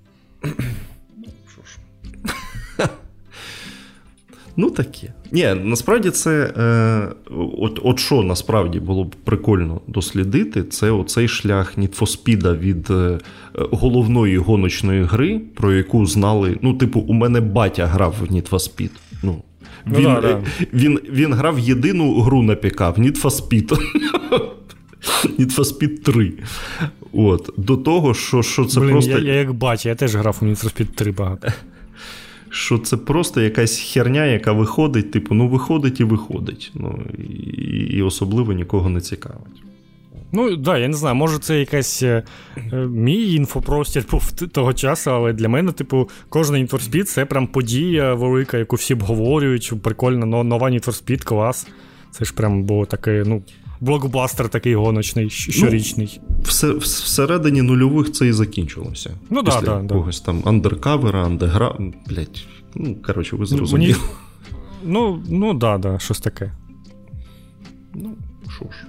Ну, 4.57 4.69
таке. 4.71 5.13
Ні, 5.31 5.53
насправді 5.63 6.09
це. 6.09 6.53
е, 6.57 7.15
От 7.57 7.79
от 7.83 7.99
що 7.99 8.23
насправді 8.23 8.79
було 8.79 9.03
б 9.03 9.15
прикольно 9.23 9.81
дослідити, 9.87 10.63
це 10.63 10.91
оцей 10.91 11.27
шлях 11.27 11.77
Speed 12.05 12.59
від 12.59 12.89
е, 12.91 13.19
головної 13.55 14.37
гоночної 14.37 15.03
гри, 15.03 15.41
про 15.55 15.73
яку 15.73 16.05
знали. 16.05 16.57
Ну, 16.61 16.73
типу, 16.73 16.99
у 16.99 17.13
мене 17.13 17.41
батя 17.41 17.85
грав 17.85 18.15
в 18.29 18.33
Speed. 18.55 18.89
Ну, 19.23 19.43
Ну, 19.85 19.97
він, 19.97 20.03
да, 20.03 20.21
да. 20.21 20.41
він, 20.73 20.99
він 21.11 21.33
грав 21.33 21.59
єдину 21.59 22.21
гру 22.21 22.43
на 22.43 22.55
ПК 22.55 22.79
в 22.79 22.99
for 23.21 23.31
Need 25.39 25.55
for 25.55 25.63
Speed 25.77 26.01
3. 26.03 26.33
От. 27.13 27.49
До 27.57 27.77
того, 27.77 28.13
що, 28.13 28.43
що 28.43 28.65
це 28.65 28.79
Блин, 28.79 28.91
просто. 28.91 29.11
Я, 29.11 29.17
я 29.19 29.33
як 29.33 29.53
батя, 29.53 29.89
я 29.89 29.95
теж 29.95 30.15
грав 30.15 30.37
у 30.41 30.45
Need 30.45 30.63
for 30.63 30.77
Speed 30.81 30.85
3 30.95 31.11
багато. 31.11 31.47
Що 32.51 32.77
це 32.77 32.97
просто 32.97 33.41
якась 33.41 33.79
херня, 33.79 34.25
яка 34.25 34.51
виходить, 34.51 35.11
типу, 35.11 35.35
ну 35.35 35.47
виходить 35.47 35.99
і 35.99 36.03
виходить. 36.03 36.71
Ну, 36.73 36.99
І, 37.17 37.21
і 37.97 38.01
особливо 38.01 38.53
нікого 38.53 38.89
не 38.89 39.01
цікавить. 39.01 39.61
Ну, 40.31 40.49
так, 40.49 40.59
да, 40.59 40.77
я 40.77 40.87
не 40.87 40.93
знаю, 40.93 41.15
може, 41.15 41.39
це 41.39 41.59
якась 41.59 42.03
е, 42.03 42.23
е, 42.73 42.75
мій 42.75 43.33
інфопростір 43.33 44.05
був 44.11 44.31
того 44.31 44.73
часу, 44.73 45.11
але 45.11 45.33
для 45.33 45.49
мене, 45.49 45.71
типу, 45.71 46.09
кожна 46.29 46.57
Need 46.57 46.69
for 46.69 46.89
Speed 46.89 47.03
це 47.03 47.25
прям 47.25 47.47
подія 47.47 48.13
велика, 48.13 48.57
яку 48.57 48.75
всі 48.75 48.93
обговорюють. 48.93 49.73
Прикольно, 49.83 50.25
но, 50.25 50.43
нова 50.43 50.69
Need 50.69 50.85
for 50.85 51.03
Speed, 51.03 51.23
клас. 51.23 51.67
Це 52.11 52.25
ж 52.25 52.33
прям 52.33 52.63
було 52.63 52.85
таке, 52.85 53.23
ну, 53.25 53.43
блокбастер 53.81 54.49
такий 54.49 54.75
гоночний, 54.75 55.29
щорічний. 55.29 56.21
Все, 56.43 56.71
всередині 56.73 57.61
нульових 57.61 58.11
це 58.11 58.27
і 58.27 58.31
закінчилося. 58.31 59.11
Ну, 59.29 59.41
да, 59.41 59.51
Після 59.59 59.81
да, 59.81 59.95
да. 59.95 60.11
там 60.25 60.41
андеркавера, 60.45 61.25
андегра. 61.25 61.77
Блять. 62.07 62.47
Ну, 62.75 62.95
коротше, 63.07 63.35
ви 63.35 63.39
Ну, 63.39 63.45
зрозуміли. 63.45 63.93
мені- 63.93 64.05
Ну, 64.83 65.23
ну 65.29 65.53
да, 65.53 65.77
да, 65.77 65.99
щось 65.99 66.19
таке. 66.19 66.51
Ну, 67.95 68.09
що 68.57 68.65
ж. 68.65 68.87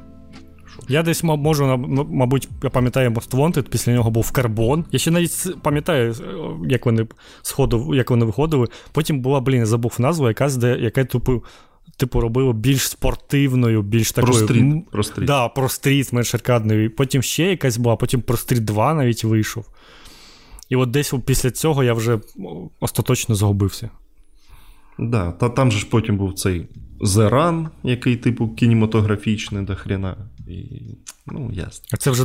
Я 0.88 1.02
десь 1.02 1.22
можу, 1.24 1.76
мабуть, 2.10 2.48
я 2.62 2.70
пам'ятаю 2.70 3.10
Most 3.10 3.30
Wanted, 3.36 3.62
після 3.62 3.92
нього 3.92 4.10
був 4.10 4.30
карбон. 4.30 4.84
Я 4.92 4.98
ще 4.98 5.10
навіть 5.10 5.46
пам'ятаю, 5.62 6.12
е, 6.12 6.24
як 6.68 6.86
вони 6.86 7.06
сходу, 7.42 7.94
як 7.94 8.10
вони 8.10 8.24
виходили. 8.24 8.66
Потім 8.92 9.20
була, 9.20 9.40
блін, 9.40 9.58
я 9.58 9.66
забув 9.66 9.96
назву, 9.98 10.28
якась, 10.28 10.56
де, 10.56 10.78
яка 10.78 11.04
типу, 11.04 11.44
типу 12.02 12.20
робила 12.20 12.52
більш 12.52 12.88
спортивною, 12.88 13.82
більш 13.82 14.12
такою. 14.12 14.32
ProStreet. 14.32 14.62
м, 14.62 14.82
Pro. 14.82 15.02
Да, 15.26 15.48
ProStreet, 15.48 16.12
менш 16.12 16.34
аркадною. 16.34 16.96
Потім 16.96 17.22
ще 17.22 17.44
якась 17.44 17.76
була, 17.76 17.96
потім 17.96 18.20
ProStreet 18.20 18.64
2 18.64 18.94
навіть 18.94 19.24
вийшов. 19.24 19.68
І 20.68 20.76
от 20.76 20.90
десь 20.90 21.14
після 21.26 21.50
цього 21.50 21.84
я 21.84 21.94
вже 21.94 22.20
остаточно 22.80 23.34
загубився. 23.34 23.90
Да, 24.98 25.32
та 25.32 25.48
там 25.48 25.72
же 25.72 25.78
ж 25.78 25.86
потім 25.90 26.16
був 26.16 26.34
цей 26.34 26.68
The 27.00 27.30
Run, 27.30 27.68
який, 27.82 28.16
типу, 28.16 28.48
кінематографічний 28.48 29.64
до 29.64 29.76
хрена. 29.76 30.16
І, 30.48 30.80
ну, 31.26 31.50
ясно. 31.52 31.84
А 31.92 31.96
це 31.96 32.10
вже 32.10 32.24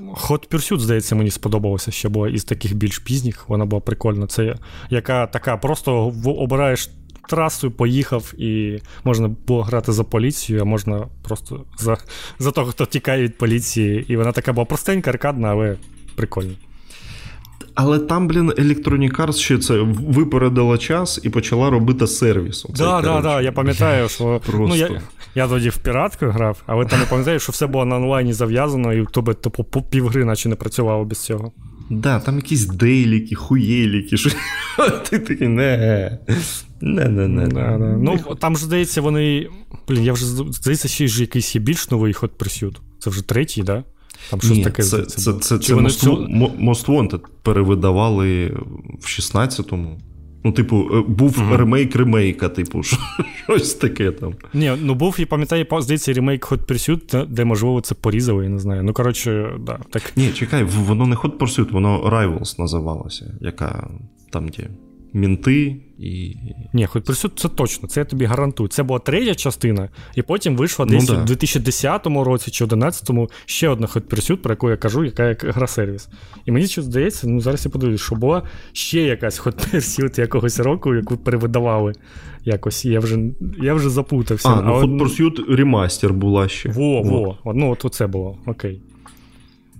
Hot 0.00 0.48
Pursuit, 0.48 0.78
здається, 0.78 1.14
мені 1.14 1.30
сподобалося, 1.30 1.90
ще 1.90 2.08
була 2.08 2.28
із 2.28 2.44
таких 2.44 2.74
більш 2.74 2.98
пізніх. 2.98 3.48
Вона 3.48 3.64
була 3.64 3.80
прикольна. 3.80 4.26
Це 4.26 4.54
яка 4.90 5.26
така, 5.26 5.56
просто 5.56 6.14
обираєш 6.24 6.90
трасу, 7.28 7.70
поїхав, 7.70 8.34
і 8.38 8.78
можна 9.04 9.28
було 9.46 9.62
грати 9.62 9.92
за 9.92 10.04
поліцію, 10.04 10.60
а 10.60 10.64
можна 10.64 11.06
просто 11.22 11.64
за, 11.78 11.96
за 12.38 12.50
того, 12.50 12.70
хто 12.70 12.86
тікає 12.86 13.22
від 13.22 13.38
поліції. 13.38 14.04
І 14.08 14.16
вона 14.16 14.32
така 14.32 14.52
була 14.52 14.64
простенька, 14.64 15.10
аркадна, 15.10 15.48
але 15.48 15.76
прикольна. 16.16 16.52
Але 17.74 17.98
там, 17.98 18.28
блін, 18.28 18.50
Electronic 18.50 19.16
Arts 19.16 19.32
ще 19.32 19.58
це 19.58 19.78
випередила 20.08 20.78
час 20.78 21.20
і 21.22 21.30
почала 21.30 21.70
робити 21.70 22.06
сервіс. 22.06 22.62
Так, 22.62 22.76
так, 22.76 23.04
коротше. 23.04 23.22
так, 23.22 23.44
я 23.44 23.52
пам'ятаю, 23.52 24.08
що 24.08 24.40
Просто. 24.46 24.66
ну, 24.68 24.76
я, 24.76 25.00
я 25.34 25.48
тоді 25.48 25.68
в 25.68 25.76
піратку 25.78 26.26
грав, 26.26 26.62
але 26.66 26.84
там 26.84 27.00
я 27.00 27.06
пам'ятаю, 27.06 27.40
що 27.40 27.52
все 27.52 27.66
було 27.66 27.84
на 27.84 27.96
онлайні 27.96 28.32
зав'язано, 28.32 28.92
і 28.92 29.04
тобі 29.04 29.34
типу, 29.34 29.64
по 29.64 29.82
півгри 29.82 30.24
наче 30.24 30.48
не 30.48 30.54
працювало 30.54 31.04
без 31.04 31.18
цього. 31.18 31.52
Да, 31.90 32.20
там 32.20 32.36
якісь 32.36 32.66
дейліки, 32.66 33.34
хуєліки, 33.34 34.16
що 34.16 34.30
ти 35.10 35.18
такий 35.18 35.48
не. 35.48 36.18
Не, 36.80 37.04
не, 37.08 37.28
не. 37.28 37.46
Да, 37.46 37.78
да. 37.78 37.96
Ну, 38.02 38.18
там 38.40 38.56
ж 38.56 38.64
здається, 38.64 39.00
вони. 39.00 39.48
Блін, 39.88 40.04
я 40.04 40.12
вже 40.12 40.26
здається, 40.26 40.88
ще 40.88 41.08
ж 41.08 41.20
якийсь 41.20 41.54
є 41.54 41.60
більш 41.60 41.90
новий 41.90 42.12
Hot 42.12 42.30
Pursuit. 42.38 42.76
Це 42.98 43.10
вже 43.10 43.22
третій, 43.22 43.62
да? 43.62 43.84
Там 44.30 44.40
щось 44.40 44.56
Ні, 44.56 44.64
таке 44.64 44.82
це, 44.82 45.02
це, 45.02 45.32
це, 45.32 45.58
це 45.58 45.74
Most, 45.74 45.90
цю- 45.90 46.16
Most 46.60 46.86
Wanted 46.86 47.20
перевидавали 47.42 48.46
в 49.00 49.04
16-му. 49.06 49.98
Ну, 50.44 50.52
типу, 50.52 50.88
е, 50.94 51.00
був 51.08 51.38
Мгм. 51.38 51.54
ремейк 51.56 51.96
ремейка, 51.96 52.48
типу, 52.48 52.82
щось 53.44 53.74
таке 53.74 54.10
там. 54.12 54.34
Ні, 54.54 54.72
ну 54.82 54.94
був, 54.94 55.16
я 55.18 55.26
пам'ятаю, 55.26 55.66
здається, 55.78 56.12
ремейк 56.12 56.52
Hot 56.52 56.66
Pursuit, 56.66 57.26
де, 57.26 57.44
можливо, 57.44 57.80
це 57.80 57.94
порізали, 57.94 58.44
я 58.44 58.50
не 58.50 58.58
знаю. 58.58 58.82
Ну, 58.82 58.92
коротше, 58.92 59.50
да, 59.60 59.78
так. 59.90 60.12
Ні, 60.16 60.30
чекай, 60.32 60.64
воно 60.64 61.06
не 61.06 61.16
Hot 61.16 61.38
Pursuit, 61.38 61.72
воно 61.72 62.10
Rivals 62.10 62.60
називалося, 62.60 63.34
яка 63.40 63.90
там, 64.30 64.48
де 64.48 64.68
мінти 65.12 65.76
і. 65.98 66.36
Ні, 66.72 66.86
Hot 66.86 67.02
Pursuit 67.06 67.30
це 67.36 67.48
точно, 67.48 67.88
це 67.88 68.00
я 68.00 68.04
тобі 68.04 68.24
гарантую. 68.24 68.68
Це 68.68 68.82
була 68.82 68.98
третя 69.00 69.34
частина, 69.34 69.88
і 70.14 70.22
потім 70.22 70.56
вийшла 70.56 70.84
Ну, 70.84 70.92
десь 70.92 71.06
да. 71.06 71.22
у 71.22 71.24
2010 71.24 72.06
році 72.06 72.50
чи 72.50 72.66
2011 72.66 73.30
ще 73.46 73.68
одна 73.68 73.86
Hot 73.86 74.02
Pursuit, 74.02 74.36
про 74.36 74.52
яку 74.52 74.70
я 74.70 74.76
кажу, 74.76 75.04
яка 75.04 75.28
як 75.28 75.44
гра-сервіс. 75.44 76.08
І 76.46 76.52
мені 76.52 76.66
щось 76.66 76.84
здається, 76.84 77.28
ну 77.28 77.40
зараз 77.40 77.64
я 77.64 77.70
подивлюсь, 77.70 78.00
що 78.00 78.14
була 78.14 78.42
ще 78.72 79.00
якась 79.02 79.40
Hot 79.42 79.74
Pursuit 79.74 80.20
якогось 80.20 80.60
року, 80.60 80.94
яку 80.94 81.16
перевидавали 81.16 81.92
якось. 82.44 82.84
Я 82.84 83.00
вже, 83.00 83.18
я 83.62 83.74
вже 83.74 83.90
запутався. 83.90 84.48
А, 84.48 84.62
ну 84.62 84.72
Але- 84.72 84.84
Hot 84.84 84.98
Pursuit 85.02 85.54
ремастер 85.56 86.12
була 86.14 86.48
ще. 86.48 86.68
Во, 86.68 87.00
От. 87.00 87.06
во, 87.44 87.54
ну 87.54 87.70
от 87.70 87.84
оце 87.84 88.06
було, 88.06 88.38
окей. 88.46 88.80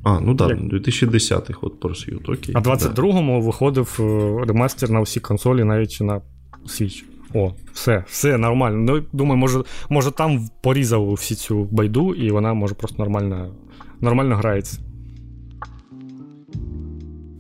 А, 0.03 0.21
ну 0.21 0.35
так, 0.35 0.51
Як? 0.51 0.69
2010 0.69 1.51
Hot 1.51 1.79
Pursuit, 1.79 2.33
окей. 2.33 2.55
А 2.55 2.61
22-му 2.61 3.41
виходив 3.41 3.97
е, 4.01 4.47
ремастер 4.47 4.91
на 4.91 5.01
всі 5.01 5.21
консолі, 5.21 5.65
навіть 5.65 5.99
на 6.01 6.21
Switch. 6.67 7.03
О, 7.35 7.53
все, 7.73 8.05
все 8.09 8.39
нормально. 8.39 8.79
Ну, 8.79 9.03
думаю, 9.13 9.39
може, 9.39 9.63
може 9.89 10.11
там 10.11 10.49
порізали 10.63 11.15
всі 11.15 11.35
цю 11.35 11.65
байду, 11.65 12.15
і 12.15 12.31
вона 12.31 12.55
може 12.55 12.75
просто 12.75 12.97
нормально, 13.03 13.55
нормально 14.01 14.37
грається. 14.37 14.79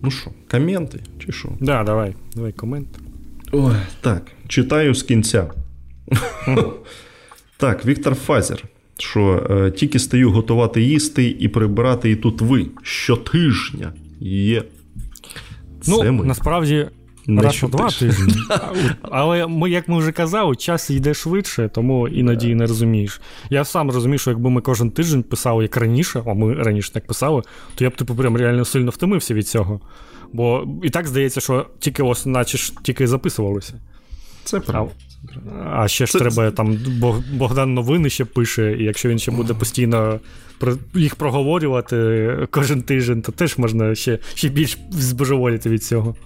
Ну 0.02 0.10
що, 0.10 0.30
коменти 0.50 1.00
чи 1.18 1.32
що? 1.32 1.48
Да, 1.60 1.84
давай, 1.84 2.14
давай 2.34 2.52
комент. 2.52 2.88
Ой, 3.52 3.74
так, 4.00 4.22
читаю 4.48 4.94
з 4.94 5.02
кінця. 5.02 5.50
так, 7.56 7.86
Віктор 7.86 8.14
Фазер. 8.14 8.64
Що 8.98 9.46
е, 9.50 9.70
тільки 9.70 9.98
стаю 9.98 10.30
готувати 10.30 10.82
їсти 10.82 11.36
і 11.38 11.48
прибирати, 11.48 12.10
і 12.10 12.16
тут 12.16 12.40
ви 12.40 12.66
щотижня 12.82 13.92
є. 14.20 14.62
Ну, 15.86 16.12
ми. 16.12 16.24
насправді, 16.24 16.86
Не 17.26 17.42
раз 17.42 17.62
у 17.64 17.68
два 17.68 17.90
тижні. 17.90 18.34
Але 19.02 19.46
ми, 19.46 19.70
як 19.70 19.88
ми 19.88 19.98
вже 19.98 20.12
казали, 20.12 20.56
час 20.56 20.90
йде 20.90 21.14
швидше, 21.14 21.70
тому 21.74 22.08
іноді 22.08 22.54
не 22.54 22.66
розумієш. 22.66 23.20
Я 23.50 23.64
сам 23.64 23.90
розумію, 23.90 24.18
що 24.18 24.30
якби 24.30 24.50
ми 24.50 24.60
кожен 24.60 24.90
тиждень 24.90 25.22
писали 25.22 25.62
як 25.62 25.76
раніше, 25.76 26.22
а 26.26 26.34
ми 26.34 26.54
раніше 26.54 26.92
так 26.92 27.06
писали, 27.06 27.42
то 27.74 27.84
я 27.84 27.90
б 27.90 27.96
типу 27.96 28.14
прям 28.14 28.36
реально 28.36 28.64
сильно 28.64 28.90
втомився 28.90 29.34
від 29.34 29.48
цього. 29.48 29.80
Бо 30.32 30.66
і 30.82 30.90
так 30.90 31.06
здається, 31.06 31.40
що 31.40 31.66
тільки 31.78 32.02
ось, 32.02 32.26
наче 32.26 32.58
ж 32.58 32.72
тільки 32.82 33.06
записувалися. 33.06 33.74
Це 34.44 34.60
правда. 34.60 34.92
А 35.72 35.88
ще 35.88 36.06
ж 36.06 36.12
Це- 36.12 36.18
треба 36.18 36.50
там 36.50 36.78
Богдан 37.32 37.74
новини 37.74 38.10
ще 38.10 38.24
пише, 38.24 38.76
і 38.78 38.84
якщо 38.84 39.08
він 39.08 39.18
ще 39.18 39.30
буде 39.30 39.54
постійно 39.54 40.20
їх 40.94 41.14
проговорювати 41.16 42.48
кожен 42.50 42.82
тиждень, 42.82 43.22
то 43.22 43.32
теж 43.32 43.58
можна 43.58 43.94
ще, 43.94 44.18
ще 44.34 44.48
більш 44.48 44.78
збожеволіти 44.90 45.70
від 45.70 45.84
цього. 45.84 46.16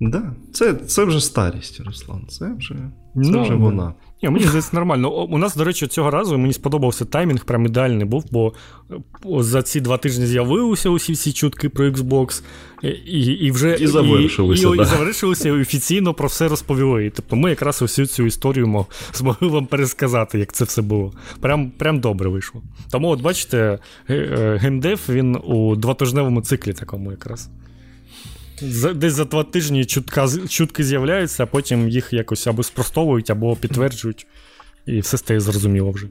Да, 0.00 0.32
це, 0.52 0.74
це 0.74 1.04
вже 1.04 1.20
старість, 1.20 1.80
Руслан. 1.80 2.26
Це 2.28 2.54
вже, 2.58 2.74
це 2.74 2.80
Ну, 3.14 3.42
вже 3.42 3.54
вона. 3.54 3.94
Ні, 4.22 4.30
мені 4.30 4.44
здається, 4.44 4.70
нормально. 4.72 5.10
У 5.10 5.38
нас, 5.38 5.56
до 5.56 5.64
речі, 5.64 5.86
цього 5.86 6.10
разу 6.10 6.38
мені 6.38 6.52
сподобався 6.52 7.04
таймінг, 7.04 7.44
прям 7.44 7.66
ідеальний 7.66 8.06
був, 8.06 8.24
бо 8.30 8.52
е, 8.90 8.94
за 9.42 9.62
ці 9.62 9.80
два 9.80 9.96
тижні 9.96 10.26
з'явилися 10.26 10.90
усі 10.90 11.12
всі 11.12 11.32
чутки 11.32 11.68
про 11.68 11.90
Xbox, 11.90 12.42
і, 12.82 12.88
і, 12.88 13.46
і 13.46 13.50
вже 13.50 13.76
І 13.80 13.86
завершилися, 13.86 14.68
і, 14.68 14.72
і, 14.72 14.76
да. 14.76 14.82
і 14.82 14.86
завершилися 14.86 15.48
і 15.48 15.52
офіційно 15.52 16.14
про 16.14 16.28
все 16.28 16.48
розповіли. 16.48 17.12
Тобто 17.16 17.36
ми 17.36 17.50
якраз 17.50 17.82
усю 17.82 18.06
цю 18.06 18.26
історію 18.26 18.66
мог, 18.66 18.86
змогли 19.14 19.48
вам 19.48 19.66
пересказати, 19.66 20.38
як 20.38 20.52
це 20.52 20.64
все 20.64 20.82
було. 20.82 21.12
Прям, 21.40 21.70
прям 21.70 22.00
добре 22.00 22.28
вийшло. 22.28 22.62
Тому, 22.90 23.08
от 23.08 23.20
бачите, 23.20 23.78
е, 24.10 24.58
геймдев 24.60 25.00
він 25.08 25.36
у 25.36 25.76
двотижневому 25.76 26.40
циклі 26.40 26.72
такому 26.72 27.10
якраз. 27.10 27.50
Десь 28.94 29.12
за 29.12 29.24
два 29.24 29.44
тижні 29.44 29.84
чутка, 29.84 30.28
чутки 30.48 30.84
з'являються, 30.84 31.42
а 31.42 31.46
потім 31.46 31.88
їх 31.88 32.12
якось 32.12 32.46
або 32.46 32.62
спростовують, 32.62 33.30
або 33.30 33.56
підтверджують, 33.56 34.26
і 34.86 35.00
все 35.00 35.18
стає 35.18 35.40
зрозуміло 35.40 35.90
вже. 35.90 36.06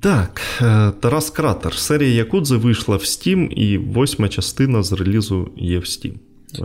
Так, 0.00 0.40
е, 0.62 0.92
Тарас 1.00 1.30
Кратер. 1.30 1.74
Серія 1.74 2.14
Якудзи 2.14 2.56
вийшла 2.56 2.96
в 2.96 3.00
Steam, 3.00 3.48
і 3.48 3.78
восьма 3.78 4.28
частина 4.28 4.82
з 4.82 4.92
релізу 4.92 5.50
є 5.56 5.78
в 5.78 5.82
Steam. 5.82 6.14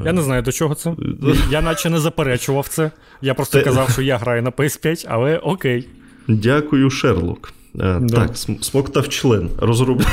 Я 0.06 0.14
не 0.14 0.22
знаю, 0.22 0.41
до 0.41 0.52
чого 0.52 0.76
це. 0.76 0.95
Я 1.52 1.62
наче 1.62 1.90
не 1.90 1.99
заперечував 1.99 2.68
це. 2.68 2.91
Я 3.22 3.34
просто 3.34 3.64
казав, 3.64 3.90
що 3.90 4.02
я 4.02 4.18
граю 4.18 4.44
на 4.44 4.52
PS5, 4.52 5.06
але 5.10 5.38
окей. 5.38 5.88
Дякую, 6.28 6.90
Шерлок. 6.90 7.54
Е, 7.80 7.99
да. 7.99 8.16
Так, 8.16 8.38
смоктав 8.62 9.10
член. 9.10 9.49
Розробля... 9.58 10.06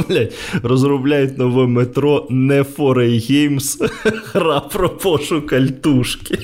Розробляють 0.62 1.38
нове 1.38 1.66
метро 1.66 2.26
не 2.30 2.62
Foray 2.62 3.30
Games. 3.30 3.90
Гра 4.32 4.60
про 4.60 4.90
пошук 4.90 5.52
альтушки. 5.52 6.38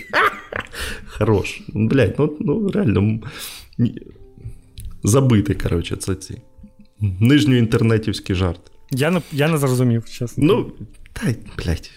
Хорош. 1.06 1.60
Блять, 1.68 2.18
ну, 2.18 2.36
ну 2.40 2.70
реально. 2.70 3.20
Забитий, 5.04 5.56
коротше, 5.56 5.96
це 5.96 6.14
ці. 6.14 6.40
Нижньоінтернетівський 7.20 8.36
жарт. 8.36 8.60
Я 8.90 9.10
не 9.10 9.22
я 9.32 9.48
не 9.48 9.58
зрозумів, 9.58 10.04
чесно. 10.10 10.44
Ну, 10.44 10.72
та, 11.12 11.34
блядь, 11.58 11.90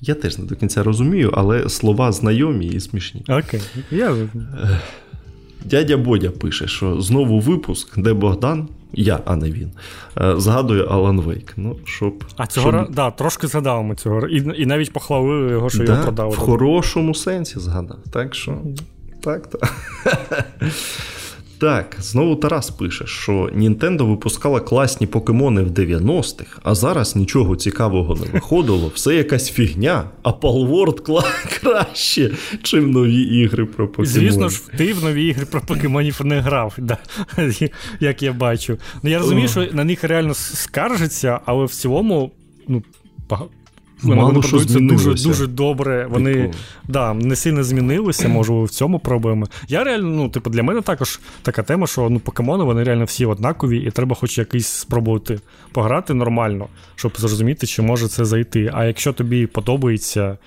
я 0.00 0.14
теж 0.14 0.38
не 0.38 0.44
до 0.44 0.56
кінця 0.56 0.82
розумію, 0.82 1.30
але 1.34 1.68
слова 1.68 2.12
знайомі 2.12 2.66
і 2.66 2.80
смішні. 2.80 3.24
Окей. 3.28 3.60
Я... 3.90 4.28
Дядя 5.64 5.96
Бодя 5.96 6.30
пише, 6.30 6.66
що 6.68 7.00
знову 7.00 7.40
випуск, 7.40 7.98
де 7.98 8.12
Богдан, 8.12 8.68
я, 8.92 9.20
а 9.24 9.36
не 9.36 9.50
він, 9.50 9.70
е, 10.20 10.34
згадує 10.36 10.84
Алан 10.84 11.20
Вейк. 11.20 11.52
Ну, 11.56 11.76
щоб, 11.84 12.24
А 12.36 12.46
цього 12.46 12.72
щоб... 12.72 12.94
да, 12.94 13.10
трошки 13.10 13.46
згадав 13.46 13.84
ми 13.84 13.94
цього. 13.94 14.28
І 14.28 14.62
і 14.62 14.66
навіть 14.66 14.92
похвалили 14.92 15.52
його, 15.52 15.70
що 15.70 15.84
да, 15.84 15.92
його 15.92 16.02
продав. 16.02 16.30
В 16.30 16.36
хорошому 16.36 17.14
сенсі 17.14 17.60
згадав. 17.60 17.98
Так 18.12 18.34
що. 18.34 18.58
Так, 19.22 19.48
так. 21.60 21.96
Знову 22.00 22.36
Тарас 22.36 22.70
пише, 22.70 23.06
що 23.06 23.50
Нінтендо 23.54 24.06
випускала 24.06 24.60
класні 24.60 25.06
покемони 25.06 25.62
в 25.62 25.70
90-х, 25.70 26.60
а 26.62 26.74
зараз 26.74 27.16
нічого 27.16 27.56
цікавого 27.56 28.14
не 28.14 28.26
виходило, 28.32 28.92
все 28.94 29.14
якась 29.14 29.50
фігня, 29.50 30.04
а 30.22 30.30
Palworld 30.30 31.02
кла- 31.02 31.60
краще, 31.60 32.30
чим 32.62 32.90
нові 32.90 33.22
ігри 33.22 33.64
про 33.64 33.88
покемонів. 33.88 34.12
Звісно 34.12 34.48
ж, 34.48 34.62
ти 34.76 34.92
в 34.92 35.04
нові 35.04 35.26
ігри 35.26 35.46
про 35.50 35.60
покемонів 35.60 36.20
не 36.24 36.40
грав, 36.40 36.74
да, 36.78 36.98
як 38.00 38.22
я 38.22 38.32
бачу. 38.32 38.78
Ну 39.02 39.10
я 39.10 39.18
розумію, 39.18 39.48
що 39.48 39.66
на 39.72 39.84
них 39.84 40.04
реально 40.04 40.34
скаржиться, 40.34 41.40
але 41.44 41.64
в 41.64 41.70
цілому 41.70 42.30
ну, 42.68 42.82
вони, 44.02 44.42
що 44.42 44.50
продаються 44.50 44.80
дуже 44.80 45.14
дуже 45.14 45.46
добре. 45.46 46.06
Вони 46.10 46.34
типу. 46.34 46.54
да, 46.88 47.14
не 47.14 47.36
сильно 47.36 47.64
змінилися, 47.64 48.28
може 48.28 48.52
в 48.52 48.68
цьому 48.68 48.98
проблеми. 48.98 49.46
Я 49.68 49.84
реально, 49.84 50.08
ну, 50.08 50.28
типу, 50.28 50.50
для 50.50 50.62
мене 50.62 50.80
також 50.82 51.20
така 51.42 51.62
тема, 51.62 51.86
що 51.86 52.10
ну, 52.10 52.20
покемони 52.20 52.64
вони 52.64 52.84
реально 52.84 53.04
всі 53.04 53.26
однакові, 53.26 53.78
і 53.78 53.90
треба 53.90 54.16
хоч 54.16 54.38
якийсь 54.38 54.66
спробувати 54.66 55.40
пограти 55.72 56.14
нормально, 56.14 56.66
щоб 56.96 57.12
зрозуміти, 57.16 57.66
чи 57.66 57.82
може 57.82 58.08
це 58.08 58.24
зайти. 58.24 58.70
А 58.74 58.84
якщо 58.84 59.12
тобі 59.12 59.46
подобається 59.46 60.38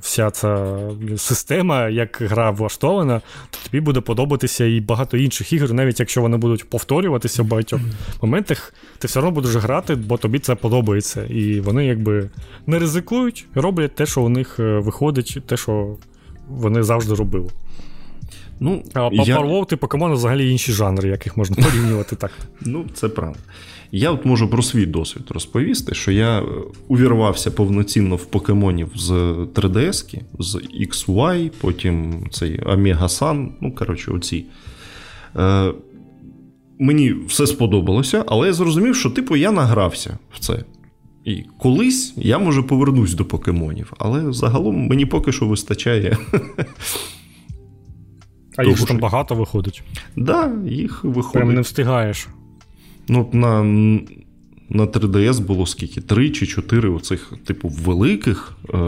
вся 0.00 0.30
ця 0.30 0.78
система, 1.16 1.88
як 1.88 2.18
гра 2.20 2.50
влаштована, 2.50 3.20
то 3.50 3.58
тобі 3.64 3.80
буде 3.80 4.00
подобатися 4.00 4.64
і 4.64 4.80
багато 4.80 5.16
інших 5.16 5.52
ігор, 5.52 5.72
навіть 5.72 6.00
якщо 6.00 6.20
вони 6.20 6.36
будуть 6.36 6.70
повторюватися 6.70 7.42
в 7.42 7.46
багатьох 7.46 7.80
моментах, 8.22 8.74
ти 8.98 9.06
все 9.06 9.18
одно 9.18 9.30
будеш 9.30 9.54
грати, 9.54 9.94
бо 9.94 10.16
тобі 10.16 10.38
це 10.38 10.54
подобається. 10.54 11.24
І 11.24 11.60
вони 11.60 11.86
якби 11.86 12.30
не 12.66 12.78
ризикують, 12.78 13.46
роблять 13.54 13.94
те, 13.94 14.06
що 14.06 14.22
у 14.22 14.28
них 14.28 14.56
е, 14.60 14.78
виходить, 14.78 15.38
те, 15.46 15.56
що 15.56 15.96
вони 16.48 16.82
завжди 16.82 17.14
робили. 17.14 17.50
Ну, 18.60 18.82
А 18.94 19.08
я... 19.12 19.38
Power 19.38 19.76
покемони 19.76 20.14
взагалі 20.14 20.50
інші 20.50 20.72
жанри, 20.72 21.08
яких 21.08 21.36
можна 21.36 21.56
порівнювати 21.56 22.16
так. 22.16 22.30
Ну, 22.60 22.84
це 22.94 23.08
правда. 23.08 23.38
Я 23.92 24.10
от 24.10 24.24
можу 24.24 24.50
про 24.50 24.62
свій 24.62 24.86
досвід 24.86 25.22
розповісти, 25.30 25.94
що 25.94 26.12
я 26.12 26.40
е, 26.40 26.44
увірвався 26.88 27.50
повноцінно 27.50 28.16
в 28.16 28.24
покемонів 28.24 28.90
з 28.94 29.10
3DS, 29.54 30.20
з 30.38 30.54
XY, 30.54 31.50
потім 31.60 32.26
цей 32.30 32.60
Sun, 32.60 33.48
ну, 33.60 33.74
коротше, 33.74 34.10
оці. 34.10 34.44
Е, 35.36 35.72
Мені 36.80 37.14
все 37.26 37.46
сподобалося, 37.46 38.24
але 38.26 38.46
я 38.46 38.52
зрозумів, 38.52 38.96
що, 38.96 39.10
типу, 39.10 39.36
я 39.36 39.52
награвся 39.52 40.18
в 40.32 40.38
це. 40.38 40.64
І 41.24 41.44
колись 41.58 42.14
я 42.16 42.38
може 42.38 42.62
повернусь 42.62 43.14
до 43.14 43.24
покемонів, 43.24 43.92
але 43.98 44.32
загалом 44.32 44.86
мені 44.86 45.06
поки 45.06 45.32
що 45.32 45.46
вистачає. 45.46 46.16
А 48.56 48.64
їх 48.64 48.76
ж 48.76 48.86
там 48.86 48.98
багато 48.98 49.34
виходить. 49.34 49.82
Так, 50.14 50.24
да, 50.24 50.52
їх 50.70 51.04
виходить. 51.04 51.32
Прям 51.32 51.54
не 51.54 51.60
встигаєш. 51.60 52.28
Ну, 53.08 53.28
на 53.32 53.62
на 54.70 54.86
3DS 54.86 55.40
було 55.40 55.66
скільки? 55.66 56.00
Три 56.00 56.30
чи 56.30 56.46
чотири 56.46 56.88
оцих, 56.88 57.32
типу, 57.44 57.68
великих 57.68 58.52
е, 58.74 58.78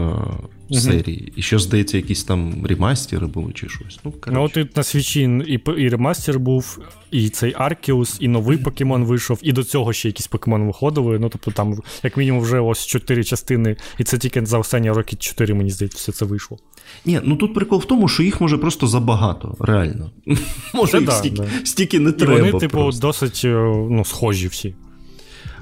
угу. 0.71 0.79
серій. 0.81 1.33
І 1.35 1.41
ще, 1.41 1.59
здається, 1.59 1.97
якісь 1.97 2.23
там 2.23 2.65
ремастери 2.65 3.27
були 3.27 3.53
чи 3.53 3.69
щось. 3.69 3.99
Ну, 4.05 4.13
ну 4.27 4.43
от 4.43 4.57
і 4.57 4.67
на 4.75 4.83
свічі 4.83 5.21
і 5.47 5.59
і 5.77 5.89
ремастер 5.89 6.39
був, 6.39 6.79
і 7.11 7.29
цей 7.29 7.53
Аркеус, 7.57 8.17
і 8.19 8.27
новий 8.27 8.57
покемон 8.57 9.03
вийшов, 9.03 9.39
і 9.41 9.51
до 9.51 9.63
цього 9.63 9.93
ще 9.93 10.09
якісь 10.09 10.27
покемон 10.27 10.67
виходили. 10.67 11.19
Ну, 11.19 11.29
тобто, 11.29 11.51
там, 11.51 11.79
як 12.03 12.17
мінімум, 12.17 12.41
вже 12.41 12.59
ось 12.59 12.85
чотири 12.85 13.23
частини, 13.23 13.75
і 13.97 14.03
це 14.03 14.17
тільки 14.17 14.45
за 14.45 14.57
останні 14.57 14.91
роки 14.91 15.15
чотири, 15.15 15.53
мені 15.53 15.69
здається, 15.69 15.97
все 15.97 16.11
це 16.11 16.25
вийшло. 16.25 16.57
Ні, 17.05 17.21
ну 17.23 17.35
тут 17.35 17.53
прикол 17.53 17.79
в 17.79 17.85
тому, 17.85 18.07
що 18.07 18.23
їх 18.23 18.41
може 18.41 18.57
просто 18.57 18.87
забагато, 18.87 19.55
реально. 19.59 20.11
Може, 20.73 20.99
їх 20.99 21.39
стільки 21.63 21.99
не 21.99 22.11
треба. 22.11 22.33
І 22.33 22.41
Вони, 22.41 22.59
типу, 22.59 22.91
досить 22.91 23.41
е, 23.45 23.47
ну, 23.89 24.05
схожі 24.05 24.47
всі. 24.47 24.75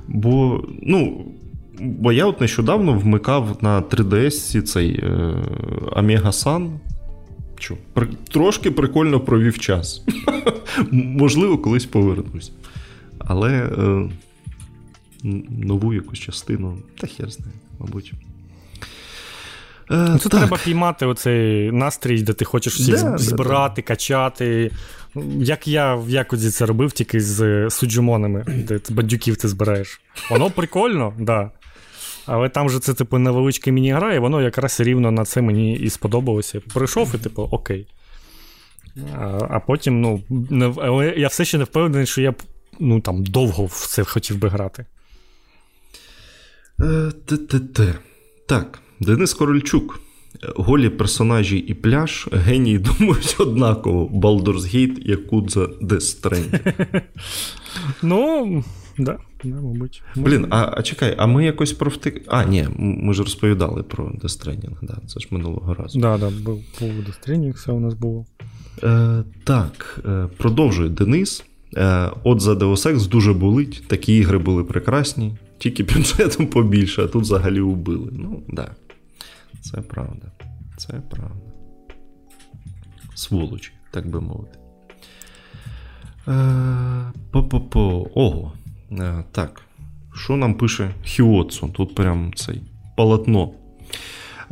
Бо, 0.09 0.63
ну. 0.81 1.25
Бо 1.81 2.11
я 2.11 2.25
от 2.25 2.41
нещодавно 2.41 2.93
вмикав 2.93 3.57
на 3.61 3.81
3DS 3.81 4.61
цей 4.61 5.03
Омега 5.91 6.29
Sun. 6.29 6.71
Чу, 7.59 7.77
при, 7.93 8.07
трошки 8.31 8.71
прикольно 8.71 9.19
провів 9.19 9.59
час. 9.59 10.03
Можливо, 10.91 11.57
колись 11.57 11.85
повернусь. 11.85 12.51
Але 13.19 13.51
е, 13.53 14.09
нову 15.49 15.93
якусь 15.93 16.19
частину, 16.19 16.77
та 16.97 17.07
хер 17.07 17.29
знає, 17.29 17.53
мабуть. 17.79 18.13
Е, 19.91 20.07
ну, 20.09 20.17
Це 20.17 20.29
так. 20.29 20.39
треба 20.39 20.57
піймати 20.63 21.05
оцей 21.05 21.71
настрій, 21.71 22.21
де 22.21 22.33
ти 22.33 22.45
хочеш 22.45 22.75
всіх 22.75 23.03
да, 23.03 23.17
збирати, 23.17 23.81
да, 23.81 23.87
качати. 23.87 24.71
Як 25.39 25.67
я 25.67 25.95
в 25.95 26.09
Якудзі 26.09 26.49
це 26.49 26.65
робив 26.65 26.91
тільки 26.91 27.21
з 27.21 27.69
суджумонами, 27.69 28.45
де 28.67 28.79
бандюків 28.89 29.37
ти 29.37 29.47
збираєш. 29.47 30.01
Воно 30.29 30.51
прикольно, 30.51 31.13
да. 31.19 31.51
Але 32.25 32.49
там 32.49 32.69
же 32.69 32.79
це, 32.79 32.93
типу, 32.93 33.17
невеличка 33.17 33.71
міні-гра, 33.71 34.13
і 34.13 34.19
воно 34.19 34.41
якраз 34.41 34.79
рівно 34.79 35.11
на 35.11 35.25
це 35.25 35.41
мені 35.41 35.73
і 35.73 35.89
сподобалося. 35.89 36.61
Прийшов 36.73 37.15
і, 37.15 37.17
типу, 37.17 37.41
окей. 37.51 37.87
А 39.15 39.47
а 39.49 39.59
потім, 39.59 40.01
ну, 40.01 40.23
не, 40.29 40.73
але 40.77 41.13
я 41.17 41.27
все 41.27 41.45
ще 41.45 41.57
не 41.57 41.63
впевнений, 41.63 42.05
що 42.05 42.21
я 42.21 42.33
ну, 42.79 43.01
там 43.01 43.23
довго 43.23 43.65
в 43.65 43.87
це 43.87 44.03
хотів 44.03 44.37
би 44.37 44.49
грати. 44.49 44.85
Е, 46.79 47.11
Те-те-те. 47.25 47.93
Так. 48.47 48.79
Денис 48.99 49.33
Корольчук. 49.33 49.99
Голі 50.55 50.89
персонажі 50.89 51.57
і 51.57 51.73
пляж, 51.73 52.29
генії 52.31 52.77
думають 52.99 53.35
однаково: 53.39 54.05
Baldur's 54.05 54.75
Gate, 54.75 55.09
Якудза, 55.09 55.59
Death 55.59 56.21
Stranding. 56.21 57.01
Ну, 58.03 58.63
да, 58.97 59.17
да, 59.43 59.55
мабуть. 59.61 60.03
Блін, 60.15 60.47
а 60.49 60.73
а 60.77 60.81
чекай, 60.81 61.15
а 61.17 61.27
ми 61.27 61.45
якось 61.45 61.73
про 61.73 61.91
втик. 61.91 62.23
А, 62.27 62.43
ні, 62.43 62.67
ми 62.77 63.13
ж 63.13 63.23
розповідали 63.23 63.83
про 63.83 64.05
Death 64.05 64.23
Stranding, 64.23 64.75
да, 64.81 64.97
це 65.07 65.19
ж 65.19 65.27
минулого 65.31 65.73
разу. 65.73 65.99
Да, 65.99 66.17
да, 66.17 66.29
був 66.29 66.61
був 66.79 66.89
Death 66.89 67.29
Stranding, 67.29 67.53
все 67.53 67.71
у 67.71 67.79
нас 67.79 67.93
було. 67.93 68.25
Е, 68.83 69.23
Так, 69.43 69.99
е, 70.05 70.27
продовжує 70.37 70.89
Денис. 70.89 71.43
Е, 71.77 72.09
От 72.23 72.41
за 72.41 72.53
Deus 72.53 72.87
Ex 72.93 73.07
дуже 73.09 73.33
болить. 73.33 73.83
Такі 73.87 74.17
ігри 74.17 74.37
були 74.37 74.63
прекрасні, 74.63 75.37
тільки 75.57 75.83
бюджетом 75.95 76.47
побільше, 76.47 77.03
а 77.03 77.07
тут 77.07 77.21
взагалі 77.21 77.59
убили. 77.61 78.09
Ну, 78.11 78.41
так. 78.47 78.55
Да. 78.55 78.71
Це 79.61 79.81
правда. 79.81 80.31
Це 80.77 80.93
правда. 81.09 81.51
Сволочі, 83.15 83.71
так 83.91 84.07
би 84.09 84.21
мовити. 84.21 84.59
Е, 86.27 87.11
По-по-по. 87.31 88.07
Ого. 88.15 88.53
Е, 88.91 89.23
так. 89.31 89.61
Що 90.15 90.35
нам 90.37 90.53
пише 90.53 90.91
Хіотсон? 91.03 91.71
Тут 91.71 91.95
прям 91.95 92.33
цей 92.35 92.61
полотно. 92.97 93.51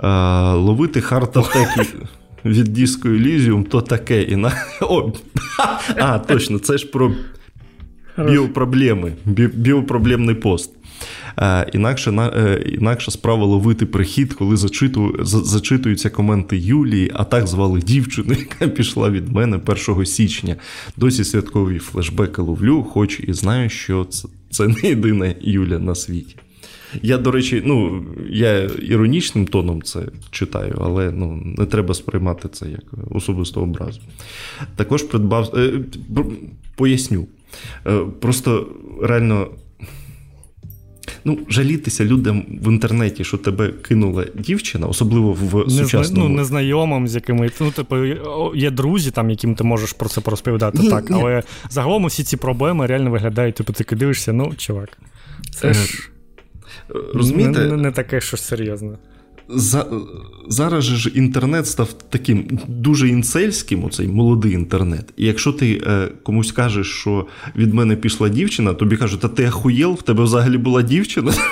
Е, 0.03 0.07
ловити 0.53 0.99
хард-атаки 0.99 1.85
від 2.45 2.77
Disco 2.77 3.07
Elysium 3.07 3.63
то 3.63 3.81
таке. 3.81 4.21
І 4.23 4.35
на... 4.35 4.51
О, 4.81 5.13
А, 5.97 6.19
точно, 6.19 6.59
це 6.59 6.77
ж 6.77 6.87
про 6.87 7.11
біопроблеми, 8.17 9.13
біопроблемний 9.55 10.35
пост. 10.35 10.76
Е, 11.39 11.69
інакше 11.73 12.11
е, 12.11 12.63
інакше 12.65 13.11
справа 13.11 13.45
ловити 13.45 13.85
прихід, 13.85 14.33
коли 14.33 14.57
зачиту, 14.57 15.15
зачитуються 15.23 16.09
коменти 16.09 16.57
Юлії, 16.57 17.11
а 17.13 17.23
так 17.23 17.47
звали 17.47 17.79
дівчину, 17.81 18.33
яка 18.39 18.67
пішла 18.67 19.09
від 19.09 19.31
мене 19.31 19.59
1 19.87 20.05
січня. 20.05 20.55
Досі 20.97 21.23
святкові 21.23 21.79
флешбеки 21.79 22.41
ловлю, 22.41 22.83
хоч 22.83 23.19
і 23.19 23.33
знаю, 23.33 23.69
що 23.69 24.05
це, 24.05 24.27
це 24.49 24.67
не 24.67 24.89
єдина 24.89 25.35
Юля 25.41 25.79
на 25.79 25.95
світі. 25.95 26.35
Я, 27.01 27.17
до 27.17 27.31
речі, 27.31 27.61
ну, 27.65 28.05
я 28.29 28.63
іронічним 28.63 29.47
тоном 29.47 29.81
це 29.81 29.99
читаю, 30.31 30.77
але 30.81 31.11
ну, 31.11 31.41
не 31.57 31.65
треба 31.65 31.93
сприймати 31.93 32.49
це 32.49 32.69
як 32.69 32.83
особисту 33.09 33.61
образу. 33.61 33.99
Також 34.75 35.03
придбав. 35.03 35.53
Е, 35.57 35.71
поясню. 36.75 37.27
Просто 38.19 38.67
реально 39.01 39.47
ну, 41.27 41.39
жалітися 41.49 42.05
людям 42.05 42.45
в 42.61 42.71
інтернеті, 42.71 43.23
що 43.23 43.37
тебе 43.37 43.69
кинула 43.69 44.25
дівчина, 44.35 44.87
особливо 44.87 45.33
в 45.33 45.67
не 45.67 45.69
сучасному... 45.69 46.29
Ну, 46.29 46.35
незнайомим, 46.35 47.07
з 47.07 47.15
якими 47.15 47.51
ну, 47.59 47.71
типу, 47.71 47.95
є 48.55 48.71
друзі, 48.71 49.11
там, 49.11 49.29
яким 49.29 49.55
ти 49.55 49.63
можеш 49.63 49.93
про 49.93 50.09
це 50.09 50.21
порозповідати, 50.21 50.79
ні, 50.79 50.89
так. 50.89 51.09
Ні. 51.09 51.17
Але 51.21 51.43
загалом 51.69 52.03
усі 52.03 52.23
ці 52.23 52.37
проблеми 52.37 52.87
реально 52.87 53.11
виглядають, 53.11 53.55
типу, 53.55 53.73
ти 53.73 53.95
дивишся, 53.95 54.33
ну, 54.33 54.53
чувак, 54.57 54.97
це 55.51 55.73
ж 55.73 56.09
Розумієте? 57.13 57.59
Не, 57.59 57.67
не, 57.67 57.77
не 57.77 57.91
таке 57.91 58.21
щось 58.21 58.43
серйозне 58.43 58.97
за, 59.49 59.85
Зараз 60.49 60.83
же 60.83 60.95
ж 60.95 61.11
інтернет 61.15 61.67
став 61.67 61.93
таким 61.93 62.59
дуже 62.67 63.09
інцельським, 63.09 63.83
оцей 63.83 64.07
молодий 64.07 64.51
інтернет. 64.51 65.13
І 65.17 65.25
якщо 65.25 65.53
ти 65.53 65.81
е, 65.87 66.07
комусь 66.23 66.51
кажеш, 66.51 66.87
що 66.87 67.25
від 67.55 67.73
мене 67.73 67.95
пішла 67.95 68.29
дівчина, 68.29 68.73
тобі 68.73 68.97
кажуть, 68.97 69.19
та 69.19 69.27
ти 69.27 69.45
ахуєл, 69.45 69.93
в 69.93 70.01
тебе 70.01 70.23
взагалі 70.23 70.57
була 70.57 70.81
дівчина. 70.81 71.33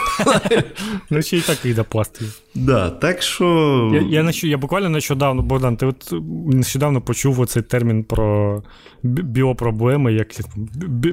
Ну, 1.09 1.21
ще 1.21 1.37
й 1.37 1.41
такий 1.41 1.73
допастив. 1.73 2.39
Да, 2.55 2.89
так 2.89 3.21
що... 3.21 3.91
Я 4.11 4.21
я, 4.21 4.31
я 4.43 4.57
буквально 4.57 4.89
нещодавно, 4.89 5.41
Богдан, 5.41 5.77
ти 5.77 5.85
от 5.85 6.13
нещодавно 6.47 7.01
почув 7.01 7.39
оцей 7.39 7.63
термін 7.63 8.03
про 8.03 8.63
біопроблеми, 9.03 10.13
як 10.13 10.27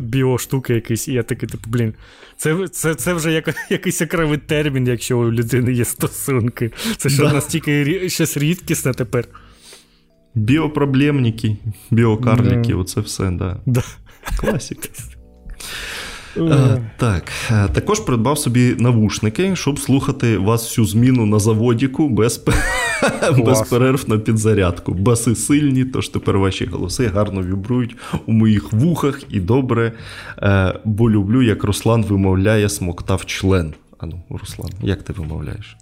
біоштуки 0.01 0.75
якісь, 0.75 1.09
і 1.09 1.13
я 1.13 1.23
такий, 1.23 1.49
типу, 1.49 1.65
блін, 1.67 1.95
це 2.37 2.69
це, 2.69 2.95
це 2.95 3.15
вже 3.15 3.33
як, 3.33 3.55
якийсь 3.71 4.03
окремий 4.03 4.39
термін, 4.39 4.87
якщо 4.87 5.19
у 5.19 5.33
людини 5.33 5.73
є 5.73 5.85
стосунки. 5.85 6.72
Це 6.97 7.09
що 7.09 7.23
да. 7.23 7.33
настільки 7.33 8.09
щось 8.09 8.37
рідкісне 8.37 8.95
тепер. 8.95 9.25
Біопроблемники, 10.35 11.57
біокарлики, 11.91 12.75
оце 12.75 13.01
все, 13.01 13.31
да. 13.31 13.57
да. 13.67 13.83
Класика. 14.37 14.89
Е, 16.37 16.83
так, 16.97 17.33
е, 17.51 17.69
також 17.69 18.01
придбав 18.01 18.39
собі 18.39 18.75
навушники, 18.79 19.57
щоб 19.57 19.79
слухати 19.79 20.39
вас 20.39 20.65
всю 20.65 20.85
зміну 20.87 21.27
на 21.27 21.39
заводіку 21.39 22.09
без 22.09 22.45
без 23.39 23.63
перерв 23.63 24.05
на 24.07 24.19
підзарядку. 24.19 24.95
Баси 24.95 25.35
сильні, 25.35 25.85
тож 25.85 26.09
тепер 26.09 26.39
ваші 26.39 26.65
голоси 26.67 27.07
гарно 27.07 27.43
вібрують 27.43 27.97
у 28.27 28.33
моїх 28.33 28.73
вухах 28.73 29.23
і 29.31 29.41
добре, 29.41 29.93
е, 30.43 30.75
бо 30.85 31.11
люблю, 31.11 31.43
як 31.43 31.65
Руслан 31.65 32.05
вимовляє 32.05 32.69
смоктав 32.69 33.27
член. 33.27 33.75
Ану, 33.99 34.23
Руслан, 34.31 34.71
як 34.83 35.03
ти 35.03 35.13
вимовляєш? 35.13 35.77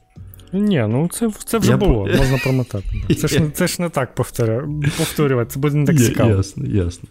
Ні, 0.53 0.87
ну 0.89 1.09
це 1.13 1.31
це 1.45 1.59
вже 1.59 1.71
я 1.71 1.77
було, 1.77 2.05
б... 2.05 2.17
можна 2.17 2.39
промотати. 2.39 2.85
Це 3.19 3.29
ж 3.29 3.43
це 3.55 3.67
ж 3.67 3.83
не 3.83 3.89
так 3.89 4.15
повторювати, 4.15 5.51
це 5.51 5.59
буде 5.59 5.77
не 5.77 5.87
так 5.87 5.99
цікаво. 5.99 6.31
Ясно, 6.31 6.67
ясно. 6.67 7.09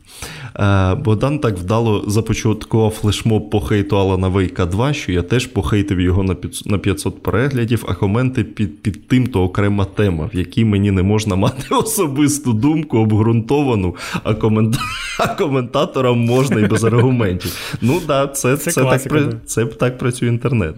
Е, 0.56 0.96
Богдан 0.96 1.40
так 1.40 1.58
вдало 1.58 2.04
започаткував 2.08 2.92
флешмоб 2.92 3.50
по 3.50 3.62
хейту 3.62 3.98
Алана 3.98 4.28
Вейка 4.28 4.66
2, 4.66 4.94
що 4.94 5.12
я 5.12 5.22
теж 5.22 5.46
похейтив 5.46 6.00
його 6.00 6.24
на 6.66 6.78
500 6.78 7.24
переглядів, 7.24 7.86
а 7.88 7.94
коменти 7.94 8.44
під 8.44 8.82
під 8.82 9.08
тим 9.08 9.28
то 9.28 9.44
окрема 9.44 9.86
тема, 9.86 10.30
в 10.34 10.38
якій 10.38 10.66
мені 10.66 10.92
не 10.92 11.04
можна 11.04 11.36
мати 11.36 11.76
особисту 11.76 12.54
думку, 12.54 12.98
обґрунтовану, 12.98 13.96
а 14.24 14.34
комент... 14.34 14.78
а 15.20 15.28
коментаторам 15.28 16.20
можна 16.20 16.60
і 16.60 16.66
без 16.66 16.84
аргументів. 16.84 17.78
Ну 17.82 18.00
так, 18.08 18.38
це 18.38 18.58
це, 18.58 18.72
це, 18.72 18.82
класика, 18.82 19.22
так, 19.22 19.36
це 19.46 19.66
так 19.66 19.98
працює 19.98 20.30
інтернет. 20.30 20.76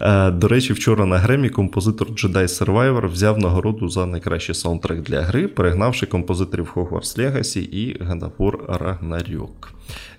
Е, 0.00 0.30
До 0.30 0.48
речі, 0.48 0.72
вчора 0.72 1.06
на 1.06 1.18
Гремі 1.18 1.48
композитор 1.48 1.89
композитор 1.90 2.08
Jedi 2.08 2.46
Survivor 2.46 3.08
взяв 3.08 3.38
нагороду 3.38 3.88
за 3.88 4.06
найкращий 4.06 4.54
саундтрек 4.54 5.02
для 5.02 5.22
гри, 5.22 5.48
перегнавши 5.48 6.06
композиторів 6.06 6.72
Hogwarts 6.74 7.18
Legacy 7.18 7.58
і 7.58 7.98
War 8.38 8.66
Ragnarok. 8.66 9.68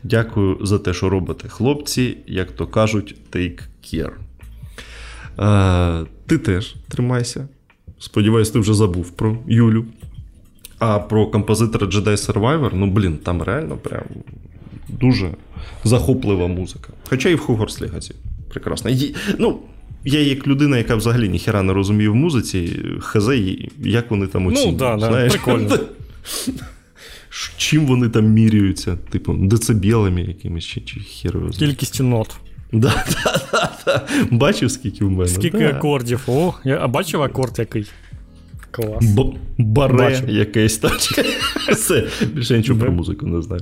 Дякую 0.03 0.57
за 0.61 0.79
те, 0.79 0.93
що 0.93 1.09
робите, 1.09 1.49
хлопці, 1.49 2.17
як 2.27 2.51
то 2.51 2.67
кажуть, 2.67 3.15
take 3.31 3.61
care. 3.83 4.11
Е, 5.39 6.05
Ти 6.25 6.37
теж 6.37 6.75
тримайся. 6.89 7.47
Сподіваюсь, 7.99 8.49
ти 8.49 8.59
вже 8.59 8.73
забув 8.73 9.11
про 9.11 9.37
Юлю. 9.47 9.85
А 10.79 10.99
про 10.99 11.27
композитора 11.27 11.87
Jedi 11.87 12.15
Survivor, 12.15 12.71
ну 12.73 12.91
блін, 12.91 13.17
там 13.17 13.41
реально 13.41 13.77
прям 13.77 14.03
дуже 14.89 15.31
захоплива 15.83 16.47
музика. 16.47 16.93
Хоча 17.09 17.29
і 17.29 17.35
в 17.35 17.39
Hogwarts 17.39 17.83
Legacy. 17.83 18.13
Прекрасно. 18.49 18.91
Ну, 19.39 19.59
я 20.05 20.19
як 20.21 20.47
людина, 20.47 20.77
яка 20.77 20.95
взагалі 20.95 21.29
ніхера 21.29 21.61
не 21.63 21.73
розуміє 21.73 22.09
в 22.09 22.15
музиці, 22.15 22.79
хз, 22.99 23.29
як 23.79 24.11
вони 24.11 24.27
там 24.27 24.47
оцінюють. 24.47 24.71
Ну, 24.71 24.77
да, 24.77 24.97
да, 24.97 25.29
прикольно. 25.29 25.79
Чим 27.57 27.85
вони 27.85 28.09
там 28.09 28.25
міряються? 28.25 28.97
Типу, 29.09 29.33
децибелами 29.33 30.21
якимись 30.21 30.65
чи, 30.65 30.81
чи 30.81 30.99
херою. 30.99 31.49
Кількістю 31.49 32.03
нот. 32.03 32.35
Да, 32.73 33.05
да, 33.23 33.41
да, 33.51 33.71
да. 33.85 34.07
Бачив, 34.31 34.71
скільки 34.71 35.05
в 35.05 35.11
мене. 35.11 35.27
Скільки 35.27 35.57
да. 35.57 35.69
акордів. 35.69 36.21
О, 36.27 36.53
я, 36.63 36.77
А 36.81 36.87
бачив 36.87 37.21
акорд 37.21 37.59
який? 37.59 37.85
Клас. 38.71 39.05
Б- 39.05 39.33
баре 39.57 39.93
Бачу. 39.93 40.27
якесь 40.27 40.77
так. 40.77 40.91
Все, 41.71 42.07
більше 42.33 42.57
нічого 42.57 42.79
про 42.79 42.91
музику 42.91 43.27
не 43.27 43.41
знаю. 43.41 43.61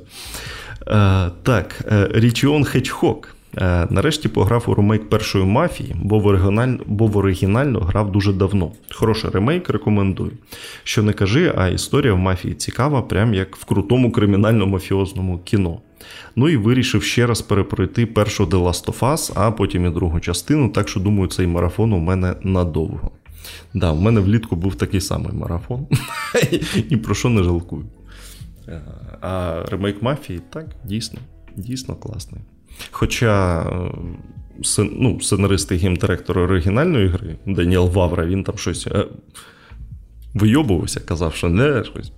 А, 0.85 1.29
Так, 1.43 1.85
Річіон 2.13 2.63
Хетчхок. 2.63 3.35
Е, 3.57 3.87
нарешті 3.89 4.29
пограв 4.29 4.65
у 4.67 4.75
ремейк 4.75 5.09
першої 5.09 5.45
мафії, 5.45 5.95
бо 6.01 6.19
в 6.19 6.27
оригіналь... 6.27 6.77
бо 6.85 7.07
в 7.07 7.17
оригінально 7.17 7.79
грав 7.79 8.11
дуже 8.11 8.33
давно. 8.33 8.71
Хороший 8.91 9.29
ремейк, 9.29 9.69
рекомендую. 9.69 10.31
Що 10.83 11.03
не 11.03 11.13
кажи, 11.13 11.53
а 11.57 11.67
історія 11.67 12.13
в 12.13 12.17
мафії 12.17 12.53
цікава, 12.53 13.01
прям 13.01 13.33
як 13.33 13.55
в 13.55 13.65
крутому 13.65 14.11
кримінально-мафіозному 14.11 15.43
кіно. 15.43 15.81
Ну 16.35 16.49
і 16.49 16.57
вирішив 16.57 17.03
ще 17.03 17.27
раз 17.27 17.41
перепройти 17.41 18.05
першу 18.05 18.45
The 18.45 18.63
Last 18.63 18.85
of 18.85 18.99
Us, 18.99 19.31
а 19.35 19.51
потім 19.51 19.85
і 19.85 19.89
другу 19.89 20.19
частину, 20.19 20.69
так 20.69 20.89
що 20.89 20.99
думаю, 20.99 21.27
цей 21.27 21.47
марафон 21.47 21.93
у 21.93 21.99
мене 21.99 22.35
надовго. 22.43 23.11
Да, 23.73 23.91
у 23.91 24.01
мене 24.01 24.19
влітку 24.19 24.55
був 24.55 24.75
такий 24.75 25.01
самий 25.01 25.33
марафон. 25.33 25.87
Ні 26.91 26.97
про 26.97 27.15
що 27.15 27.29
не 27.29 27.43
жалкую. 27.43 27.85
Е, 28.67 28.81
а 29.21 29.63
ремейк 29.71 30.01
мафії, 30.01 30.41
так, 30.49 30.65
дійсно, 30.85 31.19
дійсно 31.55 31.95
класний. 31.95 32.41
Хоча 32.91 33.61
е, 34.77 34.83
ну, 34.91 35.21
сценарист 35.21 35.71
і 35.71 35.75
геймдиректор 35.75 36.39
оригінальної 36.39 37.07
гри 37.07 37.35
Даніел 37.45 37.89
Вавра, 37.89 38.25
він 38.25 38.43
там 38.43 38.57
щось 38.57 38.87
е, 38.87 39.05
вийобувався, 40.33 40.99
казав, 40.99 41.35
що 41.35 41.49
не 41.49 41.83
щось. 41.83 42.11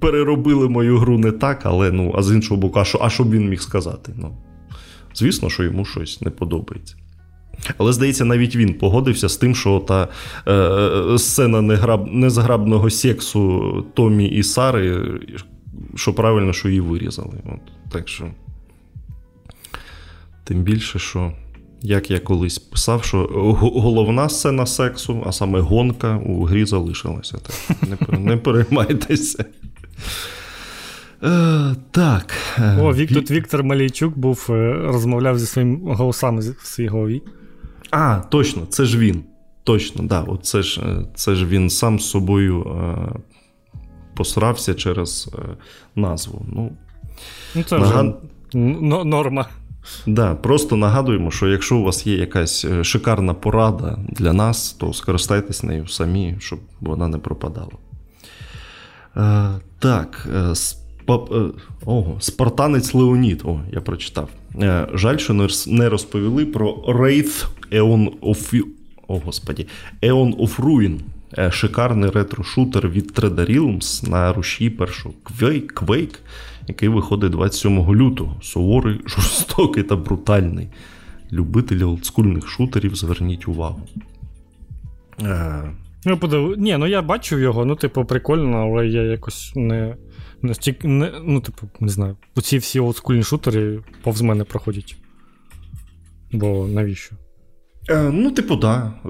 Переробили 0.00 0.68
мою 0.68 0.98
гру 0.98 1.18
не 1.18 1.32
так, 1.32 1.60
але 1.64 1.92
ну, 1.92 2.14
а 2.16 2.22
з 2.22 2.32
іншого 2.32 2.60
боку, 2.60 2.80
а 2.80 2.84
що 2.84 2.98
а 3.02 3.10
що 3.10 3.24
б 3.24 3.30
він 3.30 3.48
міг 3.48 3.60
сказати? 3.60 4.12
Ну, 4.16 4.36
Звісно, 5.14 5.50
що 5.50 5.64
йому 5.64 5.84
щось 5.84 6.20
не 6.20 6.30
подобається. 6.30 6.96
Але, 7.78 7.92
здається, 7.92 8.24
навіть 8.24 8.56
він 8.56 8.74
погодився 8.74 9.28
з 9.28 9.36
тим, 9.36 9.54
що 9.54 9.78
та 9.78 10.08
е, 10.48 11.18
сцена 11.18 11.60
неграб, 11.62 12.08
незграбного 12.12 12.90
сексу 12.90 13.84
Томі 13.94 14.26
і 14.26 14.42
Сари, 14.42 15.02
що 15.94 16.14
правильно, 16.14 16.52
що 16.52 16.68
її 16.68 16.80
вирізали. 16.80 17.42
От, 17.44 17.92
Так 17.92 18.08
що. 18.08 18.24
Тим 20.48 20.62
більше, 20.62 20.98
що, 20.98 21.32
як 21.82 22.10
я 22.10 22.18
колись 22.18 22.58
писав, 22.58 23.04
що 23.04 23.18
головна 23.60 24.28
сцена 24.28 24.66
сексу, 24.66 25.22
а 25.26 25.32
саме 25.32 25.60
гонка 25.60 26.16
у 26.16 26.44
грі 26.44 26.64
залишилася. 26.64 27.38
Так, 27.38 28.12
Не 28.12 28.18
не 28.18 28.36
переймайтеся. 28.36 29.44
Е, 31.22 31.74
так. 31.90 32.34
Е, 32.58 32.78
О, 32.80 32.94
Вік, 32.94 33.12
тут 33.12 33.30
Віктор 33.30 33.64
Малійчук 33.64 34.18
був, 34.18 34.46
е, 34.50 34.72
розмовляв 34.72 35.38
зі 35.38 35.46
своїм 35.46 35.80
голосами 35.82 36.40
в 36.40 36.66
своїй 36.66 36.88
голові. 36.88 37.22
А, 37.90 38.20
точно, 38.30 38.66
це 38.68 38.84
ж 38.84 38.98
він. 38.98 39.24
Точно, 39.64 40.04
да, 40.04 40.22
от 40.22 40.44
це 40.44 40.62
ж 40.62 40.82
це 41.14 41.34
ж 41.34 41.46
він 41.46 41.70
сам 41.70 42.00
з 42.00 42.10
собою 42.10 42.62
е, 42.62 43.18
посрався 44.14 44.74
через 44.74 45.30
е, 45.38 45.42
назву. 45.94 46.46
Ну, 46.48 46.72
ну 47.54 47.62
Це 47.62 47.78
нагад... 47.78 48.06
вже 48.54 48.58
норма. 49.04 49.48
Да, 50.06 50.34
Просто 50.34 50.76
нагадуємо, 50.76 51.30
що 51.30 51.48
якщо 51.48 51.76
у 51.76 51.82
вас 51.82 52.06
є 52.06 52.16
якась 52.16 52.64
е, 52.64 52.84
шикарна 52.84 53.34
порада 53.34 53.98
для 54.08 54.32
нас, 54.32 54.72
то 54.72 54.92
скористайтесь 54.92 55.62
нею 55.62 55.88
самі, 55.88 56.36
щоб 56.38 56.58
вона 56.80 57.08
не 57.08 57.18
пропадала. 57.18 57.72
Е, 59.16 59.48
Так, 59.78 60.28
е, 60.36 60.54
спа, 60.54 61.14
е, 61.14 61.42
ого, 61.84 62.16
Спартанець 62.20 62.94
Леонід. 62.94 63.42
О, 63.44 63.60
я 63.72 63.80
прочитав. 63.80 64.28
Жаль, 64.94 65.16
що 65.16 65.48
не 65.66 65.88
розповіли 65.88 66.46
про 66.46 66.72
Wraith 66.72 67.46
Aeon 67.72 68.10
of 68.20 68.62
О, 69.08 69.18
господі, 69.18 69.66
Aeon 70.02 70.36
of 70.36 70.56
Ruin. 70.56 70.98
Шикарний 71.50 72.10
ретро-шутер 72.10 72.88
від 72.88 73.12
Trader 73.12 73.50
Realms 73.50 74.10
на 74.10 74.32
руші 74.32 74.70
першого 74.70 75.14
Quake, 75.40 76.18
який 76.68 76.88
виходить 76.88 77.32
27 77.32 77.94
лютого. 77.94 78.36
Суворий, 78.42 79.00
жорстокий 79.06 79.82
та 79.82 79.96
брутальний. 79.96 80.68
Любителі 81.32 81.84
олдскульних 81.84 82.48
шутерів, 82.48 82.96
зверніть 82.96 83.48
увагу. 83.48 83.80
Е... 85.22 85.70
Ну, 86.04 86.18
подив... 86.18 86.58
Ні, 86.58 86.76
ну 86.76 86.86
я 86.86 87.02
бачив 87.02 87.40
його, 87.40 87.64
ну, 87.64 87.76
типу, 87.76 88.04
прикольно, 88.04 88.56
але 88.56 88.86
я 88.86 89.02
якось 89.02 89.52
не. 89.56 89.96
Настільки, 90.42 90.88
не, 90.88 91.12
ну, 91.22 91.40
типу, 91.40 91.68
не 91.80 91.88
знаю. 91.88 92.16
Оці 92.36 92.58
всі 92.58 92.80
олдскульні 92.80 93.22
шутери 93.22 93.80
повз 94.02 94.22
мене 94.22 94.44
проходять. 94.44 94.96
Бо 96.32 96.66
навіщо? 96.66 97.16
Е, 97.90 98.10
Ну, 98.12 98.30
типу, 98.30 98.56
да. 98.56 98.92
Е, 99.04 99.08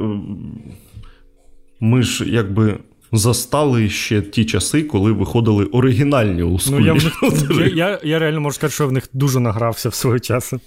ми 1.81 2.03
ж 2.03 2.25
якби. 2.31 2.79
Застали 3.13 3.89
ще 3.89 4.23
ті 4.23 4.45
часи, 4.45 4.83
коли 4.83 5.13
виходили 5.13 5.65
оригінальні 5.65 6.43
олдскульні 6.43 7.01
ну, 7.23 7.31
я, 7.57 7.57
я, 7.59 7.67
я, 7.67 8.01
я 8.03 8.19
реально 8.19 8.41
можу 8.41 8.55
сказати, 8.55 8.75
що 8.75 8.85
я 8.85 8.89
в 8.89 8.93
них 8.93 9.09
дуже 9.13 9.41
награвся 9.41 9.89
в 9.89 9.95
свого 9.95 10.19
часу. 10.19 10.61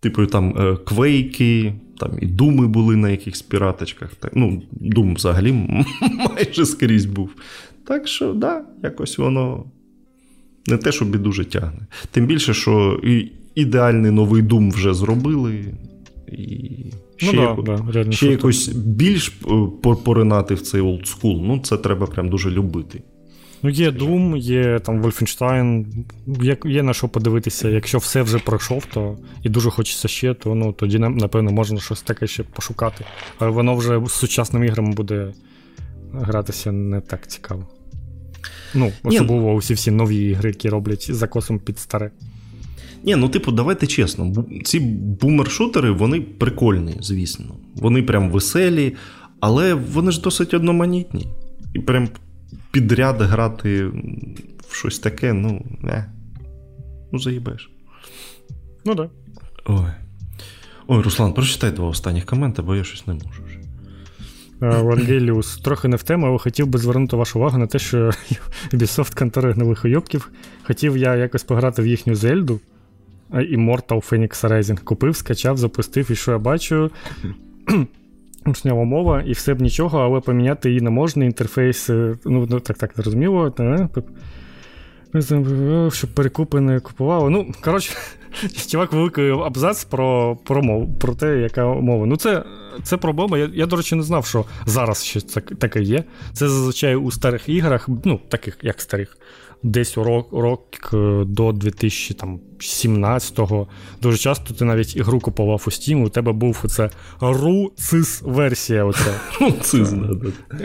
Типу, 0.00 0.26
там 0.26 0.54
е, 0.58 0.76
квейки, 0.76 1.74
там 1.98 2.10
і 2.20 2.26
думи 2.26 2.66
були 2.66 2.96
на 2.96 3.10
якихось 3.10 3.42
піраточках. 3.42 4.14
Так, 4.14 4.30
Ну, 4.34 4.62
Дум 4.72 5.14
взагалі 5.14 5.52
майже 6.28 6.66
скрізь 6.66 7.04
був. 7.04 7.30
Так 7.86 8.08
що, 8.08 8.32
да, 8.32 8.64
якось 8.82 9.18
воно 9.18 9.64
не 10.66 10.76
те, 10.76 10.92
щоб 10.92 11.14
і 11.14 11.18
дуже 11.18 11.44
тягне. 11.44 11.86
Тим 12.10 12.26
більше, 12.26 12.54
що 12.54 13.00
і 13.04 13.32
ідеальний 13.54 14.10
новий 14.10 14.42
дум 14.42 14.70
вже 14.70 14.94
зробили. 14.94 15.64
І 16.32 16.92
ще, 17.16 17.32
ну, 17.32 17.42
яко... 17.42 17.62
да, 17.62 18.02
да, 18.04 18.12
ще 18.12 18.26
якось 18.26 18.68
більш 18.68 19.28
е, 19.28 19.94
поринати 20.04 20.54
в 20.54 20.60
цей 20.60 20.80
олдскул, 20.80 21.40
ну 21.42 21.58
це 21.58 21.76
треба 21.76 22.06
прям 22.06 22.28
дуже 22.28 22.50
любити. 22.50 23.02
Ну, 23.62 23.70
є 23.70 23.90
Doom, 23.90 24.36
є 24.36 24.78
там 24.78 25.02
Wolfenstein, 25.02 25.86
є, 26.42 26.56
є 26.64 26.82
на 26.82 26.92
що 26.92 27.08
подивитися. 27.08 27.68
Якщо 27.68 27.98
все 27.98 28.22
вже 28.22 28.38
пройшов, 28.38 28.86
то 28.86 29.18
і 29.42 29.48
дуже 29.48 29.70
хочеться 29.70 30.08
ще, 30.08 30.34
то 30.34 30.54
ну, 30.54 30.72
тоді, 30.72 30.98
напевно, 30.98 31.50
можна 31.50 31.80
щось 31.80 32.02
таке 32.02 32.26
ще 32.26 32.42
пошукати. 32.42 33.04
Але 33.38 33.50
воно 33.50 33.74
вже 33.74 34.00
з 34.06 34.12
сучасними 34.12 34.66
іграми 34.66 34.92
буде 34.92 35.32
гратися 36.12 36.72
не 36.72 37.00
так 37.00 37.26
цікаво. 37.26 37.66
Ну, 38.74 38.92
особливо 39.04 39.54
усі 39.54 39.74
всі 39.74 39.90
нові 39.90 40.16
ігри, 40.16 40.50
які 40.50 40.68
роблять 40.68 41.14
закосом 41.14 41.58
під 41.58 41.78
старе. 41.78 42.10
Ні, 43.04 43.16
ну 43.16 43.28
типу, 43.28 43.52
давайте 43.52 43.86
чесно, 43.86 44.44
ці 44.64 44.80
бумершутери, 45.20 45.90
вони 45.90 46.20
прикольні, 46.20 46.96
звісно. 47.00 47.54
Вони 47.74 48.02
прям 48.02 48.30
веселі, 48.30 48.96
але 49.40 49.74
вони 49.74 50.10
ж 50.10 50.20
досить 50.20 50.54
одноманітні. 50.54 51.26
І 51.74 51.78
прям 51.78 52.08
підряд 52.70 53.20
грати 53.20 53.84
в 54.68 54.74
щось 54.74 54.98
таке, 54.98 55.32
ну, 55.32 55.66
не. 55.82 56.12
Ну, 57.12 57.18
заїбеш. 57.18 57.70
Ну 58.84 58.94
так. 58.94 59.10
Да. 59.66 59.72
Ой. 59.74 59.90
Ой, 60.86 61.02
Руслан, 61.02 61.32
прочитай 61.32 61.70
два 61.70 61.88
останніх 61.88 62.24
коменти, 62.24 62.62
бо 62.62 62.76
я 62.76 62.84
щось 62.84 63.06
не 63.06 63.14
можу 63.14 63.42
вже. 63.46 63.60
Вангеліус, 64.60 65.58
трохи 65.58 65.88
не 65.88 65.96
в 65.96 66.02
тему, 66.02 66.26
але 66.26 66.38
хотів 66.38 66.66
би 66.66 66.78
звернути 66.78 67.16
вашу 67.16 67.38
увагу 67.38 67.58
на 67.58 67.66
те, 67.66 67.78
що 67.78 67.98
Ubisoft 68.72 69.18
контори 69.18 69.54
нових 69.54 69.84
уйобків. 69.84 70.30
Хотів 70.62 70.96
я 70.96 71.16
якось 71.16 71.42
пограти 71.42 71.82
в 71.82 71.86
їхню 71.86 72.14
Зельду. 72.14 72.60
Immortal 73.32 74.10
Phoenix 74.10 74.48
Rising. 74.48 74.84
Купив, 74.84 75.16
скачав, 75.16 75.56
запустив, 75.56 76.10
і 76.10 76.14
що 76.14 76.32
я 76.32 76.38
бачу. 76.38 76.90
Учнява 78.46 78.84
мова, 78.84 79.22
і 79.26 79.32
все 79.32 79.54
б 79.54 79.60
нічого, 79.60 79.98
але 79.98 80.20
поміняти 80.20 80.68
її 80.68 80.80
не 80.80 80.90
можна. 80.90 81.24
Інтерфейс, 81.24 81.90
е, 81.90 82.16
ну, 82.24 82.46
ну 82.50 82.60
так 82.60 82.78
так 82.78 82.92
зрозуміло. 82.96 83.54
Щоб 85.92 86.10
перекупи 86.14 86.60
не 86.60 86.80
купували. 86.80 87.30
Ну, 87.30 87.52
коротше, 87.60 87.92
чувак, 88.68 88.92
великий 88.92 89.30
абзац 89.30 89.84
про 89.84 90.36
про 90.44 90.62
мову, 90.62 90.94
про 91.00 91.14
те, 91.14 91.38
яка 91.38 91.66
мова. 91.66 92.06
Ну, 92.06 92.16
це 92.16 92.44
це 92.82 92.96
проблема. 92.96 93.38
Я, 93.38 93.50
я, 93.54 93.66
до 93.66 93.76
речі, 93.76 93.94
не 93.94 94.02
знав, 94.02 94.26
що 94.26 94.44
зараз 94.66 95.04
щось 95.04 95.24
таке 95.58 95.82
є. 95.82 96.04
Це 96.32 96.48
зазвичай 96.48 96.96
у 96.96 97.10
старих 97.10 97.48
іграх, 97.48 97.88
ну, 98.04 98.20
таких 98.28 98.58
як 98.62 98.80
старих, 98.80 99.16
десь 99.62 99.96
рок 99.96 100.32
рок 100.32 100.90
е, 100.92 101.24
до 101.24 101.50
2017-го. 101.50 103.66
Дуже 104.02 104.18
часто 104.18 104.54
ти 104.54 104.64
навіть 104.64 104.96
ігру 104.96 105.20
купував 105.20 105.64
у 105.66 105.70
Steam, 105.70 106.04
у 106.04 106.08
тебе 106.08 106.32
був 106.32 106.60
оце 106.64 106.90
RU-CIS-версія. 107.20 108.90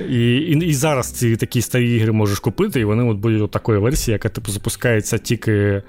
І, 0.10 0.36
і 0.36 0.66
і, 0.66 0.74
зараз 0.74 1.12
ці 1.12 1.36
такі 1.36 1.62
старі 1.62 1.96
ігри 1.96 2.12
можеш 2.12 2.40
купити, 2.40 2.80
і 2.80 2.84
вони 2.84 3.04
от 3.04 3.18
будуть 3.18 3.52
такої 3.52 3.80
версії, 3.80 4.14
яка 4.14 4.30
типу 4.30 4.52
запускається 4.52 5.18
тільки. 5.18 5.52
Е, 5.52 5.84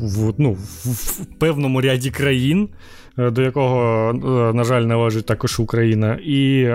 в 0.00 0.34
ну, 0.38 0.52
в 0.84 1.24
певному 1.38 1.80
ряді 1.80 2.10
країн, 2.10 2.68
до 3.16 3.42
якого, 3.42 4.10
е, 4.10 4.52
на 4.52 4.64
жаль, 4.64 4.82
належить 4.82 5.26
також 5.26 5.60
Україна, 5.60 6.18
і 6.24 6.68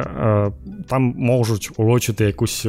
там 0.87 1.13
можуть 1.17 1.71
урочити 1.77 2.25
якусь 2.25 2.67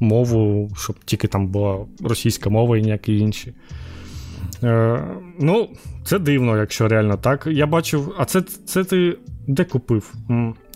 мову, 0.00 0.70
щоб 0.76 0.96
тільки 1.04 1.28
там 1.28 1.46
була 1.46 1.78
російська 2.04 2.50
мова 2.50 2.78
і 2.78 2.82
ніякі 2.82 3.18
інші. 3.18 3.52
Ну, 5.40 5.68
це 6.04 6.18
дивно, 6.18 6.56
якщо 6.56 6.88
реально 6.88 7.16
так. 7.16 7.48
Я 7.50 7.66
бачив, 7.66 8.14
а 8.18 8.24
це 8.24 8.42
це 8.42 8.84
ти 8.84 9.16
де 9.46 9.64
купив? 9.64 10.14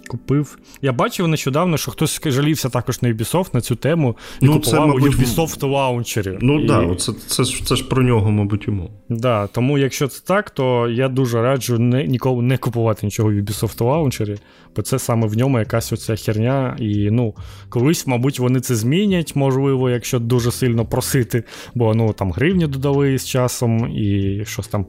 Купив. 0.07 0.59
Я 0.83 0.93
бачив 0.93 1.29
нещодавно, 1.29 1.77
що 1.77 1.91
хтось 1.91 2.21
жалівся 2.25 2.69
також 2.69 3.03
на 3.03 3.09
Ubisoft 3.09 3.49
на 3.53 3.61
цю 3.61 3.77
тему 3.77 4.17
і 4.41 4.47
ну, 4.47 4.53
купував 4.53 4.81
це, 4.81 4.87
мабуть, 4.87 5.17
Ubisoft 5.17 5.69
лаунчері. 5.69 6.39
Ну 6.41 6.67
так, 6.67 6.89
да, 6.89 6.95
це, 6.95 7.13
це, 7.13 7.45
це 7.45 7.77
ж 7.77 7.85
про 7.85 8.03
нього, 8.03 8.31
мабуть, 8.31 8.67
йому. 8.67 8.91
Да, 9.09 9.47
Тому, 9.47 9.79
якщо 9.79 10.09
це 10.09 10.23
так, 10.27 10.51
то 10.51 10.89
я 10.89 11.09
дуже 11.09 11.43
раджу 11.43 11.79
не, 11.79 12.05
ніколи 12.05 12.43
не 12.43 12.59
купувати 12.59 13.07
нічого 13.07 13.29
в 13.29 13.33
Ubisoft 13.33 13.85
лаунчері, 13.85 14.37
бо 14.77 14.83
це 14.83 14.99
саме 14.99 15.27
в 15.27 15.37
ньому 15.37 15.59
якась 15.59 15.93
оця 15.93 16.17
херня. 16.17 16.77
І 16.81 17.11
ну, 17.11 17.35
колись, 17.69 18.07
мабуть, 18.07 18.39
вони 18.39 18.61
це 18.61 18.75
змінять, 18.75 19.37
можливо, 19.37 19.91
якщо 19.91 20.19
дуже 20.19 20.51
сильно 20.51 20.85
просити, 20.85 21.45
бо 21.75 21.95
ну, 21.95 22.13
там 22.13 22.33
гривні 22.33 22.67
додали 22.67 23.19
з 23.19 23.27
часом 23.27 23.97
і 23.97 24.43
щось 24.45 24.69
там 24.69 24.87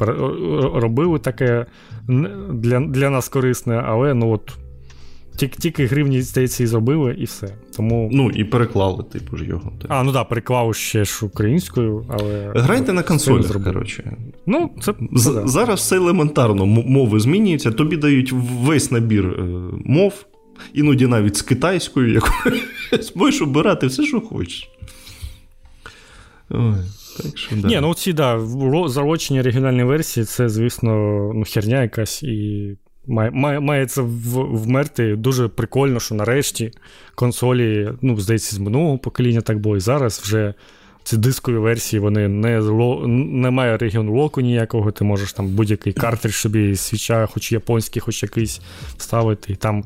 робили 0.74 1.20
таке 1.20 1.66
для, 2.50 2.80
для 2.80 3.10
нас 3.10 3.30
корисне, 3.30 3.84
але 3.86 4.14
ну 4.14 4.32
от. 4.32 4.58
Тільки 5.38 5.86
гривні, 5.86 6.22
здається, 6.22 6.64
і 6.64 6.68
зробили, 6.68 7.16
і 7.20 7.24
все. 7.24 7.48
Тому... 7.76 8.10
Ну, 8.14 8.30
і 8.30 8.44
переклали, 8.44 9.04
типу 9.04 9.38
ж 9.38 9.46
його. 9.46 9.72
Так. 9.82 9.92
А, 9.92 10.04
ну 10.04 10.12
так, 10.12 10.22
да, 10.22 10.24
переклав 10.24 10.76
ще 10.76 11.06
ж 11.06 11.26
українською, 11.26 12.06
але. 12.10 12.52
Грайте 12.56 12.94
на 12.94 13.04
консолях, 13.04 13.64
коротше. 13.64 14.18
Ну, 14.46 14.72
це... 14.82 14.94
З- 15.14 15.42
Зараз 15.46 15.80
все 15.80 15.96
елементарно, 15.96 16.66
мови 16.66 17.20
змінюються, 17.20 17.72
тобі 17.72 17.98
дають 17.98 18.32
весь 18.62 18.92
набір 18.92 19.26
е, 19.26 19.44
мов, 19.86 20.26
іноді 20.74 21.08
навіть 21.08 21.36
з 21.38 21.42
китайською, 21.42 22.14
якою 22.14 22.62
можеш 23.16 23.42
обирати 23.42 23.88
все, 23.88 24.04
що 24.04 24.22
хочеш. 24.22 24.70
Ой. 26.50 26.76
Так 27.24 27.38
що, 27.38 27.56
да. 27.56 27.68
Ні, 27.68 27.80
ну 27.82 27.94
ці, 27.94 28.14
да, 28.14 28.40
зарочені 28.88 29.40
оригінальні 29.40 29.84
версії, 29.84 30.26
це, 30.26 30.50
звісно, 30.50 30.92
ну, 31.36 31.44
херня 31.48 31.82
якась, 31.82 32.24
і 32.24 32.78
має, 33.08 33.60
має, 33.60 33.88
вмерти. 34.36 35.16
Дуже 35.16 35.48
прикольно, 35.48 36.00
що 36.00 36.16
нарешті 36.16 36.72
консолі, 37.16 37.92
ну, 38.02 38.20
здається, 38.20 38.56
з 38.56 38.60
минулого 38.60 38.98
покоління 38.98 39.42
так 39.42 39.60
було 39.60 39.78
і 39.78 39.80
зараз 39.80 40.20
вже. 40.20 40.54
Ці 41.04 41.18
дискові 41.18 41.58
версії, 41.58 42.00
вони 42.00 42.28
не 42.28 42.62
немає 43.08 43.78
регіону 43.78 44.16
локу 44.16 44.42
ніякого, 44.42 44.92
ти 44.92 45.04
можеш 45.04 45.34
там 45.34 45.48
будь-який 45.48 45.94
картридж 45.94 46.34
собі 46.34 46.76
свіча, 46.76 47.26
хоч 47.26 47.52
японський, 47.52 48.02
хоч 48.02 48.24
якийсь 48.24 48.62
вставити, 48.98 49.54
і 49.54 49.56
там 49.56 49.84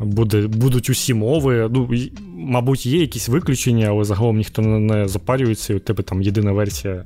буде, 0.00 0.46
будуть 0.46 0.90
усі 0.90 1.14
мови. 1.14 1.68
Ну, 1.72 1.90
Мабуть, 2.36 2.86
є 2.86 3.00
якісь 3.00 3.28
виключення, 3.28 3.86
але 3.88 4.04
загалом 4.04 4.36
ніхто 4.36 4.62
не 4.62 5.08
запарюється, 5.08 5.72
і 5.72 5.76
у 5.76 5.78
тебе 5.78 6.02
там 6.02 6.22
єдина 6.22 6.52
версія 6.52 7.04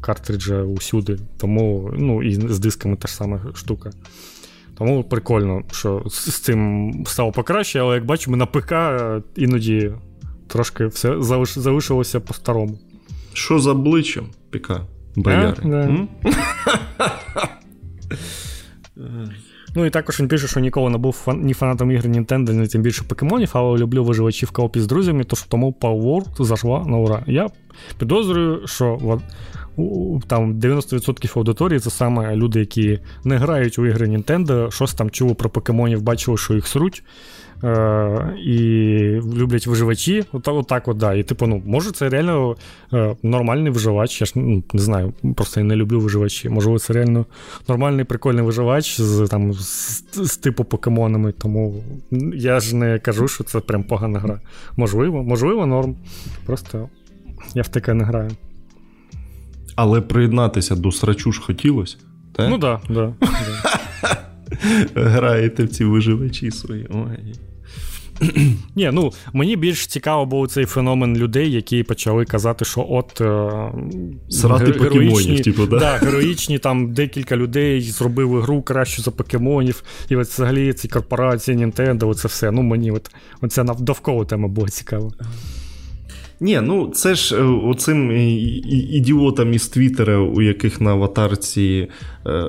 картриджа 0.00 0.62
усюди. 0.62 1.18
Тому 1.36 1.94
ну, 1.98 2.22
і 2.22 2.34
з 2.34 2.58
дисками 2.58 2.96
та 2.96 3.08
ж 3.08 3.14
сама 3.14 3.40
штука. 3.54 3.90
Тому 4.78 5.04
прикольно, 5.04 5.62
що 5.72 6.02
з 6.06 6.40
цим 6.40 6.92
стало 7.06 7.32
покраще, 7.32 7.80
але 7.80 7.94
як 7.94 8.04
бачимо, 8.04 8.36
на 8.36 8.46
ПК 8.46 8.72
іноді 9.36 9.92
трошки 10.46 10.86
все 10.86 11.22
залишилося 11.46 12.20
по-старому. 12.20 12.78
Що 13.32 13.58
за 13.58 13.70
обличчям 13.70 14.26
ПК? 14.50 14.72
Бояри? 15.16 15.54
А, 15.62 15.68
да. 15.68 16.06
Ну 19.76 19.86
і 19.86 19.90
також 19.90 20.20
він 20.20 20.28
пише, 20.28 20.46
що 20.46 20.60
ніколи 20.60 20.90
не 20.90 20.98
був 20.98 21.12
фан... 21.12 21.40
ні 21.42 21.54
фанатом 21.54 21.90
ігри 21.90 22.10
Nintendo, 22.10 22.52
ні 22.52 22.66
тим 22.66 22.82
більше 22.82 23.04
покемонів, 23.04 23.50
але 23.52 23.78
люблю 23.78 24.04
виживачів 24.04 24.50
коопі 24.50 24.80
з 24.80 24.86
друзями, 24.86 25.24
тож 25.24 25.42
тому 25.42 25.74
Power 25.80 26.02
World 26.02 26.44
зашла 26.44 26.84
на 26.84 26.96
ура. 26.96 27.22
Я 27.26 27.48
підозрюю, 27.98 28.66
що 28.66 29.20
там 30.26 30.54
90% 30.54 31.38
аудиторії 31.38 31.80
це 31.80 31.90
саме 31.90 32.36
люди, 32.36 32.60
які 32.60 33.00
не 33.24 33.36
грають 33.36 33.78
у 33.78 33.86
ігри 33.86 34.06
Nintendo, 34.06 34.70
щось 34.70 34.94
там 34.94 35.10
чули 35.10 35.34
про 35.34 35.50
покемонів, 35.50 36.02
бачили, 36.02 36.36
що 36.36 36.54
їх 36.54 36.66
сруть. 36.66 37.02
Е, 37.64 38.34
І 38.44 38.58
люблять 39.36 39.66
виживачі. 39.66 40.24
От, 40.32 40.48
отак 40.48 40.88
от, 40.88 40.96
да. 40.96 41.14
І 41.14 41.22
типу, 41.22 41.46
ну, 41.46 41.62
може, 41.66 41.92
це 41.92 42.08
реально 42.08 42.56
е, 42.92 43.16
нормальний 43.22 43.72
виживач. 43.72 44.20
Я 44.20 44.26
ж 44.26 44.32
ну, 44.34 44.62
не 44.72 44.80
знаю, 44.80 45.12
просто 45.36 45.60
я 45.60 45.64
не 45.64 45.76
люблю 45.76 46.00
виживачі. 46.00 46.48
Можливо, 46.48 46.78
це 46.78 46.92
реально 46.92 47.26
нормальний 47.68 48.04
прикольний 48.04 48.44
виживач 48.44 49.00
з 49.00 49.28
там, 49.28 49.52
з, 49.52 50.04
з 50.14 50.36
типу 50.36 50.64
покемонами. 50.64 51.32
Тому 51.32 51.84
я 52.34 52.60
ж 52.60 52.76
не 52.76 52.98
кажу, 52.98 53.28
що 53.28 53.44
це 53.44 53.60
прям 53.60 53.84
погана 53.84 54.18
гра. 54.18 54.40
Можливо, 54.76 55.22
можливо, 55.22 55.66
норм. 55.66 55.96
Просто 56.46 56.88
я 57.54 57.62
в 57.62 57.68
таке 57.68 57.94
не 57.94 58.04
граю. 58.04 58.30
Але 59.76 60.00
приєднатися 60.00 60.76
до 60.76 60.92
срачу 60.92 61.32
ж 61.32 61.42
хотілося. 61.42 61.96
Так? 62.32 62.50
Ну 62.50 62.58
так, 62.58 62.80
да, 62.88 63.14
да, 63.20 63.26
Граєте 64.94 65.64
в 65.64 65.68
ці 65.68 65.84
виживачі 65.84 66.50
свої. 66.50 66.86
Ой. 66.90 67.34
Ні, 68.76 68.90
ну 68.92 69.12
мені 69.32 69.56
більш 69.56 69.86
цікаво 69.86 70.26
був 70.26 70.48
цей 70.48 70.64
феномен 70.64 71.16
людей, 71.16 71.52
які 71.52 71.82
почали 71.82 72.24
казати, 72.24 72.64
що 72.64 72.86
от 72.90 73.20
е, 73.20 73.50
Срати 74.28 74.72
покемонів, 74.72 75.42
типу, 75.42 75.66
да? 75.66 75.78
Да, 75.78 75.96
героїчні 75.96 76.58
там 76.58 76.92
декілька 76.92 77.36
людей 77.36 77.80
зробили 77.80 78.40
гру 78.40 78.62
кращу 78.62 79.02
за 79.02 79.10
покемонів, 79.10 79.82
і 80.08 80.16
от 80.16 80.26
взагалі 80.26 80.72
ці 80.72 80.88
корпорації, 80.88 81.58
Nintendo, 81.58 82.08
оце 82.08 82.28
все. 82.28 82.50
Ну 82.50 82.62
мені 82.62 82.90
от 82.90 83.10
оця 83.40 83.64
довкола 83.64 84.24
тема 84.24 84.48
була 84.48 84.68
цікава. 84.68 85.10
Ні, 86.40 86.60
ну 86.62 86.90
це 86.94 87.14
ж 87.14 87.36
е, 87.36 87.42
оцим 87.42 88.12
ідіотам 88.92 89.52
із 89.52 89.68
Твіттера, 89.68 90.18
у 90.18 90.42
яких 90.42 90.80
на 90.80 90.90
аватарці 90.90 91.88
е, 92.26 92.44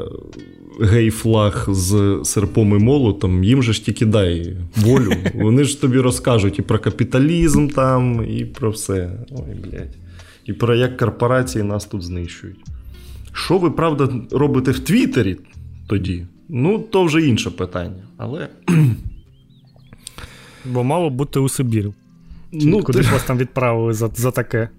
гей-флаг 0.81 1.65
з 1.69 2.19
серпом 2.23 2.75
і 2.75 2.83
молотом, 2.83 3.43
їм 3.43 3.63
же 3.63 3.73
ж 3.73 3.85
тільки 3.85 4.05
дай 4.05 4.57
волю. 4.75 5.11
Вони 5.35 5.63
ж 5.63 5.81
тобі 5.81 5.99
розкажуть 5.99 6.59
і 6.59 6.61
про 6.61 6.79
капіталізм 6.79 7.67
там, 7.67 8.25
і 8.29 8.45
про 8.45 8.71
все. 8.71 9.11
Ой, 9.31 9.55
блядь. 9.63 9.95
І 10.45 10.53
про 10.53 10.75
як 10.75 10.97
корпорації 10.97 11.63
нас 11.63 11.85
тут 11.85 12.03
знищують. 12.03 12.59
Що 13.33 13.57
ви, 13.57 13.71
правда, 13.71 14.09
робите 14.31 14.71
в 14.71 14.79
Твіттері 14.79 15.37
тоді? 15.87 16.25
Ну, 16.49 16.79
то 16.79 17.03
вже 17.03 17.27
інше 17.27 17.51
питання. 17.51 18.03
Але. 18.17 18.47
Бо 20.65 20.83
мало 20.83 21.09
бути 21.09 21.39
у 21.39 21.49
Сибірі. 21.49 21.93
Ну, 22.51 22.83
Куди 22.83 22.99
ти... 22.99 23.11
вас 23.11 23.23
там 23.23 23.37
відправили 23.37 23.93
за 23.93 24.09
за 24.15 24.31
таке? 24.31 24.69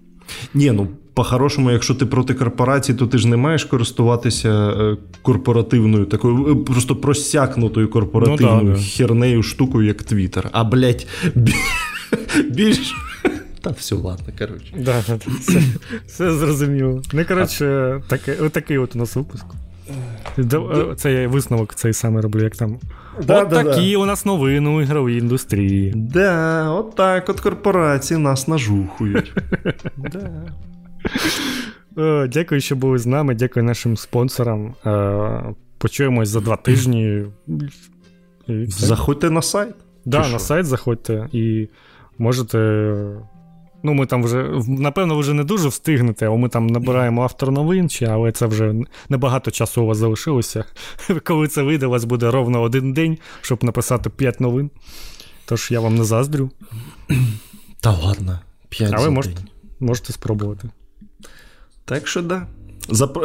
Ні, 0.53 0.71
ну 0.71 0.87
по-хорошому, 1.19 1.71
якщо 1.71 1.95
ти 1.95 2.05
проти 2.05 2.33
корпорації, 2.33 2.97
то 2.97 3.07
ти 3.07 3.17
ж 3.17 3.27
не 3.27 3.37
маєш 3.37 3.63
користуватися 3.63 4.49
е, 4.49 4.97
корпоративною, 5.21 6.05
такою 6.05 6.51
е, 6.51 6.65
просто 6.65 6.95
просякнутою 6.95 7.89
корпоративною 7.89 8.63
ну, 8.63 8.73
да, 8.73 8.79
хернею 8.79 9.43
штукою, 9.43 9.87
як 9.87 10.03
Твіттер. 10.03 10.49
А 10.51 10.63
блять, 10.63 11.07
більш. 12.49 12.95
Та 13.61 13.69
все, 13.69 13.95
ладно, 13.95 14.33
коротше. 14.39 14.73
Да, 14.77 15.03
Все 15.39 15.61
все 16.07 16.33
зрозуміло. 16.33 17.01
Ну, 17.13 17.25
коротше, 17.27 18.01
таке, 18.07 18.35
отакий 18.35 18.77
от 18.77 18.95
у 18.95 18.99
нас 18.99 19.15
випуск. 19.15 19.45
Е, 20.39 20.95
це 20.97 21.13
я 21.13 21.27
висновок 21.27 21.75
цей 21.75 21.93
саме 21.93 22.21
роблю, 22.21 22.43
як 22.43 22.55
там. 22.55 22.79
Да, 23.27 23.41
от 23.41 23.47
да, 23.47 23.63
такі 23.63 23.91
да. 23.91 23.97
у 23.97 24.05
нас 24.05 24.25
новини 24.25 24.69
у 24.69 24.81
ігровій 24.81 25.17
індустрії. 25.17 25.93
Да, 25.95 26.69
от 26.69 26.95
так 26.95 27.29
от 27.29 27.39
корпорації 27.39 28.19
нас 28.19 28.47
нажухують. 28.47 29.33
Да. 29.97 30.53
О, 31.95 32.27
Дякую, 32.27 32.61
що 32.61 32.75
були 32.75 32.97
з 32.97 33.05
нами. 33.05 33.35
Дякую 33.35 33.65
нашим 33.65 33.97
спонсорам. 33.97 34.75
Е, 34.85 35.55
почуємось 35.77 36.29
за 36.29 36.39
два 36.39 36.55
тижні. 36.55 37.25
Заходьте 38.67 39.29
на 39.29 39.41
сайт. 39.41 39.75
Да, 40.05 40.29
на 40.29 40.39
сайт 40.39 40.65
заходьте 40.65 41.29
і 41.31 41.67
можете 42.17 42.57
Ну, 43.83 43.93
ми 43.93 44.05
там 44.05 44.23
вже, 44.23 44.51
напевно, 44.67 45.17
вже 45.17 45.33
не 45.33 45.43
дуже 45.43 45.67
встигнете, 45.67 46.27
а 46.27 46.35
ми 46.35 46.49
там 46.49 46.67
набираємо 46.67 47.23
автор 47.23 47.51
новин, 47.51 47.89
чи, 47.89 48.05
але 48.05 48.31
це 48.31 48.45
вже 48.45 48.73
небагато 49.09 49.51
часу 49.51 49.83
у 49.83 49.85
вас 49.85 49.97
залишилося. 49.97 50.65
Коли 51.23 51.47
це 51.47 51.61
вийде, 51.61 51.85
у 51.85 51.89
вас 51.89 52.03
буде 52.03 52.31
ровно 52.31 52.61
один 52.61 52.93
день, 52.93 53.17
щоб 53.41 53.63
написати 53.63 54.09
5 54.09 54.39
новин. 54.39 54.71
Тож 55.45 55.71
я 55.71 55.79
вам 55.79 55.95
не 55.95 56.03
заздрю. 56.03 56.51
Та 57.81 57.91
ладно, 57.91 58.39
5 58.69 58.93
А 58.93 58.99
ви 58.99 59.09
можете, 59.09 59.41
можете 59.79 60.13
спробувати. 60.13 60.69
Так 61.89 62.07
що 62.07 62.21
да. 62.21 62.47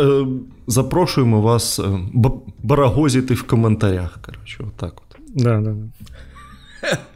Е, 0.01 0.27
запрошуємо 0.67 1.41
вас 1.41 1.79
е, 1.79 1.83
барагозити 2.63 3.35
в 3.35 3.43
коментарях. 3.43 4.19
Коротше, 4.27 4.65
отак 4.69 4.95
от. 5.01 5.19
Да, 5.29 5.61
да, 5.61 5.71
да. 5.71 5.87